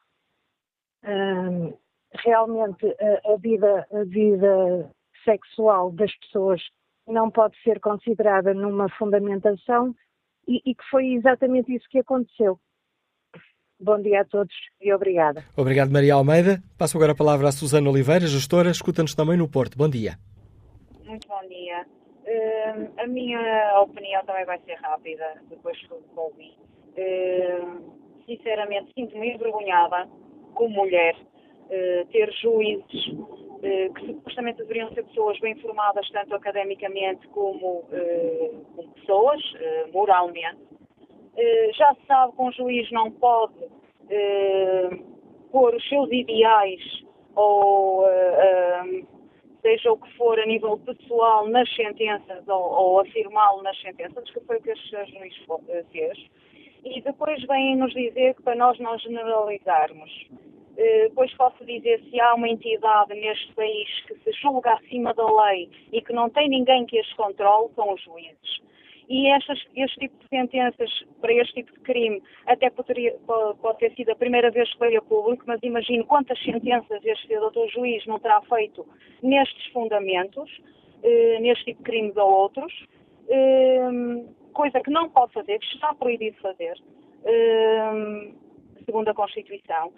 Um, 1.05 1.77
realmente 2.13 2.87
a, 2.87 3.33
a, 3.33 3.37
vida, 3.37 3.87
a 3.93 4.05
vida 4.05 4.91
sexual 5.25 5.91
das 5.91 6.15
pessoas 6.19 6.63
não 7.07 7.31
pode 7.31 7.61
ser 7.63 7.81
considerada 7.81 8.55
numa 8.55 8.89
fundamentação 8.91 9.95
e, 10.47 10.63
e, 10.65 10.75
que 10.75 10.85
foi 10.91 11.15
exatamente 11.15 11.75
isso 11.75 11.89
que 11.89 11.99
aconteceu. 11.99 12.59
Bom 13.85 14.01
dia 14.01 14.23
a 14.23 14.25
todos 14.25 14.55
e 14.81 14.91
obrigada. 14.95 15.45
Obrigado, 15.55 15.93
Maria 15.93 16.15
Almeida. 16.15 16.59
Passo 16.79 16.97
agora 16.97 17.13
a 17.13 17.15
palavra 17.15 17.49
à 17.49 17.53
Susana 17.53 17.91
Oliveira, 17.91 18.27
gestora, 18.27 18.71
escuta-nos 18.71 19.15
também 19.15 19.37
no 19.37 19.47
Porto. 19.47 19.77
Bom 19.77 19.91
dia. 19.91 20.15
Muito 21.05 21.29
bom 21.29 21.47
dia. 21.47 21.85
Uh, 22.25 22.91
a 22.99 23.07
minha 23.07 23.79
opinião 23.83 24.25
também 24.25 24.47
vai 24.47 24.59
ser 24.61 24.77
rápida, 24.77 25.35
depois 25.51 25.79
que 25.79 25.93
ouvi. 26.17 26.57
Uh, 26.97 28.25
sinceramente, 28.25 28.91
sinto-me 28.95 29.35
envergonhada 29.35 30.09
como 30.55 30.77
mulher 30.77 31.15
eh, 31.71 32.07
ter 32.13 32.31
juízes 32.41 33.07
uh, 33.09 33.95
que 33.95 34.07
supostamente 34.07 34.59
deveriam 34.59 34.93
ser 34.95 35.03
pessoas 35.05 35.39
bem 35.41 35.55
formadas, 35.57 36.09
tanto 36.11 36.35
academicamente 36.35 37.27
como, 37.29 37.81
uh, 37.81 38.65
como 38.77 38.93
pessoas, 38.95 39.43
moralmente. 39.93 40.63
Já 41.77 41.95
se 41.95 42.07
sabe 42.07 42.33
que 42.35 42.43
um 42.43 42.53
juiz 42.53 42.91
não 42.93 43.11
pode 43.11 43.55
pôr 45.51 45.75
os 45.75 45.89
seus 45.89 46.11
ideais 46.13 46.81
ou 47.35 48.05
seja 49.63 49.93
o 49.93 49.97
que 49.97 50.17
for 50.17 50.39
a 50.39 50.47
nível 50.47 50.79
pessoal 50.79 51.49
nas 51.49 51.69
sentenças 51.75 52.47
ou, 52.47 52.63
ou 52.63 53.01
afirmá-lo 53.01 53.63
nas 53.63 53.81
sentenças, 53.81 54.31
que 54.31 54.41
foi 54.41 54.59
o 54.59 54.63
que 54.63 54.71
este 54.71 54.91
juiz 54.91 55.35
fez. 55.91 56.19
E 56.85 57.01
depois 57.01 57.43
vêm 57.47 57.77
nos 57.77 57.93
dizer 57.95 58.35
que 58.35 58.43
para 58.43 58.55
nós 58.55 58.79
não 58.79 58.99
generalizarmos. 58.99 60.29
Eh, 60.77 61.11
pois 61.15 61.33
posso 61.35 61.65
dizer 61.65 62.01
se 62.11 62.21
há 62.21 62.35
uma 62.35 62.49
entidade 62.49 63.15
neste 63.15 63.55
país 63.55 63.89
que 64.07 64.15
se 64.17 64.33
julga 64.33 64.73
acima 64.75 65.15
da 65.15 65.25
lei 65.25 65.71
e 65.93 66.03
que 66.03 66.13
não 66.13 66.29
tem 66.29 66.49
ninguém 66.49 66.85
que 66.85 66.99
as 66.99 67.13
controle, 67.15 67.73
são 67.75 67.93
os 67.93 68.03
juízes. 68.03 68.64
E 69.09 69.29
estas, 69.29 69.59
este 69.77 70.01
tipo 70.01 70.17
de 70.23 70.29
sentenças 70.29 70.91
para 71.21 71.33
este 71.35 71.55
tipo 71.55 71.73
de 71.73 71.81
crime 71.81 72.23
até 72.47 72.71
poderia, 72.71 73.15
pode 73.27 73.79
ter 73.79 73.93
sido 73.95 74.11
a 74.11 74.17
primeira 74.17 74.51
vez 74.51 74.73
que 74.73 74.79
veio 74.79 74.99
a 74.99 75.03
público, 75.03 75.45
mas 75.47 75.61
imagino 75.63 76.05
quantas 76.05 76.43
sentenças 76.43 77.05
este 77.05 77.39
doutor 77.39 77.69
juiz 77.69 78.05
não 78.07 78.19
terá 78.19 78.41
feito 78.43 78.87
nestes 79.23 79.67
fundamentos, 79.73 80.51
eh, 81.03 81.39
neste 81.41 81.65
tipo 81.67 81.79
de 81.79 81.85
crimes 81.85 82.17
ou 82.17 82.31
outros, 82.31 82.73
eh, 83.29 83.91
coisa 84.55 84.81
que 84.81 84.91
não 84.91 85.11
pode 85.11 85.33
fazer, 85.35 85.59
que 85.59 85.67
está 85.67 85.93
proibido 85.95 86.39
fazer, 86.39 86.75
eh, 87.25 88.33
segundo 88.87 89.09
a 89.09 89.15
Constituição 89.15 89.93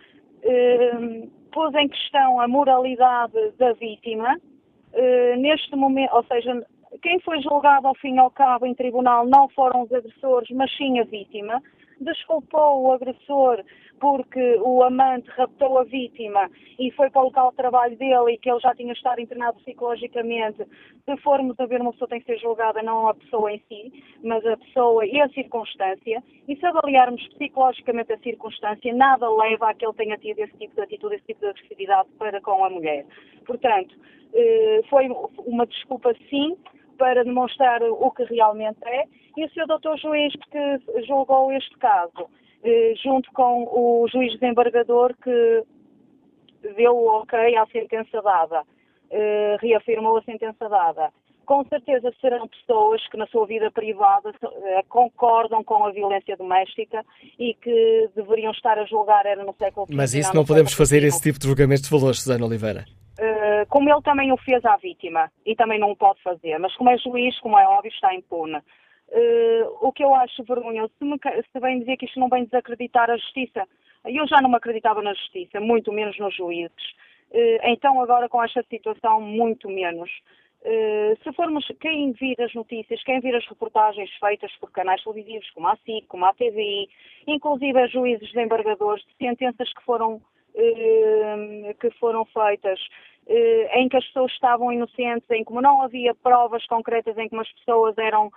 uh, 0.47 1.31
pôs 1.53 1.75
em 1.75 1.89
questão 1.89 2.41
a 2.41 2.49
moralidade 2.49 3.53
da 3.59 3.73
vítima. 3.75 4.37
Uh, 4.93 5.37
neste 5.39 5.75
momento, 5.77 6.15
ou 6.15 6.25
seja, 6.25 6.67
quem 7.03 7.21
foi 7.21 7.41
julgado 7.41 7.87
ao 7.87 7.95
fim 7.95 8.15
e 8.15 8.19
ao 8.19 8.31
cabo 8.31 8.67
em 8.67 8.75
tribunal 8.75 9.27
não 9.27 9.49
foram 9.51 9.83
os 9.83 9.93
agressores, 9.93 10.49
mas 10.51 10.75
sim 10.77 10.99
a 11.01 11.05
vítima. 11.05 11.63
Desculpou 12.01 12.83
o 12.83 12.93
agressor 12.93 13.65
porque 13.99 14.59
o 14.61 14.83
amante 14.83 15.31
raptou 15.31 15.79
a 15.79 15.85
vítima 15.85 16.51
e 16.79 16.91
foi 16.91 17.11
para 17.11 17.23
o 17.23 17.25
local 17.27 17.51
de 17.51 17.57
trabalho 17.57 17.97
dele 17.97 18.33
e 18.33 18.39
que 18.39 18.51
ele 18.51 18.61
já 18.61 18.75
tinha 18.75 18.93
estado 18.93 19.21
internado 19.21 19.59
psicologicamente. 19.61 20.65
Se 21.05 21.17
formos 21.23 21.59
a 21.59 21.67
ver, 21.67 21.81
uma 21.81 21.93
pessoa 21.93 22.09
tem 22.09 22.21
que 22.21 22.27
ser 22.27 22.39
julgada 22.39 22.83
não 22.83 23.09
a 23.09 23.15
pessoa 23.15 23.51
em 23.51 23.63
si, 23.69 24.05
mas 24.23 24.45
a 24.45 24.57
pessoa 24.57 25.07
e 25.07 25.21
a 25.21 25.29
circunstância. 25.31 26.23
E 26.47 26.57
se 26.57 26.67
avaliarmos 26.67 27.27
psicologicamente 27.29 28.13
a 28.13 28.19
circunstância, 28.19 28.95
nada 28.95 29.29
leva 29.31 29.71
a 29.71 29.75
que 29.75 29.87
ele 29.87 29.95
tenha 29.95 30.19
tido 30.19 30.39
esse 30.41 30.57
tipo 30.59 30.75
de 30.75 30.83
atitude, 30.83 31.15
esse 31.15 31.27
tipo 31.27 31.41
de 31.41 31.47
agressividade 31.47 32.09
para 32.19 32.41
com 32.41 32.65
a 32.65 32.71
mulher. 32.71 33.07
Portanto, 33.47 33.95
eh, 34.35 34.81
foi 34.91 35.09
uma 35.47 35.67
desculpa 35.67 36.15
sim, 36.29 36.57
para 36.97 37.25
demonstrar 37.25 37.83
o 37.83 38.11
que 38.11 38.25
realmente 38.25 38.79
é, 38.85 39.05
e 39.37 39.45
o 39.45 39.51
seu 39.51 39.67
doutor 39.67 39.99
juiz 39.99 40.33
que 40.51 41.05
julgou 41.07 41.53
este 41.53 41.77
caso 41.79 42.29
eh, 42.67 42.95
junto 43.03 43.31
com 43.33 43.65
o 43.65 44.09
juiz 44.09 44.33
desembargador 44.39 45.15
que 45.23 45.63
deu 46.77 46.97
o 46.97 47.21
ok 47.21 47.57
à 47.57 47.65
sentença 47.67 48.21
dada, 48.21 48.65
eh, 49.11 49.57
reafirmou 49.61 50.17
a 50.17 50.23
sentença 50.23 50.69
dada. 50.69 51.13
Com 51.45 51.65
certeza 51.67 52.13
serão 52.21 52.49
pessoas 52.49 53.07
que 53.09 53.17
na 53.17 53.27
sua 53.29 53.47
vida 53.47 53.71
privada 53.71 54.35
eh, 54.43 54.83
concordam 54.89 55.63
com 55.63 55.85
a 55.85 55.93
violência 55.93 56.37
doméstica 56.37 57.05
e 57.39 57.55
que 57.55 58.11
deveriam 58.17 58.51
estar 58.51 58.77
a 58.81 58.85
julgar 58.85 59.25
era 59.27 59.45
no 59.45 59.55
século 59.55 59.87
XX. 59.87 59.95
Mas 59.95 60.15
isso 60.15 60.35
não 60.35 60.45
podemos 60.45 60.73
fazer 60.73 61.05
esse 61.05 61.23
tipo 61.23 61.39
de 61.39 61.47
julgamento 61.47 61.83
de 61.83 61.91
valores, 61.91 62.21
Susana 62.21 62.45
Oliveira. 62.45 62.85
Como 63.69 63.91
ele 63.91 64.03
também 64.03 64.33
o 64.33 64.37
fez 64.37 64.65
à 64.65 64.77
vítima 64.77 65.31
e 65.45 65.57
também 65.57 65.79
não 65.79 65.91
o 65.91 65.97
pode 65.97 66.23
fazer, 66.23 66.59
mas 66.59 66.75
como 66.77 66.91
é 66.91 66.99
juiz, 66.99 67.39
como 67.41 67.59
é 67.59 67.67
óbvio, 67.67 67.91
está 67.91 68.15
impune. 68.15 68.59
Uh, 69.09 69.87
o 69.87 69.93
que 69.93 70.03
eu 70.03 70.13
acho 70.15 70.43
vergonhoso, 70.43 70.93
se, 70.99 71.05
me, 71.05 71.17
se 71.19 71.61
vem 71.61 71.79
dizer 71.79 71.97
que 71.97 72.07
isto 72.07 72.19
não 72.19 72.29
vem 72.29 72.45
desacreditar 72.45 73.09
a 73.09 73.17
justiça, 73.17 73.67
Eu 74.05 74.27
já 74.27 74.41
não 74.41 74.51
me 74.51 74.57
acreditava 74.57 75.03
na 75.03 75.15
justiça, 75.15 75.61
muito 75.61 75.93
menos 75.93 76.19
nos 76.19 76.35
juízes. 76.35 76.95
Eh, 77.33 77.73
então, 77.73 78.01
agora 78.01 78.29
com 78.29 78.43
esta 78.43 78.63
situação, 78.65 79.21
muito 79.21 79.69
menos. 79.69 80.11
Eh, 80.65 81.17
se 81.23 81.33
formos, 81.33 81.67
quem 81.81 82.13
vir 82.13 82.41
as 82.41 82.55
notícias, 82.55 83.03
quem 83.05 83.21
vir 83.21 83.35
as 83.35 83.47
reportagens 83.47 84.11
feitas 84.19 84.53
por 84.57 84.71
canais 84.71 85.03
televisivos 85.03 85.51
como 85.51 85.69
a 85.69 85.77
SIC, 85.77 86.07
como 86.07 86.25
a 86.25 86.35
TVI, 86.35 86.89
inclusive 87.27 87.79
a 87.79 87.87
juízes 87.87 88.33
desembargadores, 88.33 89.05
de 89.05 89.15
sentenças 89.17 89.73
que 89.73 89.85
foram, 89.85 90.15
eh, 90.17 90.21
que 91.81 91.91
foram 91.99 92.25
feitas, 92.27 92.81
em 93.29 93.89
que 93.89 93.97
as 93.97 94.07
pessoas 94.07 94.33
estavam 94.33 94.73
inocentes, 94.73 95.29
em 95.31 95.45
que 95.45 95.53
não 95.53 95.83
havia 95.83 96.15
provas 96.15 96.65
concretas 96.67 97.19
em 97.19 97.29
que 97.29 97.37
as 97.37 97.53
pessoas 97.53 97.97
eram 97.99 98.31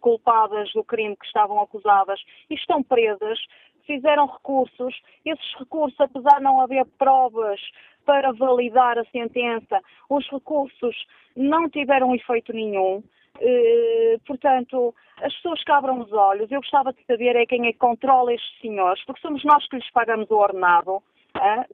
culpadas 0.00 0.72
do 0.72 0.84
crime 0.84 1.16
que 1.16 1.26
estavam 1.26 1.60
acusadas 1.60 2.20
e 2.48 2.54
estão 2.54 2.82
presas, 2.82 3.38
fizeram 3.86 4.26
recursos. 4.26 4.94
Esses 5.24 5.54
recursos, 5.58 5.98
apesar 5.98 6.36
de 6.36 6.44
não 6.44 6.60
haver 6.60 6.84
provas 6.98 7.60
para 8.04 8.32
validar 8.32 8.98
a 8.98 9.04
sentença, 9.06 9.80
os 10.08 10.28
recursos 10.30 10.96
não 11.34 11.68
tiveram 11.68 12.14
efeito 12.14 12.52
nenhum. 12.52 13.02
Uh, 13.36 14.18
portanto, 14.26 14.94
as 15.22 15.34
pessoas 15.34 15.62
que 15.62 15.72
abram 15.72 16.00
os 16.00 16.12
olhos. 16.12 16.50
Eu 16.50 16.60
gostava 16.60 16.92
de 16.92 17.04
saber 17.04 17.36
é 17.36 17.46
quem 17.46 17.66
é 17.66 17.72
que 17.72 17.78
controla 17.78 18.32
estes 18.32 18.60
senhores, 18.60 19.04
porque 19.04 19.20
somos 19.20 19.44
nós 19.44 19.66
que 19.68 19.76
lhes 19.76 19.90
pagamos 19.92 20.30
o 20.30 20.36
ordenado, 20.36 21.02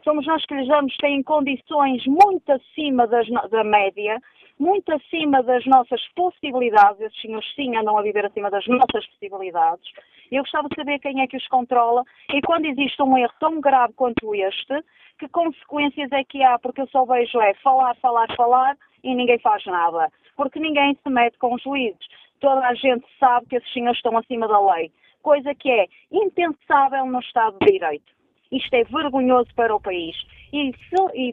somos 0.02 0.26
nós 0.26 0.44
que 0.46 0.54
lhes 0.54 0.68
damos, 0.68 0.94
têm 0.98 1.22
condições 1.22 2.04
muito 2.06 2.50
acima 2.52 3.06
das, 3.06 3.26
da 3.50 3.64
média, 3.64 4.20
muito 4.58 4.92
acima 4.92 5.42
das 5.42 5.64
nossas 5.66 6.00
possibilidades. 6.14 7.00
Esses 7.00 7.20
senhores 7.20 7.54
sim 7.54 7.76
andam 7.76 7.96
a 7.96 8.02
viver 8.02 8.26
acima 8.26 8.50
das 8.50 8.66
nossas 8.66 9.06
possibilidades. 9.06 9.84
Eu 10.30 10.42
gostava 10.42 10.68
de 10.68 10.76
saber 10.76 10.98
quem 10.98 11.20
é 11.20 11.26
que 11.26 11.36
os 11.36 11.46
controla 11.48 12.02
e 12.32 12.40
quando 12.42 12.66
existe 12.66 13.02
um 13.02 13.16
erro 13.16 13.32
tão 13.38 13.60
grave 13.60 13.92
quanto 13.94 14.34
este, 14.34 14.82
que 15.18 15.28
consequências 15.28 16.10
é 16.12 16.24
que 16.24 16.42
há? 16.42 16.58
Porque 16.58 16.80
eu 16.80 16.88
só 16.88 17.04
vejo 17.04 17.40
é 17.40 17.54
falar, 17.54 17.94
falar, 17.96 18.26
falar 18.36 18.76
e 19.02 19.14
ninguém 19.14 19.38
faz 19.38 19.64
nada. 19.66 20.10
Porque 20.36 20.58
ninguém 20.58 20.96
se 21.02 21.10
mete 21.10 21.38
com 21.38 21.54
os 21.54 21.62
juízes. 21.62 22.06
Toda 22.40 22.66
a 22.66 22.74
gente 22.74 23.06
sabe 23.18 23.46
que 23.46 23.56
esses 23.56 23.72
senhores 23.72 23.98
estão 23.98 24.16
acima 24.18 24.48
da 24.48 24.60
lei. 24.74 24.90
Coisa 25.22 25.54
que 25.54 25.70
é 25.70 25.86
impensável 26.12 27.06
no 27.06 27.20
Estado 27.20 27.56
de 27.60 27.72
Direito. 27.72 28.12
Isto 28.52 28.74
é 28.74 28.84
vergonhoso 28.84 29.48
para 29.54 29.74
o 29.74 29.80
país. 29.80 30.16
E, 30.52 30.72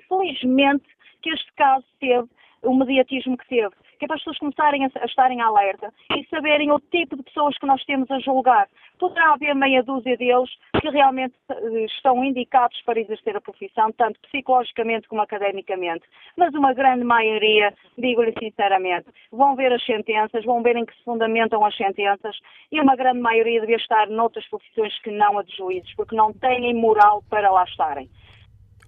felizmente 0.08 0.86
que 1.22 1.30
este 1.30 1.52
caso 1.54 1.86
teve 2.00 2.28
o 2.64 2.74
mediatismo 2.74 3.38
que 3.38 3.48
teve 3.48 3.76
que 4.02 4.06
é 4.06 4.08
para 4.08 4.16
as 4.16 4.22
pessoas 4.22 4.40
começarem 4.40 4.84
a, 4.84 4.90
a 5.00 5.06
estarem 5.06 5.42
alerta 5.42 5.94
e 6.18 6.26
saberem 6.26 6.72
o 6.72 6.80
tipo 6.80 7.16
de 7.16 7.22
pessoas 7.22 7.56
que 7.60 7.68
nós 7.68 7.84
temos 7.86 8.10
a 8.10 8.18
julgar. 8.18 8.68
Poderá 8.98 9.34
haver 9.34 9.54
meia 9.54 9.84
dúzia 9.84 10.18
deles 10.18 10.50
que 10.82 10.90
realmente 10.90 11.36
eh, 11.52 11.86
estão 11.86 12.24
indicados 12.26 12.82
para 12.82 13.00
exercer 13.00 13.38
a 13.38 13.42
profissão, 13.42 13.92
tanto 13.92 14.20
psicologicamente 14.22 15.08
como 15.08 15.22
academicamente, 15.22 16.04
mas 16.36 16.52
uma 16.56 16.74
grande 16.74 17.04
maioria, 17.04 17.72
digo-lhe 17.96 18.34
sinceramente, 18.40 19.06
vão 19.32 19.56
ver 19.56 19.72
as 19.72 19.86
sentenças, 19.86 20.44
vão 20.46 20.64
ver 20.64 20.78
em 20.78 20.86
que 20.86 20.96
se 20.96 21.04
fundamentam 21.04 21.64
as 21.64 21.78
sentenças 21.78 22.36
e 22.72 22.82
uma 22.82 22.96
grande 22.96 23.20
maioria 23.20 23.62
devia 23.62 23.76
estar 23.76 24.08
noutras 24.10 24.48
profissões 24.50 25.00
que 25.04 25.12
não 25.12 25.38
a 25.38 25.44
de 25.44 25.56
juízes, 25.56 25.94
porque 25.96 26.16
não 26.16 26.34
têm 26.34 26.74
moral 26.74 27.24
para 27.30 27.52
lá 27.52 27.66
estarem. 27.66 28.10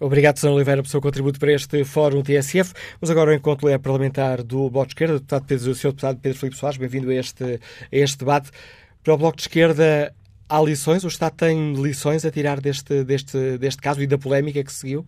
Obrigado, 0.04 0.36
Sr. 0.36 0.50
Oliveira, 0.50 0.82
pelo 0.82 0.90
seu 0.90 1.00
contributo 1.00 1.40
para 1.40 1.54
este 1.54 1.82
Fórum 1.82 2.22
TSF. 2.22 2.74
Mas 3.00 3.10
agora 3.10 3.30
o 3.30 3.32
encontro 3.32 3.70
é 3.70 3.78
parlamentar 3.78 4.42
do 4.42 4.68
Bloco 4.68 4.88
de 4.88 4.92
Esquerda, 4.92 5.14
deputado 5.14 5.46
Pedro, 5.46 5.70
o 5.70 5.74
Sr. 5.74 5.88
Deputado 5.88 6.20
Pedro 6.20 6.38
Filipe 6.38 6.56
Soares, 6.58 6.76
bem-vindo 6.76 7.08
a 7.08 7.14
este, 7.14 7.42
a 7.44 7.58
este 7.90 8.18
debate. 8.18 8.50
Para 9.02 9.14
o 9.14 9.16
Bloco 9.16 9.38
de 9.38 9.44
Esquerda, 9.44 10.14
há 10.46 10.60
lições? 10.60 11.04
O 11.04 11.08
Estado 11.08 11.36
tem 11.38 11.72
lições 11.72 12.26
a 12.26 12.30
tirar 12.30 12.60
deste, 12.60 13.02
deste, 13.02 13.56
deste 13.56 13.80
caso 13.80 14.02
e 14.02 14.06
da 14.06 14.18
polémica 14.18 14.62
que 14.62 14.72
seguiu? 14.72 15.06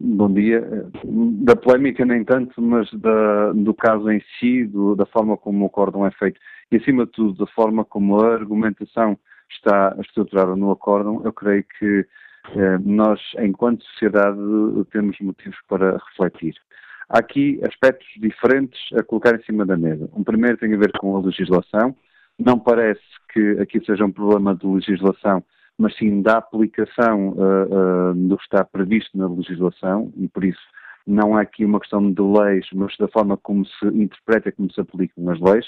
Bom 0.00 0.32
dia. 0.32 0.90
Da 1.04 1.54
polémica 1.54 2.04
nem 2.04 2.24
tanto, 2.24 2.60
mas 2.60 2.92
da, 2.92 3.52
do 3.52 3.72
caso 3.72 4.10
em 4.10 4.20
si, 4.40 4.64
do, 4.64 4.96
da 4.96 5.06
forma 5.06 5.36
como 5.36 5.62
o 5.62 5.68
acórdão 5.68 6.04
é 6.04 6.10
feito 6.10 6.40
e, 6.72 6.76
acima 6.76 7.06
de 7.06 7.12
tudo, 7.12 7.44
da 7.44 7.46
forma 7.52 7.84
como 7.84 8.20
a 8.20 8.34
argumentação 8.34 9.16
está 9.48 9.96
estruturada 10.00 10.56
no 10.56 10.72
acórdão, 10.72 11.22
eu 11.24 11.32
creio 11.32 11.64
que 11.78 12.04
nós, 12.84 13.20
enquanto 13.38 13.84
sociedade, 13.84 14.38
temos 14.92 15.18
motivos 15.20 15.58
para 15.68 15.98
refletir. 15.98 16.54
Há 17.08 17.18
aqui 17.18 17.60
aspectos 17.66 18.06
diferentes 18.16 18.80
a 18.98 19.02
colocar 19.02 19.34
em 19.34 19.42
cima 19.44 19.64
da 19.64 19.76
mesa. 19.76 20.08
Um 20.12 20.24
primeiro 20.24 20.56
tem 20.56 20.74
a 20.74 20.78
ver 20.78 20.90
com 20.98 21.16
a 21.16 21.20
legislação. 21.20 21.94
Não 22.38 22.58
parece 22.58 23.00
que 23.32 23.58
aqui 23.60 23.80
seja 23.84 24.04
um 24.04 24.10
problema 24.10 24.54
de 24.54 24.66
legislação, 24.66 25.42
mas 25.78 25.96
sim 25.96 26.20
da 26.20 26.38
aplicação 26.38 27.30
uh, 27.30 28.10
uh, 28.10 28.14
do 28.14 28.36
que 28.36 28.42
está 28.42 28.64
previsto 28.64 29.16
na 29.16 29.28
legislação 29.28 30.12
e, 30.16 30.26
por 30.28 30.44
isso, 30.44 30.60
não 31.06 31.36
há 31.36 31.42
aqui 31.42 31.64
uma 31.64 31.78
questão 31.78 32.10
de 32.10 32.20
leis, 32.20 32.66
mas 32.74 32.96
da 32.96 33.06
forma 33.08 33.36
como 33.36 33.64
se 33.64 33.86
interpreta, 33.86 34.50
como 34.50 34.72
se 34.72 34.80
aplicam 34.80 35.30
as 35.30 35.40
leis. 35.40 35.66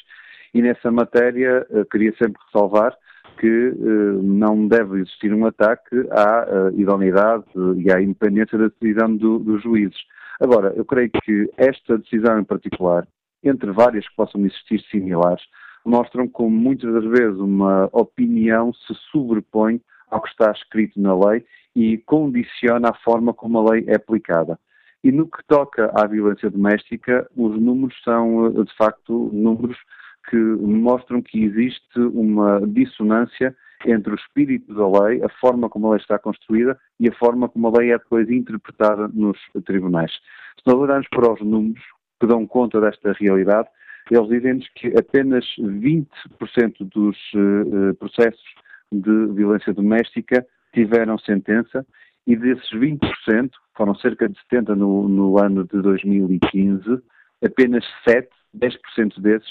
E 0.53 0.61
nessa 0.61 0.91
matéria, 0.91 1.65
uh, 1.71 1.85
queria 1.87 2.13
sempre 2.17 2.41
ressalvar 2.47 2.97
que 3.39 3.69
uh, 3.69 4.23
não 4.23 4.67
deve 4.67 5.01
existir 5.01 5.33
um 5.33 5.47
ataque 5.47 5.97
à 6.11 6.47
uh, 6.47 6.81
idoneidade 6.81 7.45
e 7.77 7.93
à 7.93 8.01
independência 8.01 8.59
da 8.59 8.69
decisão 8.69 9.15
do, 9.17 9.39
dos 9.39 9.63
juízes. 9.63 9.99
Agora, 10.41 10.73
eu 10.77 10.85
creio 10.85 11.11
que 11.23 11.51
esta 11.57 11.99
decisão 11.99 12.39
em 12.39 12.45
particular, 12.45 13.07
entre 13.43 13.71
várias 13.73 14.09
que 14.09 14.17
possam 14.17 14.45
existir 14.45 14.81
similares, 14.91 15.43
mostram 15.85 16.29
como 16.29 16.51
muitas 16.51 16.93
das 16.93 17.05
vezes 17.05 17.39
uma 17.39 17.89
opinião 17.93 18.73
se 18.73 18.95
sobrepõe 19.11 19.81
ao 20.11 20.21
que 20.21 20.29
está 20.29 20.51
escrito 20.53 21.01
na 21.01 21.15
lei 21.15 21.45
e 21.75 21.99
condiciona 21.99 22.91
a 22.91 22.95
forma 22.95 23.33
como 23.33 23.59
a 23.59 23.73
lei 23.73 23.85
é 23.87 23.97
aplicada. 23.97 24.59
E 25.03 25.13
no 25.13 25.29
que 25.29 25.45
toca 25.47 25.93
à 25.95 26.07
violência 26.07 26.51
doméstica, 26.51 27.29
os 27.37 27.61
números 27.61 27.97
são, 28.03 28.47
eh, 28.47 28.65
de 28.65 28.77
facto, 28.77 29.31
números 29.33 29.79
que 30.29 30.37
mostram 30.37 31.23
que 31.23 31.45
existe 31.45 31.99
uma 31.99 32.61
dissonância 32.67 33.55
entre 33.87 34.13
o 34.13 34.17
espírito 34.17 34.75
da 34.75 34.89
lei, 35.01 35.23
a 35.23 35.29
forma 35.41 35.69
como 35.69 35.87
a 35.87 35.91
lei 35.91 36.01
está 36.01 36.19
construída 36.19 36.79
e 36.99 37.09
a 37.09 37.15
forma 37.15 37.49
como 37.49 37.69
a 37.69 37.79
lei 37.79 37.93
é 37.93 37.99
depois 37.99 38.29
interpretada 38.29 39.09
nos 39.09 39.39
tribunais. 39.65 40.13
Se 40.13 40.67
nós 40.67 40.77
olharmos 40.77 41.09
para 41.09 41.33
os 41.33 41.41
números 41.41 41.83
que 42.21 42.27
dão 42.27 42.47
conta 42.47 42.81
desta 42.81 43.13
realidade, 43.13 43.69
eles 44.11 44.29
dizem-nos 44.29 44.69
que 44.75 44.89
apenas 44.99 45.45
20% 45.59 46.07
dos 46.81 47.17
uh, 47.35 47.95
processos 47.99 48.43
de 48.91 49.27
violência 49.35 49.73
doméstica 49.73 50.45
tiveram 50.73 51.19
sentença 51.19 51.87
e 52.27 52.37
desses 52.37 52.69
20%, 52.71 53.51
foram 53.77 53.95
cerca 53.95 54.29
de 54.29 54.39
70 54.51 54.75
no, 54.75 55.09
no 55.09 55.39
ano 55.39 55.65
de 55.65 55.81
2015, 55.81 57.01
apenas 57.45 57.85
7, 58.07 58.29
10% 58.57 59.21
desses 59.21 59.49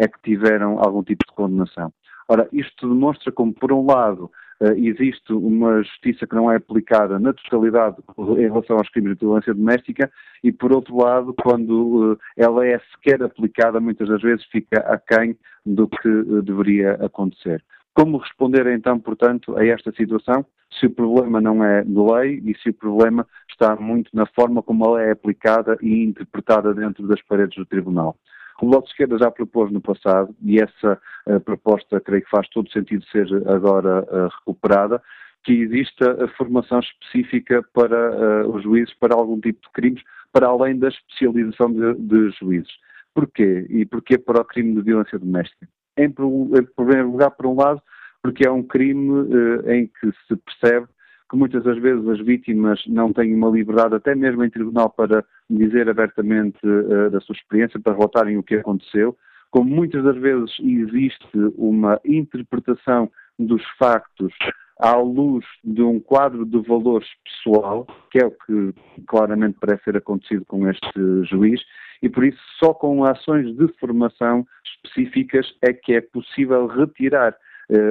é 0.00 0.08
que 0.08 0.20
tiveram 0.22 0.78
algum 0.78 1.02
tipo 1.02 1.24
de 1.28 1.34
condenação. 1.34 1.92
Ora, 2.26 2.48
isto 2.52 2.88
demonstra 2.88 3.30
como, 3.30 3.52
por 3.52 3.70
um 3.70 3.84
lado, 3.84 4.30
eh, 4.60 4.74
existe 4.78 5.32
uma 5.32 5.82
justiça 5.82 6.26
que 6.26 6.34
não 6.34 6.50
é 6.50 6.56
aplicada 6.56 7.18
na 7.18 7.34
totalidade 7.34 7.96
em 8.38 8.48
relação 8.48 8.78
aos 8.78 8.88
crimes 8.88 9.14
de 9.14 9.20
violência 9.20 9.52
doméstica 9.52 10.10
e, 10.42 10.50
por 10.50 10.72
outro 10.72 10.96
lado, 10.96 11.34
quando 11.42 12.18
eh, 12.36 12.42
ela 12.44 12.66
é 12.66 12.78
sequer 12.92 13.22
aplicada, 13.22 13.78
muitas 13.78 14.08
das 14.08 14.22
vezes 14.22 14.44
fica 14.46 14.80
aquém 14.80 15.36
do 15.66 15.86
que 15.86 16.08
eh, 16.08 16.42
deveria 16.42 16.92
acontecer. 16.92 17.62
Como 17.92 18.16
responder 18.18 18.66
então, 18.68 18.98
portanto, 18.98 19.58
a 19.58 19.66
esta 19.66 19.92
situação? 19.92 20.46
Se 20.78 20.86
o 20.86 20.90
problema 20.90 21.40
não 21.40 21.62
é 21.62 21.82
de 21.82 21.98
lei 21.98 22.40
e 22.46 22.56
se 22.62 22.70
o 22.70 22.74
problema 22.74 23.26
está 23.50 23.74
muito 23.76 24.08
na 24.14 24.24
forma 24.24 24.62
como 24.62 24.84
ela 24.86 25.02
é 25.02 25.10
aplicada 25.10 25.76
e 25.82 26.04
interpretada 26.04 26.72
dentro 26.72 27.06
das 27.08 27.20
paredes 27.22 27.56
do 27.56 27.66
Tribunal. 27.66 28.16
O 28.60 28.66
Bloco 28.66 28.84
de 28.84 28.90
Esquerda 28.90 29.18
já 29.18 29.30
propôs 29.30 29.72
no 29.72 29.80
passado, 29.80 30.34
e 30.42 30.60
essa 30.60 31.00
uh, 31.26 31.40
proposta 31.40 31.98
creio 31.98 32.22
que 32.22 32.30
faz 32.30 32.46
todo 32.50 32.70
sentido 32.70 33.02
ser 33.06 33.26
agora 33.48 34.02
uh, 34.02 34.28
recuperada, 34.38 35.02
que 35.42 35.52
exista 35.52 36.22
a 36.22 36.28
formação 36.36 36.80
específica 36.80 37.64
para 37.72 38.44
uh, 38.44 38.54
os 38.54 38.62
juízes 38.62 38.94
para 38.94 39.14
algum 39.14 39.40
tipo 39.40 39.60
de 39.62 39.72
crimes, 39.72 40.02
para 40.30 40.48
além 40.48 40.78
da 40.78 40.88
especialização 40.88 41.72
de, 41.72 41.94
de 41.94 42.30
juízes. 42.38 42.70
Porquê? 43.14 43.66
E 43.70 43.86
porquê 43.86 44.18
para 44.18 44.42
o 44.42 44.44
crime 44.44 44.74
de 44.74 44.82
violência 44.82 45.18
doméstica? 45.18 45.66
Em, 45.96 46.04
em 46.04 46.64
primeiro 46.76 47.10
lugar, 47.10 47.30
por 47.30 47.46
um 47.46 47.56
lado, 47.56 47.80
porque 48.22 48.46
é 48.46 48.50
um 48.50 48.62
crime 48.62 49.26
em 49.66 49.86
que 49.86 50.12
se 50.28 50.36
percebe 50.36 50.86
que 51.30 51.36
muitas 51.36 51.64
das 51.64 51.78
vezes 51.78 52.06
as 52.08 52.20
vítimas 52.20 52.82
não 52.86 53.12
têm 53.12 53.34
uma 53.34 53.48
liberdade, 53.50 53.94
até 53.94 54.14
mesmo 54.14 54.44
em 54.44 54.50
tribunal, 54.50 54.90
para 54.90 55.24
dizer 55.50 55.88
abertamente 55.88 56.58
uh, 56.64 57.10
da 57.10 57.20
sua 57.20 57.34
experiência, 57.34 57.80
para 57.80 57.94
relatarem 57.94 58.38
o 58.38 58.42
que 58.42 58.54
aconteceu, 58.54 59.16
como 59.50 59.68
muitas 59.68 60.04
das 60.04 60.16
vezes 60.16 60.50
existe 60.60 61.28
uma 61.56 62.00
interpretação 62.04 63.10
dos 63.38 63.62
factos 63.78 64.32
à 64.78 64.96
luz 64.96 65.44
de 65.62 65.82
um 65.82 66.00
quadro 66.00 66.46
de 66.46 66.58
valores 66.60 67.08
pessoal, 67.24 67.86
que 68.10 68.18
é 68.18 68.26
o 68.26 68.30
que 68.30 68.74
claramente 69.06 69.58
parece 69.60 69.84
ter 69.84 69.96
acontecido 69.96 70.44
com 70.46 70.68
este 70.68 71.24
juiz, 71.24 71.60
e 72.02 72.08
por 72.08 72.24
isso 72.24 72.38
só 72.58 72.72
com 72.72 73.04
ações 73.04 73.54
de 73.56 73.68
formação 73.78 74.46
específicas 74.64 75.46
é 75.62 75.72
que 75.72 75.94
é 75.94 76.00
possível 76.00 76.66
retirar 76.66 77.36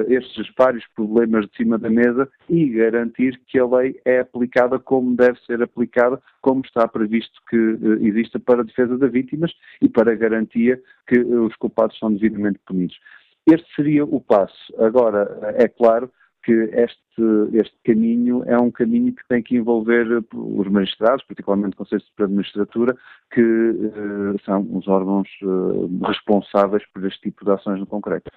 estes 0.08 0.50
vários 0.56 0.84
problemas 0.94 1.46
de 1.48 1.56
cima 1.56 1.78
da 1.78 1.88
mesa 1.88 2.28
e 2.48 2.68
garantir 2.68 3.40
que 3.46 3.58
a 3.58 3.66
lei 3.66 4.00
é 4.04 4.20
aplicada 4.20 4.78
como 4.78 5.16
deve 5.16 5.38
ser 5.46 5.62
aplicada, 5.62 6.20
como 6.40 6.62
está 6.64 6.86
previsto 6.86 7.40
que 7.48 7.56
exista 8.02 8.38
para 8.38 8.60
a 8.60 8.64
defesa 8.64 8.98
das 8.98 9.10
vítimas 9.10 9.52
e 9.80 9.88
para 9.88 10.12
a 10.12 10.16
garantia 10.16 10.80
que 11.06 11.18
os 11.18 11.54
culpados 11.56 11.98
são 11.98 12.12
devidamente 12.12 12.60
punidos. 12.66 12.98
Este 13.46 13.66
seria 13.74 14.04
o 14.04 14.20
passo. 14.20 14.54
Agora, 14.78 15.54
é 15.56 15.66
claro 15.66 16.10
que 16.42 16.52
este, 16.52 17.56
este 17.56 17.76
caminho 17.84 18.42
é 18.46 18.58
um 18.58 18.70
caminho 18.70 19.14
que 19.14 19.26
tem 19.28 19.42
que 19.42 19.56
envolver 19.56 20.06
os 20.34 20.68
magistrados, 20.68 21.24
particularmente 21.24 21.74
o 21.74 21.76
Conselho 21.76 22.02
de 22.18 22.34
Magistratura, 22.34 22.96
que 23.32 23.42
uh, 23.42 24.42
são 24.44 24.66
os 24.72 24.88
órgãos 24.88 25.28
uh, 25.42 25.88
responsáveis 26.06 26.82
por 26.92 27.04
este 27.06 27.20
tipo 27.20 27.44
de 27.44 27.52
ações 27.52 27.78
no 27.78 27.86
concreto. 27.86 28.30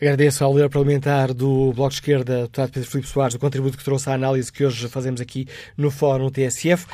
Agradeço 0.00 0.44
ao 0.44 0.52
líder 0.52 0.70
parlamentar 0.70 1.34
do 1.34 1.72
Bloco 1.72 1.90
de 1.90 1.96
Esquerda, 1.96 2.42
deputado 2.42 2.72
Pedro 2.72 2.90
Filipe 2.90 3.08
Soares, 3.08 3.34
o 3.34 3.40
contributo 3.40 3.76
que 3.76 3.84
trouxe 3.84 4.10
à 4.10 4.14
análise 4.14 4.52
que 4.52 4.64
hoje 4.64 4.88
fazemos 4.88 5.20
aqui 5.20 5.46
no 5.76 5.90
Fórum 5.90 6.30
TSF. 6.30 6.86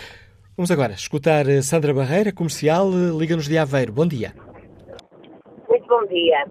Vamos 0.57 0.71
agora 0.71 0.93
escutar 0.93 1.49
eh, 1.49 1.63
Sandra 1.63 1.93
Barreira, 1.93 2.33
comercial, 2.33 2.89
Liga-nos 3.19 3.49
de 3.49 3.59
Aveiro. 3.59 3.93
Bom 3.93 4.07
dia. 4.07 4.33
Muito 5.69 5.87
bom 5.89 6.07
dia. 6.07 6.47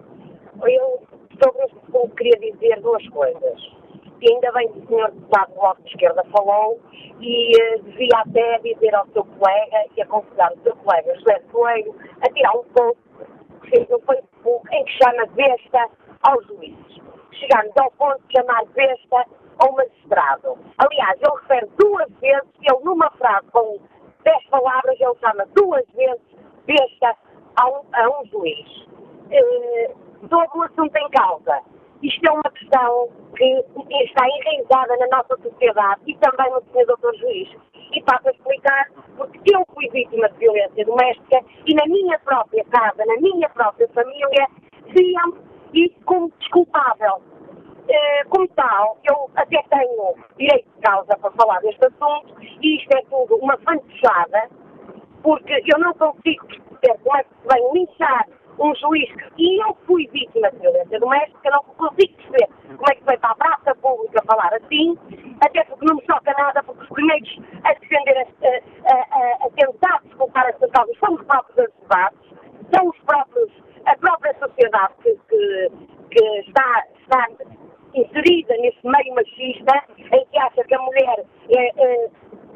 Eu 0.66 1.14
sobre 1.42 1.66
o 1.92 2.08
queria 2.10 2.38
dizer 2.52 2.80
duas 2.80 3.06
coisas. 3.08 3.83
E 4.20 4.32
ainda 4.32 4.52
bem 4.52 4.72
que 4.72 4.78
o 4.78 4.86
senhor 4.86 5.10
deputado 5.10 5.48
do 5.48 5.54
Bloco 5.60 5.82
de 5.82 5.88
Esquerda 5.90 6.24
falou 6.36 6.80
e 7.20 7.50
uh, 7.56 7.82
devia 7.82 8.18
até 8.18 8.58
dizer 8.60 8.94
ao 8.94 9.06
seu 9.08 9.24
colega 9.24 9.84
e 9.96 10.02
aconselhar 10.02 10.52
o 10.52 10.62
seu 10.62 10.76
colega 10.76 11.14
José 11.16 11.40
Coelho 11.52 11.94
a 12.20 12.32
tirar 12.32 12.52
um 12.56 12.64
post 12.64 12.98
que 13.62 13.70
fez 13.70 13.88
no 13.88 14.00
Facebook 14.00 14.74
em 14.74 14.84
que 14.84 14.92
chama 15.02 15.26
besta 15.34 15.88
aos 16.22 16.46
juízes. 16.46 17.02
Chegamos 17.32 17.76
ao 17.76 17.90
ponto 17.92 18.20
de 18.28 18.38
chamar 18.38 18.64
besta 18.66 19.26
ao 19.58 19.72
magistrado. 19.72 20.58
Aliás, 20.78 21.20
ele 21.20 21.40
refere 21.42 21.70
duas 21.78 22.10
vezes, 22.20 22.48
ele 22.62 22.84
numa 22.84 23.10
frase 23.12 23.46
com 23.52 23.78
dez 24.22 24.44
palavras, 24.46 25.00
ele 25.00 25.14
chama 25.20 25.46
duas 25.54 25.84
vezes 25.94 26.22
besta 26.66 27.16
a 27.56 27.68
um, 27.68 27.82
a 27.92 28.20
um 28.20 28.26
juiz. 28.26 28.86
Uh, 29.24 30.04
sobre 30.28 30.58
o 30.58 30.62
assunto 30.62 30.96
em 30.96 31.10
causa. 31.10 31.60
Isto 32.04 32.28
é 32.28 32.32
uma 32.32 32.50
questão 32.50 33.08
que 33.34 33.64
está 34.04 34.26
enraizada 34.28 34.94
na 34.98 35.16
nossa 35.16 35.38
sociedade 35.42 36.02
e 36.06 36.14
também 36.18 36.50
no 36.52 36.60
Sr. 36.60 36.84
Doutor 36.86 37.16
Juiz. 37.16 37.48
E 37.92 38.02
passo 38.02 38.28
a 38.28 38.30
explicar 38.30 38.90
porque 39.16 39.56
eu 39.56 39.64
fui 39.72 39.88
vítima 39.88 40.28
de 40.28 40.38
violência 40.38 40.84
doméstica 40.84 41.40
e 41.64 41.74
na 41.74 41.86
minha 41.86 42.18
própria 42.18 42.62
casa, 42.66 43.06
na 43.06 43.16
minha 43.22 43.48
própria 43.48 43.88
família, 43.88 44.48
viam 44.88 45.38
isso 45.72 45.94
como 46.04 46.30
desculpável. 46.40 47.22
Uh, 47.84 48.28
como 48.28 48.48
tal, 48.48 48.98
eu 49.04 49.30
até 49.36 49.62
tenho 49.70 50.14
direito 50.36 50.68
de 50.76 50.80
causa 50.82 51.16
para 51.16 51.30
falar 51.30 51.60
deste 51.60 51.86
assunto 51.86 52.34
e 52.60 52.76
isto 52.76 52.98
é 52.98 53.02
tudo 53.08 53.36
uma 53.36 53.56
fantochada, 53.58 54.50
porque 55.22 55.54
eu 55.54 55.78
não 55.78 55.94
consigo 55.94 56.46
perceber 56.48 56.98
como 57.02 57.16
é 57.16 57.24
que 57.24 57.30
se 57.30 57.48
vem 57.48 57.72
um 58.58 58.74
juiz 58.76 59.10
que 59.36 59.58
eu 59.58 59.76
fui 59.86 60.06
vítima 60.08 60.50
de 60.50 60.58
violência 60.58 61.00
doméstica, 61.00 61.50
não 61.50 61.62
consigo 61.62 62.14
perceber 62.16 62.48
como 62.64 62.84
é 62.90 62.94
que 62.94 63.04
vai 63.04 63.16
para 63.18 63.30
a 63.30 63.34
praça 63.34 63.74
pública 63.76 64.22
falar 64.26 64.54
assim, 64.54 64.96
até 65.44 65.64
porque 65.64 65.86
não 65.86 65.96
me 65.96 66.06
choca 66.06 66.34
nada, 66.38 66.62
porque 66.62 66.82
os 66.82 66.88
primeiros 66.88 67.40
a 67.64 67.72
defender, 67.74 68.18
a, 68.18 68.94
a, 68.94 68.96
a, 68.96 69.46
a 69.46 69.50
tentar 69.56 70.00
desculpar 70.04 70.46
esta 70.46 70.68
causa 70.68 70.92
são 71.00 71.14
os 71.14 71.24
próprios 71.24 71.58
advogados, 71.58 72.18
são 72.74 72.88
os 72.88 72.98
próprios, 73.00 73.50
a 73.86 73.96
própria 73.96 74.34
sociedade 74.38 74.94
que, 75.02 75.14
que, 75.28 75.70
que 76.10 76.24
está, 76.40 76.84
está 77.00 77.28
inserida 77.94 78.56
nesse 78.58 78.86
meio 78.86 79.14
machista, 79.14 79.84
em 79.98 80.26
que 80.26 80.38
acha 80.38 80.64
que 80.64 80.74
a 80.74 80.78
mulher 80.78 81.24
é, 81.50 81.68
é, 81.76 82.08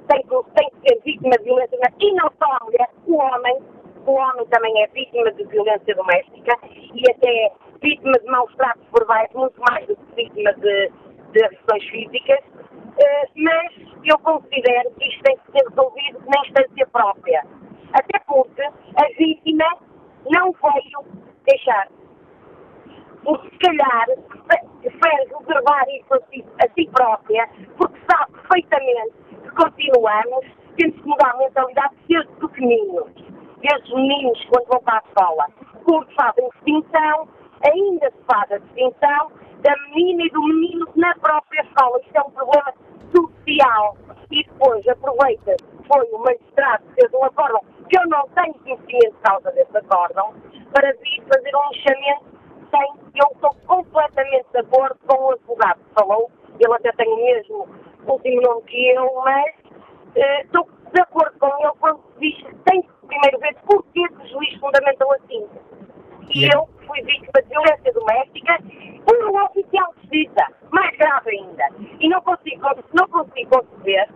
tem, 0.09 0.23
tem 0.23 0.71
que 0.71 0.89
ser 0.89 1.01
vítima 1.05 1.37
de 1.39 1.45
violência, 1.45 1.79
e 2.01 2.13
não 2.15 2.31
só 2.39 2.53
a 2.53 2.65
mulher, 2.65 2.89
o 3.07 3.17
homem 3.17 3.59
o 4.07 4.13
homem 4.13 4.47
também 4.47 4.83
é 4.83 4.87
vítima 4.89 5.31
de 5.33 5.45
violência 5.45 5.95
doméstica 5.95 6.59
e 6.95 7.11
até 7.11 7.53
vítima 7.83 8.13
de 8.19 8.27
maus 8.27 8.55
tratos 8.57 8.85
verbais, 8.97 9.29
muito 9.35 9.61
mais 9.61 9.87
do 9.87 9.97
que 9.97 10.15
vítima 10.17 10.53
de, 10.55 10.93
de 11.33 11.45
agressões 11.45 11.85
físicas, 11.91 12.39
uh, 12.39 13.31
mas 13.37 13.73
eu 14.05 14.19
considero 14.21 14.91
que 14.93 15.09
isto 15.09 15.23
tem 15.23 15.37
que 15.37 15.53
ser 15.53 15.69
resolvido 15.69 16.19
na 16.27 16.41
instância 16.47 16.87
própria. 16.93 17.45
Até 17.93 18.19
porque 18.27 18.63
a 18.63 19.09
vítima 19.17 19.65
não 20.31 20.53
veio 20.53 21.23
deixar. 21.47 21.89
Porque 23.25 23.49
se 23.51 23.59
calhar 23.59 24.07
prefere 24.81 25.35
reservar 25.39 25.85
isso 25.91 26.15
a 26.15 26.21
si, 26.29 26.45
a 26.65 26.69
si 26.75 26.89
própria, 26.89 27.49
porque 27.77 27.99
sabe 28.11 28.33
perfeitamente 28.33 29.13
que 29.43 29.51
continuamos 29.51 30.47
tendo 30.77 30.93
que 30.93 31.09
mudar 31.09 31.31
a 31.33 31.39
mentalidade 31.39 31.95
desde 32.09 32.33
pequeninos 32.37 33.28
desde 33.61 33.95
meninos 33.95 34.45
quando 34.51 34.67
vão 34.69 34.81
para 34.81 34.99
a 34.99 35.09
escola, 35.09 35.47
porque 35.85 36.15
fazem 36.15 36.49
distinção, 36.55 37.29
ainda 37.65 38.11
se 38.11 38.25
faz 38.31 38.53
a 38.53 38.59
distinção 38.59 39.33
da 39.61 39.75
menina 39.91 40.25
e 40.25 40.31
do 40.31 40.43
menino 40.43 40.89
na 40.97 41.15
própria 41.17 41.63
escola. 41.63 42.01
Isto 42.01 42.17
é 42.17 42.23
um 42.23 42.31
problema 42.31 42.75
social. 43.15 43.97
E 44.31 44.45
depois 44.45 44.87
aproveita, 44.87 45.57
foi 45.87 46.07
o 46.13 46.19
magistrado 46.19 46.85
que 46.89 47.01
fez 47.01 47.13
um 47.15 47.25
acórdão, 47.25 47.61
que 47.89 47.99
eu 47.99 48.07
não 48.09 48.29
tenho 48.29 48.55
conhecimento 48.55 49.17
de 49.17 49.23
causa 49.23 49.51
desse 49.53 49.77
acórdão, 49.77 50.35
para 50.73 50.93
vir 50.93 51.23
fazer 51.27 51.57
um 51.57 51.71
lixamento 51.71 52.39
sem, 52.71 52.95
eu 53.15 53.27
estou 53.33 53.55
completamente 53.67 54.47
de 54.53 54.59
acordo 54.59 54.99
com 55.07 55.17
o 55.17 55.31
advogado 55.31 55.79
que 55.79 55.95
falou, 55.95 56.31
ele 56.61 56.75
até 56.75 56.93
tem 56.93 57.09
o 57.09 57.17
mesmo 57.17 57.69
último 58.07 58.43
nome 58.43 58.63
que 58.63 58.91
eu, 58.91 59.11
mas 59.25 59.55
uh, 59.65 60.45
estou 60.45 60.69
de 60.93 61.01
acordo 61.01 61.39
com 61.39 61.47
ele 61.47 61.73
quando 61.81 62.01
diz 62.19 62.37
que 62.37 62.55
tem 62.71 62.83
que 62.83 62.98
primeiro 63.09 63.39
ver 63.41 63.55
porquê 63.67 64.03
que 64.09 64.23
o 64.23 64.29
juiz 64.29 64.55
fundamentou 64.61 65.13
assim. 65.15 65.47
E 66.31 66.45
yeah. 66.45 66.59
eu 66.59 66.69
fui 66.87 67.03
vítima 67.03 67.43
de 67.43 67.49
violência 67.49 67.93
doméstica 67.93 68.59
por 69.05 69.25
um 69.25 69.45
oficial 69.45 69.93
de 69.95 70.03
justiça, 70.03 70.47
mais 70.71 70.97
grave 70.99 71.31
ainda. 71.31 71.65
E 71.99 72.09
não 72.09 72.21
consigo, 72.21 72.63
não 72.93 73.09
consigo 73.09 73.51
conceber 73.51 74.09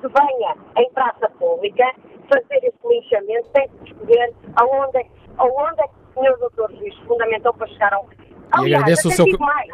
que 0.00 0.08
venha 0.08 0.56
em 0.78 0.90
praça 0.92 1.28
pública 1.38 1.84
fazer 2.32 2.58
esse 2.64 2.88
linchamento 2.88 3.48
sem 3.56 3.68
perceber 3.68 4.34
aonde, 4.56 5.06
aonde 5.38 5.80
é 5.80 5.88
que 5.88 5.94
o 5.94 6.20
senhor 6.20 6.38
doutor 6.38 6.72
juiz 6.76 6.96
fundamentou 7.06 7.52
para 7.54 7.66
chegar 7.68 7.92
ao... 7.92 8.06
Aliás, 8.52 8.82
agradeço 8.82 9.08
o 9.08 9.12
seu... 9.12 9.26
Mais. 9.38 9.68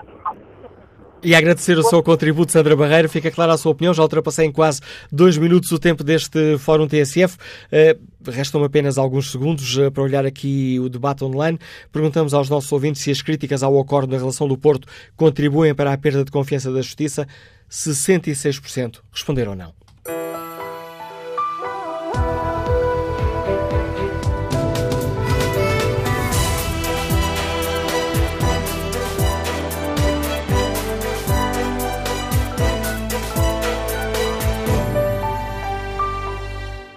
E 1.24 1.34
agradecer 1.34 1.78
o 1.78 1.82
seu 1.82 2.02
contributo, 2.02 2.52
Sandra 2.52 2.76
Barreira. 2.76 3.08
Fica 3.08 3.30
clara 3.30 3.54
a 3.54 3.56
sua 3.56 3.72
opinião. 3.72 3.94
Já 3.94 4.02
ultrapassei 4.02 4.44
em 4.44 4.52
quase 4.52 4.82
dois 5.10 5.38
minutos 5.38 5.72
o 5.72 5.78
tempo 5.78 6.04
deste 6.04 6.58
Fórum 6.58 6.86
TSF. 6.86 7.38
Uh, 7.72 8.30
Restam-me 8.30 8.66
apenas 8.66 8.98
alguns 8.98 9.30
segundos 9.30 9.74
uh, 9.78 9.90
para 9.90 10.02
olhar 10.02 10.26
aqui 10.26 10.78
o 10.78 10.88
debate 10.90 11.24
online. 11.24 11.58
Perguntamos 11.90 12.34
aos 12.34 12.50
nossos 12.50 12.70
ouvintes 12.70 13.00
se 13.00 13.10
as 13.10 13.22
críticas 13.22 13.62
ao 13.62 13.80
acordo 13.80 14.12
na 14.12 14.18
relação 14.18 14.46
do 14.46 14.58
Porto 14.58 14.86
contribuem 15.16 15.74
para 15.74 15.94
a 15.94 15.96
perda 15.96 16.24
de 16.24 16.30
confiança 16.30 16.70
da 16.70 16.82
Justiça. 16.82 17.26
66% 17.70 19.00
responderam 19.10 19.54
não. 19.54 19.83